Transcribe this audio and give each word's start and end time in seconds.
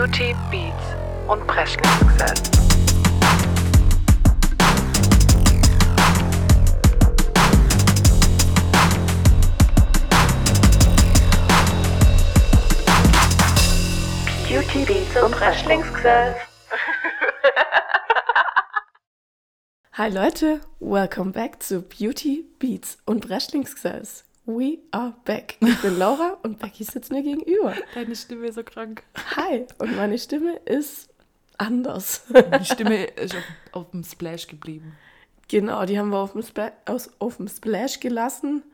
Beauty, 0.00 0.34
Beats 0.50 0.96
und 1.28 1.46
Presley-Success. 1.46 2.42
Beauty, 14.48 14.84
Beats 14.86 15.22
und 15.22 15.38
Wrestlingsgesell. 15.38 16.34
Hi 19.92 20.08
Leute, 20.08 20.62
welcome 20.78 21.32
back 21.32 21.62
zu 21.62 21.82
Beauty, 21.82 22.46
Beats 22.58 22.96
und 23.04 23.28
Wrestlingsgesells. 23.28 24.24
We 24.56 24.78
are 24.90 25.14
back. 25.24 25.56
Ich 25.60 25.80
bin 25.80 25.96
Laura 25.96 26.36
und 26.42 26.58
Becky 26.58 26.82
sitzt 26.82 27.12
mir 27.12 27.22
gegenüber. 27.22 27.72
Deine 27.94 28.16
Stimme 28.16 28.48
ist 28.48 28.56
so 28.56 28.64
krank. 28.64 29.04
Hi, 29.36 29.64
und 29.78 29.94
meine 29.94 30.18
Stimme 30.18 30.56
ist 30.64 31.08
anders. 31.56 32.24
Die 32.28 32.64
Stimme 32.64 33.04
ist 33.04 33.36
auf, 33.36 33.44
auf 33.72 33.90
dem 33.92 34.02
Splash 34.02 34.48
geblieben. 34.48 34.96
Genau, 35.46 35.84
die 35.84 35.98
haben 35.98 36.10
wir 36.10 36.18
auf 36.18 36.32
dem, 36.32 36.42
Spla 36.42 36.72
aus, 36.84 37.10
auf 37.20 37.36
dem 37.36 37.46
Splash 37.46 38.00
gelassen. 38.00 38.64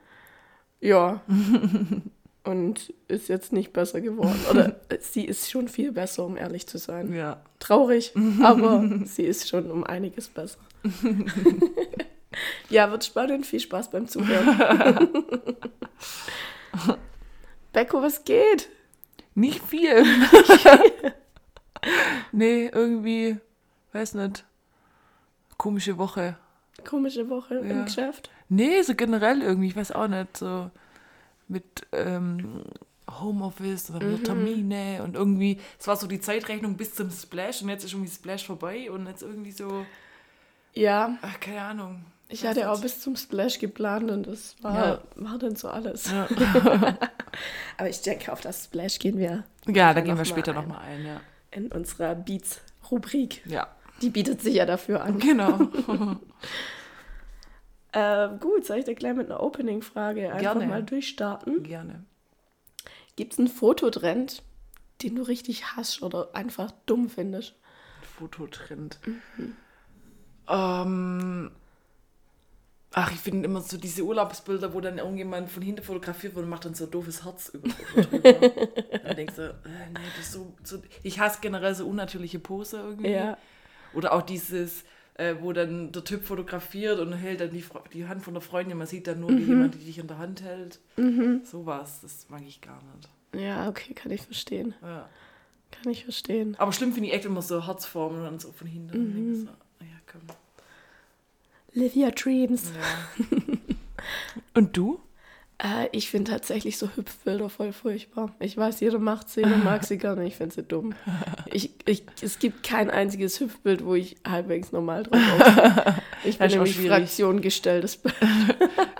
Ja. 0.81 1.21
Und 2.45 2.95
ist 3.09 3.29
jetzt 3.29 3.53
nicht 3.53 3.75
besser 3.75 4.01
geworden. 4.01 4.41
Oder 4.51 4.77
sie 5.01 5.27
ist 5.27 5.51
schon 5.51 5.69
viel 5.69 5.93
besser, 5.93 6.25
um 6.25 6.39
ehrlich 6.39 6.67
zu 6.67 6.79
sein. 6.79 7.13
Ja. 7.13 7.43
Traurig, 7.59 8.15
aber 8.43 8.89
sie 9.05 9.25
ist 9.25 9.47
schon 9.47 9.71
um 9.71 9.85
einiges 9.85 10.29
besser. 10.29 10.59
ja, 12.71 12.91
wird 12.91 13.05
spannend. 13.05 13.47
Viel 13.47 13.61
Spaß 13.61 13.91
beim 13.91 14.09
Zuhören. 14.09 14.49
Becco, 17.73 18.03
was 18.03 18.25
geht? 18.25 18.69
Nicht 19.35 19.63
viel. 19.63 20.03
nee, 22.33 22.69
irgendwie, 22.73 23.39
weiß 23.93 24.15
nicht. 24.15 24.45
Komische 25.59 25.99
Woche. 25.99 26.37
Komische 26.89 27.29
Woche 27.29 27.57
Ja. 27.57 27.61
im 27.63 27.85
Geschäft. 27.85 28.31
Nee, 28.49 28.83
so 28.83 28.95
generell 28.95 29.43
irgendwie, 29.43 29.69
ich 29.69 29.77
weiß 29.77 29.93
auch 29.93 30.09
nicht, 30.09 30.37
so 30.37 30.71
mit 31.49 31.87
ähm, 31.93 32.63
Homeoffice 33.21 33.91
oder 33.91 34.01
wieder 34.07 34.23
Termine 34.23 35.03
und 35.03 35.15
irgendwie, 35.17 35.59
es 35.79 35.87
war 35.87 35.97
so 35.97 36.07
die 36.07 36.21
Zeitrechnung 36.21 36.77
bis 36.77 36.95
zum 36.95 37.11
Splash 37.11 37.63
und 37.63 37.69
jetzt 37.69 37.85
ist 37.85 37.93
irgendwie 37.93 38.11
Splash 38.11 38.47
vorbei 38.47 38.91
und 38.91 39.07
jetzt 39.07 39.23
irgendwie 39.23 39.53
so, 39.53 39.85
Ja, 40.75 41.17
ach, 41.23 41.41
keine 41.41 41.63
Ahnung. 41.63 42.05
Ich 42.29 42.45
hatte 42.47 42.71
auch 42.71 42.81
bis 42.81 43.01
zum 43.01 43.17
Splash 43.17 43.59
geplant 43.59 44.11
und 44.11 44.27
das 44.27 44.57
war, 44.63 44.87
Ja. 44.87 45.01
war 45.17 45.39
dann 45.39 45.57
so 45.57 45.69
alles. 45.69 46.11
Ja, 46.11 46.27
Aber 47.79 47.89
ich 47.89 48.01
denke, 48.03 48.33
auf 48.33 48.41
das 48.41 48.65
Splash 48.65 48.99
gehen 48.99 49.19
wir 49.19 49.45
ja 49.73 49.93
da 49.95 50.01
gehen 50.01 50.17
wir 50.17 50.25
später 50.25 50.53
nochmal 50.53 50.81
ein, 50.81 51.05
ja. 51.07 51.21
in 51.51 51.71
unserer 51.73 52.15
Beats-Rubrik. 52.15 53.43
Ja, 53.47 53.69
Die 54.03 54.11
bietet 54.11 54.41
sich 54.43 54.55
ja 54.55 54.67
dafür 54.67 55.03
an. 55.03 55.19
genau. 55.19 55.69
Äh, 57.93 58.29
gut, 58.41 58.67
soll 58.67 58.77
ich 58.79 58.85
da 58.85 58.93
gleich 58.93 59.15
mit 59.17 59.31
einer 59.31 59.43
Opening-Frage 59.43 60.27
einfach 60.27 60.41
Gerne. 60.41 60.67
mal 60.67 60.83
durchstarten? 60.83 61.63
Gerne. 61.63 62.05
Gibt 63.17 63.33
es 63.33 63.39
einen 63.39 63.49
Fototrend, 63.49 64.43
den 65.03 65.17
du 65.17 65.23
richtig 65.23 65.65
hasst 65.77 66.03
oder 66.03 66.35
einfach 66.35 66.73
dumm 66.85 67.09
findest? 67.09 67.55
Fototrend. 68.19 68.99
Ähm, 70.49 71.51
ach, 72.97 73.13
ich 73.13 73.19
finde 73.19 73.45
immer 73.45 73.61
so 73.61 73.77
diese 73.77 74.03
Urlaubsbilder, 74.03 74.73
wo 74.73 74.81
dann 74.81 74.97
irgendjemand 74.97 75.51
von 75.51 75.63
hinten 75.63 75.83
fotografiert 75.83 76.35
wird 76.35 76.45
und 76.45 76.51
macht 76.51 76.65
dann 76.65 76.75
so 76.75 76.85
ein 76.85 76.91
doofes 76.91 77.25
Herz 77.27 77.51
über, 77.51 77.69
dann 79.05 79.17
denkst 79.17 79.35
du, 79.37 79.51
äh, 79.51 79.89
nee, 79.93 80.01
das 80.17 80.27
ist 80.27 80.33
so, 80.33 80.55
so. 80.65 80.79
Ich 81.03 81.21
hasse 81.21 81.41
generell 81.43 81.75
so 81.75 81.87
unnatürliche 81.87 82.39
Pose 82.39 82.79
irgendwie. 82.79 83.11
Ja. 83.11 83.37
Oder 83.93 84.15
auch 84.15 84.23
dieses, 84.23 84.85
äh, 85.15 85.35
wo 85.41 85.53
dann 85.53 85.93
der 85.93 86.05
Typ 86.05 86.25
fotografiert 86.25 86.99
und 86.99 87.13
hält 87.13 87.43
dann 87.43 87.51
die, 87.51 87.65
die 87.93 88.09
Hand 88.09 88.23
von 88.23 88.33
der 88.33 88.41
Freundin, 88.41 88.79
man 88.79 88.87
sieht 88.87 89.07
dann 89.07 89.21
nur, 89.21 89.31
wie 89.31 89.45
jemand 89.45 89.75
die 89.75 89.85
dich 89.85 89.99
in 89.99 90.07
der 90.07 90.17
Hand 90.17 90.41
hält. 90.41 90.81
Sowas, 91.45 92.01
das 92.01 92.27
mag 92.31 92.43
ich 92.47 92.63
gar 92.63 92.83
nicht. 92.95 93.45
Ja, 93.45 93.69
okay, 93.69 93.93
kann 93.93 94.11
ich 94.11 94.23
verstehen. 94.23 94.75
Ja. 94.81 95.07
Kann 95.71 95.93
ich 95.93 96.05
verstehen. 96.05 96.55
Aber 96.59 96.73
schlimm 96.73 96.95
finde 96.95 97.11
ich 97.11 97.15
echt 97.15 97.27
immer 97.27 97.43
so 97.43 97.67
Herzformen 97.67 98.27
und 98.27 98.41
so 98.41 98.53
von 98.53 98.67
hinten. 98.67 98.97
Und 98.97 99.15
denk 99.15 99.37
so, 99.37 99.85
ja, 99.85 99.99
komm. 100.11 100.23
Live 101.77 101.95
your 101.95 102.11
dreams. 102.11 102.73
Ja. 102.75 103.27
Und 104.55 104.75
du? 104.79 104.99
Äh, 105.59 105.89
ich 105.93 106.09
finde 106.09 106.31
tatsächlich 106.31 106.79
so 106.79 106.89
Hüpfbilder 106.97 107.51
voll 107.51 107.75
furchtbar. 107.75 108.35
Ich 108.41 108.57
weiß, 108.57 108.81
jeder 108.81 108.99
macht 108.99 109.29
sie, 109.29 109.41
jeder 109.43 109.59
mag 109.59 109.85
sie 109.85 109.99
gerne. 109.99 110.27
Ich 110.27 110.37
finde 110.37 110.55
sie 110.55 110.63
dumm. 110.63 110.95
Ich, 111.53 111.71
ich, 111.87 112.05
es 112.21 112.39
gibt 112.39 112.65
kein 112.65 112.91
einziges 112.91 113.41
Hüpfbild, 113.41 113.85
wo 113.85 113.95
ich 113.95 114.17
halbwegs 114.27 114.73
normal 114.73 115.05
drauf 115.05 115.21
aussehe. 115.41 115.97
Ich 116.25 116.39
bin 116.39 116.51
nämlich. 116.51 116.77
Fraktion 116.81 117.41
gestelltes 117.41 117.99
Bild. 117.99 118.17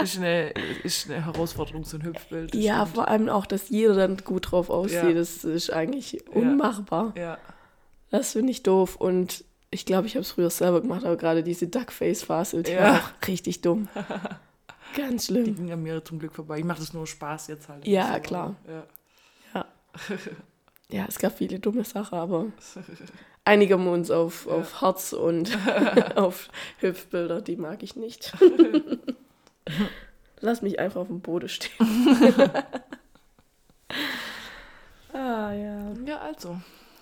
Ist 0.01 0.19
eine, 0.19 0.51
ist 0.85 1.11
eine 1.11 1.25
Herausforderung, 1.25 1.85
so 1.85 1.97
ein 1.97 2.05
Hüpfbild. 2.05 2.55
Ja, 2.55 2.83
stimmt. 2.83 2.95
vor 2.95 3.09
allem 3.09 3.29
auch, 3.29 3.47
dass 3.47 3.69
jeder 3.69 3.95
dann 3.95 4.19
gut 4.19 4.53
drauf 4.53 4.71
aussieht. 4.71 5.03
Ja. 5.03 5.13
Das 5.13 5.45
ist 5.45 5.73
eigentlich 5.73 6.27
unmachbar. 6.29 7.15
Ja. 7.17 7.39
Das 8.11 8.33
finde 8.33 8.53
ich 8.53 8.63
doof. 8.63 8.97
Und 8.97 9.45
ich 9.71 9.85
glaube, 9.87 10.07
ich 10.07 10.15
habe 10.15 10.23
es 10.23 10.31
früher 10.31 10.51
selber 10.51 10.81
gemacht, 10.81 11.05
aber 11.05 11.17
gerade 11.17 11.43
diese 11.43 11.67
Duckface-Phase, 11.69 12.63
die 12.63 12.73
Ja. 12.73 12.81
war 12.83 12.95
auch 13.01 13.29
richtig 13.29 13.61
dumm. 13.63 13.89
Ganz 14.97 15.27
Die 15.27 15.33
schlimm. 15.33 15.55
ging 15.57 15.73
an 15.73 15.83
mir 15.83 16.03
zum 16.05 16.19
Glück 16.19 16.33
vorbei. 16.35 16.59
Ich 16.59 16.65
mache 16.65 16.79
das 16.81 16.95
nur 16.95 17.07
Spaß 17.07 17.49
jetzt 17.49 17.69
halt. 17.69 17.87
Ja, 17.87 18.15
So, 18.15 18.21
klar. 18.21 18.55
Ja. 18.67 18.85
Ja. 19.55 19.67
ja, 20.89 21.05
es 21.09 21.19
gab 21.19 21.37
viele 21.37 21.59
dumme 21.59 21.85
Sachen, 21.85 22.17
aber 22.19 22.47
einigen 23.45 23.85
wir 23.85 23.91
uns 23.93 24.11
auf, 24.11 24.47
auf 24.47 24.81
Herz 24.81 25.13
und 25.13 25.57
auf 26.17 26.49
Hüpfbilder, 26.79 27.43
die 27.43 27.57
mag 27.57 27.83
ich 27.83 27.97
nicht. 27.97 28.33
Lass 30.41 30.63
mich 30.63 30.79
einfach 30.79 31.01
auf 31.03 31.09
dem 31.09 31.21
Boden 31.21 31.49
stehen. 31.49 31.73
ah 35.13 35.53
ja. 35.53 35.93
ja, 36.07 36.19
also, 36.21 36.57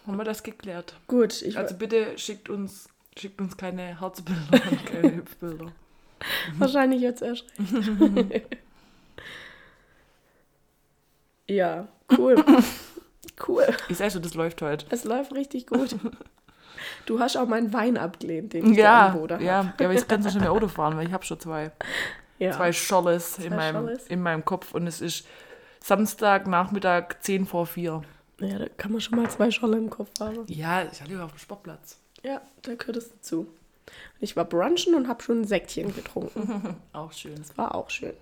haben 0.06 0.16
wir 0.16 0.25
das 0.25 0.42
geklärt. 0.42 0.94
Gut, 1.06 1.42
ich 1.42 1.56
Also 1.59 1.75
bitte 1.76 2.16
schickt 2.19 2.48
uns, 2.48 2.88
schickt 3.19 3.41
uns 3.41 3.56
keine 3.56 4.00
Herzbilder 4.00 4.60
und 4.70 4.87
keine 4.87 5.16
Hüpfbilder. 5.16 5.72
wahrscheinlich 6.59 7.00
jetzt 7.03 7.22
erst 7.22 7.44
recht. 7.59 8.56
ja, 11.48 11.88
cool. 12.16 12.37
Cool. 13.47 13.66
Ich 13.88 13.98
sag 13.98 14.12
schon, 14.12 14.22
das 14.22 14.34
läuft 14.34 14.62
heute. 14.62 14.87
Es 14.91 15.04
läuft 15.04 15.34
richtig 15.34 15.66
gut. 15.66 15.97
Du 17.06 17.19
hast 17.20 17.37
auch 17.37 17.47
meinen 17.47 17.72
Wein 17.72 17.97
abgelehnt, 17.97 18.53
den 18.53 18.70
ich 18.72 18.76
da 18.76 18.82
Ja, 18.82 19.06
am 19.09 19.12
Boden 19.19 19.41
ja, 19.41 19.62
ja, 19.62 19.75
aber 19.78 19.93
jetzt 19.93 20.09
kannst 20.09 20.26
du 20.26 20.32
schon 20.32 20.41
mehr 20.41 20.53
Auto 20.53 20.69
fahren, 20.69 20.97
weil 20.97 21.06
ich 21.06 21.12
habe 21.12 21.25
schon 21.25 21.38
zwei. 21.41 21.72
ja. 22.38 22.53
zwei 22.53 22.72
Scholles 22.72 23.38
in, 23.38 23.48
Zwei 23.48 23.56
meinem, 23.56 23.75
Scholles. 23.87 24.06
in 24.06 24.22
meinem 24.22 24.44
Kopf 24.44 24.72
und 24.75 24.87
es 24.87 25.00
ist 25.00 25.26
Samstag 25.82 26.47
Nachmittag 26.47 27.22
10 27.22 27.47
vor 27.47 27.66
4. 27.66 28.03
Ja, 28.49 28.59
da 28.59 28.69
kann 28.69 28.93
man 28.93 29.00
schon 29.00 29.16
mal 29.16 29.31
zwei 29.31 29.50
Scholle 29.50 29.77
im 29.78 29.91
Kopf 29.91 30.10
haben. 30.21 30.44
Ja, 30.49 30.84
ich 30.91 31.00
hatte 31.00 31.22
auf 31.22 31.32
dem 31.32 31.38
Sportplatz. 31.38 31.99
Ja, 32.22 32.41
da 32.62 32.75
gehört 32.75 32.97
es 32.97 33.10
dazu. 33.10 33.47
Ich 34.21 34.37
war 34.37 34.44
brunchen 34.44 34.94
und 34.94 35.09
habe 35.09 35.22
schon 35.22 35.43
ein 35.43 35.47
Säckchen 35.47 35.94
getrunken. 35.94 36.77
Auch 36.93 37.12
schön. 37.12 37.37
Das 37.37 37.56
war 37.59 37.75
auch 37.75 37.91
schön. 37.91 38.15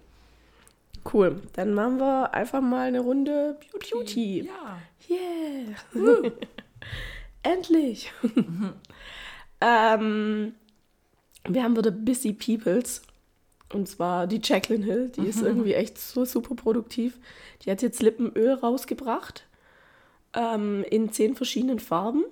Cool. 1.13 1.41
Dann 1.55 1.75
machen 1.75 1.99
wir 1.99 2.35
einfach 2.35 2.61
mal 2.61 2.89
eine 2.89 3.01
Runde 3.01 3.59
Beauty. 3.91 4.49
Ja. 4.49 4.79
Yeah. 5.09 6.33
Endlich. 7.43 8.13
ähm, 9.61 10.55
wir 11.49 11.63
haben 11.63 11.77
wieder 11.77 11.91
Busy 11.91 12.33
Peoples. 12.33 13.03
Und 13.73 13.89
zwar 13.89 14.27
die 14.27 14.41
Jacqueline 14.43 14.85
Hill. 14.85 15.09
Die 15.09 15.27
ist 15.27 15.41
irgendwie 15.43 15.75
echt 15.75 15.99
so 15.99 16.25
super 16.25 16.55
produktiv. 16.55 17.19
Die 17.63 17.71
hat 17.71 17.83
jetzt 17.83 18.03
Lippenöl 18.03 18.53
rausgebracht. 18.53 19.47
Ähm, 20.35 20.85
in 20.91 21.13
zehn 21.13 21.35
verschiedenen 21.35 21.79
Farben. 21.79 22.25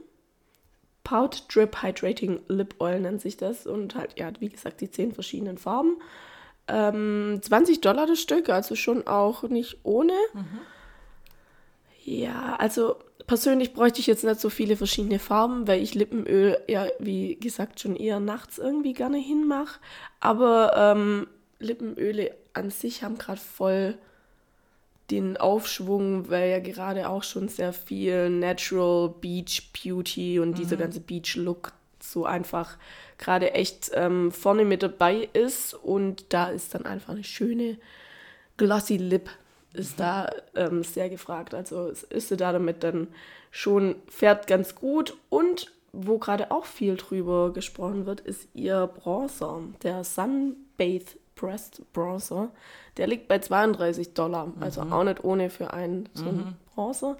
Pout 1.05 1.31
Drip 1.53 1.83
Hydrating 1.83 2.41
Lip 2.49 2.77
Oil 2.79 3.01
nennt 3.01 3.21
sich 3.21 3.37
das. 3.37 3.67
Und 3.67 3.95
halt, 3.95 4.19
ja, 4.19 4.31
wie 4.39 4.49
gesagt, 4.49 4.81
die 4.81 4.91
zehn 4.91 5.13
verschiedenen 5.13 5.59
Farben. 5.59 5.97
Ähm, 6.69 7.41
20 7.43 7.81
Dollar 7.81 8.07
das 8.07 8.21
Stück, 8.21 8.49
also 8.49 8.77
schon 8.77 9.07
auch 9.07 9.43
nicht 9.43 9.79
ohne. 9.83 10.13
Ja, 12.05 12.57
also 12.57 12.97
persönlich 13.27 13.73
bräuchte 13.75 14.01
ich 14.01 14.07
jetzt 14.07 14.25
nicht 14.25 14.41
so 14.41 14.51
viele 14.51 14.77
verschiedene 14.77 15.19
Farben, 15.19 15.69
weil 15.69 15.83
ich 15.83 15.95
Lippenöl 15.95 16.59
ja, 16.69 16.87
wie 16.99 17.37
gesagt, 17.37 17.81
schon 17.81 17.97
eher 17.97 18.21
nachts 18.21 18.59
irgendwie 18.59 18.93
gerne 18.93 19.19
hinmache. 19.19 19.81
Aber 20.21 20.73
ähm, 20.77 21.27
Lippenöle 21.59 22.35
an 22.53 22.71
sich 22.71 23.03
haben 23.03 23.19
gerade 23.19 23.41
voll 23.41 23.99
den 25.11 25.37
Aufschwung, 25.37 26.31
weil 26.31 26.51
ja 26.51 26.59
gerade 26.61 27.09
auch 27.09 27.23
schon 27.23 27.49
sehr 27.49 27.73
viel 27.73 28.31
Natural 28.31 29.13
Beach 29.21 29.71
Beauty 29.73 30.39
und 30.39 30.59
dieser 30.59 30.77
ganze 30.77 31.01
Beach 31.01 31.37
Look 31.37 31.73
so 32.03 32.25
einfach 32.25 32.79
gerade 33.19 33.53
echt 33.53 33.91
ähm, 33.95 34.33
vorne 34.33 34.65
mit 34.65 34.83
dabei 34.83 35.29
ist. 35.33 35.75
Und 35.75 36.33
da 36.33 36.49
ist 36.49 36.75
dann 36.75 36.87
einfach 36.87 37.15
eine 37.15 37.25
schöne 37.25 37.79
Glossy 38.57 38.97
Lip 38.97 39.31
ist 39.73 40.01
da 40.01 40.31
ähm, 40.57 40.83
sehr 40.83 41.09
gefragt. 41.09 41.55
Also 41.55 41.89
ist 41.89 42.29
sie 42.29 42.37
da 42.37 42.53
damit 42.53 42.83
dann 42.83 43.09
schon, 43.51 43.97
fährt 44.09 44.47
ganz 44.47 44.75
gut. 44.75 45.17
Und 45.29 45.73
wo 45.93 46.19
gerade 46.19 46.51
auch 46.51 46.65
viel 46.65 46.97
drüber 46.97 47.53
gesprochen 47.53 48.07
wird, 48.07 48.21
ist 48.21 48.49
ihr 48.55 48.87
Bronzer, 48.87 49.63
der 49.83 50.05
Sunbathe 50.05 51.19
Pressed 51.41 51.83
Bronzer. 51.95 52.51
Der 52.99 53.07
liegt 53.07 53.27
bei 53.27 53.39
32 53.39 54.13
Dollar, 54.13 54.53
also 54.61 54.83
auch 54.83 55.05
nicht 55.05 55.25
ohne 55.25 55.49
für 55.49 55.73
einen 55.73 56.09
so 56.13 56.29
einen 56.29 56.57
Bronzer. 56.75 57.17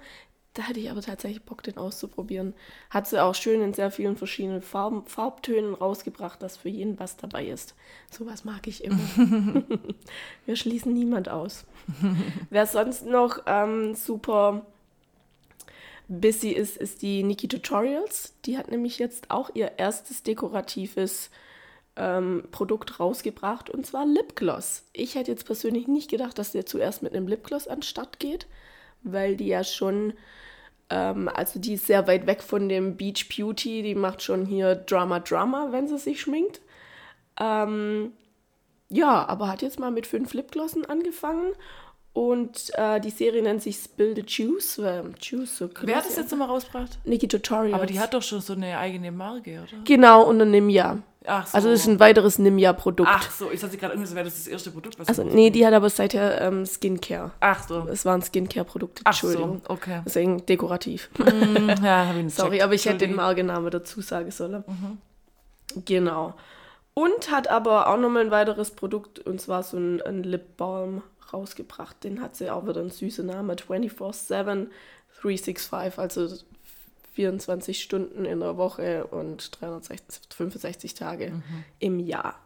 Da 0.53 0.63
hätte 0.63 0.81
ich 0.81 0.91
aber 0.91 1.01
tatsächlich 1.01 1.43
Bock, 1.43 1.63
den 1.63 1.77
auszuprobieren. 1.77 2.53
Hat 2.89 3.07
sie 3.07 3.23
auch 3.23 3.33
schön 3.33 3.61
in 3.61 3.73
sehr 3.73 3.89
vielen 3.89 4.17
verschiedenen 4.17 4.61
Farben, 4.61 5.05
Farbtönen 5.05 5.73
rausgebracht, 5.73 6.43
dass 6.43 6.57
für 6.57 6.69
jeden 6.69 6.99
was 6.99 7.15
dabei 7.17 7.47
ist. 7.47 7.73
Sowas 8.11 8.43
mag 8.43 8.67
ich 8.67 8.83
immer. 8.83 8.99
Wir 10.45 10.55
schließen 10.55 10.93
niemand 10.93 11.29
aus. 11.29 11.65
Wer 12.49 12.67
sonst 12.67 13.05
noch 13.05 13.39
ähm, 13.47 13.95
super 13.95 14.65
busy 16.09 16.49
ist, 16.49 16.77
ist 16.77 17.01
die 17.01 17.23
Niki 17.23 17.47
Tutorials. 17.47 18.33
Die 18.45 18.57
hat 18.57 18.69
nämlich 18.69 18.99
jetzt 18.99 19.31
auch 19.31 19.49
ihr 19.55 19.71
erstes 19.77 20.21
dekoratives 20.21 21.31
ähm, 22.01 22.43
Produkt 22.49 22.99
rausgebracht 22.99 23.69
und 23.69 23.85
zwar 23.85 24.07
Lipgloss. 24.07 24.85
Ich 24.91 25.13
hätte 25.13 25.29
jetzt 25.29 25.45
persönlich 25.45 25.87
nicht 25.87 26.09
gedacht, 26.09 26.39
dass 26.39 26.51
der 26.51 26.65
zuerst 26.65 27.03
mit 27.03 27.13
einem 27.13 27.27
Lipgloss 27.27 27.67
an 27.67 27.77
den 27.77 27.83
Start 27.83 28.19
geht, 28.19 28.47
weil 29.03 29.37
die 29.37 29.47
ja 29.47 29.63
schon, 29.63 30.13
ähm, 30.89 31.29
also 31.29 31.59
die 31.59 31.75
ist 31.75 31.85
sehr 31.85 32.07
weit 32.07 32.25
weg 32.25 32.41
von 32.41 32.67
dem 32.69 32.97
Beach 32.97 33.29
Beauty, 33.29 33.83
die 33.83 33.93
macht 33.93 34.23
schon 34.23 34.47
hier 34.47 34.73
Drama 34.73 35.19
Drama, 35.19 35.67
wenn 35.69 35.87
sie 35.87 35.99
sich 35.99 36.19
schminkt. 36.19 36.61
Ähm, 37.39 38.13
ja, 38.89 39.27
aber 39.27 39.47
hat 39.47 39.61
jetzt 39.61 39.79
mal 39.79 39.91
mit 39.91 40.07
fünf 40.07 40.33
Lipglossen 40.33 40.85
angefangen 40.85 41.53
und 42.13 42.71
äh, 42.75 42.99
die 42.99 43.09
Serie 43.09 43.41
nennt 43.41 43.61
sich 43.61 43.77
Spill 43.77 44.15
the 44.15 44.23
Juice. 44.25 44.77
Äh, 44.79 45.03
Juice 45.21 45.57
so 45.57 45.69
Wer 45.81 45.95
hat 45.95 46.05
das 46.05 46.17
jetzt 46.17 46.31
nochmal 46.31 46.49
rausgebracht? 46.49 46.99
Niki 47.05 47.27
Tutorials. 47.27 47.73
Aber 47.73 47.85
die 47.85 47.99
hat 47.99 48.13
doch 48.13 48.21
schon 48.21 48.41
so 48.41 48.53
eine 48.53 48.77
eigene 48.77 49.11
Marke, 49.11 49.61
oder? 49.61 49.83
Genau, 49.85 50.23
unter 50.23 50.45
Nimja. 50.45 50.97
Ach 51.25 51.45
so. 51.45 51.55
Also 51.55 51.69
das 51.69 51.81
ist 51.81 51.87
ein 51.87 51.99
weiteres 51.99 52.39
Nimja-Produkt. 52.39 53.09
Ach 53.09 53.29
so, 53.31 53.51
ich 53.51 53.61
hatte 53.61 53.77
gerade 53.77 53.93
irgendwie 53.93 54.09
so, 54.09 54.15
wäre 54.15 54.25
das 54.25 54.35
das 54.35 54.47
erste 54.47 54.71
Produkt, 54.71 54.97
was 54.99 55.07
Also 55.07 55.23
nee, 55.23 55.51
die 55.51 55.65
hat 55.65 55.73
aber 55.73 55.89
seither 55.89 56.41
ähm, 56.41 56.65
Skincare. 56.65 57.31
Ach 57.39 57.65
so. 57.67 57.87
Es 57.89 58.03
waren 58.05 58.21
Skincare-Produkte, 58.23 59.03
Ach 59.05 59.13
so, 59.13 59.27
Entschuldigung. 59.27 59.61
okay. 59.69 60.01
Deswegen 60.03 60.45
dekorativ. 60.45 61.09
Hm, 61.17 61.69
ja, 61.83 62.07
hab 62.07 62.15
ich 62.17 62.23
nicht 62.23 62.35
Sorry, 62.35 62.61
aber 62.61 62.73
ich 62.73 62.85
hätte 62.85 62.97
den 62.97 63.11
Entschuldigung. 63.11 63.15
Markennamen 63.17 63.71
dazu 63.71 64.01
sagen 64.01 64.31
sollen. 64.31 64.63
Genau. 65.85 66.33
Und 66.93 67.31
hat 67.31 67.47
aber 67.49 67.87
auch 67.87 67.97
nochmal 67.97 68.23
ein 68.25 68.31
weiteres 68.31 68.71
Produkt, 68.71 69.19
und 69.19 69.39
zwar 69.39 69.63
so 69.63 69.77
ein, 69.77 70.01
ein 70.01 70.23
Lip 70.23 70.57
Balm 70.57 71.03
rausgebracht. 71.33 72.03
Den 72.03 72.21
hat 72.21 72.35
sie 72.35 72.49
auch 72.49 72.67
wieder 72.67 72.81
einen 72.81 72.89
süßen 72.89 73.25
Namen, 73.25 73.55
24-7, 73.55 74.67
365, 75.21 75.99
also 75.99 76.27
24 77.13 77.81
Stunden 77.81 78.25
in 78.25 78.39
der 78.39 78.57
Woche 78.57 79.05
und 79.07 79.59
365 79.59 80.93
Tage 80.93 81.41
im 81.79 81.99
Jahr. 81.99 82.39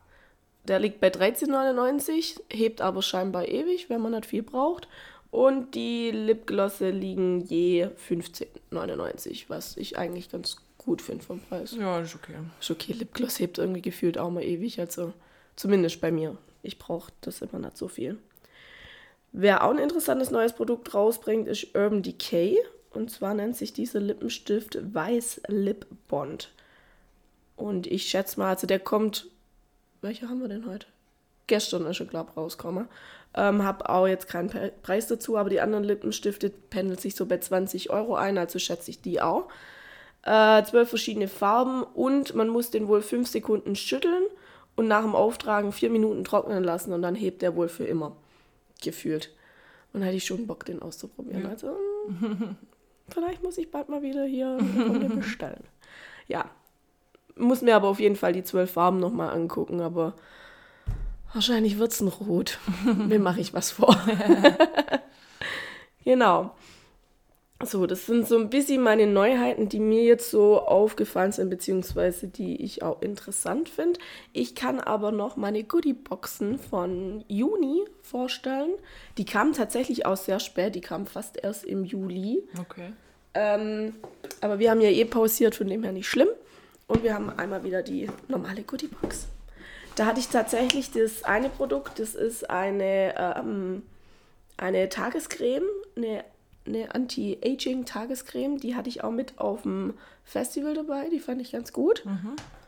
Der 0.68 0.80
liegt 0.80 1.00
bei 1.00 1.10
13,99, 1.10 2.42
hebt 2.50 2.82
aber 2.82 3.02
scheinbar 3.02 3.48
ewig, 3.48 3.90
wenn 3.90 4.02
man 4.02 4.14
nicht 4.14 4.26
viel 4.26 4.42
braucht. 4.42 4.88
Und 5.30 5.76
die 5.76 6.12
Lipglosse 6.12 6.90
liegen 6.90 7.42
je 7.42 7.88
15,99, 8.10 9.46
was 9.48 9.78
ich 9.78 9.98
eigentlich 9.98 10.32
ganz 10.32 10.58
gut 10.78 11.02
finde 11.02 11.26
vom 11.26 11.40
Preis. 11.40 11.76
Ja, 11.78 12.00
ist 12.00 12.16
okay. 12.16 12.36
Ist 12.60 12.72
okay, 12.72 12.94
Lipgloss 12.94 13.40
hebt 13.40 13.58
irgendwie 13.58 13.82
gefühlt 13.82 14.18
auch 14.18 14.30
mal 14.30 14.44
ewig, 14.44 14.80
also 14.80 15.14
zumindest 15.56 16.00
bei 16.02 16.12
mir. 16.12 16.38
Ich 16.64 16.80
brauche 16.80 17.12
das 17.22 17.42
immer 17.42 17.60
nicht 17.60 17.78
so 17.78 17.88
viel. 17.88 18.18
Wer 19.38 19.66
auch 19.66 19.72
ein 19.72 19.80
interessantes 19.80 20.32
neues 20.32 20.54
Produkt 20.54 20.94
rausbringt, 20.94 21.50
ist 21.50 21.76
Urban 21.76 22.02
Decay. 22.02 22.58
Und 22.92 23.12
zwar 23.12 23.34
nennt 23.34 23.58
sich 23.58 23.74
dieser 23.74 24.00
Lippenstift 24.00 24.78
Weiß 24.94 25.42
Lip 25.50 25.86
Bond. 26.08 26.54
Und 27.58 27.86
ich 27.86 28.08
schätze 28.08 28.40
mal, 28.40 28.48
also 28.48 28.66
der 28.66 28.80
kommt. 28.80 29.28
Welcher 30.02 30.30
haben 30.30 30.40
wir 30.40 30.48
denn 30.48 30.66
heute? 30.66 30.88
Gestern 31.48 31.86
ist 31.86 32.00
er, 32.00 32.06
glaube 32.06 32.30
ich, 32.32 32.38
rausgekommen. 32.38 32.88
Ähm, 33.36 33.66
hab 33.66 33.90
auch 33.90 34.08
jetzt 34.08 34.30
keinen 34.30 34.48
Pe 34.48 34.72
Preis 34.82 35.08
dazu, 35.08 35.36
aber 35.36 35.50
die 35.50 35.60
anderen 35.60 35.84
Lippenstifte 35.84 36.50
pendeln 36.70 36.98
sich 36.98 37.16
so 37.16 37.26
bei 37.26 37.38
20 37.38 37.90
Euro 37.90 38.16
ein, 38.16 38.38
also 38.38 38.58
schätze 38.58 38.90
ich 38.90 39.02
die 39.02 39.20
auch. 39.20 39.50
Äh, 40.24 40.64
zwölf 40.64 40.88
verschiedene 40.88 41.28
Farben 41.28 41.84
und 41.84 42.36
man 42.36 42.48
muss 42.48 42.72
den 42.72 42.88
wohl 42.88 43.02
fünf 43.02 43.28
Sekunden 43.28 43.76
schütteln 43.76 44.24
und 44.78 44.88
nach 44.88 45.02
dem 45.02 45.14
Auftragen 45.14 45.74
vier 45.74 45.90
Minuten 45.90 46.24
trocknen 46.24 46.64
lassen 46.64 46.94
und 46.94 47.02
dann 47.02 47.16
hebt 47.16 47.42
der 47.42 47.58
wohl 47.58 47.68
für 47.68 47.84
immer. 47.84 48.16
Gefühlt. 48.82 49.34
Und 49.94 50.02
da 50.02 50.08
hätte 50.08 50.18
ich 50.18 50.26
schon 50.26 50.48
Bock, 50.48 50.66
den 50.66 50.82
auszuprobieren. 50.82 51.46
Also, 51.46 51.68
mm, 52.08 52.56
vielleicht 53.10 53.44
muss 53.44 53.58
ich 53.58 53.72
bald 53.72 53.90
mal 53.90 54.02
wieder 54.02 54.26
hier 54.26 54.58
bestellen. 55.16 55.64
Ja. 56.28 56.50
Muss 57.38 57.62
mir 57.62 57.76
aber 57.76 57.90
auf 57.90 58.00
jeden 58.00 58.16
Fall 58.16 58.34
die 58.34 58.44
zwölf 58.44 58.72
Farben 58.72 59.00
nochmal 59.00 59.34
angucken, 59.34 59.82
aber 59.82 60.16
wahrscheinlich 61.34 61.78
wird 61.78 61.92
es 61.92 62.00
ein 62.00 62.08
Rot. 62.08 62.60
Mir 62.86 63.20
mache 63.20 63.42
ich 63.42 63.54
was 63.54 63.72
vor. 63.72 63.98
genau. 66.06 66.56
So, 67.64 67.88
das 67.88 68.06
sind 68.06 68.28
so 68.28 68.38
ein 68.38 68.50
bisschen 68.50 68.82
meine 68.82 69.08
Neuheiten, 69.08 69.70
die 69.70 69.80
mir 69.80 70.04
jetzt 70.04 70.30
so 70.30 70.60
aufgefallen 70.60 71.32
sind, 71.32 71.50
beziehungsweise 71.50 72.28
die 72.28 72.62
ich 72.62 72.84
auch 72.84 73.02
interessant 73.02 73.70
finde. 73.70 74.00
Ich 74.34 74.56
kann 74.56 74.82
aber 74.82 75.14
noch 75.14 75.38
meine 75.38 75.64
Goodie-Boxen 75.64 76.60
von 76.60 77.24
Juni 77.30 77.86
vorstellen. 78.02 78.72
Die 79.18 79.24
kamen 79.24 79.54
tatsächlich 79.54 80.06
auch 80.06 80.18
sehr 80.18 80.42
spät, 80.42 80.76
die 80.76 80.82
kamen 80.82 81.06
fast 81.06 81.42
erst 81.42 81.64
im 81.64 81.86
Juli. 81.86 82.44
Okay. 82.60 82.92
Ähm, 83.34 83.96
aber 84.42 84.60
wir 84.60 84.70
haben 84.70 84.82
ja 84.82 84.90
eh 84.90 85.06
pausiert, 85.06 85.56
von 85.56 85.68
dem 85.68 85.84
her 85.84 85.94
nicht 85.94 86.10
schlimm. 86.10 86.30
Und 86.88 87.04
wir 87.04 87.14
haben 87.14 87.30
einmal 87.30 87.64
wieder 87.64 87.84
die 87.84 88.10
normale 88.28 88.64
Goodie-Box. 88.64 89.28
Da 89.96 90.06
hatte 90.06 90.20
ich 90.20 90.28
tatsächlich 90.28 90.92
das 90.92 91.24
eine 91.24 91.50
Produkt, 91.50 92.00
das 92.00 92.16
ist 92.16 92.50
eine, 92.50 93.16
ähm, 93.18 93.84
eine 94.58 94.90
Tagescreme, 94.90 95.64
eine, 95.96 96.26
eine 96.66 96.94
Anti-Aging-Tagescreme. 96.94 98.58
Die 98.58 98.76
hatte 98.76 98.90
ich 98.90 99.04
auch 99.04 99.12
mit 99.12 99.40
auf 99.40 99.64
dem 99.64 99.94
Festival 100.24 100.74
dabei, 100.74 101.10
die 101.10 101.20
fand 101.20 101.42
ich 101.42 101.52
ganz 101.52 101.72
gut. 101.74 102.04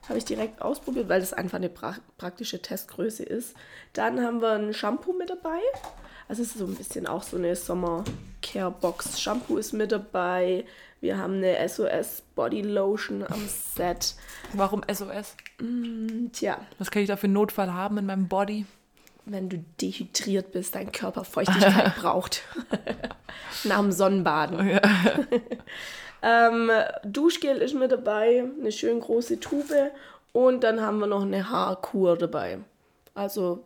Habe 0.08 0.18
ich 0.20 0.26
direkt 0.26 0.62
ausprobiert, 0.62 1.10
weil 1.10 1.20
das 1.20 1.34
einfach 1.34 1.58
eine 1.58 1.70
pra 1.70 1.96
praktische 2.18 2.62
Testgröße 2.62 3.24
ist. 3.24 3.56
Dann 3.94 4.22
haben 4.22 4.42
wir 4.42 4.52
ein 4.52 4.74
Shampoo 4.74 5.14
mit 5.14 5.30
dabei. 5.30 5.60
Also 6.30 6.44
es 6.44 6.50
ist 6.50 6.60
so 6.60 6.66
ein 6.66 6.76
bisschen 6.76 7.08
auch 7.08 7.24
so 7.24 7.38
eine 7.38 7.56
Sommer-Care-Box. 7.56 9.20
Shampoo 9.20 9.58
ist 9.58 9.74
mit 9.74 9.92
dabei. 9.92 10.66
Wir 11.00 11.18
haben 11.18 11.36
eine 11.36 11.68
SOS 11.68 12.24
Body 12.36 12.62
Lotion 12.62 13.24
am 13.24 13.48
Set. 13.48 14.16
Warum 14.54 14.82
SOS? 14.92 15.36
Tja, 16.32 16.60
Was 16.80 16.92
kann 16.92 17.02
ich 17.02 17.08
da 17.08 17.18
für 17.18 17.26
einen 17.26 17.34
Notfall 17.34 17.74
haben 17.74 17.98
in 17.98 18.06
meinem 18.06 18.28
Body? 18.28 18.66
Wenn 19.32 19.50
du 19.50 19.64
dehydriert 19.82 20.52
bist, 20.52 20.76
dein 20.76 20.92
Körper 20.92 21.24
Feuchtigkeit 21.24 21.96
braucht. 22.02 22.44
Nach 23.64 23.80
dem 23.80 23.92
Sonnenbaden. 23.92 24.80
ähm, 26.22 26.72
Duschgel 27.04 27.58
ist 27.58 27.76
mit 27.76 27.92
dabei, 27.92 28.46
eine 28.60 28.72
schön 28.72 29.00
große 29.00 29.40
Tube 29.40 29.92
und 30.34 30.64
dann 30.64 30.82
haben 30.82 31.00
wir 31.00 31.08
noch 31.08 31.24
eine 31.24 31.50
Haarkur 31.50 32.18
dabei. 32.18 32.60
Also 33.14 33.64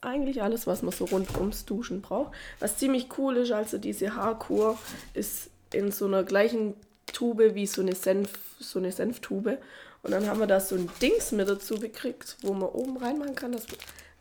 eigentlich 0.00 0.42
alles, 0.42 0.66
was 0.66 0.82
man 0.82 0.92
so 0.92 1.06
rund 1.06 1.36
ums 1.36 1.64
Duschen 1.64 2.02
braucht. 2.02 2.32
Was 2.60 2.78
ziemlich 2.78 3.08
cool 3.18 3.38
ist, 3.38 3.52
also 3.52 3.78
diese 3.78 4.14
Haarkur 4.14 4.78
ist 5.14 5.50
in 5.72 5.90
so 5.90 6.06
einer 6.06 6.22
gleichen 6.22 6.74
Tube 7.06 7.54
wie 7.54 7.66
so 7.66 7.82
eine 7.82 7.94
Senf, 7.94 8.30
so 8.58 8.78
eine 8.78 8.92
Senftube. 8.92 9.58
Und 10.02 10.10
dann 10.10 10.28
haben 10.28 10.38
wir 10.38 10.46
da 10.46 10.60
so 10.60 10.76
ein 10.76 10.90
Dings 11.00 11.32
mit 11.32 11.48
dazu 11.48 11.76
gekriegt, 11.76 12.36
wo 12.42 12.52
man 12.52 12.68
oben 12.68 12.98
reinmachen 12.98 13.34
kann, 13.34 13.52
dass 13.52 13.66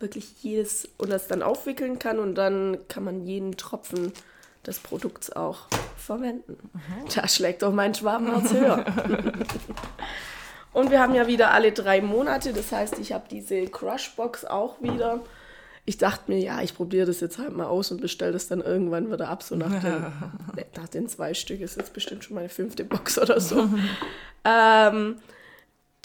wirklich 0.04 0.44
jedes 0.44 0.88
und 1.00 1.10
das 1.10 1.28
dann 1.28 1.42
aufwickeln 1.42 1.98
kann 1.98 2.20
und 2.20 2.36
dann 2.36 2.78
kann 2.88 3.04
man 3.04 3.26
jeden 3.26 3.58
Tropfen 3.58 4.14
des 4.68 4.80
Produkts 4.80 5.32
auch 5.32 5.68
verwenden. 5.98 6.58
Da 7.16 7.28
schlägt 7.28 7.64
doch 7.64 7.74
mein 7.74 7.96
Schwabenherz 7.96 8.54
höher. 8.54 8.86
und 10.74 10.92
wir 10.92 11.00
haben 11.00 11.16
ja 11.16 11.26
wieder 11.26 11.52
alle 11.52 11.72
drei 11.72 12.02
Monate, 12.02 12.54
das 12.54 12.72
heißt, 12.72 13.00
ich 13.00 13.12
habe 13.12 13.26
diese 13.32 13.66
Crushbox 13.66 14.46
auch 14.46 14.82
wieder. 14.82 15.22
Ich 15.86 15.98
dachte 15.98 16.32
mir, 16.32 16.40
ja, 16.40 16.62
ich 16.62 16.76
probiere 16.76 17.08
das 17.08 17.20
jetzt 17.20 17.40
halt 17.40 17.54
mal 17.54 17.66
aus 17.66 17.92
und 17.92 18.00
bestelle 18.00 18.32
das 18.32 18.48
dann 18.48 18.62
irgendwann 18.62 19.12
wieder 19.12 19.28
ab. 19.28 19.44
So 19.44 19.56
nach 19.56 19.82
den, 19.82 20.06
nach 20.78 20.88
den 20.88 21.10
zwei 21.10 21.34
Stück 21.34 21.60
ist 21.60 21.76
jetzt 21.76 21.94
bestimmt 21.94 22.24
schon 22.24 22.36
meine 22.36 22.48
fünfte 22.48 22.86
Box 22.86 23.20
oder 23.20 23.42
so. 23.42 23.68
ähm, 24.46 25.18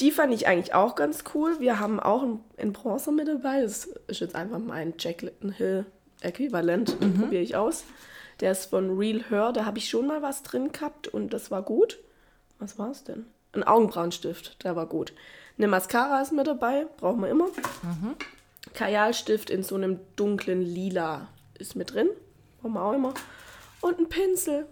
die 0.00 0.10
fand 0.10 0.32
ich 0.32 0.46
eigentlich 0.46 0.74
auch 0.74 0.94
ganz 0.94 1.24
cool. 1.34 1.58
Wir 1.60 1.80
haben 1.80 1.98
auch 1.98 2.22
einen, 2.22 2.44
einen 2.56 2.72
Bronzer 2.72 3.12
mit 3.12 3.28
dabei. 3.28 3.62
Das 3.62 3.86
ist 4.06 4.20
jetzt 4.20 4.34
einfach 4.34 4.58
mein 4.58 4.94
Jack 4.98 5.22
Litten 5.22 5.50
Hill 5.50 5.86
Äquivalent. 6.20 7.00
Den 7.02 7.14
probiere 7.14 7.42
ich 7.42 7.56
aus. 7.56 7.84
Der 8.40 8.52
ist 8.52 8.66
von 8.66 8.96
Real 8.96 9.24
Her. 9.28 9.52
Da 9.52 9.64
habe 9.64 9.78
ich 9.78 9.88
schon 9.88 10.06
mal 10.06 10.22
was 10.22 10.42
drin 10.42 10.70
gehabt 10.72 11.08
und 11.08 11.32
das 11.32 11.50
war 11.50 11.62
gut. 11.62 11.98
Was 12.58 12.78
war 12.78 12.90
es 12.90 13.04
denn? 13.04 13.26
Ein 13.52 13.64
Augenbrauenstift, 13.64 14.62
der 14.62 14.76
war 14.76 14.86
gut. 14.86 15.12
Eine 15.56 15.68
Mascara 15.68 16.20
ist 16.22 16.32
mit 16.32 16.46
dabei, 16.46 16.86
brauchen 16.98 17.20
wir 17.20 17.28
immer. 17.28 17.48
Kajalstift 18.74 19.50
in 19.50 19.62
so 19.62 19.74
einem 19.74 19.98
dunklen 20.16 20.60
Lila 20.62 21.28
ist 21.58 21.74
mit 21.74 21.94
drin. 21.94 22.08
Mama 22.62 22.82
auch 22.82 22.92
immer. 22.92 23.14
Und 23.80 23.98
ein 23.98 24.08
Pinsel. 24.08 24.66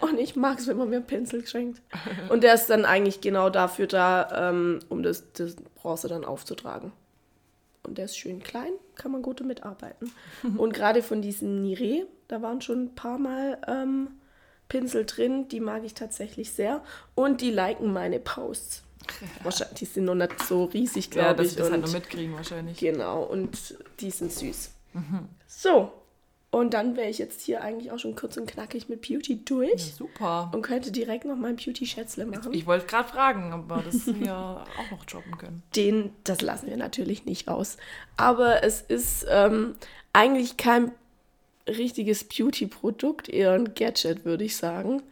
Und 0.00 0.18
ich 0.18 0.36
mag 0.36 0.58
es, 0.58 0.66
wenn 0.66 0.76
man 0.76 0.90
mir 0.90 0.96
einen 0.96 1.06
Pinsel 1.06 1.46
schenkt. 1.46 1.80
Und 2.28 2.42
der 2.42 2.54
ist 2.54 2.66
dann 2.68 2.84
eigentlich 2.84 3.20
genau 3.20 3.50
dafür 3.50 3.86
da, 3.86 4.50
ähm, 4.50 4.80
um 4.88 5.02
das, 5.02 5.32
das 5.32 5.56
Bronze 5.76 6.08
dann 6.08 6.24
aufzutragen. 6.24 6.92
Und 7.82 7.98
der 7.98 8.06
ist 8.06 8.16
schön 8.16 8.42
klein, 8.42 8.72
kann 8.94 9.12
man 9.12 9.22
gut 9.22 9.40
damit 9.40 9.62
arbeiten. 9.62 10.10
Und 10.56 10.72
gerade 10.72 11.02
von 11.02 11.20
diesen 11.22 11.62
Nire, 11.62 12.06
da 12.28 12.40
waren 12.42 12.60
schon 12.62 12.84
ein 12.84 12.94
paar 12.94 13.18
Mal 13.18 13.58
ähm, 13.68 14.08
Pinsel 14.68 15.04
drin, 15.04 15.48
die 15.48 15.60
mag 15.60 15.84
ich 15.84 15.92
tatsächlich 15.94 16.52
sehr. 16.52 16.82
Und 17.14 17.40
die 17.42 17.50
liken 17.50 17.92
meine 17.92 18.20
Posts. 18.20 18.82
Wahrscheinlich, 19.42 19.78
die 19.80 19.84
sind 19.84 20.04
noch 20.04 20.14
nicht 20.14 20.42
so 20.42 20.64
riesig, 20.64 21.10
glaube 21.10 21.42
Ja, 21.42 21.44
ich. 21.44 21.50
sie 21.50 21.56
das 21.56 21.70
halt 21.70 21.82
noch 21.82 21.92
mitkriegen 21.92 22.34
wahrscheinlich. 22.34 22.78
Genau, 22.78 23.22
und 23.24 23.74
die 24.00 24.10
sind 24.10 24.32
süß. 24.32 24.70
Mhm. 24.94 25.28
So, 25.46 25.92
und 26.54 26.72
dann 26.72 26.96
wäre 26.96 27.08
ich 27.10 27.18
jetzt 27.18 27.42
hier 27.42 27.62
eigentlich 27.62 27.90
auch 27.90 27.98
schon 27.98 28.14
kurz 28.14 28.36
und 28.36 28.48
knackig 28.48 28.88
mit 28.88 29.02
Beauty 29.02 29.44
durch 29.44 29.94
Super. 29.96 30.52
und 30.54 30.62
könnte 30.62 30.92
direkt 30.92 31.24
noch 31.24 31.34
mein 31.34 31.56
Beauty-Schätzle 31.56 32.26
machen. 32.26 32.54
Ich 32.54 32.64
wollte 32.64 32.86
gerade 32.86 33.08
fragen, 33.08 33.52
ob 33.52 33.68
wir 33.68 33.82
das 33.82 34.04
hier 34.04 34.36
auch 34.78 34.90
noch 34.92 35.04
droppen 35.04 35.36
können. 35.36 35.64
Den, 35.74 36.12
das 36.22 36.42
lassen 36.42 36.68
wir 36.68 36.76
natürlich 36.76 37.24
nicht 37.24 37.48
aus. 37.48 37.76
Aber 38.16 38.62
es 38.62 38.82
ist 38.82 39.26
ähm, 39.28 39.74
eigentlich 40.12 40.56
kein 40.56 40.92
richtiges 41.66 42.22
Beauty-Produkt, 42.22 43.28
eher 43.28 43.50
ein 43.50 43.74
Gadget, 43.74 44.24
würde 44.24 44.44
ich 44.44 44.56
sagen. 44.56 45.02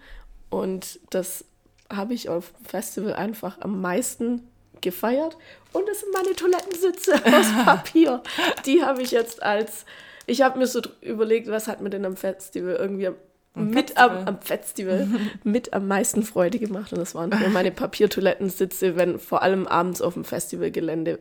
Und 0.48 1.00
das 1.10 1.44
habe 1.90 2.14
ich 2.14 2.28
auf 2.28 2.52
dem 2.52 2.66
Festival 2.66 3.14
einfach 3.14 3.60
am 3.62 3.80
meisten 3.80 4.46
gefeiert. 4.80 5.36
Und 5.72 5.88
das 5.88 6.02
sind 6.02 6.12
meine 6.12 6.36
Toilettensitze 6.36 7.14
aus 7.34 7.46
Papier. 7.64 8.22
Die 8.64 8.84
habe 8.84 9.02
ich 9.02 9.10
jetzt 9.10 9.42
als. 9.42 9.86
Ich 10.26 10.42
habe 10.42 10.58
mir 10.58 10.66
so 10.66 10.80
überlegt, 11.00 11.48
was 11.48 11.68
hat 11.68 11.80
mir 11.80 11.90
denn 11.90 12.04
am 12.04 12.16
Festival 12.16 12.74
irgendwie 12.76 13.08
am, 13.08 13.14
mit 13.54 13.90
Festival. 13.90 14.18
am, 14.18 14.28
am 14.28 14.40
Festival 14.40 15.08
mit 15.44 15.72
am 15.72 15.86
meisten 15.88 16.22
Freude 16.22 16.58
gemacht. 16.58 16.92
Und 16.92 16.98
das 16.98 17.14
waren 17.14 17.30
meine 17.52 17.70
Papiertoilettensitze, 17.72 18.96
wenn 18.96 19.18
vor 19.18 19.42
allem 19.42 19.66
abends 19.66 20.00
auf 20.00 20.14
dem 20.14 20.24
Festivalgelände. 20.24 21.18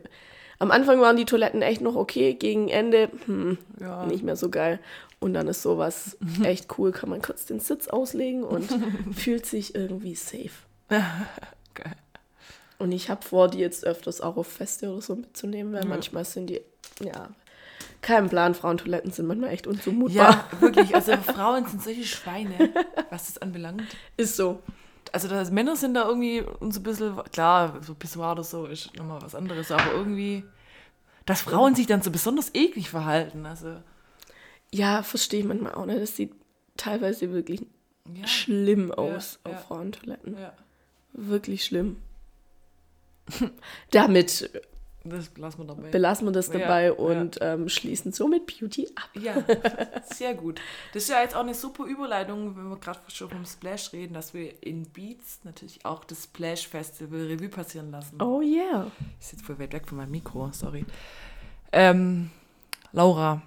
Am 0.58 0.70
Anfang 0.70 1.00
waren 1.00 1.16
die 1.16 1.24
Toiletten 1.24 1.60
echt 1.62 1.80
noch 1.80 1.96
okay, 1.96 2.34
gegen 2.34 2.68
Ende 2.68 3.10
hm, 3.26 3.58
Ja. 3.80 4.06
nicht 4.06 4.22
mehr 4.22 4.36
so 4.36 4.48
geil. 4.48 4.78
Und 5.18 5.34
dann 5.34 5.48
ist 5.48 5.62
sowas 5.62 6.16
echt 6.44 6.78
cool, 6.78 6.92
kann 6.92 7.10
man 7.10 7.20
kurz 7.22 7.44
den 7.46 7.58
Sitz 7.60 7.88
auslegen 7.88 8.44
und 8.44 8.68
fühlt 9.12 9.44
sich 9.46 9.74
irgendwie 9.74 10.14
safe. 10.14 10.50
Geil. 10.88 11.96
Und 12.78 12.92
ich 12.92 13.10
habe 13.10 13.22
vor, 13.24 13.48
die 13.48 13.58
jetzt 13.58 13.84
öfters 13.84 14.20
auch 14.20 14.36
auf 14.36 14.46
Feste 14.46 14.90
oder 14.90 15.00
so 15.02 15.16
mitzunehmen, 15.16 15.72
weil 15.72 15.82
Ja. 15.82 15.88
manchmal 15.88 16.24
sind 16.24 16.48
die, 16.48 16.60
ja, 17.00 17.30
kein 18.02 18.28
Plan, 18.28 18.54
Frauentoiletten 18.54 19.12
sind 19.12 19.26
manchmal 19.26 19.50
echt 19.50 19.66
unzumutbar. 19.66 20.30
Ja, 20.32 20.44
wirklich. 20.60 20.94
Also 20.94 21.16
Frauen 21.16 21.66
sind 21.66 21.82
solche 21.82 22.04
Schweine, 22.04 22.74
was 23.10 23.28
das 23.28 23.38
anbelangt. 23.38 23.84
Ist 24.16 24.36
so. 24.36 24.60
Also 25.12 25.28
das, 25.28 25.50
Männer 25.50 25.76
sind 25.76 25.94
da 25.94 26.06
irgendwie 26.06 26.40
uns 26.40 26.78
ein 26.78 26.82
bisschen, 26.82 27.16
klar, 27.32 27.78
so 27.82 27.94
Pissoir 27.94 28.32
oder 28.32 28.44
so 28.44 28.66
ist 28.66 28.94
nochmal 28.96 29.22
was 29.22 29.34
anderes, 29.34 29.70
aber 29.70 29.92
irgendwie, 29.92 30.44
dass 31.26 31.42
Frauen 31.42 31.74
sich 31.74 31.86
dann 31.86 32.02
so 32.02 32.10
besonders 32.10 32.54
eklig 32.54 32.90
verhalten. 32.90 33.46
Also, 33.46 33.76
Ja, 34.72 35.02
verstehe 35.02 35.40
ich 35.40 35.46
manchmal 35.46 35.74
auch 35.74 35.86
nicht. 35.86 36.00
Das 36.00 36.16
sieht 36.16 36.32
teilweise 36.76 37.30
wirklich 37.32 37.64
ja. 38.12 38.26
schlimm 38.26 38.90
aus 38.90 39.38
ja. 39.46 39.52
auf 39.52 39.64
Frauentoiletten. 39.66 40.38
ja. 40.38 40.52
Wirklich 41.12 41.64
schlimm. 41.64 41.98
Damit 43.90 44.50
Das 45.04 45.30
lassen 45.36 45.58
wir 45.58 45.64
dabei. 45.66 45.90
belassen 45.90 46.26
wir 46.28 46.32
das 46.32 46.46
Ja, 46.48 46.58
dabei 46.60 46.84
ja. 46.86 46.92
und 46.92 47.38
ähm, 47.40 47.68
schließen 47.68 48.12
somit 48.12 48.46
Beauty 48.46 48.88
ab. 48.94 49.10
Ja, 49.20 49.34
sehr 50.14 50.34
gut. 50.34 50.60
Das 50.94 51.02
ist 51.04 51.08
ja 51.08 51.20
jetzt 51.22 51.34
auch 51.34 51.40
eine 51.40 51.54
super 51.54 51.84
Überleitung, 51.84 52.56
wenn 52.56 52.68
wir 52.70 52.76
gerade 52.78 53.00
schon 53.08 53.28
vom 53.30 53.44
Splash 53.44 53.92
reden, 53.92 54.14
dass 54.14 54.32
wir 54.32 54.62
in 54.62 54.84
Beats 54.84 55.40
natürlich 55.44 55.84
auch 55.84 56.04
das 56.04 56.24
Splash 56.24 56.68
Festival 56.68 57.26
Revue 57.26 57.48
passieren 57.48 57.90
lassen. 57.90 58.22
Oh 58.22 58.40
yeah. 58.40 58.90
Ich 59.20 59.26
sitze 59.26 59.44
voll 59.44 59.58
weit 59.58 59.72
weg 59.72 59.88
von 59.88 59.98
meinem 59.98 60.12
Mikro, 60.12 60.50
sorry. 60.52 60.84
Ähm, 61.72 62.30
Laura, 62.92 63.42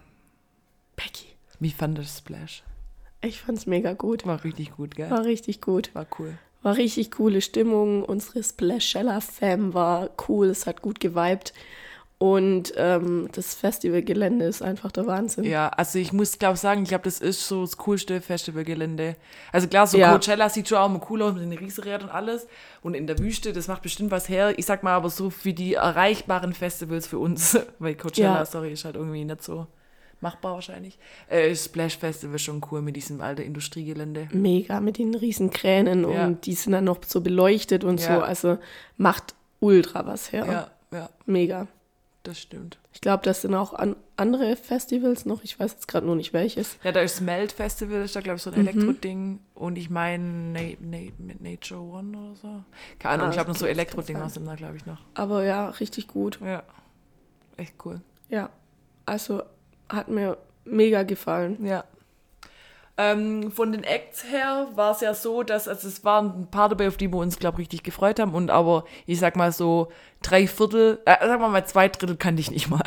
Becky. 0.95 1.27
wie 1.59 1.71
fand 1.71 1.97
das 1.97 2.17
Splash? 2.17 2.63
Ich 3.21 3.41
fand's 3.41 3.65
mega 3.65 3.93
gut. 3.93 4.25
War 4.25 4.43
richtig 4.43 4.71
gut, 4.75 4.95
gell? 4.95 5.09
War 5.09 5.23
richtig 5.23 5.61
gut. 5.61 5.93
War 5.95 6.05
cool. 6.19 6.37
War 6.65 6.77
richtig 6.77 7.11
coole 7.11 7.41
Stimmung. 7.41 8.03
Unsere 8.03 8.41
Splashella-Fam 8.41 9.75
war 9.75 10.09
cool. 10.27 10.47
Es 10.47 10.65
hat 10.65 10.81
gut 10.81 10.99
geweibt. 10.99 11.53
Und 12.17 12.73
ähm, 12.77 13.27
das 13.33 13.53
Festivalgelände 13.53 14.45
ist 14.45 14.63
einfach 14.63 14.91
der 14.91 15.05
Wahnsinn. 15.05 15.43
Ja, 15.43 15.67
also 15.69 15.99
ich 15.99 16.11
muss 16.11 16.39
glaube 16.39 16.57
sagen, 16.57 16.81
ich 16.81 16.89
glaube, 16.89 17.03
das 17.03 17.19
ist 17.19 17.45
so 17.47 17.61
das 17.61 17.77
coolste 17.77 18.19
Festivalgelände. 18.19 19.15
Also 19.51 19.67
klar, 19.67 19.85
so 19.85 19.97
Ja. 19.99 20.11
Coachella 20.11 20.49
sieht 20.49 20.69
schon 20.69 20.77
auch 20.79 20.89
mal 20.89 21.01
cool 21.09 21.21
aus 21.21 21.33
mit 21.33 21.43
den 21.43 21.51
Riesenrädern 21.53 22.03
und 22.09 22.15
alles. 22.15 22.47
Und 22.81 22.95
in 22.95 23.05
der 23.05 23.19
Wüste, 23.19 23.53
das 23.53 23.67
macht 23.67 23.81
bestimmt 23.83 24.09
was 24.11 24.27
her. 24.27 24.57
Ich 24.57 24.65
sag 24.65 24.81
mal 24.81 24.93
aber 24.95 25.09
so 25.11 25.29
für 25.29 25.53
die 25.53 25.75
erreichbaren 25.75 26.53
Festivals 26.53 27.05
für 27.05 27.19
uns, 27.19 27.59
weil 27.79 27.93
Coachella, 27.95 28.37
Ja. 28.39 28.45
sorry, 28.45 28.71
ist 28.71 28.85
halt 28.85 28.95
irgendwie 28.95 29.23
nicht 29.25 29.43
so 29.43 29.67
machbar 30.25 30.53
wahrscheinlich. 30.55 30.97
Äh, 31.29 31.55
Splash 31.55 31.97
Festival 31.97 32.39
schon 32.39 32.61
cool 32.71 32.81
mit 32.81 32.95
diesem 32.95 33.21
alten 33.21 33.43
Industriegelände. 33.43 34.27
Mega 34.31 34.79
mit 34.79 34.97
den 34.97 35.13
riesen 35.15 35.51
Kränen 35.51 36.09
Ja. 36.09 36.25
und 36.25 36.45
die 36.45 36.53
sind 36.55 36.73
dann 36.73 36.83
noch 36.85 36.99
so 37.05 37.21
beleuchtet 37.21 37.83
und 37.83 38.01
Ja. 38.01 38.15
so. 38.17 38.21
Also 38.23 38.57
macht 38.97 39.35
ultra 39.59 40.05
was 40.05 40.31
her. 40.31 40.45
Ja, 40.91 40.97
ja, 40.97 41.09
Mega. 41.25 41.67
das 42.23 42.39
stimmt. 42.39 42.79
Ich 42.93 43.01
glaube, 43.01 43.23
das 43.23 43.41
sind 43.41 43.53
auch 43.53 43.73
an 43.73 43.95
andere 44.17 44.55
Festivals 44.55 45.25
noch. 45.25 45.43
Ich 45.43 45.59
weiß 45.59 45.73
jetzt 45.73 45.87
gerade 45.89 46.05
nur 46.05 46.15
nicht 46.15 46.31
welches. 46.33 46.77
Ja, 46.83 46.91
da 46.93 47.01
ist 47.01 47.19
Melt 47.21 47.51
Festival, 47.51 48.01
ist 48.03 48.15
da 48.15 48.21
glaube 48.21 48.37
ich 48.37 48.41
so 48.41 48.49
ein 48.51 48.61
Mhm. 48.61 48.67
Elektro-Ding. 48.67 49.39
Und 49.53 49.77
ich 49.77 49.89
meine 49.89 50.17
Na 50.53 50.59
Na 50.79 50.97
mit 51.19 51.41
Nature 51.41 51.81
One 51.81 52.17
oder 52.17 52.35
so. 52.35 52.63
Keine 52.99 53.13
Ahnung, 53.15 53.27
Ah, 53.27 53.29
ich 53.29 53.35
glaube 53.35 53.51
noch 53.51 53.57
so 53.57 53.65
Elektro-Dinger 53.65 54.21
sein. 54.21 54.29
sind 54.29 54.45
da 54.45 54.55
glaube 54.55 54.77
ich 54.77 54.85
noch. 54.85 54.99
Aber 55.13 55.43
ja, 55.43 55.69
richtig 55.69 56.07
gut. 56.07 56.39
Ja, 56.43 56.63
echt 57.57 57.73
cool. 57.85 57.99
Ja. 58.29 58.49
Also 59.05 59.43
hat 59.89 60.07
mir 60.09 60.37
mega 60.65 61.03
gefallen. 61.03 61.65
Ja. 61.65 61.83
Ähm, 62.97 63.51
von 63.51 63.73
den 63.73 63.83
Acts 63.83 64.23
her 64.31 64.67
war 64.75 64.91
es 64.91 65.01
ja 65.01 65.13
so, 65.13 65.43
dass 65.43 65.67
also 65.67 65.85
es 65.87 66.05
waren 66.05 66.43
ein 66.43 66.47
paar 66.49 66.69
dabei, 66.69 66.87
auf 66.87 66.95
die 66.95 67.11
wir 67.11 67.17
uns, 67.17 67.37
glaube 67.39 67.61
ich, 67.61 67.65
richtig 67.65 67.83
gefreut 67.83 68.19
haben. 68.19 68.33
Und 68.33 68.49
aber 68.49 68.85
ich 69.05 69.19
sag 69.19 69.35
mal 69.35 69.51
so 69.51 69.91
drei 70.21 70.47
Viertel, 70.47 70.99
äh, 71.05 71.17
sagen 71.27 71.41
wir 71.41 71.49
mal 71.49 71.65
zwei 71.67 71.89
Drittel 71.89 72.15
kannte 72.15 72.39
ich 72.39 72.51
nicht 72.51 72.69
mal. 72.69 72.81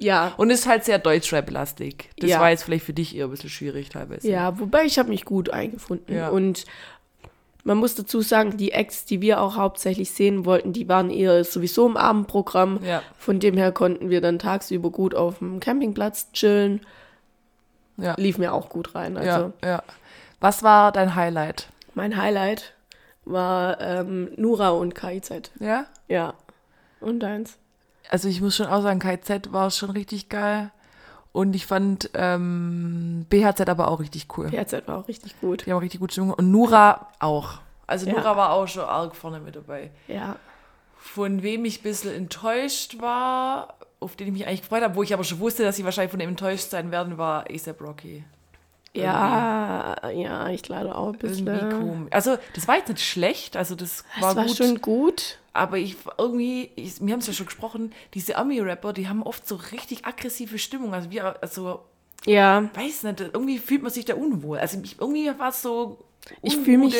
Ja. 0.00 0.32
Und 0.38 0.50
ist 0.50 0.66
halt 0.66 0.84
sehr 0.84 0.98
Deutschrap-lastig. 0.98 2.10
Das 2.18 2.30
Ja. 2.30 2.40
war 2.40 2.50
jetzt 2.50 2.64
vielleicht 2.64 2.84
für 2.84 2.92
dich 2.92 3.14
eher 3.16 3.26
ein 3.26 3.30
bisschen 3.30 3.50
schwierig 3.50 3.90
teilweise. 3.90 4.28
Ja, 4.28 4.58
wobei 4.58 4.84
ich 4.84 4.98
habe 4.98 5.08
mich 5.08 5.24
gut 5.24 5.50
eingefunden. 5.50 6.16
Ja. 6.16 6.30
Und 6.30 6.64
man 7.68 7.76
muss 7.76 7.94
dazu 7.94 8.22
sagen, 8.22 8.56
die 8.56 8.72
Acts, 8.72 9.04
die 9.04 9.20
wir 9.20 9.42
auch 9.42 9.56
hauptsächlich 9.56 10.10
sehen 10.10 10.46
wollten, 10.46 10.72
die 10.72 10.88
waren 10.88 11.10
eher 11.10 11.44
sowieso 11.44 11.86
im 11.86 11.98
Abendprogramm. 11.98 12.80
Ja. 12.82 13.02
Von 13.18 13.40
dem 13.40 13.58
her 13.58 13.72
konnten 13.72 14.08
wir 14.08 14.22
dann 14.22 14.38
tagsüber 14.38 14.90
gut 14.90 15.14
auf 15.14 15.40
dem 15.40 15.60
Campingplatz 15.60 16.32
chillen. 16.32 16.80
Ja. 17.98 18.14
Lief 18.16 18.38
mir 18.38 18.54
auch 18.54 18.70
gut 18.70 18.94
rein. 18.94 19.18
Also 19.18 19.52
ja, 19.62 19.68
ja. 19.68 19.82
Was 20.40 20.62
war 20.62 20.92
dein 20.92 21.14
Highlight? 21.14 21.68
mein 21.94 22.16
Highlight 22.16 22.74
war 23.26 23.78
ähm, 23.80 24.30
Nura 24.36 24.70
und 24.70 24.94
KIZ. 24.94 25.50
Ja? 25.60 25.84
Ja. 26.06 26.34
Und 27.00 27.20
deins? 27.20 27.58
Also 28.08 28.28
ich 28.28 28.40
muss 28.40 28.56
schon 28.56 28.66
auch 28.66 28.82
sagen, 28.82 29.00
KZ 29.00 29.52
war 29.52 29.70
schon 29.70 29.90
richtig 29.90 30.30
geil. 30.30 30.70
Und 31.32 31.54
ich 31.54 31.66
fand 31.66 32.10
ähm, 32.14 33.26
BHZ 33.28 33.68
aber 33.68 33.88
auch 33.88 34.00
richtig 34.00 34.26
cool. 34.36 34.48
PRZ 34.48 34.86
war 34.86 34.98
auch 34.98 35.08
richtig 35.08 35.40
gut. 35.40 35.66
Die 35.66 35.70
haben 35.70 35.78
auch 35.78 35.82
richtig 35.82 36.00
gut 36.00 36.12
Stimmung. 36.12 36.32
Und 36.34 36.50
Nura 36.50 37.08
auch. 37.20 37.58
Also 37.86 38.06
Ja. 38.06 38.14
Nura 38.14 38.36
war 38.36 38.50
auch 38.52 38.66
schon 38.66 38.84
arg 38.84 39.14
vorne 39.14 39.38
mit 39.40 39.54
dabei. 39.56 39.90
Ja. 40.08 40.36
Von 40.96 41.42
wem 41.42 41.64
ich 41.64 41.80
ein 41.80 41.82
bisschen 41.84 42.12
enttäuscht 42.14 43.00
war, 43.00 43.74
auf 44.00 44.16
den 44.16 44.26
ich 44.28 44.32
mich 44.32 44.46
eigentlich 44.46 44.62
gefreut 44.62 44.82
habe, 44.82 44.94
wo 44.96 45.02
ich 45.02 45.14
aber 45.14 45.22
schon 45.24 45.38
wusste, 45.40 45.62
dass 45.62 45.76
sie 45.76 45.84
wahrscheinlich 45.84 46.10
von 46.10 46.18
dem 46.20 46.30
enttäuscht 46.30 46.70
sein 46.70 46.90
werden, 46.90 47.18
war 47.18 47.44
ASAP 47.50 47.80
Rocky. 47.80 48.24
Ja, 48.94 49.96
ja, 50.10 50.48
ich 50.48 50.66
leider 50.68 50.96
auch 50.98 51.12
ein 51.12 51.18
bisschen. 51.18 51.46
Irgendwie 51.46 51.76
komisch. 51.76 52.12
Also, 52.12 52.36
das 52.54 52.66
war 52.66 52.76
jetzt 52.76 52.88
nicht 52.88 53.04
schlecht, 53.04 53.56
also 53.56 53.74
das 53.74 54.04
war, 54.20 54.34
Das 54.34 54.36
war 54.36 54.44
gut. 54.46 54.56
schon 54.56 54.80
gut. 54.80 55.38
Aber 55.58 55.76
ich 55.78 55.96
irgendwie, 56.16 56.70
ich, 56.76 57.00
wir 57.00 57.12
haben 57.12 57.20
es 57.20 57.26
ja 57.26 57.32
schon 57.32 57.46
gesprochen, 57.46 57.92
diese 58.14 58.36
Ami-Rapper, 58.36 58.92
die 58.92 59.08
haben 59.08 59.22
oft 59.22 59.46
so 59.46 59.56
richtig 59.56 60.06
aggressive 60.06 60.58
Stimmung. 60.58 60.94
Also, 60.94 61.10
wir, 61.10 61.42
also, 61.42 61.80
Ja, 62.24 62.68
weiß 62.74 63.02
nicht, 63.04 63.20
irgendwie 63.20 63.58
fühlt 63.58 63.82
man 63.82 63.92
sich 63.92 64.04
da 64.04 64.14
unwohl. 64.14 64.58
Also, 64.58 64.78
ich, 64.82 65.00
irgendwie 65.00 65.30
war 65.38 65.50
es 65.50 65.62
so. 65.62 65.98
Ich 66.42 66.56
fühl 66.56 66.78
mich 66.78 66.96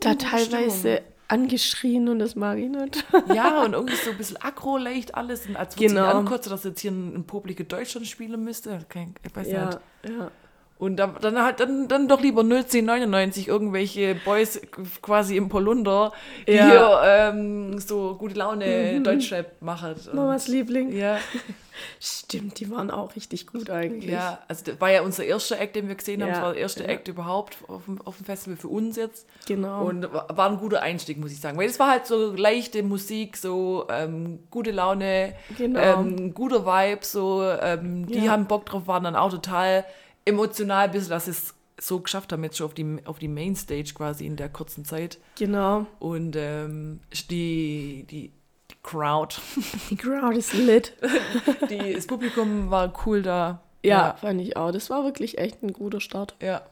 da 0.00 0.14
teilweise 0.14 0.96
Stimmung. 0.96 1.12
angeschrien 1.28 2.08
und 2.08 2.18
das 2.18 2.34
mag 2.36 2.58
ich 2.58 2.68
nicht. 2.70 3.04
Ja, 3.34 3.62
und 3.62 3.72
irgendwie 3.74 3.96
so 3.96 4.10
ein 4.10 4.16
bisschen 4.16 4.36
aggro 4.38 4.76
leicht 4.78 5.14
alles. 5.14 5.46
Und 5.46 5.56
als 5.56 5.76
würde 5.76 5.88
Genau. 5.94 6.06
genau. 6.06 6.18
ankotzt, 6.18 6.50
dass 6.50 6.64
jetzt 6.64 6.80
hier 6.80 6.90
ein, 6.92 7.14
ein 7.14 7.24
Publikum 7.24 7.68
Deutschland 7.68 8.06
spielen 8.06 8.42
müsste. 8.42 8.78
Kein, 8.88 9.14
ich 9.22 9.34
weiß 9.34 9.48
ja, 9.48 9.66
nicht. 9.66 9.78
ja. 10.08 10.30
Und 10.80 10.96
da, 10.96 11.06
dann 11.08 11.40
halt 11.44 11.60
dann, 11.60 11.86
dann 11.88 12.08
doch 12.08 12.20
lieber 12.22 12.40
01099 12.42 13.46
irgendwelche 13.48 14.14
Boys 14.24 14.60
quasi 15.02 15.36
im 15.36 15.48
Polunder, 15.50 16.12
die 16.48 16.52
Ja. 16.54 16.66
hier 16.70 17.00
ähm, 17.04 17.78
so 17.78 18.14
gute 18.14 18.34
Laune 18.36 19.00
Deutschrap 19.02 19.60
machen. 19.60 19.94
Mamas 20.14 20.48
Liebling. 20.48 20.90
Ja, 20.96 21.18
Stimmt, 22.00 22.60
die 22.60 22.70
waren 22.70 22.90
auch 22.90 23.14
richtig 23.16 23.46
gut 23.46 23.70
eigentlich. 23.70 24.10
ja, 24.10 24.38
also 24.48 24.64
das 24.66 24.80
war 24.80 24.90
ja 24.90 25.02
unser 25.02 25.24
erster 25.24 25.58
Act, 25.60 25.76
den 25.76 25.88
wir 25.88 25.94
gesehen 25.94 26.20
haben. 26.22 26.28
Ja, 26.28 26.34
Das 26.34 26.42
war 26.44 26.52
der 26.52 26.62
erste 26.62 26.82
ja. 26.84 26.88
Act 26.90 27.08
überhaupt 27.08 27.56
auf 27.68 27.84
dem, 27.86 28.00
auf 28.02 28.16
dem 28.16 28.26
Festival 28.26 28.56
für 28.56 28.68
uns 28.68 28.96
jetzt. 28.96 29.26
Genau. 29.46 29.84
Und 29.84 30.12
wa- 30.12 30.26
war 30.30 30.50
ein 30.50 30.58
guter 30.58 30.82
Einstieg, 30.82 31.18
muss 31.18 31.32
ich 31.32 31.40
sagen. 31.40 31.56
Weil 31.58 31.68
es 31.68 31.78
war 31.78 31.90
halt 31.90 32.06
so 32.06 32.32
leichte 32.34 32.82
Musik, 32.82 33.36
so 33.36 33.86
ähm, 33.90 34.40
gute 34.50 34.70
Laune, 34.72 35.34
Genau. 35.56 35.78
ähm, 36.00 36.34
guter 36.34 36.64
Vibe, 36.66 37.04
so 37.04 37.42
ähm, 37.42 38.06
die 38.06 38.28
haben 38.30 38.46
Bock 38.46 38.66
drauf, 38.66 38.86
waren 38.86 39.04
dann 39.04 39.16
auch 39.16 39.30
total 39.30 39.84
emotional, 40.30 40.88
bis 40.88 41.08
dass 41.08 41.26
sie 41.26 41.32
es 41.32 41.54
so 41.78 42.00
geschafft 42.00 42.32
haben, 42.32 42.44
jetzt 42.44 42.58
schon 42.58 42.66
auf 42.66 42.74
die, 42.74 42.98
auf 43.04 43.18
die 43.18 43.28
Mainstage 43.28 43.92
quasi 43.94 44.26
in 44.26 44.36
der 44.36 44.48
kurzen 44.48 44.84
Zeit. 44.84 45.18
genau. 45.38 45.86
Und 45.98 46.36
ähm, 46.36 47.00
die, 47.30 48.06
die, 48.10 48.32
die 48.70 48.76
Crowd, 48.82 49.36
Die 49.90 49.96
Crowd 49.96 50.36
ist 50.36 50.52
lit. 50.52 50.94
die, 51.70 51.94
das 51.94 52.06
Publikum 52.06 52.70
war 52.70 52.92
cool 53.06 53.22
da. 53.22 53.62
Ja, 53.82 54.14
fand 54.20 54.40
ich 54.42 54.56
auch. 54.56 54.72
Das 54.72 54.90
war 54.90 55.04
wirklich 55.04 55.38
echt 55.38 55.62
ein 55.62 55.72
guter 55.72 56.00
Start. 56.00 56.36
Ja. 56.42 56.62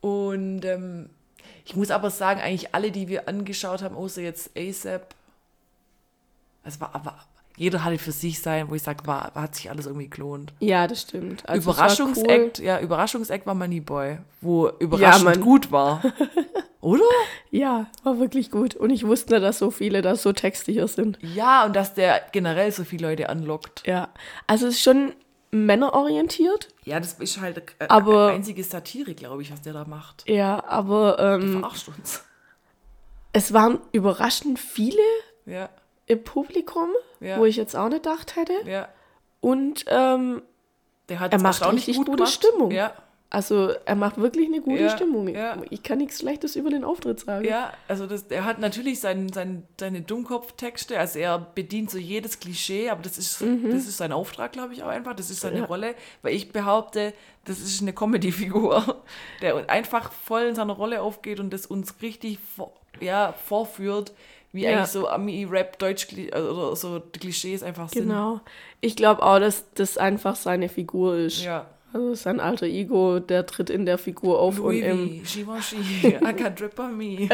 Und 0.00 0.64
ähm, 0.64 1.10
ich 1.64 1.76
muss 1.76 1.90
aber 1.90 2.10
sagen, 2.10 2.40
eigentlich 2.40 2.74
alle, 2.74 2.90
die 2.90 3.08
wir 3.08 3.28
angeschaut 3.28 3.82
haben, 3.82 3.94
außer 3.94 4.22
jetzt 4.22 4.50
ASAP, 4.56 5.14
es 6.64 6.80
war 6.80 6.94
aber, 6.94 7.16
jeder 7.56 7.84
hatte 7.84 7.98
für 7.98 8.12
sich 8.12 8.40
sein, 8.40 8.70
wo 8.70 8.74
ich 8.74 8.82
sage, 8.82 9.06
war, 9.06 9.32
hat 9.34 9.54
sich 9.54 9.68
alles 9.70 9.86
irgendwie 9.86 10.08
gelohnt. 10.08 10.52
Ja, 10.60 10.86
das 10.86 11.02
stimmt. 11.02 11.46
Also 11.48 11.70
Überraschungsakt, 11.70 12.58
cool. 12.58 12.64
ja, 12.64 12.80
Überraschungsakt 12.80 13.46
war 13.46 13.54
Moneyboy, 13.54 14.18
wo 14.40 14.68
überraschend 14.78 15.24
Mann. 15.24 15.40
gut 15.40 15.70
war. 15.70 16.02
Oder? 16.80 17.02
Ja, 17.50 17.88
war 18.04 18.18
wirklich 18.18 18.50
gut. 18.50 18.74
Und 18.74 18.88
ich 18.88 19.06
wusste 19.06 19.34
nicht, 19.34 19.42
dass 19.44 19.58
so 19.58 19.70
viele 19.70 20.00
da 20.00 20.16
so 20.16 20.32
textsicher 20.32 20.88
sind. 20.88 21.18
Ja, 21.20 21.66
und 21.66 21.76
dass 21.76 21.92
der 21.92 22.22
generell 22.32 22.72
so 22.72 22.84
viele 22.84 23.08
Leute 23.10 23.28
anlockt. 23.28 23.86
Ja. 23.86 24.08
Also 24.46 24.66
es 24.66 24.76
ist 24.76 24.82
schon 24.82 25.12
männerorientiert. 25.50 26.68
Ja, 26.84 26.98
das 27.00 27.14
ist 27.14 27.40
halt 27.40 27.58
äh, 27.78 27.86
Aber- 27.88 28.28
einzige 28.28 28.64
Satire, 28.64 29.14
glaube 29.14 29.42
ich, 29.42 29.52
was 29.52 29.60
der 29.60 29.72
da 29.74 29.84
macht. 29.84 30.24
Ja, 30.28 30.64
aber 30.66 31.18
ähm, 31.18 31.60
Verarscht 31.60 31.88
uns. 31.88 32.24
es 33.32 33.52
waren 33.52 33.78
überraschend 33.92 34.58
viele 34.58 35.02
Ja, 35.46 35.68
im 36.10 36.22
Publikum, 36.24 36.88
Ja. 37.20 37.38
wo 37.38 37.44
ich 37.44 37.56
jetzt 37.56 37.76
auch 37.76 37.88
nicht 37.88 38.02
gedacht 38.02 38.36
hätte. 38.36 38.52
ja. 38.66 38.88
Und 39.40 39.84
ähm, 39.88 40.42
Der 41.08 41.18
hat 41.20 41.32
Er 41.32 41.38
macht 41.40 41.46
erstaunlich 41.60 41.86
richtig 41.86 41.96
gut 41.98 42.06
gute 42.06 42.16
gemacht. 42.18 42.32
Stimmung. 42.34 42.70
Ja, 42.72 42.92
also 43.30 43.70
er 43.86 43.94
macht 43.94 44.18
wirklich 44.18 44.46
eine 44.48 44.60
gute 44.60 44.82
Ja, 44.82 44.90
Stimmung. 44.90 45.28
ja. 45.28 45.56
Ich 45.70 45.82
kann 45.82 45.98
nichts 45.98 46.18
Schlechtes 46.18 46.56
über 46.56 46.68
den 46.68 46.84
Auftritt 46.84 47.20
sagen. 47.20 47.44
Ja, 47.46 47.72
also 47.88 48.06
das, 48.06 48.24
er 48.24 48.44
hat 48.44 48.58
natürlich 48.58 49.00
sein, 49.00 49.32
sein, 49.32 49.62
seine 49.78 50.02
Dummkopftexte, 50.02 50.98
also 50.98 51.18
er 51.20 51.38
bedient 51.38 51.90
so 51.90 51.96
jedes 51.98 52.38
Klischee, 52.40 52.90
aber 52.90 53.02
das 53.02 53.16
ist, 53.18 53.40
das 53.40 53.86
ist 53.86 53.96
sein 53.96 54.12
Auftrag, 54.12 54.52
glaube 54.52 54.74
ich, 54.74 54.82
auch 54.82 54.88
einfach, 54.88 55.14
das 55.14 55.30
ist 55.30 55.40
seine 55.40 55.56
Mhm. 55.56 55.62
Ja. 55.62 55.66
Rolle, 55.68 55.94
weil 56.22 56.34
ich 56.34 56.52
behaupte, 56.52 57.14
das 57.44 57.60
ist 57.60 57.80
eine 57.82 57.92
Comedy-Figur, 57.94 58.96
der 59.42 59.70
einfach 59.70 60.12
voll 60.12 60.42
in 60.42 60.54
seiner 60.54 60.74
Rolle 60.74 61.00
aufgeht 61.02 61.40
und 61.40 61.50
das 61.52 61.66
uns 61.66 61.94
richtig 62.02 62.38
vor, 62.56 62.72
ja, 63.00 63.32
vorführt, 63.46 64.12
wie 64.52 64.64
Ja. 64.64 64.70
eigentlich 64.70 64.88
so 64.88 65.08
Ami-Rap, 65.08 65.78
Deutsch 65.78 66.08
oder 66.12 66.74
so 66.76 66.98
die 66.98 67.18
Klischees 67.18 67.62
einfach 67.62 67.88
sind. 67.88 68.08
Genau. 68.08 68.40
Ich 68.80 68.96
glaube 68.96 69.22
auch, 69.22 69.38
dass 69.38 69.64
das 69.74 69.96
einfach 69.98 70.36
seine 70.36 70.68
Figur 70.68 71.16
ist. 71.16 71.42
Ja. 71.42 71.66
Also 71.92 72.14
sein 72.14 72.38
alter 72.38 72.66
Ego, 72.66 73.18
der 73.18 73.46
tritt 73.46 73.68
in 73.68 73.84
der 73.84 73.98
Figur 73.98 74.38
auf 74.38 74.58
Louis 74.58 74.82
und 74.84 74.88
im, 74.88 75.22
Givenchy, 75.24 76.06
I 76.06 76.32
can 76.34 76.54
drip 76.54 76.78
on 76.78 76.96
me. 76.96 77.28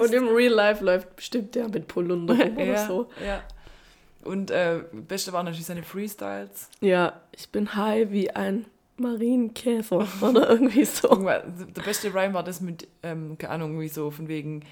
Und 0.00 0.12
im 0.12 0.28
Real 0.28 0.52
Life 0.52 0.84
läuft 0.84 1.16
bestimmt 1.16 1.54
der 1.54 1.68
mit 1.68 1.86
Polunder 1.86 2.34
rum 2.34 2.54
oder 2.56 2.64
ja, 2.64 2.86
so. 2.86 3.08
ja. 3.24 3.42
Und 4.24 4.50
äh, 4.50 4.80
Beste 4.92 5.32
waren 5.32 5.46
natürlich 5.46 5.66
seine 5.66 5.82
Freestyles. 5.82 6.68
Ja, 6.80 7.20
ich 7.32 7.48
bin 7.50 7.74
high 7.74 8.10
wie 8.10 8.30
ein 8.30 8.66
Marienkäfer 8.96 10.06
oder 10.20 10.50
irgendwie 10.50 10.84
so. 10.84 11.08
Der 11.14 11.82
beste 11.82 12.12
Rhyme 12.12 12.34
war 12.34 12.42
das 12.44 12.60
mit, 12.60 12.86
ähm, 13.02 13.38
keine 13.38 13.54
Ahnung, 13.54 13.70
irgendwie 13.72 13.88
so 13.88 14.10
von 14.10 14.28
wegen, 14.28 14.62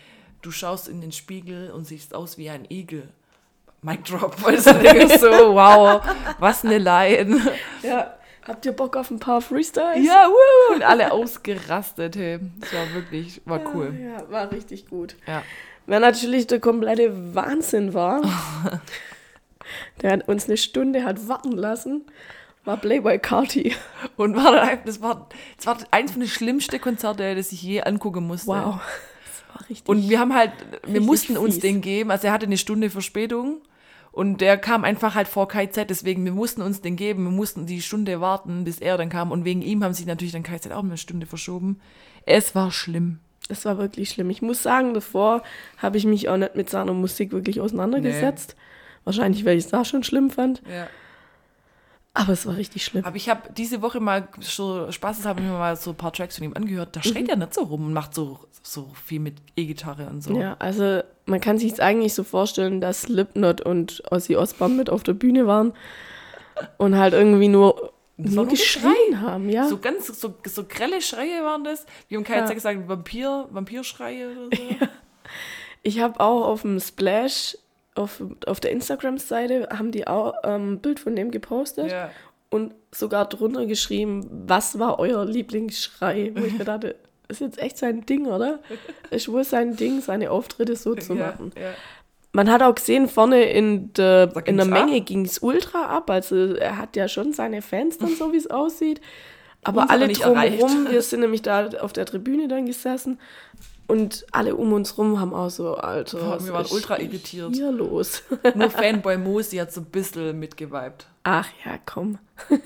du 0.42 0.50
schaust 0.50 0.88
in 0.88 1.00
den 1.00 1.12
Spiegel 1.12 1.70
und 1.70 1.84
siehst 1.84 2.14
aus 2.14 2.38
wie 2.38 2.50
ein 2.50 2.66
Igel. 2.70 3.08
Mic 3.82 4.04
drop. 4.04 4.36
Weil 4.42 4.58
so, 4.58 4.72
so, 4.72 5.54
wow, 5.54 6.02
was 6.38 6.64
eine 6.64 6.78
Line. 6.78 7.40
Ja. 7.82 8.14
Habt 8.46 8.64
ihr 8.64 8.72
Bock 8.72 8.96
auf 8.96 9.10
ein 9.10 9.18
paar 9.18 9.42
Freestyles? 9.42 10.06
Ja, 10.06 10.26
woo, 10.26 10.74
und 10.74 10.82
alle 10.82 11.12
ausgerastet, 11.12 12.16
hey. 12.16 12.38
Das 12.60 12.72
war 12.72 12.94
wirklich, 12.94 13.42
war 13.44 13.60
cool. 13.74 13.94
Ja, 14.02 14.30
war 14.30 14.50
richtig 14.50 14.88
gut. 14.88 15.16
Ja. 15.26 15.42
Wer 15.84 16.00
natürlich 16.00 16.46
der 16.46 16.58
komplette 16.58 17.34
Wahnsinn 17.34 17.92
war, 17.92 18.22
der 20.00 20.12
hat 20.12 20.28
uns 20.28 20.46
eine 20.46 20.56
Stunde 20.56 21.04
hat 21.04 21.28
warten 21.28 21.52
lassen, 21.52 22.06
war 22.64 22.78
Playboy 22.78 23.18
Carti. 23.18 23.76
Und 24.16 24.34
war 24.34 24.76
das 24.82 25.02
war, 25.02 25.28
das 25.58 25.66
war 25.66 25.76
eins 25.90 26.12
von 26.12 26.20
den 26.20 26.30
schlimmsten 26.30 26.80
Konzerte, 26.80 27.34
das 27.34 27.52
ich 27.52 27.62
je 27.62 27.82
angucken 27.82 28.26
musste. 28.26 28.48
Wow. 28.48 28.80
War 29.52 29.68
richtig. 29.68 29.88
Und 29.88 30.08
wir 30.08 30.20
haben 30.20 30.34
halt, 30.34 30.52
wir 30.86 31.00
mussten 31.00 31.36
uns 31.36 31.54
fies. 31.54 31.62
den 31.62 31.80
geben. 31.80 32.10
Also 32.10 32.28
er 32.28 32.32
hatte 32.32 32.46
eine 32.46 32.58
Stunde 32.58 32.90
Verspätung 32.90 33.58
und 34.12 34.40
der 34.40 34.58
kam 34.58 34.84
einfach 34.84 35.14
halt 35.14 35.28
vor 35.28 35.48
KZ, 35.48 35.88
deswegen 35.88 36.24
wir 36.24 36.32
mussten 36.32 36.62
uns 36.62 36.80
den 36.80 36.96
geben. 36.96 37.24
Wir 37.24 37.30
mussten 37.30 37.66
die 37.66 37.82
Stunde 37.82 38.20
warten, 38.20 38.64
bis 38.64 38.78
er 38.78 38.96
dann 38.96 39.08
kam 39.08 39.32
und 39.32 39.44
wegen 39.44 39.62
ihm 39.62 39.84
haben 39.84 39.94
sich 39.94 40.06
natürlich 40.06 40.32
dann 40.32 40.42
KZ 40.42 40.72
auch 40.72 40.82
eine 40.82 40.96
Stunde 40.96 41.26
verschoben. 41.26 41.80
Es 42.26 42.54
war 42.54 42.70
schlimm. 42.70 43.20
Das 43.48 43.64
war 43.64 43.78
wirklich 43.78 44.10
schlimm. 44.10 44.28
Ich 44.28 44.42
muss 44.42 44.62
sagen, 44.62 44.92
davor 44.92 45.42
habe 45.78 45.96
ich 45.96 46.04
mich 46.04 46.28
auch 46.28 46.36
nicht 46.36 46.54
mit 46.54 46.68
seiner 46.68 46.92
Musik 46.92 47.32
wirklich 47.32 47.60
auseinandergesetzt. 47.60 48.56
Wahrscheinlich, 49.04 49.44
weil 49.46 49.56
ich 49.56 49.64
es 49.64 49.70
da 49.70 49.84
schon 49.86 50.02
schlimm 50.02 50.30
fand. 50.30 50.62
Ja. 50.70 50.88
Aber 52.18 52.32
es 52.32 52.44
war 52.46 52.56
richtig 52.56 52.84
schlimm. 52.84 53.04
Aber 53.04 53.14
ich 53.16 53.28
habe 53.28 53.42
diese 53.56 53.80
Woche 53.80 54.00
mal 54.00 54.26
so 54.40 54.90
Spaß, 54.90 55.24
habe 55.24 55.40
ich 55.40 55.46
mir 55.46 55.52
mal 55.52 55.76
so 55.76 55.90
ein 55.90 55.96
paar 55.96 56.12
Tracks 56.12 56.36
von 56.36 56.44
ihm 56.44 56.54
angehört. 56.54 56.96
Da 56.96 57.02
schreit 57.02 57.28
er 57.28 57.36
nicht 57.36 57.54
so 57.54 57.62
rum 57.62 57.86
und 57.86 57.92
macht 57.92 58.12
so, 58.12 58.40
so 58.62 58.90
viel 59.06 59.20
mit 59.20 59.36
E-Gitarre 59.54 60.08
und 60.08 60.22
so. 60.22 60.36
Ja, 60.36 60.56
also 60.58 61.00
man 61.26 61.40
kann 61.40 61.58
sich 61.58 61.80
eigentlich 61.80 62.14
so 62.14 62.24
vorstellen, 62.24 62.80
dass 62.80 63.02
Slipknot 63.02 63.60
und 63.60 64.02
Ozzy 64.10 64.34
Osbourne 64.34 64.74
mit 64.74 64.90
auf 64.90 65.04
der 65.04 65.12
Bühne 65.14 65.46
waren 65.46 65.74
und 66.76 66.96
halt 66.96 67.14
irgendwie 67.14 67.46
nur, 67.46 67.92
nur 68.16 68.48
geschrien 68.48 69.20
haben, 69.20 69.48
ja. 69.48 69.68
So 69.68 69.78
ganz, 69.78 70.08
so, 70.20 70.34
so 70.44 70.64
grelle 70.64 71.00
Schreie 71.00 71.44
waren 71.44 71.62
das. 71.62 71.86
Wir 72.08 72.18
haben 72.18 72.24
KZ 72.24 72.48
Ja. 72.48 72.54
gesagt, 72.54 72.88
Vampir, 72.88 73.46
Vampirschreie 73.50 74.28
oder 74.30 74.56
so. 74.56 74.62
Ich 75.84 76.00
habe 76.00 76.18
auch 76.18 76.44
auf 76.44 76.62
dem 76.62 76.80
Splash, 76.80 77.56
auf, 77.98 78.22
auf 78.46 78.60
der 78.60 78.70
Instagram-Seite, 78.70 79.68
haben 79.70 79.90
die 79.90 80.06
auch 80.06 80.34
ähm, 80.44 80.74
ein 80.74 80.78
Bild 80.80 81.00
von 81.00 81.16
dem 81.16 81.30
gepostet 81.30 81.90
ja. 81.90 82.10
und 82.50 82.74
sogar 82.92 83.28
drunter 83.28 83.66
geschrieben, 83.66 84.26
was 84.46 84.78
war 84.78 84.98
euer 84.98 85.24
Lieblingsschrei? 85.24 86.32
Wo 86.34 86.44
ich 86.44 86.56
mir 86.56 86.64
dachte, 86.64 86.96
ist 87.28 87.40
jetzt 87.40 87.58
echt 87.58 87.76
sein 87.76 88.06
Ding, 88.06 88.26
oder? 88.26 88.60
Ist 89.10 89.30
wohl 89.30 89.44
sein 89.44 89.76
Ding, 89.76 90.00
seine 90.00 90.30
Auftritte 90.30 90.76
so 90.76 90.94
zu 90.94 91.14
machen. 91.14 91.52
ja. 91.56 91.74
Man 92.32 92.50
hat 92.52 92.62
auch 92.62 92.74
gesehen, 92.74 93.08
vorne 93.08 93.44
in 93.44 93.92
der, 93.94 94.26
Da 94.26 94.40
in 94.40 94.58
der 94.58 94.66
Menge 94.66 95.00
ging 95.00 95.24
es 95.24 95.38
ultra 95.38 95.86
ab. 95.86 96.10
Also 96.10 96.54
er 96.54 96.76
hat 96.76 96.94
ja 96.94 97.08
schon 97.08 97.32
seine 97.32 97.62
Fans 97.62 97.96
dann 97.96 98.14
so, 98.14 98.32
wie 98.32 98.36
es 98.36 98.48
aussieht. 98.48 99.00
Aber 99.64 99.82
Uns 99.82 99.90
alle 99.90 100.06
nicht 100.06 100.24
drumherum, 100.24 100.88
wir 100.90 101.00
sind 101.00 101.20
nämlich 101.20 101.42
da 101.42 101.68
auf 101.80 101.94
der 101.94 102.04
Tribüne 102.04 102.46
dann 102.46 102.66
gesessen 102.66 103.18
und 103.88 104.24
alle 104.32 104.54
um 104.54 104.72
uns 104.72 104.96
rum 104.96 105.18
haben 105.18 105.34
auch 105.34 105.50
so, 105.50 105.74
Alter, 105.76 106.20
Ja, 106.20 106.30
was 106.30 106.46
wir 106.46 106.52
waren 106.52 106.66
ultra 106.70 106.98
irritiert. 107.00 107.54
hier 107.56 107.72
los? 107.72 108.22
Nur 108.54 108.70
Fanboy 108.70 109.16
Mosi 109.18 109.56
hat 109.56 109.72
so 109.72 109.80
ein 109.80 109.86
bisschen 109.86 110.38
mitgeweibt. 110.38 111.06
Ach 111.24 111.48
ja, 111.64 111.78
komm. 111.84 112.18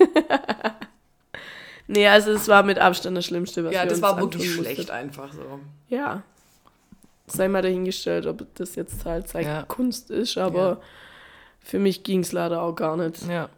nee, 1.87 2.07
also 2.07 2.31
es 2.31 2.47
war 2.47 2.63
mit 2.63 2.79
Abstand 2.79 3.17
das 3.17 3.25
Schlimmste, 3.25 3.63
was 3.63 3.73
Ja, 3.73 3.81
wir 3.83 3.85
das 3.89 3.93
uns 3.99 4.01
war 4.03 4.19
wirklich 4.19 4.53
schlecht 4.53 4.77
mussten. 4.77 4.91
einfach 4.91 5.33
so. 5.33 5.59
Ja. 5.89 6.23
Sei 7.27 7.47
mal 7.47 7.61
dahingestellt, 7.61 8.25
ob 8.27 8.45
das 8.55 8.75
jetzt 8.75 9.05
halt 9.05 9.27
seine 9.29 9.45
Ja. 9.47 9.63
Kunst 9.63 10.11
ist, 10.11 10.37
aber 10.37 10.67
Ja. 10.69 10.81
für 11.59 11.79
mich 11.79 12.03
ging 12.03 12.19
es 12.19 12.31
leider 12.31 12.61
auch 12.61 12.75
gar 12.75 12.97
nicht. 12.97 13.25
Ja, 13.27 13.49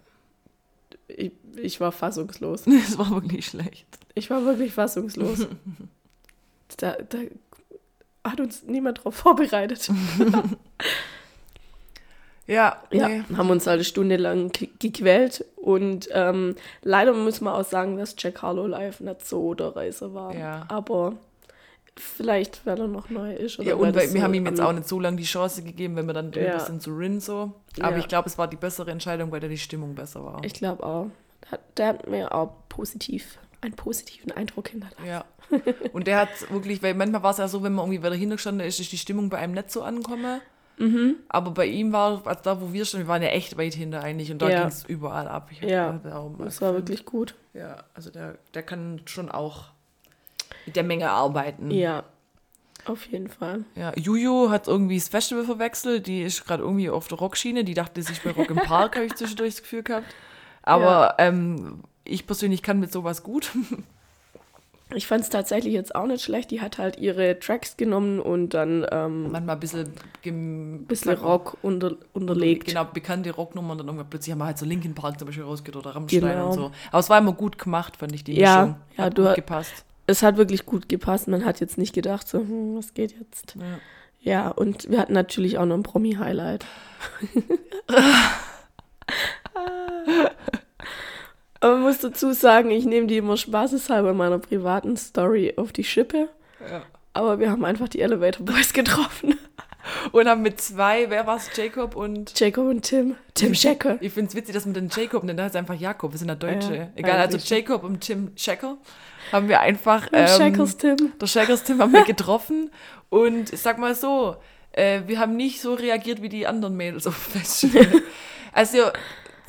Ich, 1.07 1.31
ich 1.57 1.79
war 1.81 1.91
fassungslos. 1.91 2.63
das 2.65 2.97
war 2.97 3.09
wirklich 3.11 3.47
schlecht. 3.47 3.85
Ich 4.13 4.29
war 4.29 4.43
wirklich 4.45 4.73
fassungslos. 4.73 5.47
da, 6.77 6.93
da 7.09 7.17
hat 8.25 8.39
uns 8.41 8.63
niemand 8.63 9.03
drauf 9.03 9.15
vorbereitet. 9.15 9.89
Ja, 12.47 12.77
Ja, 12.91 13.07
nee. 13.09 13.23
haben 13.35 13.49
uns 13.49 13.65
halt 13.65 13.75
eine 13.77 13.83
Stunde 13.83 14.17
lang 14.17 14.51
ge- 14.51 14.69
gequält 14.79 15.43
und 15.55 16.07
ähm, 16.11 16.55
leider 16.83 17.11
muss 17.13 17.41
man 17.41 17.55
auch 17.55 17.65
sagen, 17.65 17.97
dass 17.97 18.13
Jack 18.19 18.43
Harlow 18.43 18.67
live 18.67 18.99
nicht 18.99 19.25
so 19.25 19.55
der 19.55 19.75
Reiser 19.75 20.13
war. 20.13 20.35
Ja. 20.35 20.63
Aber 20.67 21.13
vielleicht, 21.95 22.63
weil 22.67 22.79
er 22.79 22.87
noch 22.87 23.09
neu 23.09 23.33
ist. 23.33 23.57
Oder 23.57 23.69
Ja, 23.69 23.75
und 23.75 23.95
wir 23.95 24.07
so 24.07 24.21
haben 24.21 24.33
ihm 24.35 24.45
jetzt 24.45 24.61
auch 24.61 24.73
nicht 24.73 24.87
so 24.87 24.99
lange 24.99 25.17
die 25.17 25.23
Chance 25.23 25.63
gegeben, 25.63 25.95
wenn 25.95 26.05
wir 26.05 26.13
dann 26.13 26.31
drüber 26.31 26.45
Ja. 26.45 26.59
sind 26.59 26.83
zu 26.83 26.95
Rin 26.95 27.19
so. 27.19 27.51
Aber 27.79 27.93
Ja. 27.93 27.97
ich 27.97 28.07
glaube, 28.07 28.29
es 28.29 28.37
war 28.37 28.47
die 28.47 28.57
bessere 28.57 28.91
Entscheidung, 28.91 29.31
weil 29.31 29.39
da 29.39 29.47
die 29.47 29.57
Stimmung 29.57 29.95
besser 29.95 30.23
war. 30.23 30.43
Ich 30.43 30.53
glaube 30.53 30.83
auch. 30.85 31.07
Der, 31.49 31.59
der 31.77 31.87
hat 31.87 32.07
mir 32.07 32.31
auch 32.31 32.51
positiv, 32.69 33.39
einen 33.61 33.73
positiven 33.75 34.31
Eindruck 34.33 34.67
hinterlassen. 34.69 35.03
Ja. 35.07 35.25
Und 35.93 36.07
der 36.07 36.17
hat 36.17 36.29
wirklich, 36.51 36.81
weil 36.83 36.93
manchmal 36.93 37.23
war 37.23 37.31
es 37.31 37.37
ja 37.37 37.47
so, 37.47 37.63
wenn 37.63 37.73
man 37.73 37.85
irgendwie 37.85 38.03
wieder 38.03 38.15
hingestanden 38.15 38.65
ist, 38.67 38.79
ist 38.79 38.91
die 38.91 38.97
Stimmung 38.97 39.29
bei 39.29 39.37
einem 39.37 39.53
nicht 39.53 39.71
so 39.71 39.83
angekommen. 39.83 40.41
Mhm. 40.77 41.15
Aber 41.29 41.51
bei 41.51 41.67
ihm 41.67 41.93
war, 41.93 42.21
also 42.25 42.39
da 42.43 42.59
wo 42.61 42.73
wir 42.73 42.83
standen, 42.85 43.07
wir 43.07 43.11
waren 43.13 43.21
ja 43.21 43.29
echt 43.29 43.57
weit 43.57 43.73
hinter 43.73 44.01
eigentlich 44.03 44.31
und 44.31 44.41
da 44.41 44.49
Ja. 44.49 44.59
ging 44.59 44.67
es 44.67 44.83
überall 44.85 45.27
ab. 45.27 45.49
Ich 45.51 45.61
Ja, 45.61 45.99
Das 46.39 46.61
war 46.61 46.73
wirklich 46.73 47.05
gut. 47.05 47.35
Ja, 47.53 47.77
also 47.93 48.09
der, 48.09 48.37
der 48.53 48.63
kann 48.63 49.01
schon 49.05 49.31
auch 49.31 49.65
mit 50.65 50.75
der 50.75 50.83
Menge 50.83 51.09
arbeiten. 51.11 51.71
Ja, 51.71 52.03
auf 52.85 53.05
jeden 53.07 53.29
Fall. 53.29 53.63
Ja, 53.75 53.93
Juju 53.95 54.49
hat 54.49 54.67
irgendwie 54.67 54.97
das 54.97 55.07
Festival 55.07 55.45
verwechselt. 55.45 56.07
Die 56.07 56.21
ist 56.23 56.45
gerade 56.45 56.61
irgendwie 56.63 56.89
auf 56.89 57.07
der 57.07 57.17
Rockschiene. 57.19 57.63
Die 57.63 57.73
dachte, 57.73 58.01
sie 58.01 58.11
ist 58.11 58.23
bei 58.23 58.31
Rock 58.31 58.49
im 58.49 58.57
Park, 58.57 58.95
habe 58.95 59.05
ich 59.05 59.15
zwischendurch 59.15 59.53
das 59.55 59.61
Gefühl 59.63 59.83
gehabt. 59.83 60.05
Aber 60.61 61.15
ähm, 61.19 61.83
ich 62.03 62.27
persönlich 62.27 62.61
kann 62.61 62.79
mit 62.79 62.91
sowas 62.91 63.23
gut. 63.23 63.51
Ich 64.93 65.07
fand 65.07 65.23
es 65.23 65.29
tatsächlich 65.29 65.73
jetzt 65.73 65.95
auch 65.95 66.05
nicht 66.05 66.23
schlecht. 66.23 66.51
Die 66.51 66.61
hat 66.61 66.77
halt 66.77 66.97
ihre 66.99 67.39
Tracks 67.39 67.75
genommen 67.75 68.19
und 68.19 68.49
dann 68.53 68.85
ähm, 68.91 69.31
Manchmal 69.31 69.55
ein 69.55 69.59
bisschen, 69.59 69.93
bisschen 70.87 71.13
Rock 71.13 71.57
unter, 71.63 71.93
unterlegt. 72.13 72.67
Genau, 72.67 72.85
bekannte 72.85 73.31
Rocknummern. 73.31 73.71
Und 73.71 73.77
dann 73.79 73.87
irgendwann 73.87 74.09
plötzlich 74.09 74.31
haben 74.31 74.39
wir 74.39 74.45
halt 74.45 74.59
so 74.59 74.65
Linkin 74.65 74.93
Park 74.93 75.17
zum 75.17 75.25
Beispiel 75.25 75.43
rausgehört 75.43 75.83
oder 75.85 75.95
Rammstein 75.95 76.21
Genau. 76.21 76.47
und 76.47 76.53
so. 76.53 76.71
Aber 76.91 76.99
es 76.99 77.09
war 77.09 77.17
immer 77.17 77.33
gut 77.33 77.57
gemacht, 77.57 77.97
fand 77.97 78.13
ich 78.13 78.23
die 78.23 78.35
Ja, 78.39 78.61
Mischung. 78.65 78.75
ja, 78.97 79.03
Hat 79.05 79.17
du 79.17 79.21
gut 79.23 79.29
hat- 79.29 79.35
gepasst. 79.37 79.85
Es 80.07 80.21
hat 80.21 80.37
wirklich 80.37 80.67
gut 80.67 80.87
gepasst. 80.87 81.27
Man 81.27 81.45
hat 81.45 81.59
jetzt 81.59 81.79
nicht 81.79 81.93
gedacht, 81.93 82.27
so, 82.27 82.37
hm, 82.37 82.75
was 82.77 82.93
geht 82.93 83.15
jetzt? 83.17 83.55
Ja. 83.55 83.79
Ja, 84.21 84.49
und 84.49 84.89
wir 84.89 84.99
hatten 84.99 85.13
natürlich 85.13 85.57
auch 85.57 85.65
noch 85.65 85.75
ein 85.75 85.83
Promi-Highlight. 85.83 86.63
Aber 91.65 91.77
man 91.77 91.83
muss 91.85 91.97
dazu 91.97 92.31
sagen, 92.31 92.69
ich 92.69 92.85
nehme 92.85 93.07
die 93.07 93.17
immer 93.17 93.37
spaßeshalber 93.37 94.11
in 94.11 94.17
meiner 94.17 94.37
privaten 94.37 94.97
Story 94.97 95.55
auf 95.57 95.73
die 95.73 95.83
Schippe. 95.83 96.29
Ja. 96.69 96.83
Aber 97.13 97.39
wir 97.39 97.49
haben 97.49 97.65
einfach 97.65 97.89
die 97.89 98.01
Elevator 98.01 98.45
Boys 98.45 98.71
getroffen. 98.71 99.39
Und 100.11 100.27
haben 100.27 100.43
mit 100.43 100.61
zwei, 100.61 101.09
wer 101.09 101.25
war 101.25 101.37
es, 101.37 101.49
Jacob 101.55 101.95
und 101.95 102.39
Jacob 102.39 102.67
und 102.67 102.83
Tim. 102.83 103.15
Tim 103.33 103.55
Schecker. 103.55 103.97
Ich 103.99 104.13
finde 104.13 104.29
es 104.29 104.35
witzig, 104.35 104.53
dass 104.53 104.65
man 104.65 104.75
den 104.75 104.89
Jacob 104.95 105.23
nennt, 105.23 105.39
der 105.39 105.45
heißt 105.45 105.55
einfach 105.55 105.73
Jakob, 105.73 106.11
wir 106.11 106.19
sind 106.19 106.27
ja 106.27 106.35
Deutsche. 106.35 106.75
Ja, 106.75 106.87
Egal, 106.95 107.17
also. 107.17 107.37
Jacob 107.37 107.83
und 107.83 108.01
Tim 108.01 108.33
Schecker 108.35 108.77
haben 109.31 109.49
wir 109.49 109.59
einfach. 109.59 110.07
Ähm, 110.13 110.27
Scheckers 110.27 110.77
Tim. 110.77 111.13
der 111.19 111.25
Scheckers 111.25 111.63
Tim 111.63 111.81
haben 111.81 111.93
wir 111.93 112.03
getroffen 112.03 112.69
und 113.09 113.51
ich 113.51 113.59
sag 113.59 113.79
mal 113.79 113.95
so, 113.95 114.35
äh, 114.71 115.01
wir 115.07 115.17
haben 115.19 115.35
nicht 115.35 115.61
so 115.61 115.73
reagiert 115.73 116.21
wie 116.21 116.29
die 116.29 116.45
anderen 116.45 116.77
Mädels 116.77 117.07
auf 117.07 117.15
Festival. 117.15 117.87
also 118.53 118.91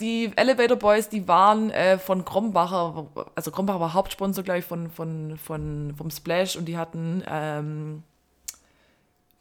die 0.01 0.31
Elevator 0.37 0.77
Boys, 0.77 1.09
die 1.09 1.27
waren 1.29 1.71
äh, 1.71 1.99
von 1.99 2.25
Krombacher, 2.25 3.07
also 3.35 3.51
Krombacher 3.51 3.81
war 3.81 3.95
Hauptsponsor, 3.95 4.45
glaube 4.45 4.61
ich, 4.61 4.65
von, 4.65 4.91
von, 4.91 5.37
von, 5.37 5.95
vom 5.97 6.11
Splash 6.11 6.57
und 6.57 6.67
die 6.67 6.77
hatten 6.77 7.23
ähm, 7.29 8.03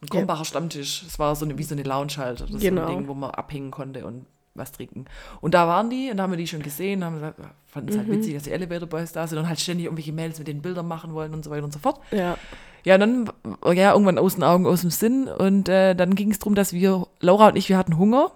einen 0.00 0.10
Krombacher 0.10 0.44
Stammtisch. 0.44 1.04
Es 1.06 1.18
war 1.18 1.34
so 1.36 1.44
eine, 1.44 1.58
wie 1.58 1.62
so 1.62 1.74
eine 1.74 1.82
Lounge 1.82 2.16
halt, 2.16 2.38
so 2.38 2.58
Genau. 2.58 2.82
ein 2.82 2.88
Ding, 2.88 3.08
wo 3.08 3.14
man 3.14 3.30
abhängen 3.30 3.70
konnte 3.70 4.06
und 4.06 4.26
was 4.54 4.72
trinken. 4.72 5.04
Und 5.40 5.52
da 5.54 5.68
waren 5.68 5.90
die 5.90 6.10
und 6.10 6.16
da 6.16 6.22
haben 6.22 6.32
wir 6.32 6.38
die 6.38 6.46
schon 6.46 6.62
gesehen, 6.62 7.04
haben 7.04 7.16
gesagt, 7.16 7.38
fanden 7.66 7.90
es 7.90 7.98
halt 7.98 8.08
witzig, 8.10 8.34
dass 8.34 8.44
die 8.44 8.52
Elevator 8.52 8.88
Boys 8.88 9.12
da 9.12 9.26
sind 9.26 9.38
und 9.38 9.48
halt 9.48 9.60
ständig 9.60 9.84
irgendwelche 9.84 10.12
Mails 10.12 10.38
mit 10.38 10.48
den 10.48 10.62
Bildern 10.62 10.88
machen 10.88 11.12
wollen 11.12 11.34
und 11.34 11.44
so 11.44 11.50
weiter 11.50 11.64
und 11.64 11.72
so 11.72 11.78
fort. 11.78 12.00
Ja. 12.10 12.38
Ja, 12.84 12.94
und 12.94 13.00
dann, 13.00 13.30
ja, 13.74 13.92
irgendwann 13.92 14.16
aus 14.16 14.36
den 14.36 14.44
Augen, 14.44 14.64
aus 14.64 14.82
dem 14.82 14.90
Sinn. 14.90 15.26
Und 15.26 15.68
äh, 15.68 15.94
dann 15.96 16.14
ging 16.14 16.30
es 16.30 16.38
darum, 16.38 16.54
dass 16.54 16.72
wir, 16.72 17.08
Laura 17.18 17.48
und 17.48 17.56
ich, 17.56 17.68
wir 17.68 17.76
hatten 17.76 17.98
Hunger 17.98 18.30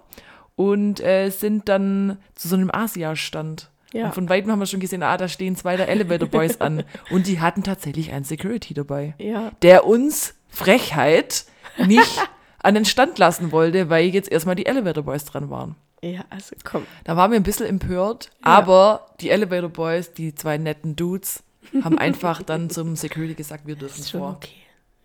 und 0.69 0.99
äh, 0.99 1.29
sind 1.29 1.69
dann 1.69 2.17
zu 2.35 2.47
so 2.47 2.55
einem 2.55 2.69
Asia-Stand. 2.71 3.69
Ja. 3.93 4.05
Und 4.05 4.13
von 4.15 4.29
weitem 4.29 4.51
haben 4.51 4.59
wir 4.59 4.65
schon 4.67 4.79
gesehen, 4.79 5.03
ah, 5.03 5.17
da 5.17 5.27
stehen 5.27 5.55
zwei 5.55 5.75
der 5.75 5.89
Elevator 5.89 6.27
Boys 6.27 6.61
an. 6.61 6.83
Und 7.09 7.27
die 7.27 7.41
hatten 7.41 7.63
tatsächlich 7.63 8.11
einen 8.13 8.23
Security 8.23 8.73
dabei, 8.73 9.15
Ja. 9.17 9.51
der 9.63 9.85
uns 9.85 10.33
Frechheit 10.49 11.45
nicht 11.77 12.21
an 12.63 12.75
den 12.75 12.85
Stand 12.85 13.17
lassen 13.17 13.51
wollte, 13.51 13.89
weil 13.89 14.05
jetzt 14.05 14.31
erstmal 14.31 14.55
die 14.55 14.65
Elevator 14.65 15.03
Boys 15.03 15.25
dran 15.25 15.49
waren. 15.49 15.75
Ja, 16.03 16.21
also 16.29 16.55
komm. 16.63 16.85
Da 17.03 17.15
waren 17.17 17.31
wir 17.31 17.39
ein 17.39 17.43
bisschen 17.43 17.65
empört, 17.67 18.29
Ja. 18.45 18.51
aber 18.53 19.07
die 19.19 19.29
Elevator 19.29 19.69
Boys, 19.69 20.13
die 20.13 20.33
zwei 20.35 20.57
netten 20.57 20.95
Dudes, 20.95 21.43
haben 21.83 21.97
einfach 21.97 22.41
dann 22.43 22.69
zum 22.69 22.95
Security 22.95 23.33
gesagt, 23.35 23.67
wir 23.67 23.75
dürfen 23.81 23.99
Ist 23.99 24.09
schon 24.11 24.21
vor. 24.21 24.31
okay. 24.37 24.49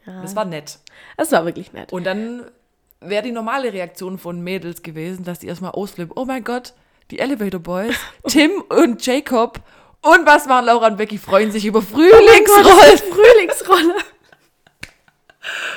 Ja. 0.06 0.22
Das 0.22 0.36
war 0.36 0.44
nett. 0.44 0.78
Das 1.16 1.32
war 1.32 1.44
wirklich 1.44 1.72
nett. 1.72 1.92
Und 1.92 2.04
dann 2.04 2.44
wäre 3.00 3.22
die 3.22 3.32
normale 3.32 3.72
Reaktion 3.72 4.18
von 4.18 4.40
Mädels 4.40 4.82
gewesen, 4.82 5.24
dass 5.24 5.38
die 5.38 5.46
erstmal 5.46 5.72
ausflippen. 5.72 6.12
Oh 6.16 6.24
mein 6.24 6.44
Gott, 6.44 6.74
die 7.10 7.18
Elevator 7.18 7.60
Boys, 7.60 7.96
Tim 8.26 8.62
und 8.68 9.04
Jacob. 9.04 9.60
Und 10.02 10.26
was 10.26 10.46
machen 10.46 10.66
Laura 10.66 10.86
und 10.88 10.98
Becky? 10.98 11.18
Freuen 11.18 11.50
sich 11.50 11.66
über 11.66 11.82
Frühlingsrollen. 11.82 12.98
Frühlingsrolle. 12.98 13.94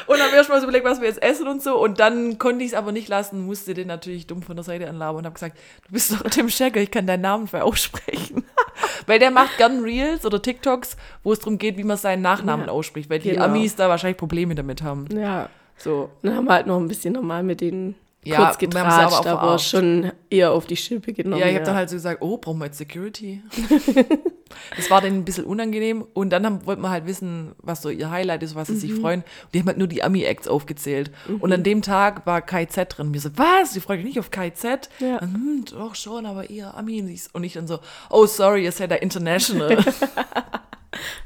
Und 0.07 0.17
dann 0.17 0.25
haben 0.25 0.31
wir 0.31 0.37
erstmal 0.39 0.59
so 0.59 0.63
überlegt, 0.65 0.85
was 0.85 0.99
wir 0.99 1.07
jetzt 1.07 1.21
essen 1.21 1.47
und 1.47 1.61
so. 1.61 1.79
Und 1.79 1.99
dann 1.99 2.39
konnte 2.39 2.63
ich 2.63 2.71
es 2.71 2.73
aber 2.73 2.91
nicht 2.91 3.07
lassen, 3.07 3.45
musste 3.45 3.75
den 3.75 3.87
natürlich 3.87 4.25
dumm 4.25 4.41
von 4.41 4.55
der 4.55 4.63
Seite 4.63 4.89
anlabern 4.89 5.17
und 5.17 5.25
habe 5.25 5.35
gesagt, 5.35 5.57
du 5.85 5.93
bist 5.93 6.11
doch 6.11 6.21
Tim 6.29 6.49
Schecker, 6.49 6.79
ich 6.79 6.89
kann 6.89 7.05
deinen 7.05 7.21
Namen 7.21 7.47
frei 7.47 7.61
aussprechen. 7.61 8.45
Weil 9.05 9.19
der 9.19 9.29
macht 9.29 9.57
gern 9.57 9.83
Reels 9.83 10.25
oder 10.25 10.41
TikToks, 10.41 10.97
wo 11.23 11.33
es 11.33 11.39
darum 11.39 11.57
geht, 11.57 11.77
wie 11.77 11.83
man 11.83 11.97
seinen 11.97 12.21
Nachnamen 12.21 12.67
Ja, 12.67 12.71
ausspricht, 12.71 13.09
weil 13.09 13.19
die 13.19 13.31
genau. 13.31 13.45
Amis 13.45 13.75
da 13.75 13.89
wahrscheinlich 13.89 14.17
Probleme 14.17 14.55
damit 14.55 14.81
haben. 14.81 15.07
Ja. 15.11 15.49
So. 15.79 16.09
Dann 16.21 16.35
haben 16.35 16.45
wir 16.45 16.53
halt 16.53 16.67
noch 16.67 16.77
ein 16.79 16.87
bisschen 16.87 17.13
normal 17.13 17.41
mit 17.43 17.61
denen 17.61 17.95
Ja, 18.23 18.37
kurz 18.37 18.49
aber 18.49 18.57
getratscht, 18.57 19.13
auch 19.15 19.25
aber, 19.25 19.39
verarscht. 19.39 19.69
schon 19.71 20.11
eher 20.29 20.51
auf 20.51 20.65
die 20.67 20.75
Schippe 20.75 21.13
genommen. 21.13 21.41
Ja, 21.41 21.47
ich 21.47 21.55
habe 21.55 21.65
dann 21.65 21.75
halt 21.75 21.89
so 21.89 21.95
gesagt, 21.95 22.21
oh, 22.21 22.37
brauchen 22.37 22.59
wir 22.59 22.65
jetzt 22.65 22.77
Security? 22.77 23.41
das 24.75 24.89
war 24.89 24.99
denen 25.01 25.19
ein 25.19 25.25
bisschen 25.25 25.45
unangenehm. 25.45 26.05
Und 26.13 26.31
dann 26.31 26.45
haben, 26.45 26.65
wollten 26.65 26.81
wir 26.81 26.89
halt 26.89 27.05
wissen, 27.05 27.53
was 27.59 27.81
so 27.81 27.89
ihr 27.89 28.11
Highlight 28.11 28.43
ist, 28.43 28.55
was 28.55 28.67
sie 28.67 28.75
sich 28.75 28.93
freuen. 28.93 29.21
Und 29.21 29.53
die 29.53 29.59
haben 29.59 29.67
halt 29.67 29.77
nur 29.77 29.87
die 29.87 30.03
Ami-Acts 30.03 30.47
aufgezählt. 30.49 31.11
Und 31.39 31.51
an 31.53 31.63
dem 31.63 31.81
Tag 31.81 32.25
war 32.25 32.41
KZ 32.41 32.97
drin. 32.97 33.13
Wir 33.13 33.21
so, 33.21 33.29
was? 33.35 33.71
Die 33.73 33.79
freuen 33.79 33.99
sich 33.99 34.05
nicht 34.07 34.19
auf 34.19 34.31
KZ? 34.31 34.89
Ja. 34.99 35.19
Dann, 35.19 35.33
hm, 35.33 35.65
doch 35.71 35.95
schon, 35.95 36.25
aber 36.25 36.49
eher 36.49 36.75
Ami. 36.75 37.01
Und 37.01 37.07
ich- 37.07 37.29
Und 37.33 37.43
ich 37.45 37.53
dann 37.53 37.67
so, 37.67 37.79
oh, 38.09 38.25
sorry, 38.25 38.65
ihr 38.65 38.71
seid 38.73 38.91
da 38.91 38.95
international. 38.95 39.77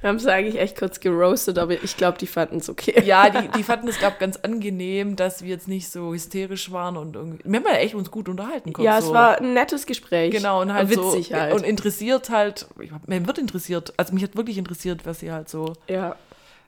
Wir 0.01 0.09
haben 0.09 0.17
es 0.17 0.25
eigentlich 0.25 0.59
echt 0.59 0.77
kurz 0.77 0.99
geroastet, 0.99 1.57
aber 1.57 1.81
ich 1.81 1.95
glaube, 1.95 2.17
die 2.17 2.27
fanden 2.27 2.57
es 2.57 2.69
okay. 2.69 3.01
ja, 3.05 3.29
die, 3.29 3.47
die 3.49 3.63
fanden 3.63 3.87
es, 3.87 3.97
glaube 3.97 4.17
ganz 4.19 4.37
angenehm, 4.37 5.15
dass 5.15 5.41
wir 5.41 5.49
jetzt 5.49 5.67
nicht 5.67 5.89
so 5.89 6.13
hysterisch 6.13 6.71
waren. 6.71 6.97
Und 6.97 7.15
irgendwie, 7.15 7.43
wir 7.45 7.59
haben 7.59 7.65
ja 7.65 7.77
echt 7.77 7.95
uns 7.95 8.11
gut 8.11 8.27
unterhalten. 8.27 8.73
kurz 8.73 8.85
Ja, 8.85 8.99
es 8.99 9.05
so. 9.05 9.13
war 9.13 9.39
ein 9.39 9.53
nettes 9.53 9.85
Gespräch. 9.85 10.31
Genau, 10.31 10.61
und 10.61 10.73
halt 10.73 10.89
witzig 10.89 11.29
so, 11.29 11.35
halt. 11.35 11.53
und 11.53 11.63
interessiert 11.63 12.29
halt, 12.29 12.67
mir 13.07 13.25
wird 13.25 13.37
interessiert, 13.37 13.93
also 13.97 14.13
mich 14.13 14.23
hat 14.23 14.35
wirklich 14.35 14.57
interessiert, 14.57 15.05
was 15.05 15.19
sie 15.19 15.31
halt 15.31 15.47
so, 15.47 15.73
ja, 15.87 16.15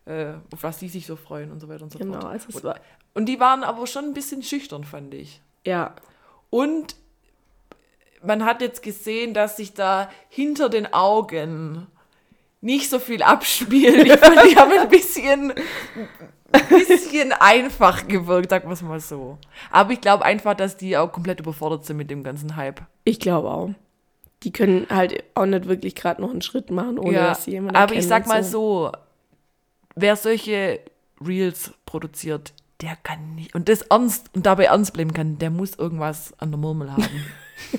äh, 0.05 0.34
auf 0.53 0.63
was 0.63 0.77
die 0.77 0.89
sich 0.89 1.05
so 1.05 1.15
freuen 1.15 1.51
und 1.51 1.60
so 1.60 1.67
weiter 1.67 1.84
und 1.84 1.91
so 1.91 1.99
genau. 1.99 2.21
fort. 2.21 2.31
Also 2.31 2.49
es 2.49 2.55
und, 2.55 2.63
war, 2.63 2.79
und 3.13 3.25
die 3.25 3.39
waren 3.39 3.63
aber 3.63 3.88
schon 3.88 4.05
ein 4.05 4.13
bisschen 4.13 4.41
schüchtern, 4.41 4.84
fand 4.84 5.13
ich. 5.13 5.41
ja, 5.65 5.95
Und 6.49 6.95
man 8.23 8.45
hat 8.45 8.62
jetzt 8.62 8.81
gesehen, 8.81 9.34
dass 9.34 9.58
sich 9.58 9.73
da 9.73 10.10
hinter 10.29 10.69
den 10.69 10.91
Augen 10.93 11.88
nicht 12.65 12.89
so 12.89 12.99
viel 12.99 13.21
abspielt. 13.23 14.06
Ich 14.08 14.17
fand, 14.17 14.41
die 14.49 14.56
haben 14.56 14.71
ein 14.71 14.89
bisschen, 14.89 15.51
ein 16.51 16.67
bisschen 16.69 17.32
einfach 17.34 18.08
gewirkt, 18.08 18.49
sagen 18.49 18.67
wir 18.67 18.73
es 18.73 18.82
mal 18.82 18.99
so. 18.99 19.38
Aber 19.71 19.91
ich 19.93 20.01
glaube 20.01 20.25
einfach, 20.25 20.56
dass 20.56 20.75
die 20.75 20.97
auch 20.97 21.12
komplett 21.12 21.39
überfordert 21.39 21.86
sind 21.86 21.97
mit 21.97 22.10
dem 22.10 22.23
ganzen 22.23 22.56
Hype. 22.56 22.82
ich 23.04 23.19
glaube 23.19 23.49
auch. 23.49 23.69
Die 24.43 24.51
können 24.51 24.86
halt 24.89 25.23
auch 25.34 25.45
nicht 25.45 25.67
wirklich 25.67 25.95
gerade 25.95 26.21
noch 26.21 26.30
einen 26.30 26.41
Schritt 26.41 26.69
machen, 26.69 26.99
ohne 26.99 27.13
dass 27.13 27.45
sie 27.45 27.51
jemanden 27.51 27.78
aber 27.78 27.95
ich 27.95 28.06
sag 28.06 28.28
mal 28.28 28.43
so, 28.43 28.91
wer 29.95 30.15
solche 30.15 30.82
Reels 31.25 31.71
produziert, 31.86 32.54
der 32.82 32.95
kann 33.01 33.34
nicht, 33.36 33.56
und 33.56 33.69
das 33.69 33.84
ernst, 33.84 34.30
und 34.36 34.45
dabei 34.45 34.65
ernst 34.65 34.93
bleiben 34.93 35.13
kann, 35.13 35.38
der 35.39 35.49
muss 35.49 35.75
irgendwas 35.75 36.34
an 36.38 36.51
der 36.51 36.60
Murmel 36.60 36.91
haben. 36.91 37.25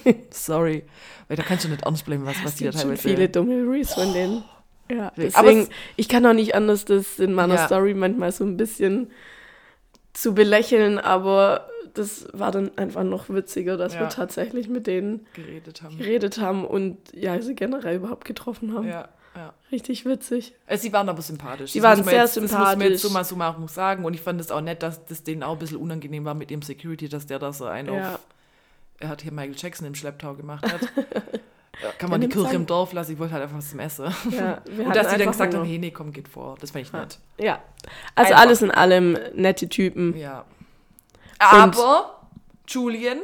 Sorry. 0.30 0.84
Weil 1.28 1.36
da 1.36 1.42
kannst 1.42 1.64
du 1.66 1.68
nicht 1.68 1.82
ernst 1.82 2.04
bleiben, 2.04 2.24
was 2.24 2.36
Es 2.36 2.42
passiert 2.42 2.72
gibt 2.72 2.82
schon 2.82 2.90
teilweise. 2.96 3.08
viele 3.08 3.28
dumme 3.28 3.70
Reels 3.70 3.94
von 3.94 4.12
denen. 4.12 4.42
Ja, 4.90 5.08
Aber 5.08 5.12
deswegen, 5.16 5.60
es- 5.62 5.68
ich 5.96 6.08
kann 6.08 6.24
auch 6.26 6.32
nicht 6.32 6.54
anders, 6.54 6.84
das 6.84 7.18
in 7.18 7.32
meiner 7.34 7.56
Ja. 7.56 7.66
Story 7.66 7.94
manchmal 7.94 8.30
so 8.32 8.44
ein 8.44 8.56
bisschen 8.56 9.10
zu 10.12 10.34
belächeln, 10.34 10.98
aber 10.98 11.68
das 11.94 12.26
war 12.32 12.50
dann 12.52 12.70
einfach 12.76 13.04
noch 13.04 13.28
witziger, 13.28 13.76
dass 13.76 13.94
Ja. 13.94 14.00
wir 14.00 14.08
tatsächlich 14.10 14.68
mit 14.68 14.86
denen 14.86 15.26
geredet 15.34 15.82
haben. 15.82 15.98
geredet 15.98 16.38
haben 16.38 16.64
und 16.64 16.98
ja, 17.14 17.40
sie 17.40 17.54
generell 17.54 17.96
überhaupt 17.96 18.24
getroffen 18.26 18.74
haben. 18.74 18.86
Ja, 18.88 19.08
ja. 19.34 19.54
Richtig 19.72 20.04
witzig. 20.06 20.54
Also 20.66 20.82
sie 20.82 20.92
waren 20.92 21.08
aber 21.08 21.22
sympathisch. 21.22 21.72
Sie 21.72 21.82
waren 21.82 22.02
sehr 22.04 22.12
jetzt, 22.22 22.36
Das 22.36 22.42
muss 22.42 22.52
man 22.52 22.60
sympathisch. 22.70 22.90
jetzt 22.92 23.02
so 23.02 23.10
mal 23.10 23.24
so 23.24 23.34
mal 23.36 23.54
sagen. 23.68 24.04
Und 24.04 24.14
ich 24.14 24.20
fand 24.20 24.40
es 24.40 24.50
auch 24.50 24.60
nett, 24.60 24.82
dass 24.82 25.04
das 25.06 25.22
denen 25.24 25.42
auch 25.42 25.52
ein 25.54 25.58
bisschen 25.58 25.78
unangenehm 25.78 26.24
war 26.24 26.34
mit 26.34 26.50
dem 26.50 26.62
Security, 26.62 27.08
dass 27.08 27.26
der 27.26 27.38
da 27.38 27.52
so 27.52 27.64
einen 27.64 27.88
auf. 27.90 28.18
Er 28.98 29.08
hat 29.08 29.22
hier 29.22 29.32
Michael 29.32 29.54
Jackson 29.56 29.86
im 29.86 29.94
Schlepptau 29.94 30.34
gemacht 30.34 30.64
hat. 30.70 30.80
Ja, 31.82 31.90
Kann 31.98 32.10
man 32.10 32.20
die 32.20 32.28
Kirche 32.28 32.54
im 32.56 32.66
Dorf 32.66 32.92
lassen? 32.92 33.12
Ich 33.12 33.18
wollte 33.18 33.34
halt 33.34 33.42
einfach 33.42 33.58
was 33.58 33.70
zum 33.70 33.80
Essen. 33.80 34.06
Ja, 34.30 34.62
Und 34.84 34.96
dass 34.96 35.08
die 35.08 35.18
dann 35.18 35.28
gesagt 35.28 35.52
Hunger. 35.52 35.62
haben, 35.62 35.68
hey, 35.68 35.78
nee, 35.78 35.90
komm, 35.90 36.12
geht 36.12 36.28
vor. 36.28 36.56
Das 36.60 36.70
fand 36.70 36.86
ich 36.86 36.92
nett. 36.92 37.18
Ja, 37.38 37.60
also 38.14 38.32
Einfach. 38.32 38.42
alles 38.46 38.62
in 38.62 38.70
allem 38.70 39.18
nette 39.34 39.68
Typen. 39.68 40.16
Ja. 40.16 40.44
Aber 41.38 42.20
Julian, 42.66 43.18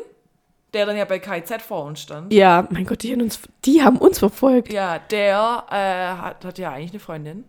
der 0.75 0.87
dann 0.87 0.97
ja 0.97 1.05
bei 1.05 1.19
KZ 1.19 1.63
vor 1.63 1.85
uns 1.85 2.01
stand. 2.03 2.33
Ja, 2.33 2.67
mein 2.71 2.85
Gott, 2.85 3.03
die 3.03 3.13
haben 3.13 3.23
uns, 3.23 3.41
die 3.65 3.83
haben 3.83 3.97
uns 3.97 4.19
verfolgt. 4.19 4.73
Ja, 4.73 4.99
der 4.99 5.65
äh, 5.71 6.21
hat, 6.21 6.45
hat 6.45 6.59
ja 6.59 6.73
eigentlich 6.73 6.93
eine 6.93 7.01
Freundin. 7.01 7.45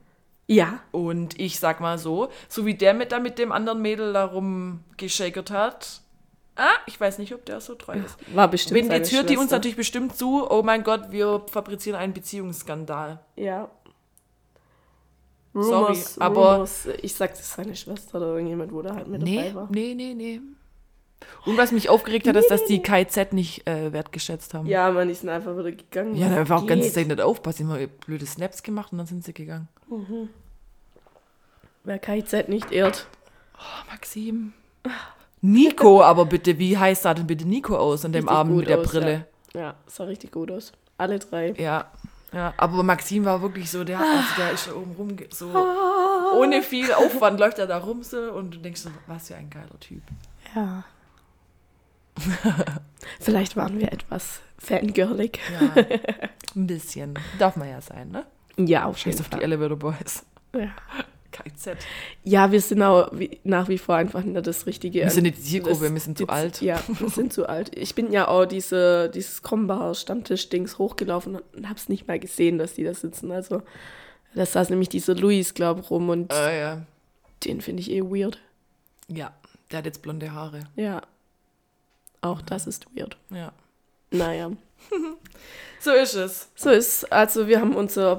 Ja. 0.47 0.79
Und 0.91 1.39
ich 1.39 1.59
sag 1.59 1.79
mal 1.79 1.97
so, 1.97 2.29
so 2.49 2.65
wie 2.65 2.75
der 2.75 2.93
mit 2.93 3.11
da 3.11 3.19
mit 3.19 3.39
dem 3.39 3.51
anderen 3.51 3.81
Mädel 3.81 4.13
da 4.13 4.25
rumgeschakert 4.25 5.51
hat, 5.51 6.01
ah, 6.55 6.69
ich 6.85 6.99
weiß 6.99 7.17
nicht, 7.19 7.33
ob 7.33 7.45
der 7.45 7.61
so 7.61 7.75
treu 7.75 7.93
ist. 7.93 8.17
War 8.35 8.47
bestimmt 8.47 8.79
Wenn, 8.79 8.91
jetzt 8.91 9.11
hört 9.11 9.29
die 9.29 9.33
uns 9.33 9.43
Schwester. 9.45 9.55
natürlich 9.57 9.77
bestimmt 9.77 10.15
zu, 10.15 10.49
oh 10.49 10.61
mein 10.63 10.83
Gott, 10.83 11.11
wir 11.11 11.43
fabrizieren 11.51 11.97
einen 11.99 12.13
Beziehungsskandal. 12.13 13.19
Ja. 13.35 13.69
Sorry, 15.53 15.93
Rumors, 15.93 16.19
aber- 16.19 16.53
Rumors, 16.53 16.87
ich 17.01 17.13
sag, 17.13 17.31
das 17.31 17.41
ist 17.41 17.53
seine 17.53 17.75
Schwester 17.75 18.17
oder 18.17 18.33
irgendjemand, 18.33 18.71
wo 18.73 18.81
da 18.81 18.95
halt 18.95 19.07
mit 19.07 19.21
Nee, 19.21 19.35
dabei 19.37 19.55
war. 19.55 19.67
nee, 19.71 19.93
nee, 19.95 20.13
nee. 20.15 20.41
Und 21.45 21.57
was 21.57 21.71
mich 21.71 21.89
aufgeregt 21.89 22.27
hat, 22.27 22.35
ist, 22.35 22.49
dass 22.51 22.65
die 22.65 22.81
KZ 22.81 23.31
nicht 23.33 23.65
äh, 23.67 23.93
wertgeschätzt 23.93 24.53
haben. 24.53 24.65
Ja, 24.65 24.91
man, 24.91 25.07
die 25.07 25.13
sind 25.13 25.29
einfach 25.29 25.57
wieder 25.57 25.71
gegangen. 25.71 26.15
Ja, 26.15 26.27
dann 26.27 26.39
einfach 26.39 26.61
auch 26.61 26.67
ganz? 26.67 26.91
Zeit 26.91 27.07
nicht 27.07 27.21
aufpassen. 27.21 27.63
Immer 27.63 27.87
blöde 27.87 28.25
Snaps 28.25 28.61
gemacht 28.63 28.91
und 28.91 28.97
dann 28.97 29.07
sind 29.07 29.23
sie 29.23 29.33
gegangen. 29.33 29.69
Wer 31.85 31.99
KZ 31.99 32.49
nicht 32.49 32.71
ehrt. 32.71 33.07
Oh, 33.57 33.91
Maxim. 33.91 34.53
Nico, 35.45 36.01
aber 36.01 36.25
bitte, 36.25 36.57
wie 36.57 36.77
heißt 36.77 37.03
da 37.03 37.13
denn 37.13 37.27
bitte 37.27 37.45
Nico 37.45 37.75
aus 37.75 38.05
an 38.05 38.13
dem 38.13 38.23
Richtig 38.23 38.37
Abend 38.37 38.57
mit 38.57 38.69
der 38.69 38.79
aus, 38.79 38.87
Brille? 38.87 39.27
Ja, 39.53 39.75
sah 39.87 40.05
richtig 40.05 40.31
gut 40.31 40.49
aus. 40.49 40.71
Alle 40.97 41.19
drei. 41.19 41.51
Ja. 41.57 41.91
ja. 42.31 42.53
aber 42.55 42.81
Maxim 42.81 43.25
war 43.25 43.41
wirklich 43.41 43.69
so, 43.69 43.83
der, 43.83 43.99
also 43.99 44.23
der 44.37 44.51
ist 44.51 44.67
da 44.67 44.73
oben 44.73 44.93
rum, 44.97 45.17
so 45.31 45.51
ohne 46.37 46.61
viel 46.61 46.93
Aufwand 46.93 47.41
läuft 47.41 47.59
er 47.59 47.67
da 47.67 47.79
rum 47.79 48.03
so 48.03 48.17
und 48.31 48.55
du 48.55 48.59
denkst 48.59 48.79
so, 48.79 48.89
was 49.07 49.27
für 49.27 49.35
ein 49.35 49.49
geiler 49.49 49.77
Typ. 49.81 50.01
Ja. 50.55 50.85
Vielleicht 53.19 53.57
waren 53.57 53.79
wir 53.79 53.91
etwas 53.91 54.39
fangirlig. 54.57 55.39
Ja, 55.51 55.83
ein 56.55 56.67
bisschen. 56.67 57.19
Darf 57.37 57.57
man 57.57 57.67
ja 57.67 57.81
sein, 57.81 58.11
ne? 58.11 58.25
Ja, 58.55 58.85
auf 58.85 58.97
jeden 58.99 59.19
auf 59.19 59.27
die 59.27 59.35
Fall. 59.35 59.43
Elevator 59.43 59.77
Boys. 59.77 60.25
Ja. 60.55 60.69
KZ. 61.33 61.75
ja, 62.23 62.51
wir 62.51 62.61
sind 62.61 62.81
auch 62.81 63.09
wie, 63.11 63.39
nach 63.43 63.67
wie 63.67 63.77
vor 63.77 63.95
einfach 63.95 64.23
nicht 64.23 64.47
das 64.47 64.65
Richtige. 64.65 65.01
Wir 65.01 65.09
sind 65.09 65.23
nicht 65.23 65.37
die 65.39 65.41
Zielgruppe, 65.41 65.91
wir 65.93 65.99
sind 65.99 66.17
zu 66.17 66.27
alt. 66.29 66.61
Ja, 66.61 66.81
wir 66.87 67.09
sind 67.09 67.33
zu 67.33 67.49
alt. 67.49 67.75
Ich 67.77 67.95
bin 67.95 68.11
ja 68.13 68.27
auch 68.29 68.45
diese, 68.45 69.09
dieses 69.09 69.41
Krombacher 69.41 69.93
Stammtisch-Dings 69.95 70.77
hochgelaufen 70.77 71.35
und 71.55 71.69
hab's 71.69 71.89
nicht 71.89 72.07
mal 72.07 72.19
gesehen, 72.19 72.57
dass 72.57 72.75
die 72.75 72.83
da 72.85 72.93
sitzen. 72.93 73.31
Also, 73.31 73.61
da 74.35 74.45
saß 74.45 74.69
nämlich 74.69 74.89
dieser 74.89 75.15
Luis, 75.15 75.53
glaube 75.53 75.81
ich, 75.81 75.89
rum 75.91 76.09
und 76.09 76.31
Äh, 76.31 76.59
ja. 76.61 76.81
den 77.43 77.59
finde 77.61 77.81
ich 77.81 77.91
eh 77.91 78.01
weird. 78.03 78.39
ja, 79.09 79.33
der 79.71 79.79
hat 79.79 79.85
jetzt 79.85 80.01
blonde 80.03 80.31
Haare. 80.31 80.61
Ja. 80.75 81.01
Auch 82.21 82.41
das 82.41 82.67
ist 82.67 82.85
weird. 82.95 83.17
Ja. 83.29 83.51
Naja. 84.11 84.51
So 85.79 85.91
ist 85.91 86.13
es. 86.13 86.49
So 86.55 86.69
ist, 86.69 87.11
also 87.11 87.47
wir 87.47 87.59
haben 87.59 87.75
unser 87.75 88.15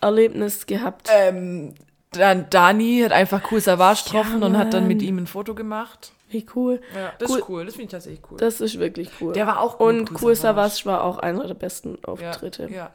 Promi-Erlebnis 0.00 0.66
gehabt. 0.66 1.08
Ähm, 1.14 1.74
dann 2.12 2.50
Dani 2.50 3.02
hat 3.04 3.12
einfach 3.12 3.50
cool 3.52 3.60
Savage 3.60 4.02
Ja, 4.06 4.22
getroffen 4.22 4.42
und 4.42 4.58
hat 4.58 4.74
dann 4.74 4.88
mit 4.88 5.00
ihm 5.02 5.18
ein 5.18 5.26
Foto 5.26 5.54
gemacht. 5.54 6.12
Wie 6.28 6.46
cool. 6.54 6.80
Ja, 6.94 7.12
das 7.18 7.30
Cool. 7.30 7.38
ist 7.38 7.48
cool. 7.48 7.64
Das 7.66 7.74
finde 7.74 7.84
ich 7.86 7.90
tatsächlich 7.90 8.22
cool. 8.30 8.38
Das 8.38 8.60
ist 8.60 8.78
wirklich 8.78 9.10
cool. 9.20 9.32
Der 9.32 9.46
war 9.46 9.60
auch 9.60 9.78
gut, 9.78 9.88
Und 9.88 10.10
Cool 10.12 10.16
Cool 10.22 10.36
Savage. 10.36 10.70
Savage 10.76 10.86
war 10.86 11.04
auch 11.04 11.18
einer 11.18 11.46
der 11.46 11.54
besten 11.54 11.98
ja, 12.02 12.08
Auftritte. 12.08 12.68
ja, 12.70 12.90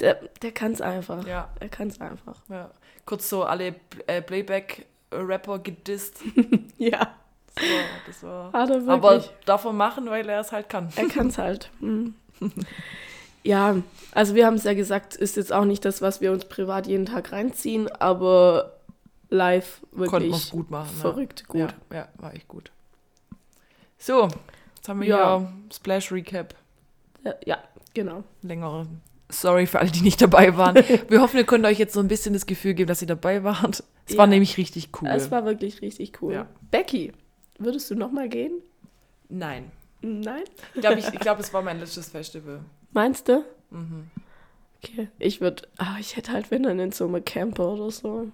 Der, 0.00 0.14
der 0.42 0.52
kann 0.52 0.72
es 0.72 0.80
einfach. 0.80 1.26
ja, 1.26 1.48
Er 1.58 1.68
kann 1.68 1.88
es 1.88 2.00
einfach. 2.00 2.36
ja. 2.48 2.70
Kurz 3.06 3.28
so 3.30 3.44
alle 3.44 3.74
äh, 4.06 4.20
Playback-Rapper 4.22 5.58
gedisst. 5.60 6.20
Ja, 6.78 7.14
Das 8.06 8.22
war, 8.22 8.50
das 8.52 8.52
war 8.52 8.52
hat 8.54 8.70
er 8.70 8.88
Aber 8.88 9.10
wirklich. 9.12 9.30
darf 9.44 9.64
er 9.66 9.72
machen, 9.74 10.08
weil 10.08 10.26
er 10.30 10.40
es 10.40 10.50
halt 10.50 10.70
kann. 10.70 10.88
er 10.96 11.08
kann 11.08 11.26
es 11.28 11.36
halt. 11.36 11.70
Hm. 11.80 12.14
Ja, 13.42 13.76
also 14.12 14.34
wir 14.34 14.46
haben 14.46 14.54
es 14.56 14.64
ja 14.64 14.74
gesagt, 14.74 15.16
ist 15.16 15.36
jetzt 15.36 15.52
auch 15.52 15.64
nicht 15.64 15.84
das, 15.84 16.02
was 16.02 16.20
wir 16.20 16.32
uns 16.32 16.44
privat 16.44 16.86
jeden 16.86 17.06
Tag 17.06 17.32
reinziehen, 17.32 17.88
aber 17.90 18.76
live 19.30 19.80
Konnten 19.96 20.10
wirklich 20.12 20.50
gut 20.50 20.70
machen. 20.70 20.94
verrückt 20.96 21.48
gut. 21.48 21.60
Ja, 21.60 21.68
ja, 21.92 22.08
war 22.18 22.34
echt 22.34 22.48
gut. 22.48 22.70
So, 23.98 24.28
jetzt 24.76 24.88
haben 24.88 25.00
wir 25.00 25.08
Ja. 25.08 25.38
hier 25.38 25.52
Splash 25.72 26.12
Recap. 26.12 26.54
Ja, 27.24 27.34
ja 27.44 27.58
genau. 27.94 28.24
Längere. 28.42 28.86
Sorry 29.30 29.66
für 29.66 29.78
alle, 29.78 29.90
die 29.90 30.00
nicht 30.00 30.20
dabei 30.20 30.56
waren. 30.56 30.74
Wir 31.08 31.20
hoffen, 31.20 31.36
ihr 31.36 31.44
könnt 31.44 31.64
euch 31.64 31.78
jetzt 31.78 31.94
so 31.94 32.00
ein 32.00 32.08
bisschen 32.08 32.32
das 32.34 32.46
Gefühl 32.46 32.74
geben, 32.74 32.88
dass 32.88 33.00
ihr 33.00 33.06
dabei 33.06 33.44
wart. 33.44 33.84
Es 34.08 34.16
war 34.18 34.24
Ja. 34.26 34.30
nämlich 34.30 34.56
richtig 34.56 34.88
cool. 35.00 35.08
Es 35.08 35.30
war 35.30 35.44
wirklich 35.44 35.82
richtig 35.82 36.20
cool. 36.20 36.46
Becky, 36.72 37.12
würdest 37.58 37.88
du 37.90 37.94
nochmal 37.94 38.28
gehen? 38.28 38.54
Nein. 39.28 39.70
Nein? 40.00 40.42
Ich 40.74 40.80
glaube, 40.80 40.98
ich, 40.98 41.06
ich 41.06 41.20
glaub, 41.20 41.38
es 41.38 41.54
war 41.54 41.62
mein 41.62 41.78
letztes 41.78 42.08
Festival. 42.08 42.58
Meinst 42.92 43.28
du? 43.28 43.44
Mhm. 43.70 44.10
Okay. 44.82 45.08
Ich 45.18 45.40
würde, 45.40 45.62
ah, 45.78 45.96
ich 46.00 46.16
hätte 46.16 46.32
halt, 46.32 46.50
wenn 46.50 46.62
dann 46.62 46.78
in 46.78 46.92
so 46.92 47.06
einem 47.06 47.24
Camper 47.24 47.72
oder 47.74 47.90
so. 47.90 48.28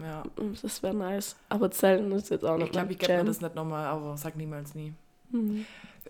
Ja. 0.00 0.22
Das 0.62 0.82
wäre 0.82 0.94
nice. 0.94 1.36
Aber 1.48 1.70
Zelten 1.70 2.10
ist 2.12 2.30
jetzt 2.30 2.44
auch 2.44 2.56
noch 2.58 2.66
Ich 2.66 2.72
glaube, 2.72 2.92
ich 2.92 2.98
gebe 2.98 3.12
mir 3.18 3.24
das 3.24 3.40
nicht 3.40 3.54
nochmal, 3.54 3.86
aber 3.86 4.16
sag 4.16 4.36
niemals 4.36 4.74
nie. 4.74 4.94
Mhm. 5.30 5.66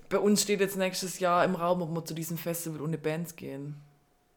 Bei 0.08 0.18
uns 0.18 0.42
steht 0.42 0.60
jetzt 0.60 0.76
nächstes 0.76 1.18
Jahr 1.18 1.44
im 1.44 1.54
Raum, 1.54 1.82
ob 1.82 1.94
wir 1.94 2.04
zu 2.04 2.14
diesem 2.14 2.38
Festival 2.38 2.80
ohne 2.80 2.96
Bands 2.98 3.36
gehen. 3.36 3.76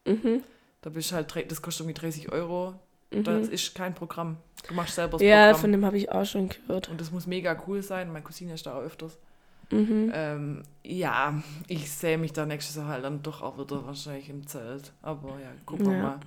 Mhm. 0.05 0.43
Da 0.81 0.89
bist 0.89 1.11
halt, 1.13 1.33
das 1.51 1.61
kostet 1.61 1.85
irgendwie 1.85 1.99
30 2.01 2.31
Euro. 2.31 2.73
Mhm. 3.11 3.23
Das 3.23 3.47
ist 3.47 3.75
kein 3.75 3.93
Programm. 3.93 4.37
Du 4.67 4.73
machst 4.73 4.95
selber 4.95 5.13
das 5.17 5.21
Ja, 5.21 5.45
Programm. 5.47 5.61
von 5.61 5.71
dem 5.71 5.85
habe 5.85 5.97
ich 5.97 6.11
auch 6.11 6.25
schon 6.25 6.49
gehört. 6.49 6.89
Und 6.89 6.99
das 6.99 7.11
muss 7.11 7.27
mega 7.27 7.55
cool 7.67 7.81
sein. 7.81 8.11
Meine 8.11 8.23
Cousine 8.25 8.53
ist 8.53 8.65
da 8.65 8.77
auch 8.77 8.81
öfters. 8.83 9.17
Mhm. 9.71 10.11
Ähm, 10.13 10.63
ja, 10.83 11.41
ich 11.67 11.91
sehe 11.91 12.17
mich 12.17 12.33
da 12.33 12.45
nächstes 12.45 12.75
Jahr 12.75 12.87
halt 12.87 13.03
dann 13.03 13.23
doch 13.23 13.41
auch 13.41 13.57
wieder 13.57 13.85
wahrscheinlich 13.85 14.29
im 14.29 14.45
Zelt. 14.47 14.91
Aber 15.01 15.29
ja, 15.41 15.49
gucken 15.65 15.87
wir 15.87 15.93
Ja. 15.93 16.01
mal. 16.01 16.19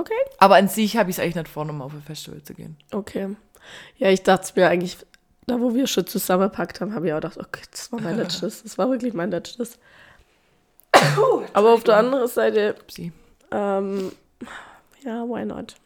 Okay. 0.00 0.12
Aber 0.38 0.56
an 0.56 0.68
sich 0.68 0.96
habe 0.96 1.10
ich 1.10 1.16
es 1.16 1.20
eigentlich 1.22 1.34
nicht 1.36 1.48
vor, 1.48 1.64
nochmal 1.64 1.86
auf 1.86 1.94
ein 1.94 2.02
Festival 2.02 2.42
zu 2.42 2.54
gehen. 2.54 2.76
Okay. 2.92 3.34
Ja, 3.98 4.08
ich 4.10 4.22
dachte 4.22 4.52
mir 4.56 4.68
eigentlich, 4.68 4.96
da 5.46 5.60
wo 5.60 5.74
wir 5.74 5.86
schon 5.86 6.06
zusammengepackt 6.06 6.80
haben, 6.80 6.94
habe 6.94 7.06
ich 7.08 7.12
auch 7.12 7.16
gedacht, 7.20 7.38
okay, 7.38 7.62
das 7.70 7.90
war 7.92 8.00
mein 8.00 8.16
letztes. 8.18 8.62
Das 8.62 8.78
war 8.78 8.90
wirklich 8.90 9.14
mein 9.14 9.30
letztes. 9.30 9.78
Aber 11.54 11.72
auf 11.74 11.82
der 11.84 11.96
anderen 11.96 12.28
Seite, 12.28 12.74
ähm, 13.50 14.12
ja, 15.04 15.24
why 15.24 15.44
not? 15.44 15.76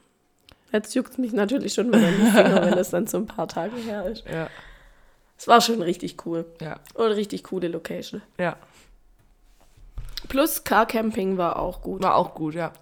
Jetzt 0.72 0.94
juckt 0.94 1.12
es 1.12 1.18
mich 1.18 1.32
natürlich 1.32 1.72
schon 1.74 1.88
wieder 1.88 2.08
in 2.08 2.16
die 2.24 2.30
Finger, 2.30 2.62
wenn 2.66 2.74
das 2.74 2.90
dann 2.90 3.06
so 3.06 3.18
ein 3.18 3.26
paar 3.26 3.46
Tage 3.48 3.76
her 3.76 4.04
ist. 4.06 4.24
Ja, 4.30 4.48
Es 5.44 5.48
war 5.48 5.60
schon 5.60 5.82
richtig 5.82 6.24
cool. 6.24 6.46
ja, 6.58 6.80
Und 6.94 7.12
richtig 7.12 7.44
coole 7.44 7.68
Location. 7.68 8.22
ja. 8.38 8.56
Plus 10.30 10.64
Car 10.64 10.86
Camping 10.86 11.36
war 11.36 11.58
auch 11.58 11.82
gut. 11.82 12.02
War 12.02 12.14
auch 12.16 12.34
gut, 12.34 12.54
ja. 12.54 12.72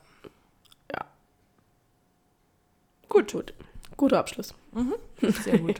Gut, 3.08 3.32
gut. 3.32 3.52
Guter 3.96 4.18
Abschluss. 4.20 4.54
Sehr 5.20 5.58
gut. 5.58 5.78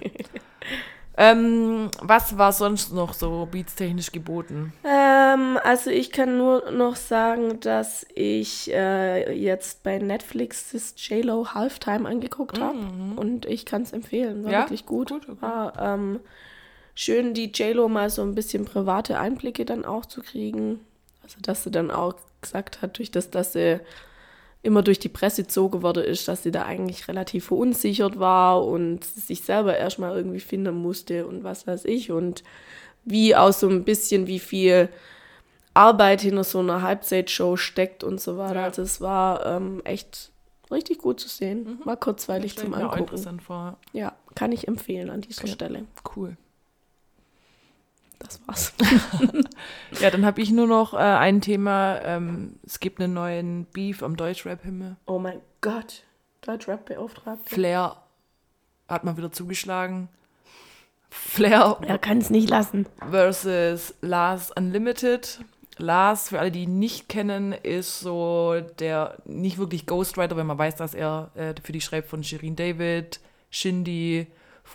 ähm, 1.16 1.88
was 2.00 2.36
war 2.36 2.52
sonst 2.52 2.92
noch 2.92 3.14
so 3.14 3.48
beatstechnisch 3.50 4.12
geboten? 4.12 4.72
Ähm, 4.84 5.58
also 5.64 5.88
ich 5.90 6.10
kann 6.10 6.36
nur 6.36 6.70
noch 6.72 6.96
sagen, 6.96 7.58
dass 7.60 8.04
ich 8.14 8.70
äh, 8.72 9.32
jetzt 9.32 9.82
bei 9.82 9.98
Netflix 9.98 10.72
das 10.72 10.94
J-Lo 10.96 11.54
Halftime 11.54 12.08
angeguckt 12.08 12.60
habe 12.60 12.76
und 13.16 13.46
ich 13.46 13.64
kann 13.64 13.82
es 13.82 13.92
empfehlen, 13.92 14.42
war 14.44 14.48
Mhm. 14.48 14.52
Ja? 14.52 14.60
wirklich 14.62 14.84
gut. 14.84 15.08
Gut, 15.10 15.28
okay. 15.28 15.40
War 15.40 15.78
ähm, 15.80 16.20
schön, 16.94 17.34
die 17.34 17.46
J-Lo 17.52 17.88
mal 17.88 18.10
so 18.10 18.22
ein 18.22 18.34
bisschen 18.34 18.64
private 18.64 19.18
Einblicke 19.18 19.64
dann 19.64 19.84
auch 19.84 20.06
zu 20.06 20.22
kriegen. 20.22 20.80
Also 21.22 21.36
dass 21.40 21.64
sie 21.64 21.70
dann 21.70 21.90
auch 21.90 22.14
gesagt 22.40 22.82
hat, 22.82 22.98
durch 22.98 23.10
das, 23.10 23.30
dass 23.30 23.52
sie 23.52 23.80
immer 24.62 24.82
durch 24.82 24.98
die 24.98 25.08
Presse 25.08 25.42
gezogen 25.42 25.82
worden 25.82 26.04
ist, 26.04 26.28
dass 26.28 26.42
sie 26.42 26.50
da 26.52 26.64
eigentlich 26.64 27.08
relativ 27.08 27.46
verunsichert 27.46 28.18
war 28.18 28.64
und 28.64 29.04
sich 29.04 29.42
selber 29.42 29.76
erstmal 29.76 30.16
irgendwie 30.16 30.40
finden 30.40 30.76
musste 30.76 31.26
und 31.26 31.42
was 31.42 31.66
weiß 31.66 31.84
ich 31.84 32.12
und 32.12 32.44
wie 33.04 33.34
auch 33.34 33.52
so 33.52 33.68
ein 33.68 33.82
bisschen, 33.84 34.28
wie 34.28 34.38
viel 34.38 34.88
Arbeit 35.74 36.20
hinter 36.20 36.44
so 36.44 36.60
einer 36.60 36.82
Halbzeitshow 36.82 37.56
steckt 37.56 38.04
und 38.04 38.20
so 38.20 38.36
weiter. 38.38 38.56
Ja. 38.60 38.64
Also 38.64 38.82
es 38.82 39.00
war 39.00 39.44
ähm, 39.46 39.80
echt 39.84 40.30
richtig 40.70 40.98
gut 40.98 41.18
zu 41.18 41.28
sehen. 41.28 41.80
War 41.84 41.96
kurzweilig 41.96 42.52
Stell 42.52 42.64
zum 42.64 42.72
mir 42.72 42.78
auch 42.78 42.82
Angucken. 42.92 43.00
interessant 43.00 43.42
vor. 43.42 43.78
Ja, 43.92 44.12
kann 44.36 44.52
ich 44.52 44.68
empfehlen 44.68 45.10
an 45.10 45.22
dieser 45.22 45.42
Okay. 45.42 45.52
Stelle. 45.52 45.84
Cool. 46.14 46.36
Das 48.22 48.40
war's. 48.46 48.72
Ja, 50.00 50.10
dann 50.10 50.24
habe 50.24 50.40
ich 50.40 50.50
nur 50.50 50.66
noch 50.66 50.94
äh, 50.94 50.96
ein 50.98 51.40
Thema. 51.40 52.00
Ähm, 52.02 52.58
es 52.64 52.80
gibt 52.80 53.00
einen 53.00 53.12
neuen 53.14 53.66
Beef 53.66 54.02
am 54.02 54.16
Deutschrap-Himmel. 54.16 54.96
Oh 55.06 55.18
mein 55.18 55.40
Gott. 55.60 56.02
Deutschrap-Beauftragte. 56.42 57.48
Flair 57.54 57.96
hat 58.88 59.04
mal 59.04 59.16
wieder 59.16 59.30
zugeschlagen. 59.32 60.08
Flair 61.10 61.78
Er 61.86 61.98
kann 61.98 62.18
es 62.18 62.30
nicht 62.30 62.48
lassen. 62.48 62.86
versus 63.10 63.94
Lars 64.00 64.50
Unlimited. 64.50 65.40
Lars, 65.78 66.28
für 66.30 66.38
alle, 66.40 66.50
die 66.50 66.64
ihn 66.64 66.78
nicht 66.78 67.08
kennen, 67.08 67.52
ist 67.52 68.00
so 68.00 68.60
der 68.78 69.16
nicht 69.24 69.58
wirklich 69.58 69.86
Ghostwriter, 69.86 70.36
wenn 70.36 70.46
man 70.46 70.58
weiß, 70.58 70.76
dass 70.76 70.94
er 70.94 71.30
äh, 71.34 71.54
für 71.62 71.72
die 71.72 71.80
schreibt 71.80 72.08
von 72.08 72.22
Shirin 72.24 72.56
David, 72.56 73.20
Shindy, 73.50 74.26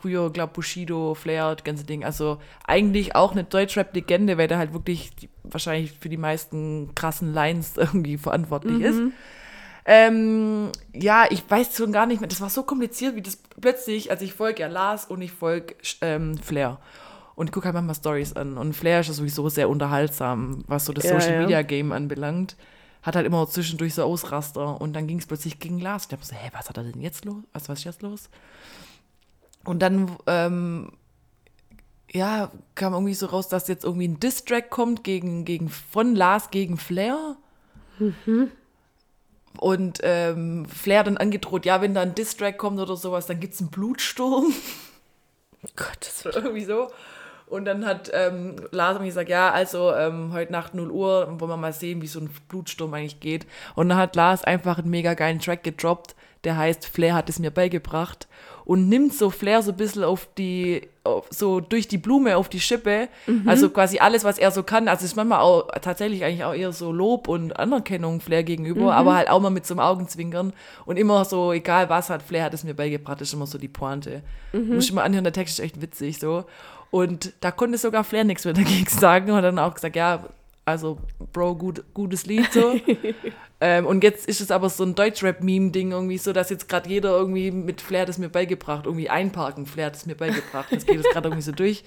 Früher, 0.02 0.32
glaub 0.32 0.54
Bushido, 0.54 1.16
Flair, 1.16 1.56
das 1.56 1.64
ganze 1.64 1.84
Ding. 1.84 2.04
Also 2.04 2.40
eigentlich 2.66 3.16
auch 3.16 3.32
eine 3.32 3.44
Deutschrap-Legende, 3.44 4.38
weil 4.38 4.48
der 4.48 4.58
halt 4.58 4.74
wirklich 4.74 5.16
die, 5.16 5.30
wahrscheinlich 5.44 5.92
für 5.92 6.10
die 6.10 6.18
meisten 6.18 6.94
krassen 6.94 7.34
Lines 7.34 7.74
irgendwie 7.78 8.18
verantwortlich 8.18 8.82
ist. 8.82 9.02
Ähm, 9.90 10.70
ja, 10.94 11.26
ich 11.30 11.50
weiß 11.50 11.76
schon 11.76 11.94
gar 11.94 12.06
nicht 12.06 12.20
mehr. 12.20 12.28
Das 12.28 12.42
war 12.42 12.50
so 12.50 12.64
kompliziert, 12.64 13.16
wie 13.16 13.22
das 13.22 13.38
plötzlich, 13.60 14.12
also 14.12 14.26
ich 14.26 14.34
folge 14.34 14.62
ja 14.62 14.68
Lars 14.68 15.06
und 15.06 15.22
ich 15.22 15.32
folge 15.32 15.76
ähm, 16.02 16.38
Flair. 16.38 16.80
Und 17.36 17.52
gucke 17.52 17.66
halt 17.66 17.76
manchmal 17.76 17.96
Stories 17.96 18.34
an. 18.34 18.58
Und 18.58 18.74
Flair 18.74 19.00
ist 19.00 19.08
ja 19.08 19.14
sowieso 19.14 19.48
sehr 19.48 19.70
unterhaltsam, 19.70 20.64
was 20.68 20.86
so 20.86 20.94
das 20.94 21.06
Ja, 21.06 21.20
Social 21.20 21.36
ja. 21.36 21.42
Media 21.42 21.62
Game 21.62 21.92
anbelangt. 21.92 22.58
Hat 23.02 23.16
halt 23.16 23.26
immer 23.26 23.48
zwischendurch 23.48 23.94
so 23.94 24.04
Ausraster. 24.04 24.82
Und 24.82 24.94
dann 24.94 25.08
ging 25.08 25.20
es 25.20 25.28
plötzlich 25.28 25.60
gegen 25.60 25.80
Lars. 25.80 26.04
Ich 26.04 26.10
dachte 26.10 26.26
so, 26.26 26.36
hä, 26.36 26.50
was 26.52 26.68
hat 26.68 26.78
er 26.78 26.84
denn 26.84 27.02
jetzt 27.02 27.26
los? 27.26 27.44
Was, 27.54 27.70
was 27.70 27.80
ist 27.80 27.86
jetzt 27.86 28.02
los? 28.02 28.30
Und 29.68 29.80
dann, 29.80 30.16
ähm, 30.28 30.94
ja, 32.10 32.52
kam 32.76 32.94
irgendwie 32.94 33.14
so 33.14 33.26
raus, 33.26 33.50
dass 33.50 33.68
jetzt 33.68 33.84
irgendwie 33.84 34.08
ein 34.08 34.18
Diss-Track 34.18 34.70
kommt 34.70 35.04
gegen, 35.04 35.44
gegen, 35.44 35.68
von 35.68 36.16
Lars 36.16 36.52
gegen 36.52 36.78
Flair. 36.78 37.36
Und 39.60 40.00
ähm, 40.04 40.66
Flair 40.68 41.04
dann 41.04 41.18
angedroht, 41.18 41.66
ja, 41.66 41.82
wenn 41.82 41.94
da 41.94 42.02
ein 42.02 42.16
Diss-Track 42.16 42.58
kommt 42.58 42.80
oder 42.80 42.96
sowas, 42.96 43.26
dann 43.26 43.42
gibt 43.42 43.56
es 43.56 43.60
einen 43.60 43.70
Blutsturm. 43.70 44.54
Gott, 45.76 45.98
das 46.00 46.26
Oder 46.26 46.38
irgendwie 46.38 46.64
so. 46.64 46.88
Und 47.48 47.66
dann 47.66 47.86
hat 47.86 48.10
ähm, 48.14 48.56
Lars 48.72 49.00
mir 49.00 49.08
gesagt, 49.08 49.28
ja, 49.28 49.52
also 49.52 49.94
ähm, 49.94 50.32
heute 50.32 50.54
Nacht 50.54 50.76
0 50.76 50.92
Uhr 50.92 51.28
wollen 51.40 51.52
wir 51.52 51.58
mal 51.58 51.74
sehen, 51.74 52.02
wie 52.02 52.08
so 52.08 52.22
ein 52.22 52.30
Blutsturm 52.48 52.94
eigentlich 52.94 53.20
geht. 53.20 53.46
Und 53.76 53.90
dann 53.90 53.98
hat 53.98 54.16
Lars 54.16 54.46
einfach 54.46 54.78
einen 54.78 54.90
mega 54.90 55.14
geilen 55.14 55.40
Track 55.40 55.64
gedroppt, 55.64 56.16
der 56.46 56.56
heißt 56.56 56.86
Flair 56.86 57.16
hat 57.16 57.28
es 57.28 57.40
mir 57.40 57.52
beigebracht 57.52 58.30
und 58.68 58.90
nimmt 58.90 59.14
so 59.14 59.30
Flair 59.30 59.62
so 59.62 59.72
ein 59.72 59.78
bisschen 59.78 60.04
auf 60.04 60.28
die, 60.38 60.82
auf, 61.06 61.26
so 61.30 61.62
durch 61.62 61.88
die 61.88 61.98
Blume 61.98 62.36
auf 62.36 62.50
die 62.50 62.60
Schippe. 62.60 63.08
Also 63.46 63.70
quasi 63.70 64.00
alles, 64.00 64.26
was 64.26 64.38
er 64.38 64.52
so 64.52 64.62
kann. 64.62 64.90
Also 64.90 65.06
ist 65.06 65.16
manchmal 65.16 65.40
auch 65.40 65.70
tatsächlich 65.82 66.26
eigentlich 66.26 66.44
auch 66.44 66.54
eher 66.54 66.74
so 66.74 66.92
Lob 66.92 67.30
und 67.30 67.58
Anerkennung 67.58 68.20
Flair 68.20 68.44
gegenüber, 68.44 68.94
aber 68.94 69.16
halt 69.16 69.30
auch 69.30 69.40
mal 69.40 69.52
mit 69.52 69.66
so 69.66 69.74
einem 69.74 69.80
Augenzwinkern. 69.80 70.52
Und 70.86 70.98
immer 70.98 71.24
so, 71.24 71.54
egal 71.54 71.88
was 71.90 72.10
hat, 72.10 72.22
Flair 72.22 72.44
hat 72.44 72.54
es 72.54 72.66
mir 72.66 72.74
beigebracht, 72.74 73.22
ist 73.22 73.34
immer 73.34 73.48
so 73.48 73.58
die 73.58 73.70
Pointe. 73.70 74.22
Muss 74.74 74.84
ich 74.84 74.92
mal 74.92 75.04
anhören, 75.04 75.24
der 75.24 75.32
Text 75.32 75.60
ist 75.60 75.64
echt 75.64 75.82
witzig 75.82 76.20
so. 76.20 76.44
Und 76.92 77.32
da 77.40 77.52
konnte 77.52 77.78
sogar 77.78 78.04
Flair 78.04 78.26
nichts 78.26 78.44
mehr 78.44 78.54
dagegen 78.54 78.86
sagen 78.90 79.32
und 79.32 79.38
hat 79.38 79.46
dann 79.46 79.60
auch 79.60 79.76
gesagt, 79.76 79.96
ja, 79.96 80.26
also 80.68 80.98
Bro, 81.32 81.56
gut, 81.56 81.84
gutes 81.94 82.26
Lied 82.26 82.52
so. 82.52 82.76
ähm, 83.62 83.86
und 83.86 84.04
jetzt 84.04 84.28
ist 84.28 84.42
es 84.42 84.52
aber 84.52 84.70
so 84.70 84.84
ein 84.84 84.96
Deutschrap-Meme-Ding 84.96 85.92
irgendwie 85.92 86.18
so, 86.18 86.34
dass 86.34 86.50
jetzt 86.50 86.68
gerade 86.68 86.90
jeder 86.90 87.12
irgendwie 87.18 87.52
mit 87.52 87.80
Flair 87.80 88.08
es 88.10 88.18
mir 88.18 88.28
beigebracht, 88.30 88.86
irgendwie 88.86 89.10
einparken, 89.10 89.66
Flair 89.66 89.88
hat 89.88 89.96
es 89.96 90.06
mir 90.06 90.16
beigebracht. 90.16 90.68
Das 90.72 90.86
geht 90.86 90.98
jetzt 90.98 91.10
gerade 91.12 91.30
irgendwie 91.30 91.44
so 91.44 91.54
durch. 91.54 91.84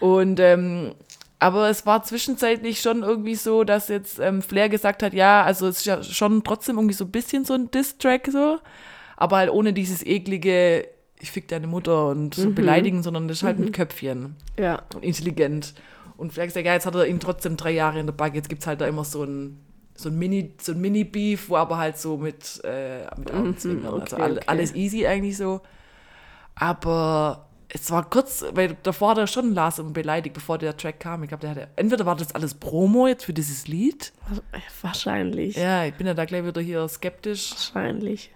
Und 0.00 0.40
ähm, 0.40 0.94
aber 1.38 1.70
es 1.70 1.86
war 1.86 2.02
zwischenzeitlich 2.02 2.80
schon 2.80 3.04
irgendwie 3.04 3.36
so, 3.36 3.62
dass 3.62 3.86
jetzt 3.86 4.18
ähm, 4.18 4.42
Flair 4.42 4.68
gesagt 4.68 5.04
hat, 5.04 5.14
ja, 5.14 5.44
also 5.44 5.68
es 5.68 5.78
ist 5.78 5.86
ja 5.86 6.02
schon 6.02 6.42
trotzdem 6.42 6.76
irgendwie 6.76 6.94
so 6.94 7.04
ein 7.04 7.12
bisschen 7.12 7.44
so 7.44 7.54
ein 7.54 7.70
Diss-Track 7.70 8.28
so, 8.32 8.58
aber 9.16 9.36
halt 9.36 9.50
ohne 9.50 9.72
dieses 9.72 10.04
eklige, 10.04 10.88
ich 11.20 11.30
fick 11.30 11.46
deine 11.46 11.68
Mutter 11.68 12.08
und 12.08 12.34
so 12.34 12.50
beleidigen, 12.50 13.04
sondern 13.04 13.28
das 13.28 13.38
ist 13.38 13.42
halt 13.44 13.60
mit 13.60 13.72
Köpfchen 13.72 14.34
Ja. 14.58 14.82
und 14.92 15.04
intelligent. 15.04 15.74
Und 16.18 16.32
vielleicht 16.32 16.52
sagt, 16.52 16.66
ja, 16.66 16.74
jetzt 16.74 16.84
hat 16.84 16.96
er 16.96 17.06
ihn 17.06 17.20
trotzdem 17.20 17.56
drei 17.56 17.70
Jahre 17.70 18.00
in 18.00 18.06
der 18.06 18.12
Bank, 18.12 18.34
jetzt 18.34 18.48
gibt 18.48 18.62
es 18.62 18.66
halt 18.66 18.80
da 18.80 18.86
immer 18.86 19.04
so 19.04 19.22
ein, 19.22 19.64
so 19.94 20.08
ein 20.08 20.18
Mini, 20.18 20.54
so 20.60 20.72
ein 20.72 20.80
Mini-Beef, 20.80 21.48
wo 21.48 21.56
aber 21.56 21.78
halt 21.78 21.96
so 21.96 22.16
mit, 22.16 22.60
äh, 22.64 23.04
mit 23.16 23.32
Augenzwinkern, 23.32 23.94
okay, 23.94 24.00
also 24.02 24.16
all, 24.16 24.32
okay. 24.32 24.44
alles 24.46 24.74
easy 24.74 25.06
eigentlich 25.06 25.36
so. 25.36 25.60
Aber 26.56 27.46
es 27.68 27.88
war 27.92 28.10
kurz, 28.10 28.44
weil 28.52 28.76
davor 28.82 29.10
hat 29.10 29.18
er 29.18 29.26
schon 29.28 29.54
Lars 29.54 29.78
immer 29.78 29.92
beleidigt, 29.92 30.34
bevor 30.34 30.58
der 30.58 30.76
Track 30.76 30.98
kam. 30.98 31.22
Ich 31.22 31.28
glaube, 31.28 31.42
der 31.42 31.50
hatte, 31.50 31.68
entweder 31.76 32.04
war 32.04 32.16
das 32.16 32.34
alles 32.34 32.54
Promo 32.54 33.06
jetzt 33.06 33.24
für 33.24 33.32
dieses 33.32 33.68
Lied. 33.68 34.12
Wahrscheinlich. 34.82 35.56
Ja, 35.56 35.84
ich 35.84 35.94
bin 35.94 36.08
ja 36.08 36.14
da 36.14 36.24
gleich 36.24 36.44
wieder 36.44 36.60
hier 36.60 36.88
skeptisch. 36.88 37.52
Wahrscheinlich. 37.52 38.32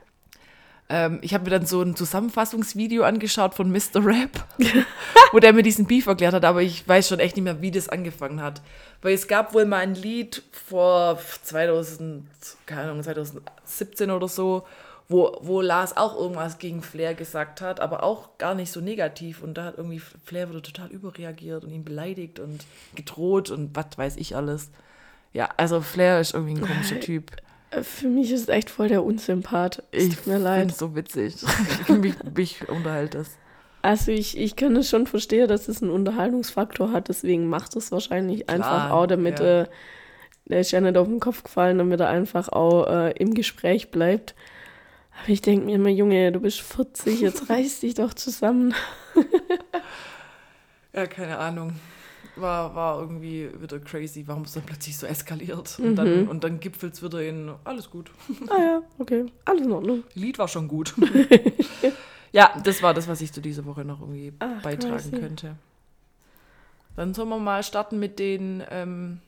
Ähm, 0.92 1.20
ich 1.22 1.32
habe 1.32 1.44
mir 1.44 1.50
dann 1.50 1.64
so 1.64 1.80
ein 1.80 1.96
Zusammenfassungsvideo 1.96 3.02
angeschaut 3.02 3.54
von 3.54 3.72
Mr. 3.72 4.04
Rap, 4.04 4.44
wo 5.32 5.38
der 5.38 5.54
mir 5.54 5.62
diesen 5.62 5.86
Beef 5.86 6.06
erklärt 6.06 6.34
hat, 6.34 6.44
aber 6.44 6.60
ich 6.60 6.86
weiß 6.86 7.08
schon 7.08 7.18
echt 7.18 7.34
nicht 7.34 7.44
mehr, 7.44 7.62
wie 7.62 7.70
das 7.70 7.88
angefangen 7.88 8.42
hat. 8.42 8.60
Weil 9.00 9.14
es 9.14 9.26
gab 9.26 9.54
wohl 9.54 9.64
mal 9.64 9.78
ein 9.78 9.94
Lied 9.94 10.42
vor 10.52 11.18
2000, 11.44 12.26
keine 12.66 12.90
Ahnung, 12.90 13.02
2017 13.02 14.10
oder 14.10 14.28
so, 14.28 14.66
wo, 15.08 15.38
wo 15.40 15.62
Lars 15.62 15.96
auch 15.96 16.14
irgendwas 16.14 16.58
gegen 16.58 16.82
Flair 16.82 17.14
gesagt 17.14 17.62
hat, 17.62 17.80
aber 17.80 18.02
auch 18.02 18.36
gar 18.36 18.54
nicht 18.54 18.70
so 18.70 18.82
negativ. 18.82 19.42
Und 19.42 19.54
da 19.54 19.64
hat 19.64 19.78
irgendwie 19.78 20.02
Flair 20.24 20.50
wieder 20.50 20.62
total 20.62 20.90
überreagiert 20.90 21.64
und 21.64 21.70
ihn 21.70 21.84
beleidigt 21.84 22.38
und 22.38 22.66
gedroht 22.94 23.48
und 23.48 23.74
was 23.74 23.96
weiß 23.96 24.16
ich 24.18 24.36
alles. 24.36 24.70
Ja, 25.32 25.48
also 25.56 25.80
Flair 25.80 26.20
ist 26.20 26.34
irgendwie 26.34 26.60
ein 26.60 26.60
komischer 26.60 27.00
Typ. 27.00 27.32
Für 27.80 28.08
mich 28.08 28.30
ist 28.30 28.42
es 28.42 28.48
echt 28.48 28.68
voll 28.68 28.88
der 28.88 29.02
Unsympath. 29.02 29.82
Es 29.92 30.04
Ich 30.04 30.16
tut 30.16 30.26
mir 30.26 30.38
leid. 30.38 30.76
so 30.76 30.94
witzig. 30.94 31.36
mich, 31.88 32.14
mich 32.36 32.68
unterhält 32.68 33.14
das. 33.14 33.38
Also 33.80 34.12
ich, 34.12 34.38
ich 34.38 34.56
kann 34.56 34.76
es 34.76 34.88
schon 34.88 35.06
verstehen, 35.06 35.48
dass 35.48 35.68
es 35.68 35.82
einen 35.82 35.90
Unterhaltungsfaktor 35.90 36.92
hat, 36.92 37.08
deswegen 37.08 37.48
macht 37.48 37.74
es 37.74 37.90
wahrscheinlich 37.90 38.48
einfach 38.48 38.90
auch, 38.90 39.06
damit 39.06 39.40
ja. 39.40 39.62
äh, 39.62 39.66
der 40.44 40.60
ist 40.60 40.70
ja 40.70 40.80
nicht 40.80 40.96
auf 40.96 41.08
den 41.08 41.18
Kopf 41.18 41.42
gefallen, 41.42 41.78
damit 41.78 41.98
er 41.98 42.08
einfach 42.08 42.48
auch 42.48 42.86
äh, 42.86 43.12
im 43.12 43.34
Gespräch 43.34 43.90
bleibt. 43.90 44.36
Aber 45.20 45.30
ich 45.30 45.40
denke 45.40 45.66
mir 45.66 45.74
immer, 45.74 45.88
Junge, 45.88 46.30
du 46.30 46.40
bist 46.40 46.60
40, 46.60 47.20
jetzt 47.20 47.50
reiß 47.50 47.80
dich 47.80 47.94
doch 47.94 48.14
zusammen. 48.14 48.74
Ja, 50.92 51.06
keine 51.06 51.38
Ahnung. 51.38 51.72
War, 52.36 52.74
war 52.74 53.00
irgendwie 53.00 53.50
wieder 53.60 53.78
crazy, 53.78 54.24
warum 54.26 54.44
es 54.44 54.54
dann 54.54 54.62
plötzlich 54.62 54.96
so 54.96 55.06
eskaliert. 55.06 55.78
Mhm. 55.78 55.84
Und 55.86 55.96
dann, 55.96 56.28
und 56.28 56.44
dann 56.44 56.60
gipfelt 56.60 56.94
es 56.94 57.02
wieder 57.02 57.22
in 57.22 57.52
alles 57.64 57.90
gut. 57.90 58.10
Ah 58.48 58.58
ja, 58.58 58.82
okay, 58.98 59.26
alles 59.44 59.66
in 59.66 59.72
Ordnung. 59.72 60.04
Lied 60.14 60.38
war 60.38 60.48
schon 60.48 60.66
gut. 60.66 60.94
ja, 62.32 62.58
das 62.64 62.82
war 62.82 62.94
das, 62.94 63.06
was 63.06 63.20
ich 63.20 63.32
zu 63.32 63.42
dieser 63.42 63.66
Woche 63.66 63.84
noch 63.84 64.00
irgendwie 64.00 64.32
Ach, 64.38 64.62
beitragen 64.62 64.96
crazy. 64.96 65.10
könnte. 65.10 65.56
Dann 66.96 67.14
sollen 67.14 67.28
wir 67.28 67.38
mal 67.38 67.62
starten 67.62 67.98
mit 67.98 68.18
den 68.18 68.62
ähm, 68.70 69.20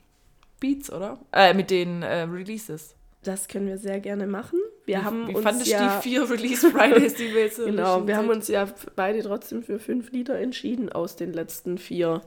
Beats, 0.59 0.91
oder? 0.91 1.19
Äh, 1.31 1.53
mit 1.53 1.69
den 1.69 2.01
äh, 2.01 2.21
Releases. 2.21 2.95
Das 3.23 3.47
können 3.47 3.67
wir 3.67 3.77
sehr 3.77 3.99
gerne 3.99 4.27
machen. 4.27 4.59
Wir 4.85 5.03
haben 5.03 5.27
Wie 5.27 5.35
uns 5.35 5.43
fandest 5.43 5.67
du 5.67 5.71
ja, 5.71 5.97
die 5.97 6.03
vier 6.03 6.29
Release 6.29 6.69
Fridays, 6.69 7.15
die 7.15 7.33
wir 7.33 7.41
jetzt 7.41 7.57
Genau, 7.65 8.05
wir 8.05 8.17
haben 8.17 8.29
uns 8.29 8.47
ja 8.47 8.67
beide 8.95 9.23
trotzdem 9.23 9.63
für 9.63 9.79
fünf 9.79 10.11
Lieder 10.11 10.39
entschieden 10.39 10.91
aus 10.91 11.15
den 11.15 11.33
letzten 11.33 11.79
vier 11.79 12.21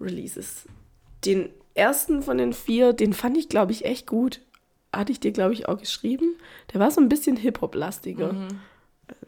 Releases. 0.00 0.64
Den 1.24 1.50
ersten 1.74 2.22
von 2.22 2.38
den 2.38 2.52
vier, 2.52 2.92
den 2.92 3.12
fand 3.12 3.36
ich, 3.36 3.48
glaube 3.48 3.72
ich, 3.72 3.84
echt 3.84 4.06
gut. 4.06 4.40
Hatte 4.92 5.12
ich 5.12 5.20
dir, 5.20 5.32
glaube 5.32 5.52
ich, 5.52 5.68
auch 5.68 5.78
geschrieben. 5.78 6.36
Der 6.72 6.80
war 6.80 6.90
so 6.90 7.00
ein 7.00 7.08
bisschen 7.08 7.36
Hip-Hop-lastiger. 7.36 8.48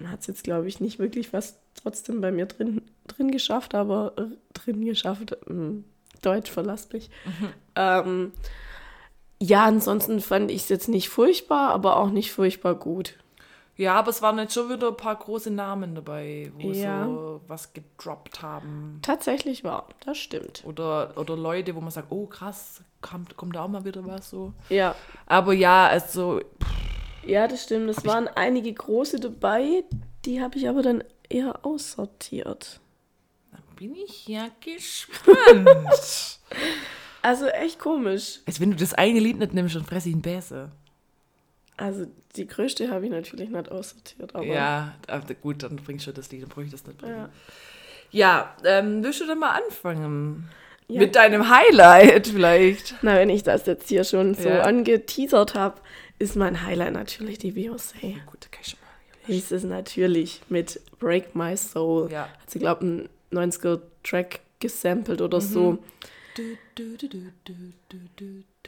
Hat 0.04 0.20
es 0.20 0.26
jetzt, 0.26 0.44
glaube 0.44 0.68
ich, 0.68 0.80
nicht 0.80 0.98
wirklich 0.98 1.32
was 1.32 1.58
trotzdem 1.74 2.20
bei 2.20 2.32
mir 2.32 2.46
drin, 2.46 2.82
drin 3.06 3.30
geschafft, 3.30 3.74
aber 3.74 4.14
äh, 4.16 4.36
drin 4.52 4.84
geschafft. 4.84 5.36
ähm, 5.48 5.84
Deutsch 6.22 6.50
verlasst 6.50 6.92
mich. 6.92 7.10
Ähm, 7.76 8.32
ja, 9.42 9.64
ansonsten 9.64 10.20
fand 10.20 10.50
ich 10.50 10.62
es 10.62 10.68
jetzt 10.68 10.88
nicht 10.88 11.08
furchtbar, 11.08 11.70
aber 11.70 11.96
auch 11.96 12.10
nicht 12.10 12.32
furchtbar 12.32 12.74
gut. 12.74 13.14
Ja, 13.80 13.94
aber 13.94 14.10
es 14.10 14.20
waren 14.20 14.38
jetzt 14.38 14.52
schon 14.52 14.68
wieder 14.68 14.88
ein 14.88 14.96
paar 14.98 15.16
große 15.16 15.50
Namen 15.50 15.94
dabei, 15.94 16.52
wo 16.58 16.70
Ja. 16.70 17.06
so 17.06 17.40
was 17.46 17.72
gedroppt 17.72 18.42
haben. 18.42 18.98
Tatsächlich 19.00 19.64
war, 19.64 19.88
das 20.04 20.18
stimmt. 20.18 20.62
Oder, 20.66 21.14
oder 21.16 21.34
Leute, 21.34 21.74
wo 21.74 21.80
man 21.80 21.90
sagt, 21.90 22.08
oh 22.12 22.26
krass, 22.26 22.82
kommt, 23.00 23.38
kommt 23.38 23.56
da 23.56 23.64
auch 23.64 23.68
mal 23.68 23.82
wieder 23.86 24.06
was 24.06 24.28
so. 24.28 24.52
Ja, 24.68 24.94
Aber 25.24 25.54
ja, 25.54 25.86
also, 25.86 26.42
ja, 27.24 27.48
das 27.48 27.64
stimmt. 27.64 27.88
Es 27.88 28.04
waren 28.04 28.28
einige 28.28 28.70
große 28.70 29.18
dabei, 29.18 29.84
die 30.26 30.42
habe 30.42 30.58
ich 30.58 30.68
aber 30.68 30.82
dann 30.82 31.02
eher 31.30 31.64
aussortiert. 31.64 32.80
dann 33.50 33.62
bin 33.76 33.94
ich 33.96 34.28
ja 34.28 34.48
gespannt. 34.60 35.68
Also 37.22 37.46
echt 37.48 37.78
komisch. 37.78 38.40
Als 38.46 38.60
wenn 38.60 38.70
du 38.70 38.76
das 38.78 38.94
eine 38.94 39.20
Lied 39.20 39.38
nicht 39.38 39.52
nimmst, 39.52 39.74
dann 39.76 39.84
fresse 39.84 40.08
ich 40.08 40.14
einen 40.14 40.22
Bäse. 40.22 40.72
Also 41.80 42.06
die 42.36 42.46
größte 42.46 42.90
habe 42.90 43.06
ich 43.06 43.10
natürlich 43.10 43.48
nicht 43.48 43.70
aussortiert, 43.70 44.34
aber 44.34 44.44
Ja, 44.44 44.94
gut, 45.40 45.62
dann 45.62 45.76
bringst 45.76 46.06
du 46.06 46.12
das 46.12 46.30
Lied, 46.30 46.42
dann 46.42 46.48
brauche 46.50 46.64
ich 46.64 46.70
das 46.70 46.86
nicht 46.86 46.98
bringen. 46.98 47.16
Ja. 47.16 47.28
Ja, 48.12 48.56
ähm, 48.64 49.02
willst 49.02 49.20
du 49.20 49.26
dann 49.26 49.38
mal 49.38 49.50
anfangen? 49.50 50.48
Ja. 50.88 51.00
Mit 51.00 51.14
deinem 51.14 51.48
Highlight 51.48 52.26
vielleicht. 52.28 52.96
Na, 53.02 53.14
wenn 53.14 53.30
ich 53.30 53.44
das 53.44 53.66
jetzt 53.66 53.88
hier 53.88 54.02
schon 54.04 54.34
so 54.34 54.48
Ja. 54.48 54.62
angeteasert 54.62 55.54
habe, 55.54 55.80
ist 56.18 56.36
mein 56.36 56.66
Highlight 56.66 56.92
natürlich 56.92 57.38
die 57.38 57.52
Beyoncé. 57.52 58.16
Gut, 58.26 58.50
kann 58.50 58.60
ich 58.62 58.70
schon 58.70 58.78
mal. 58.80 59.34
Ist 59.34 59.52
es 59.52 59.62
natürlich 59.62 60.42
mit 60.48 60.80
Break 60.98 61.34
My 61.36 61.56
Soul. 61.56 62.10
Ja. 62.10 62.22
Hat 62.22 62.50
sie, 62.50 62.58
glaube 62.58 62.84
ich, 62.84 62.90
einen 62.90 63.08
90er-Track 63.50 64.40
gesampelt 64.58 65.20
oder 65.20 65.40
so. 65.40 65.78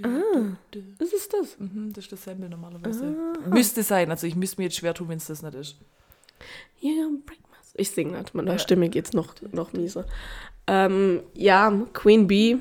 Ah. 0.03 0.57
Was 0.99 1.13
ist 1.13 1.33
das? 1.33 1.59
Mhm, 1.59 1.93
das 1.93 2.05
ist 2.05 2.13
das 2.13 2.25
Sample 2.25 2.49
normalerweise. 2.49 3.15
Müsste 3.47 3.83
sein, 3.83 4.11
also 4.11 4.27
ich 4.27 4.37
müsste 4.37 4.61
mir 4.61 4.65
jetzt 4.65 4.77
schwer 4.77 4.95
tun, 4.95 5.09
wenn 5.09 5.19
es 5.19 5.27
das 5.27 5.43
nicht 5.43 5.55
ist. 5.55 5.77
Yeah, 6.83 7.09
break 7.25 7.41
my 7.41 7.57
Ich 7.75 7.91
singe 7.91 8.19
nicht, 8.19 8.35
meiner 8.35 8.59
Stimme 8.59 8.89
geht's 8.89 9.13
noch, 9.13 9.35
noch 9.53 9.73
mieser. 9.73 10.07
Ähm, 10.67 11.23
ja, 11.35 11.73
Queen 11.93 12.27
Bee. 12.27 12.59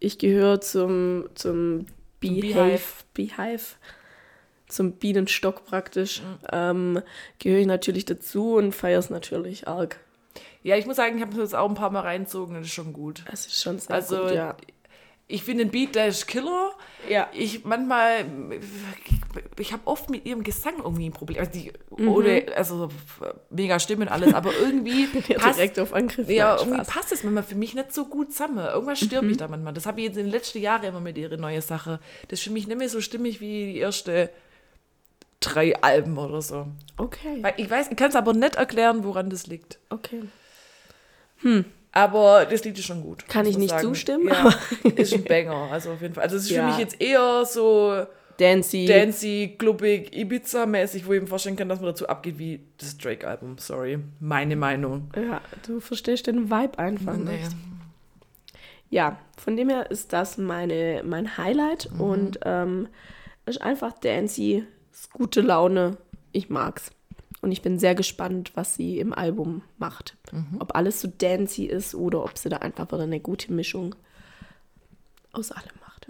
Ich 0.00 0.18
gehöre 0.18 0.60
zum, 0.60 1.28
zum 1.34 1.86
Beehive. 2.20 2.80
Beehive. 3.14 3.76
Zum 4.68 4.92
Bienenstock 4.92 5.64
praktisch. 5.64 6.22
Ähm, 6.50 7.00
gehöre 7.38 7.60
ich 7.60 7.66
natürlich 7.66 8.04
dazu 8.04 8.54
und 8.54 8.74
feiere 8.74 8.98
es 8.98 9.10
natürlich 9.10 9.68
arg. 9.68 10.00
Ja, 10.64 10.76
ich 10.76 10.86
muss 10.86 10.96
sagen, 10.96 11.16
ich 11.16 11.22
habe 11.22 11.40
es 11.40 11.54
auch 11.54 11.68
ein 11.68 11.74
paar 11.76 11.90
Mal 11.90 12.00
reinzogen 12.00 12.56
und 12.56 12.62
das 12.62 12.68
ist 12.68 12.74
schon 12.74 12.92
gut. 12.92 13.22
Das 13.30 13.46
ist 13.46 13.62
schon 13.62 13.78
sehr 13.78 13.94
Also, 13.94 14.22
gut, 14.22 14.32
ja. 14.32 14.56
ich 15.28 15.44
finde 15.44 15.64
den 15.66 15.70
Beat, 15.70 15.94
der 15.94 16.06
ist 16.08 16.26
Killer. 16.26 16.72
Ja. 17.08 17.28
Ich 17.34 17.64
manchmal, 17.66 18.24
ich 19.58 19.72
habe 19.74 19.82
oft 19.86 20.08
mit 20.08 20.24
ihrem 20.24 20.42
Gesang 20.42 20.76
irgendwie 20.78 21.06
ein 21.06 21.12
Problem. 21.12 21.38
Also, 21.38 21.52
die, 21.52 21.70
Mhm. 21.96 22.08
ohne, 22.08 22.46
also 22.56 22.88
mega 23.50 23.78
Stimme 23.78 24.06
und 24.06 24.08
alles, 24.10 24.32
aber 24.32 24.52
irgendwie 24.58 25.06
Ja, 25.28 25.38
passt, 25.38 25.58
direkt 25.58 25.78
auf 25.78 25.92
Angriff. 25.92 26.28
ja, 26.30 26.56
irgendwie 26.56 26.76
Spaß. 26.76 26.88
passt 26.88 27.12
es 27.12 27.22
manchmal 27.24 27.42
für 27.44 27.56
mich 27.56 27.74
nicht 27.74 27.92
so 27.92 28.06
gut 28.06 28.32
zusammen. 28.32 28.58
Irgendwas 28.64 28.98
stört 29.00 29.20
Mhm. 29.22 29.28
mich 29.28 29.36
da 29.36 29.48
manchmal. 29.48 29.74
Das 29.74 29.84
habe 29.84 30.00
ich 30.00 30.06
jetzt 30.06 30.16
in 30.16 30.24
den 30.24 30.32
letzten 30.32 30.58
Jahren 30.62 30.82
immer 30.84 31.00
mit 31.00 31.18
ihrer 31.18 31.36
neuen 31.36 31.60
Sache. 31.60 32.00
Das 32.28 32.38
ist 32.40 32.44
für 32.44 32.50
mich 32.50 32.66
nicht 32.66 32.78
mehr 32.78 32.88
so 32.88 33.02
stimmig 33.02 33.40
wie 33.42 33.74
die 33.74 33.80
ersten 33.80 34.30
drei 35.40 35.76
Alben 35.82 36.16
oder 36.16 36.40
so. 36.40 36.66
Okay. 36.96 37.38
Weil 37.42 37.52
ich 37.58 37.68
weiß, 37.68 37.90
ich 37.90 37.96
kann 37.98 38.08
es 38.08 38.16
aber 38.16 38.32
nicht 38.32 38.54
erklären, 38.56 39.04
woran 39.04 39.28
das 39.28 39.46
liegt. 39.46 39.78
Okay. 39.90 40.22
Aber 41.92 42.44
das 42.44 42.64
Lied 42.64 42.76
ist 42.78 42.86
schon 42.86 43.02
gut. 43.02 43.28
Kann 43.28 43.46
ich 43.46 43.56
nicht 43.56 43.70
sagen. 43.70 43.82
zustimmen, 43.82 44.26
Ja, 44.28 44.40
aber- 44.84 44.98
ist 44.98 45.14
ein 45.14 45.24
Banger, 45.24 45.68
also 45.70 45.92
auf 45.92 46.02
jeden 46.02 46.14
Fall. 46.14 46.24
Also 46.24 46.36
es 46.36 46.44
ist 46.44 46.50
Ja. 46.50 46.62
für 46.62 46.70
mich 46.70 46.78
jetzt 46.78 47.00
eher 47.00 47.44
so 47.44 48.04
Dancy. 48.38 48.84
dancey, 48.86 49.54
klubbig, 49.56 50.12
Ibiza-mäßig, 50.12 51.06
wo 51.06 51.12
ich 51.12 51.20
mir 51.20 51.28
vorstellen 51.28 51.54
kann, 51.54 51.68
dass 51.68 51.78
man 51.78 51.90
dazu 51.90 52.08
abgeht 52.08 52.36
wie 52.38 52.60
das 52.78 52.98
Drake-Album. 52.98 53.58
Sorry, 53.58 54.00
meine 54.18 54.56
Meinung. 54.56 55.08
Ja, 55.14 55.40
du 55.66 55.78
verstehst 55.78 56.26
den 56.26 56.50
Vibe 56.50 56.78
einfach 56.80 57.16
Nee. 57.16 57.30
nicht. 57.36 57.52
Ja, 58.90 59.18
von 59.38 59.56
dem 59.56 59.68
her 59.68 59.90
ist 59.90 60.12
das 60.12 60.36
meine, 60.38 61.02
mein 61.04 61.36
Highlight 61.38 61.90
Mhm. 61.92 62.00
und 62.00 62.38
ähm, 62.44 62.88
ist 63.46 63.60
einfach 63.62 63.92
Dancy, 64.00 64.64
ist 64.92 65.12
gute 65.12 65.40
Laune. 65.40 65.96
Ich 66.32 66.48
mag's. 66.50 66.90
Und 67.44 67.52
ich 67.52 67.60
bin 67.62 67.78
sehr 67.78 67.94
gespannt, 67.94 68.52
was 68.54 68.74
sie 68.74 68.98
im 68.98 69.12
Album 69.12 69.60
macht. 69.78 70.16
Mhm. 70.32 70.56
Ob 70.60 70.74
alles 70.74 71.00
so 71.02 71.08
Dancy 71.18 71.66
ist 71.66 71.94
oder 71.94 72.24
ob 72.24 72.38
sie 72.38 72.48
da 72.48 72.56
einfach 72.56 72.86
wieder 72.88 73.02
eine 73.02 73.20
gute 73.20 73.52
Mischung 73.52 73.94
aus 75.32 75.52
allem 75.52 75.68
macht. 75.86 76.06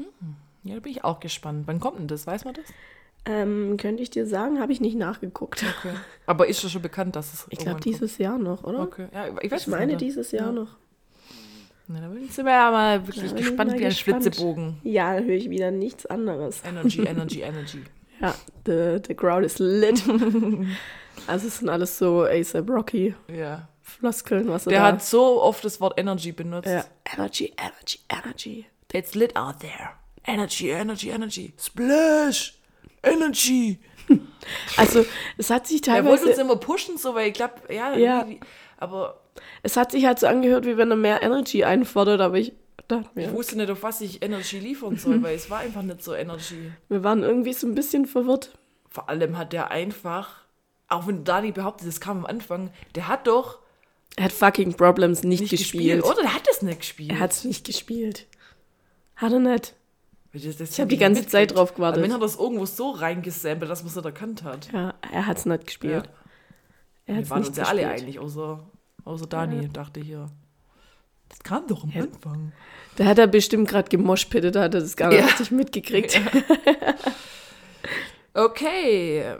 Ja, 0.62 0.74
da 0.74 0.80
bin 0.80 0.92
ich 0.92 1.02
auch 1.02 1.18
gespannt. 1.18 1.66
Wann 1.66 1.80
kommt 1.80 1.98
denn 1.98 2.06
das? 2.08 2.26
Weiß 2.26 2.44
man 2.44 2.54
das? 2.54 2.64
Ähm, 3.26 3.76
könnte 3.78 4.02
ich 4.02 4.10
dir 4.10 4.26
sagen, 4.26 4.60
habe 4.60 4.70
ich 4.72 4.80
nicht 4.80 4.96
nachgeguckt. 4.96 5.64
Okay. 5.80 5.94
Aber 6.26 6.46
ist 6.46 6.60
schon 6.60 6.70
schon 6.70 6.82
bekannt, 6.82 7.16
dass 7.16 7.32
es 7.32 7.46
Ich 7.50 7.58
glaube, 7.58 7.80
dieses 7.80 8.18
Jahr 8.18 8.38
noch, 8.38 8.62
oder? 8.64 8.78
kommt? 8.86 8.92
Okay. 8.92 9.08
Ja, 9.12 9.26
ich 9.42 9.50
weiß 9.50 9.62
Ich 9.62 9.66
meine, 9.66 9.86
nicht. 9.92 10.02
dieses 10.02 10.30
Jahr 10.30 10.46
Ja. 10.46 10.52
noch. 10.52 10.76
Na, 11.88 12.00
da 12.00 12.10
sind 12.30 12.44
wir 12.46 12.52
ja 12.52 12.70
mal 12.70 13.06
wirklich 13.06 13.24
bin 13.24 13.36
ich 13.38 13.44
gespannt 13.44 13.70
mal 13.72 13.78
wie 13.80 13.84
ein 13.84 13.90
gespannt. 13.90 14.22
Flitzebogen. 14.22 14.76
Ja, 14.84 15.14
da 15.18 15.20
höre 15.24 15.34
ich 15.34 15.50
wieder 15.50 15.70
nichts 15.70 16.06
anderes. 16.06 16.62
Energy, 16.64 17.00
Energy, 17.04 17.40
Energy. 17.40 17.82
Ja, 18.20 18.32
the, 18.64 19.00
the 19.08 19.14
crowd 19.14 19.44
is 19.44 19.58
lit. 19.58 20.00
also 21.26 21.46
es 21.48 21.58
sind 21.58 21.68
alles 21.68 21.98
so 21.98 22.22
ASAP 22.24 22.68
Rocky 22.70 23.14
Ja. 23.34 23.68
Floskeln, 23.82 24.48
was 24.48 24.66
er 24.66 24.70
Der 24.70 24.80
da... 24.80 24.86
hat 24.86 25.02
so 25.04 25.42
oft 25.42 25.64
das 25.64 25.80
Wort 25.80 25.98
Energy 25.98 26.32
benutzt. 26.32 26.68
ja, 26.68 26.84
Energy, 27.14 27.52
Energy, 27.58 27.98
Energy. 28.08 28.66
It's 28.92 29.14
lit 29.14 29.36
out 29.36 29.60
there. 29.60 29.90
Energy, 30.26 30.70
Energy, 30.70 31.10
Energy. 31.10 31.52
Splash! 31.58 32.54
Energy! 33.02 33.78
Also 34.76 35.04
es 35.38 35.48
hat 35.50 35.66
sich 35.66 35.86
Er 35.88 36.04
wollte 36.04 36.10
uns 36.10 36.20
teilweise... 36.36 36.40
immer 36.42 36.56
pushen, 36.56 36.98
so, 36.98 37.14
weil 37.14 37.28
ich 37.28 37.34
glaube, 37.34 37.54
ja, 37.70 37.96
Ja. 37.96 38.26
aber 38.78 39.20
Es 39.62 39.76
hat 39.78 39.92
sich 39.92 40.04
halt 40.04 40.18
so 40.18 40.26
angehört, 40.26 40.66
wie 40.66 40.76
wenn 40.76 40.90
er 40.90 40.96
mehr 40.96 41.22
Energy 41.22 41.64
einfordert, 41.64 42.20
aber 42.20 42.36
ich 42.36 42.52
dachte 42.86 43.08
ich 43.14 43.26
mir, 43.26 43.32
wusste 43.32 43.56
nicht, 43.56 43.70
auf 43.70 43.82
was 43.82 44.02
ich 44.02 44.22
Energy 44.22 44.58
liefern 44.58 44.96
soll, 44.98 45.22
weil 45.22 45.34
es 45.34 45.48
war 45.48 45.60
einfach 45.60 45.80
nicht 45.82 46.02
so 46.04 46.14
Energy. 46.14 46.70
wir 46.90 47.02
waren 47.02 47.22
irgendwie 47.22 47.54
so 47.54 47.66
ein 47.66 47.74
bisschen 47.74 48.04
verwirrt. 48.06 48.56
Vor 48.90 49.08
allem 49.08 49.38
hat 49.38 49.52
der 49.54 49.70
einfach, 49.70 50.43
auch 50.88 51.06
wenn 51.06 51.24
Dani 51.24 51.52
behauptet, 51.52 51.88
das 51.88 52.00
kam 52.00 52.18
am 52.18 52.26
Anfang, 52.26 52.70
der 52.94 53.08
hat 53.08 53.26
doch 53.26 53.58
Er 54.16 54.24
hat 54.24 54.32
fucking 54.32 54.74
Problems 54.74 55.22
nicht, 55.24 55.40
nicht 55.40 55.50
gespielt. 55.50 56.00
gespielt. 56.00 56.04
Oder 56.04 56.22
der 56.22 56.34
hat 56.34 56.46
es 56.50 56.62
nicht 56.62 56.80
gespielt. 56.80 57.10
Er 57.12 57.18
hat 57.20 57.32
es 57.32 57.44
nicht 57.44 57.64
gespielt. 57.66 58.26
Hat 59.16 59.32
er 59.32 59.38
nicht. 59.40 59.74
Das, 60.32 60.56
das 60.56 60.70
Ich 60.72 60.80
habe 60.80 60.88
die 60.88 60.96
ganze 60.96 61.26
Zeit 61.26 61.54
drauf 61.54 61.70
Aber 61.76 61.94
wenn 61.96 62.02
gewartet. 62.02 62.12
er 62.12 62.18
das 62.18 62.36
irgendwo 62.36 62.66
so 62.66 62.90
reingesampelt, 62.90 63.70
dass 63.70 63.82
man 63.82 63.90
es 63.90 63.96
nicht 63.96 64.04
erkannt 64.04 64.42
hat. 64.42 64.72
Ja, 64.72 64.94
er 65.12 65.26
hat 65.26 65.38
es 65.38 65.46
nicht 65.46 65.66
gespielt. 65.66 66.06
Ja. 66.06 66.12
Er 67.06 67.14
hat 67.16 67.18
Wir 67.18 67.22
es 67.22 67.30
waren 67.30 67.38
nicht 67.40 67.48
uns 67.50 67.56
ja 67.58 67.64
alle 67.64 67.88
einig, 67.88 68.18
außer, 68.18 68.60
außer 69.04 69.26
Dani, 69.26 69.68
dachte 69.68 70.00
hier. 70.00 70.28
Das 71.28 71.38
kam 71.40 71.66
doch 71.68 71.84
am 71.84 71.92
Anfang. 71.96 72.52
Da 72.96 73.04
hat 73.06 73.18
er 73.18 73.26
bestimmt 73.28 73.68
gerade 73.68 73.88
gemoshpittet, 73.88 74.54
da 74.56 74.62
hat 74.64 74.74
er 74.74 74.80
das 74.80 74.96
gar 74.96 75.08
nicht 75.08 75.18
Ja. 75.20 75.26
richtig 75.26 75.50
mitgekriegt. 75.50 76.20
Okay, 78.36 79.36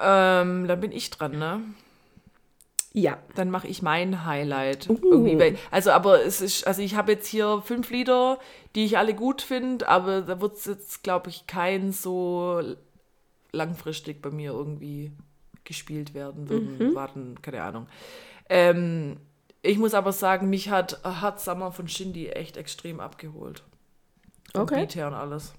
ähm, 0.00 0.66
dann 0.66 0.80
bin 0.80 0.92
ich 0.92 1.10
dran, 1.10 1.38
ne? 1.38 1.60
Ja. 2.92 3.18
Dann 3.34 3.50
mache 3.50 3.68
ich 3.68 3.82
mein 3.82 4.24
Highlight. 4.24 4.88
Uh. 4.88 5.38
Also, 5.70 5.90
aber 5.90 6.24
es 6.24 6.40
ist, 6.40 6.66
also 6.66 6.82
ich 6.82 6.94
habe 6.94 7.12
jetzt 7.12 7.26
hier 7.28 7.62
fünf 7.64 7.90
Lieder, 7.90 8.38
die 8.74 8.84
ich 8.84 8.98
alle 8.98 9.14
gut 9.14 9.42
finde, 9.42 9.88
aber 9.88 10.22
da 10.22 10.40
wird 10.40 10.56
es 10.56 10.64
jetzt, 10.64 11.02
glaube 11.02 11.30
ich, 11.30 11.46
kein 11.46 11.92
so 11.92 12.60
langfristig 13.52 14.20
bei 14.22 14.30
mir 14.30 14.52
irgendwie 14.52 15.12
gespielt 15.64 16.14
werden 16.14 16.48
würden. 16.48 16.94
Warten, 16.94 17.40
keine 17.42 17.62
Ahnung. 17.62 17.86
Ähm, 18.48 19.18
ich 19.62 19.78
muss 19.78 19.94
aber 19.94 20.12
sagen, 20.12 20.48
mich 20.48 20.70
hat 20.70 21.00
Hot 21.04 21.40
Summer 21.40 21.72
von 21.72 21.88
Shindy 21.88 22.28
echt 22.28 22.56
extrem 22.56 23.00
abgeholt. 23.00 23.62
Vom 24.52 24.62
Okay. 24.62 24.80
Beat 24.80 24.94
her 24.94 25.08
und 25.08 25.14
alles. 25.14 25.52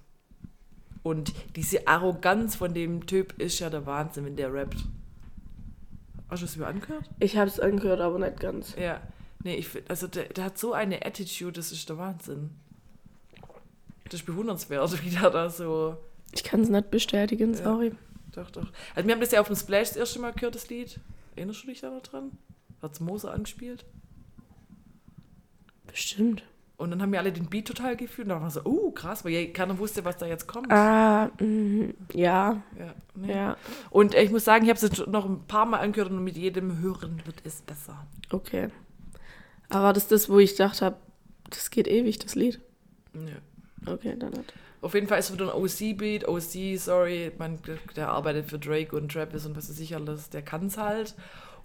Und 1.10 1.34
diese 1.56 1.88
Arroganz 1.88 2.56
von 2.56 2.76
dem 2.76 3.08
Typ 3.08 3.34
ist 3.42 3.58
ja 3.58 3.72
der 3.72 3.88
Wahnsinn, 3.88 4.26
wenn 4.26 4.36
der 4.36 4.54
rappt. 4.54 4.86
Hast 6.30 6.44
du 6.44 6.46
es 6.46 6.56
mir 6.56 6.68
angehört? 6.68 7.10
Ich 7.20 7.36
habe 7.36 7.50
es 7.50 7.60
angehört, 7.60 8.00
aber 8.00 8.20
nicht 8.20 8.40
ganz. 8.40 8.76
Ja. 8.76 9.02
Nee, 9.44 9.56
ich 9.56 9.70
find, 9.70 9.90
also 9.90 10.06
der, 10.08 10.26
der 10.26 10.44
hat 10.44 10.60
so 10.60 10.74
eine 10.74 11.04
Attitude, 11.04 11.54
das 11.54 11.72
ist 11.72 11.90
der 11.90 11.98
Wahnsinn. 11.98 12.52
Das 14.04 14.20
ist 14.20 14.28
bewundernswert, 14.28 15.04
wie 15.04 15.10
der 15.10 15.32
da 15.32 15.50
so. 15.50 15.98
Ich 16.32 16.44
kann 16.44 16.62
es 16.62 16.70
nicht 16.70 16.92
bestätigen, 16.92 17.56
sorry. 17.56 17.92
Doch, 18.34 18.52
doch. 18.52 18.68
Also, 18.94 19.08
wir 19.08 19.16
haben 19.16 19.22
das 19.22 19.32
ja 19.32 19.42
auf 19.42 19.48
dem 19.48 19.56
Splash 19.56 19.88
das 19.88 19.98
erste 19.98 20.20
Mal 20.20 20.34
gehört, 20.34 20.54
das 20.54 20.70
Lied. 20.70 21.00
Erinnerst 21.36 21.64
du 21.64 21.68
dich 21.70 21.82
da 21.82 21.90
noch 21.90 22.04
dran? 22.04 22.38
Hat's 22.84 23.00
Moser 23.00 23.34
angespielt? 23.34 23.84
Bestimmt. 25.88 26.44
Und 26.80 26.92
dann 26.92 27.02
haben 27.02 27.12
wir 27.12 27.20
alle 27.20 27.34
den 27.34 27.48
Beat 27.48 27.68
total 27.68 27.98
gefühlt. 27.98 28.28
Und 28.28 28.30
da 28.30 28.42
war 28.42 28.50
so, 28.50 28.62
oh, 28.64 28.92
krass, 28.92 29.26
weil 29.26 29.48
keiner 29.48 29.78
wusste, 29.78 30.06
was 30.06 30.16
da 30.16 30.26
jetzt 30.26 30.48
kommt. 30.48 30.72
Ah, 30.72 31.30
mhm, 31.38 31.94
ja, 32.14 32.64
Ja, 32.80 32.94
nee. 33.16 33.34
ja, 33.34 33.58
Und 33.90 34.16
äh, 34.16 34.24
ich 34.24 34.32
muss 34.32 34.46
sagen, 34.46 34.64
ich 34.64 34.70
habe 34.70 34.78
es 34.78 34.84
jetzt 34.84 35.06
noch 35.08 35.26
ein 35.26 35.46
paar 35.46 35.66
Mal 35.66 35.80
angehört 35.80 36.10
und 36.10 36.24
mit 36.24 36.38
jedem 36.38 36.80
Hören 36.80 37.22
wird 37.26 37.42
es 37.44 37.62
besser. 37.62 38.08
okay. 38.32 38.70
Aber 39.68 39.94
das 39.94 40.08
das, 40.08 40.30
wo 40.30 40.40
ich 40.40 40.54
gedacht 40.54 40.82
habe, 40.82 40.96
das 41.50 41.70
geht 41.70 41.88
ewig, 41.88 42.18
das 42.18 42.34
Lied? 42.36 42.60
Ja. 43.14 43.92
Okay, 43.94 44.16
dann 44.18 44.32
nicht. 44.32 44.54
Auf 44.82 44.94
jeden 44.94 45.08
Fall 45.08 45.20
ist 45.20 45.30
es 45.30 45.34
wieder 45.34 45.54
ein 45.54 45.62
OC-Beat. 45.62 46.28
OC, 46.28 46.80
sorry, 46.80 47.32
man, 47.38 47.60
der 47.96 48.10
arbeitet 48.10 48.50
für 48.50 48.58
Drake 48.58 48.96
und 48.96 49.12
Travis 49.12 49.46
und 49.46 49.58
was 49.58 49.70
ich 49.78 49.96
alles, 49.96 50.30
der 50.30 50.42
kann 50.42 50.68
es 50.68 50.78
halt. 50.78 51.14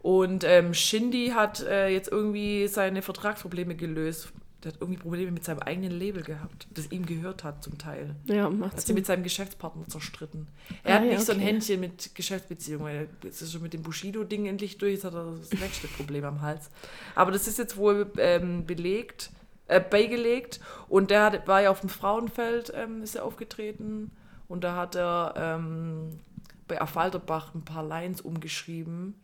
Und 0.03 0.45
ähm, 0.45 0.75
Shindy 0.75 1.29
hat 1.35 1.63
äh, 1.63 1.89
jetzt 1.89 2.11
irgendwie 2.11 2.67
seine 2.67 3.01
Vertragsprobleme 3.01 3.75
gelöst. 3.77 4.33
Der 4.65 4.73
hat 4.73 4.81
irgendwie 4.81 5.01
Probleme 5.01 5.31
mit 5.31 5.45
seinem 5.45 5.59
eigenen 5.61 5.91
Label 5.93 6.23
gehabt, 6.23 6.67
das 6.73 6.91
ihm 6.91 7.05
gehört 7.05 7.45
hat 7.45 7.63
zum 7.63 7.77
Teil. 7.79 8.17
Ja, 8.25 8.49
macht 8.49 8.73
Hat 8.73 8.79
sich 8.81 8.87
Sinn. 8.87 8.95
mit 8.95 9.05
seinem 9.07 9.23
Geschäftspartner 9.23 9.87
zerstritten. 9.89 10.49
Er 10.83 10.97
Ah, 10.97 10.99
hat 11.01 11.05
ja, 11.07 11.13
nicht 11.13 11.27
so 11.27 11.33
ein 11.33 11.39
okay. 11.39 11.47
Händchen 11.47 11.81
mit 11.81 12.15
Geschäftsbeziehungen. 12.15 12.87
weil 12.87 13.09
Jetzt 13.23 13.43
ist 13.43 13.53
schon 13.53 13.63
mit 13.63 13.75
dem 13.75 13.83
Bushido-Ding 13.83 14.47
endlich 14.47 14.79
durch, 14.79 14.95
jetzt 14.95 15.05
hat 15.05 15.15
er 15.15 15.37
das 15.37 15.51
nächste 15.53 15.87
Problem 15.89 16.25
am 16.25 16.41
Hals. 16.41 16.71
Aber 17.15 17.31
das 17.31 17.47
ist 17.47 17.59
jetzt 17.59 17.77
wohl 17.77 18.11
ähm, 18.17 18.65
belegt, 18.67 19.31
äh, 19.69 19.81
beigelegt. 19.81 20.61
Und 20.89 21.11
der 21.11 21.25
hat, 21.25 21.47
war 21.47 21.61
ja 21.63 21.71
auf 21.71 21.81
dem 21.81 21.91
Frauenfeld, 21.91 22.73
ähm, 22.75 23.03
ist 23.03 23.15
er 23.17 23.25
aufgetreten. 23.25 24.11
Und 24.49 24.65
da 24.65 24.77
hat 24.77 24.95
er 24.95 25.35
ähm, 25.37 26.21
bei 26.69 26.81
Affalterbach 26.81 27.55
ein 27.55 27.65
paar 27.67 27.83
Lines 27.87 28.23
umgeschrieben. 28.23 29.15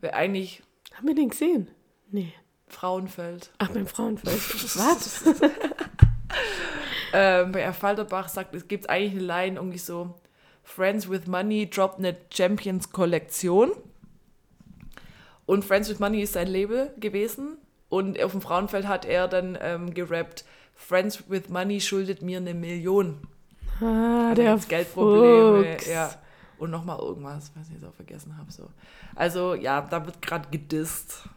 Weil 0.00 0.10
eigentlich 0.12 0.62
Haben 0.94 1.06
wir 1.08 1.14
den 1.14 1.28
gesehen? 1.30 1.68
Nee. 2.10 2.32
Frauenfeld. 2.68 3.50
Ach, 3.58 3.68
beim 3.68 3.86
Frauenfeld. 3.86 4.38
Was? 4.76 5.22
ähm, 7.12 7.52
bei 7.52 7.66
Affalterbach 7.66 8.28
sagt, 8.28 8.54
es 8.54 8.68
gibt 8.68 8.90
eigentlich 8.90 9.12
eine 9.12 9.22
Line 9.22 9.56
irgendwie 9.56 9.78
so, 9.78 10.14
Friends 10.62 11.08
with 11.08 11.26
Money 11.26 11.70
droppt 11.70 11.98
eine 11.98 12.16
Champions-Kollektion. 12.32 13.70
Und 15.46 15.64
Friends 15.64 15.88
with 15.88 16.00
Money 16.00 16.22
ist 16.22 16.32
sein 16.32 16.48
Label 16.48 16.92
gewesen. 16.98 17.56
Und 17.88 18.20
auf 18.20 18.32
dem 18.32 18.40
Frauenfeld 18.40 18.88
hat 18.88 19.04
er 19.04 19.28
dann 19.28 19.56
ähm, 19.60 19.94
gerappt, 19.94 20.44
Friends 20.74 21.30
with 21.30 21.48
Money 21.48 21.80
schuldet 21.80 22.20
mir 22.20 22.38
eine 22.38 22.52
Million. 22.52 23.26
Ah, 23.80 24.30
Hat 24.30 24.38
der 24.38 24.54
jetzt 24.54 24.68
Geldprobleme. 24.68 25.76
Fuchs. 25.76 25.86
Ja. 25.86 26.10
und 26.58 26.70
nochmal 26.70 26.98
irgendwas, 26.98 27.52
was 27.54 27.68
ich 27.68 27.74
jetzt 27.74 27.84
auch 27.84 27.94
vergessen 27.94 28.36
habe. 28.36 28.50
So. 28.50 28.68
Also 29.14 29.54
ja, 29.54 29.80
da 29.80 30.04
wird 30.04 30.20
gerade 30.20 30.48
gedisst. 30.50 31.28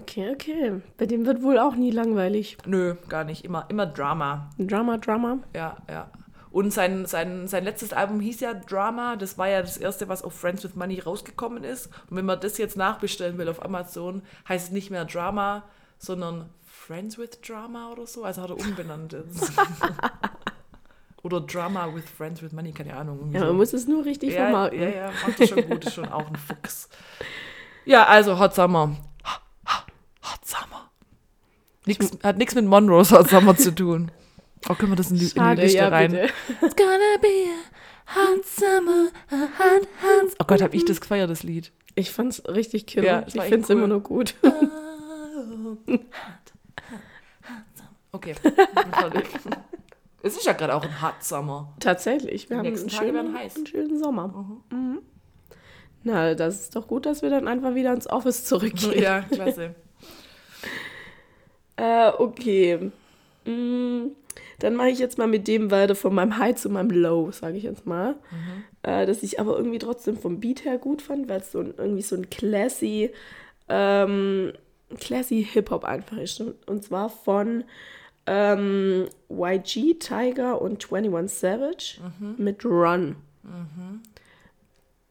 Okay, 0.00 0.32
okay. 0.32 0.82
Bei 0.98 1.06
dem 1.06 1.24
wird 1.24 1.42
wohl 1.42 1.58
auch 1.58 1.74
nie 1.74 1.90
langweilig. 1.90 2.58
Nö, 2.66 2.96
gar 3.08 3.24
nicht. 3.24 3.44
Immer, 3.44 3.66
immer 3.68 3.86
Drama. 3.86 4.50
Drama, 4.58 4.98
Drama. 4.98 5.38
Ja, 5.54 5.76
ja. 5.88 6.10
Und 6.50 6.72
sein, 6.72 7.06
sein, 7.06 7.48
sein 7.48 7.64
letztes 7.64 7.92
Album 7.92 8.20
hieß 8.20 8.40
ja 8.40 8.54
Drama. 8.54 9.16
Das 9.16 9.38
war 9.38 9.48
ja 9.48 9.60
das 9.60 9.76
erste, 9.76 10.08
was 10.08 10.22
auf 10.22 10.34
Friends 10.34 10.64
with 10.64 10.74
Money 10.74 11.00
rausgekommen 11.00 11.64
ist. 11.64 11.86
Und 12.10 12.16
wenn 12.16 12.26
man 12.26 12.40
das 12.40 12.58
jetzt 12.58 12.76
nachbestellen 12.76 13.38
will 13.38 13.48
auf 13.48 13.64
Amazon, 13.64 14.22
heißt 14.48 14.66
es 14.66 14.72
nicht 14.72 14.90
mehr 14.90 15.04
Drama, 15.04 15.64
sondern 15.98 16.48
Friends 16.66 17.18
with 17.18 17.40
Drama 17.46 17.90
oder 17.92 18.06
so. 18.06 18.24
Also 18.24 18.42
hat 18.42 18.50
er 18.50 18.58
umbenannt 18.58 19.14
oder 21.22 21.40
Drama 21.40 21.94
with 21.94 22.08
Friends 22.08 22.42
with 22.42 22.52
Money, 22.52 22.72
keine 22.72 22.96
Ahnung. 22.96 23.32
Ja, 23.32 23.40
so. 23.40 23.46
man 23.46 23.56
muss 23.56 23.72
es 23.72 23.88
nur 23.88 24.04
richtig 24.04 24.32
ja, 24.32 24.44
vermarkten. 24.44 24.82
ja, 24.82 24.88
ja, 24.88 25.10
macht 25.26 25.48
schon 25.48 25.68
gut, 25.68 25.84
ist 25.84 25.94
schon 25.94 26.08
auch 26.08 26.26
ein 26.26 26.36
Fuchs. 26.36 26.88
Ja, 27.84 28.04
also 28.04 28.38
Hot 28.38 28.54
Summer. 28.54 28.96
Hot 30.30 30.44
Summer. 30.44 30.90
Nix, 31.86 32.10
hat 32.22 32.36
nichts 32.38 32.54
mit 32.54 32.64
Monroe's 32.64 33.12
Hot 33.12 33.28
Summer 33.28 33.56
zu 33.56 33.74
tun. 33.74 34.10
Oh, 34.68 34.74
können 34.74 34.92
wir 34.92 34.96
das 34.96 35.10
in 35.10 35.16
die, 35.16 35.22
in 35.24 35.28
die 35.30 35.34
Schade, 35.38 35.62
Liste 35.62 35.78
ja, 35.78 35.88
rein? 35.88 36.10
bitte. 36.10 36.28
It's 36.62 36.74
gonna 36.76 37.18
be 37.20 37.28
a 38.08 38.14
hot 38.16 38.44
summer, 38.44 39.08
a 39.30 39.36
hot, 39.58 39.86
hot 40.02 40.36
Oh 40.40 40.44
Gott, 40.46 40.62
hab 40.62 40.74
ich 40.74 40.84
das 40.84 41.00
gefeiert, 41.00 41.30
das 41.30 41.42
Lied. 41.42 41.70
Ich 41.94 42.10
fand's 42.10 42.42
richtig 42.48 42.86
killer. 42.86 43.06
Ja, 43.06 43.24
ich 43.26 43.40
find's 43.42 43.70
cool. 43.70 43.76
immer 43.76 43.86
nur 43.86 44.00
gut. 44.00 44.34
Okay, 48.12 48.34
bin 48.42 48.52
fertig. 48.92 49.26
Es 50.22 50.36
ist 50.36 50.46
ja 50.46 50.54
gerade 50.54 50.74
auch 50.74 50.82
ein 50.82 51.02
Hot 51.02 51.22
Summer. 51.22 51.72
Tatsächlich, 51.78 52.48
wir 52.50 52.56
Die 52.56 52.58
haben 52.58 52.66
einen 52.66 52.74
nächsten 52.74 52.88
Tage 52.90 53.14
werden 53.14 53.26
schönen, 53.26 53.38
heiß. 53.38 53.56
einen 53.56 53.66
schönen 53.66 53.98
Sommer. 54.02 54.62
Mhm. 54.70 55.02
Na, 56.02 56.34
das 56.34 56.60
ist 56.62 56.76
doch 56.76 56.88
gut, 56.88 57.06
dass 57.06 57.22
wir 57.22 57.30
dann 57.30 57.46
einfach 57.46 57.74
wieder 57.74 57.92
ins 57.92 58.08
Office 58.08 58.44
zurückgehen. 58.44 59.00
Ja, 59.00 59.20
klasse. 59.22 59.74
Äh, 61.78 62.08
okay. 62.16 62.90
Mm, 63.44 64.06
dann 64.60 64.74
mache 64.76 64.88
ich 64.88 64.98
jetzt 64.98 65.18
mal 65.18 65.26
mit 65.26 65.46
dem 65.46 65.70
weiter 65.70 65.94
von 65.94 66.14
meinem 66.14 66.38
High 66.38 66.56
zu 66.56 66.70
meinem 66.70 66.88
Low, 66.88 67.30
sage 67.32 67.58
ich 67.58 67.64
jetzt 67.64 67.84
mal. 67.84 68.12
Mhm. 68.12 68.64
Äh, 68.82 69.04
das 69.04 69.22
ich 69.22 69.38
aber 69.40 69.58
irgendwie 69.58 69.78
trotzdem 69.78 70.16
vom 70.16 70.40
Beat 70.40 70.64
her 70.64 70.78
gut 70.78 71.02
fand, 71.02 71.28
weil 71.28 71.40
es 71.40 71.52
so 71.52 71.60
ein, 71.60 71.74
irgendwie 71.76 72.00
so 72.00 72.16
ein 72.16 72.30
classy, 72.30 73.10
ähm, 73.68 74.54
classy 74.98 75.46
Hip-Hop 75.52 75.84
einfach 75.84 76.16
ist. 76.16 76.40
Und, 76.40 76.82
zwar 76.82 77.10
von 77.10 77.64
ähm, 78.26 79.08
YG, 79.28 79.98
Tiger 79.98 80.62
und 80.62 80.90
21 80.90 81.38
Savage 81.38 81.98
Mhm. 82.18 82.34
mit 82.38 82.64
Run. 82.64 83.16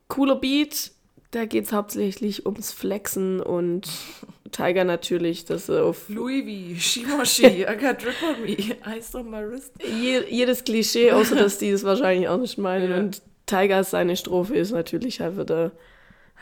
Cooler 0.08 0.36
Beat, 0.36 0.91
da 1.32 1.45
geht 1.45 1.66
es 1.66 1.74
hauptsächlich 1.74 2.45
ums 2.45 2.72
Flexen 2.72 3.39
und 3.39 3.88
Tiger 4.52 4.84
natürlich, 4.84 5.46
dass 5.46 5.70
er 5.70 5.86
auf 5.86 6.08
Louis 6.10 6.43
V, 6.76 6.80
Shimoshi, 6.80 7.46
I 7.70 7.76
got 7.78 8.04
drip 8.04 8.16
on 8.24 8.41
me, 8.43 8.58
ice 8.98 9.16
on 9.18 9.30
my 9.30 9.41
wrist. 9.48 9.72
je, 9.84 10.22
jedes 10.30 10.64
Klischee, 10.64 11.12
außer 11.12 11.36
dass 11.36 11.58
die 11.58 11.72
das 11.72 11.84
wahrscheinlich 11.84 12.28
auch 12.30 12.38
nicht 12.38 12.58
meinen. 12.58 12.91
Ja. 12.91 12.98
Und 12.98 13.22
Tiger, 13.48 13.84
seine 13.84 14.16
Strophe 14.16 14.56
ist 14.56 14.72
natürlich 14.72 15.20
halt 15.20 15.38
wieder, 15.38 15.72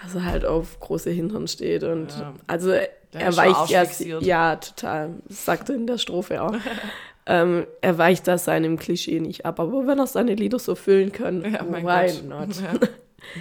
dass 0.04 0.16
er 0.16 0.26
halt 0.26 0.46
auf 0.46 0.80
große 0.80 1.10
Hintern 1.12 1.48
steht. 1.48 1.84
Und 1.84 2.12
Ja. 2.12 2.34
also 2.48 2.72
er, 2.72 2.90
er 3.14 3.36
weicht 3.38 3.70
ja, 3.70 3.84
ja, 4.20 4.56
total. 4.58 5.12
Das 5.28 5.46
sagt 5.46 5.70
er 5.70 5.76
in 5.76 5.88
der 5.88 5.98
Strophe 5.98 6.42
auch. 6.42 6.56
ähm, 7.26 7.66
er 7.82 7.98
weicht 7.98 8.28
das 8.28 8.46
seinem 8.46 8.78
Klischee 8.78 9.20
nicht 9.22 9.46
ab. 9.46 9.60
Aber 9.60 9.88
wenn 9.88 10.00
er 10.00 10.08
seine 10.08 10.36
Lieder 10.36 10.60
so 10.60 10.76
füllen 10.76 11.12
kann, 11.12 11.42
Ja, 11.44 11.66
why 11.72 11.82
Gott. 11.82 12.24
not? 12.28 12.62
Ja. 12.62 12.88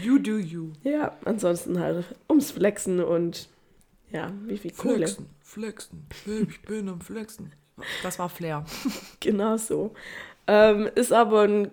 You 0.05 0.19
do 0.19 0.39
you. 0.39 0.69
Ja, 0.85 1.17
ansonsten 1.25 1.81
halt 1.81 2.05
ums 2.29 2.53
Flexen 2.53 3.03
und 3.03 3.49
ja, 4.13 4.33
wie 4.45 4.59
viel 4.59 4.73
Kohle. 4.73 5.07
Flexen, 5.09 5.27
flexen, 5.41 6.07
Baby, 6.25 6.51
ich 6.53 6.63
bin 6.63 6.89
am 6.89 7.01
Flexen. 7.01 7.53
Das 8.03 8.19
war 8.19 8.29
Flair. 8.29 8.65
Genau 9.21 9.57
so. 9.57 9.95
Ähm, 10.47 10.89
ist 10.95 11.13
aber 11.13 11.43
ein, 11.43 11.71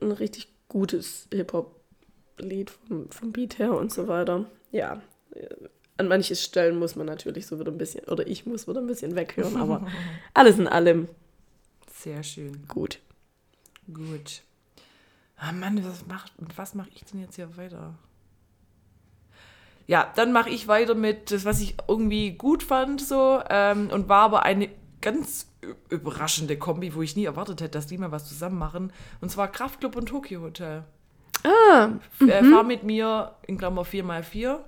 ein 0.00 0.12
richtig 0.12 0.48
gutes 0.68 1.28
Hip-Hop-Lied 1.32 2.70
vom, 2.70 3.10
vom 3.10 3.32
Beat 3.32 3.58
her 3.58 3.72
und 3.74 3.92
so 3.92 4.08
weiter. 4.08 4.46
Ja, 4.72 5.02
äh, 5.34 5.46
an 5.98 6.08
manchen 6.08 6.36
Stellen 6.36 6.78
muss 6.78 6.94
man 6.96 7.06
natürlich 7.06 7.46
so 7.46 7.58
wieder 7.58 7.72
ein 7.72 7.78
bisschen, 7.78 8.04
oder 8.04 8.26
ich 8.26 8.46
muss 8.46 8.68
wieder 8.68 8.80
ein 8.80 8.86
bisschen 8.86 9.16
weghören, 9.16 9.56
aber 9.56 9.86
alles 10.34 10.58
in 10.58 10.68
allem 10.68 11.08
Sehr 11.92 12.22
schön. 12.22 12.66
gut. 12.68 13.00
Gut. 13.92 14.42
Ah 15.36 15.52
Mann, 15.52 15.84
was 15.84 16.06
macht, 16.06 16.32
was 16.56 16.74
mache 16.74 16.90
ich 16.94 17.04
denn 17.04 17.20
jetzt 17.20 17.36
hier 17.36 17.56
weiter? 17.56 17.94
Ja, 19.88 20.12
dann 20.16 20.32
mache 20.32 20.50
ich 20.50 20.66
weiter 20.68 20.94
mit 20.94 21.30
das, 21.30 21.44
was 21.44 21.60
ich 21.60 21.76
irgendwie 21.86 22.32
gut 22.32 22.62
fand, 22.64 23.00
so, 23.00 23.40
ähm, 23.48 23.88
und 23.92 24.08
war 24.08 24.22
aber 24.24 24.42
eine 24.42 24.68
ganz 25.00 25.48
überraschende 25.88 26.58
Kombi, 26.58 26.92
wo 26.94 27.02
ich 27.02 27.14
nie 27.16 27.24
erwartet 27.26 27.60
hätte, 27.60 27.78
dass 27.78 27.86
die 27.86 27.96
mal 27.98 28.10
was 28.10 28.28
zusammen 28.28 28.58
machen. 28.58 28.92
Und 29.20 29.30
zwar 29.30 29.46
Kraftclub 29.48 29.94
und 29.96 30.06
Tokyo 30.06 30.40
Hotel. 30.40 30.82
Ah, 31.44 31.90
F- 32.20 32.28
Äh, 32.28 32.42
fahr 32.44 32.64
mit 32.64 32.82
mir 32.82 33.34
in 33.46 33.58
Klammer 33.58 33.82
4x4. 33.84 34.58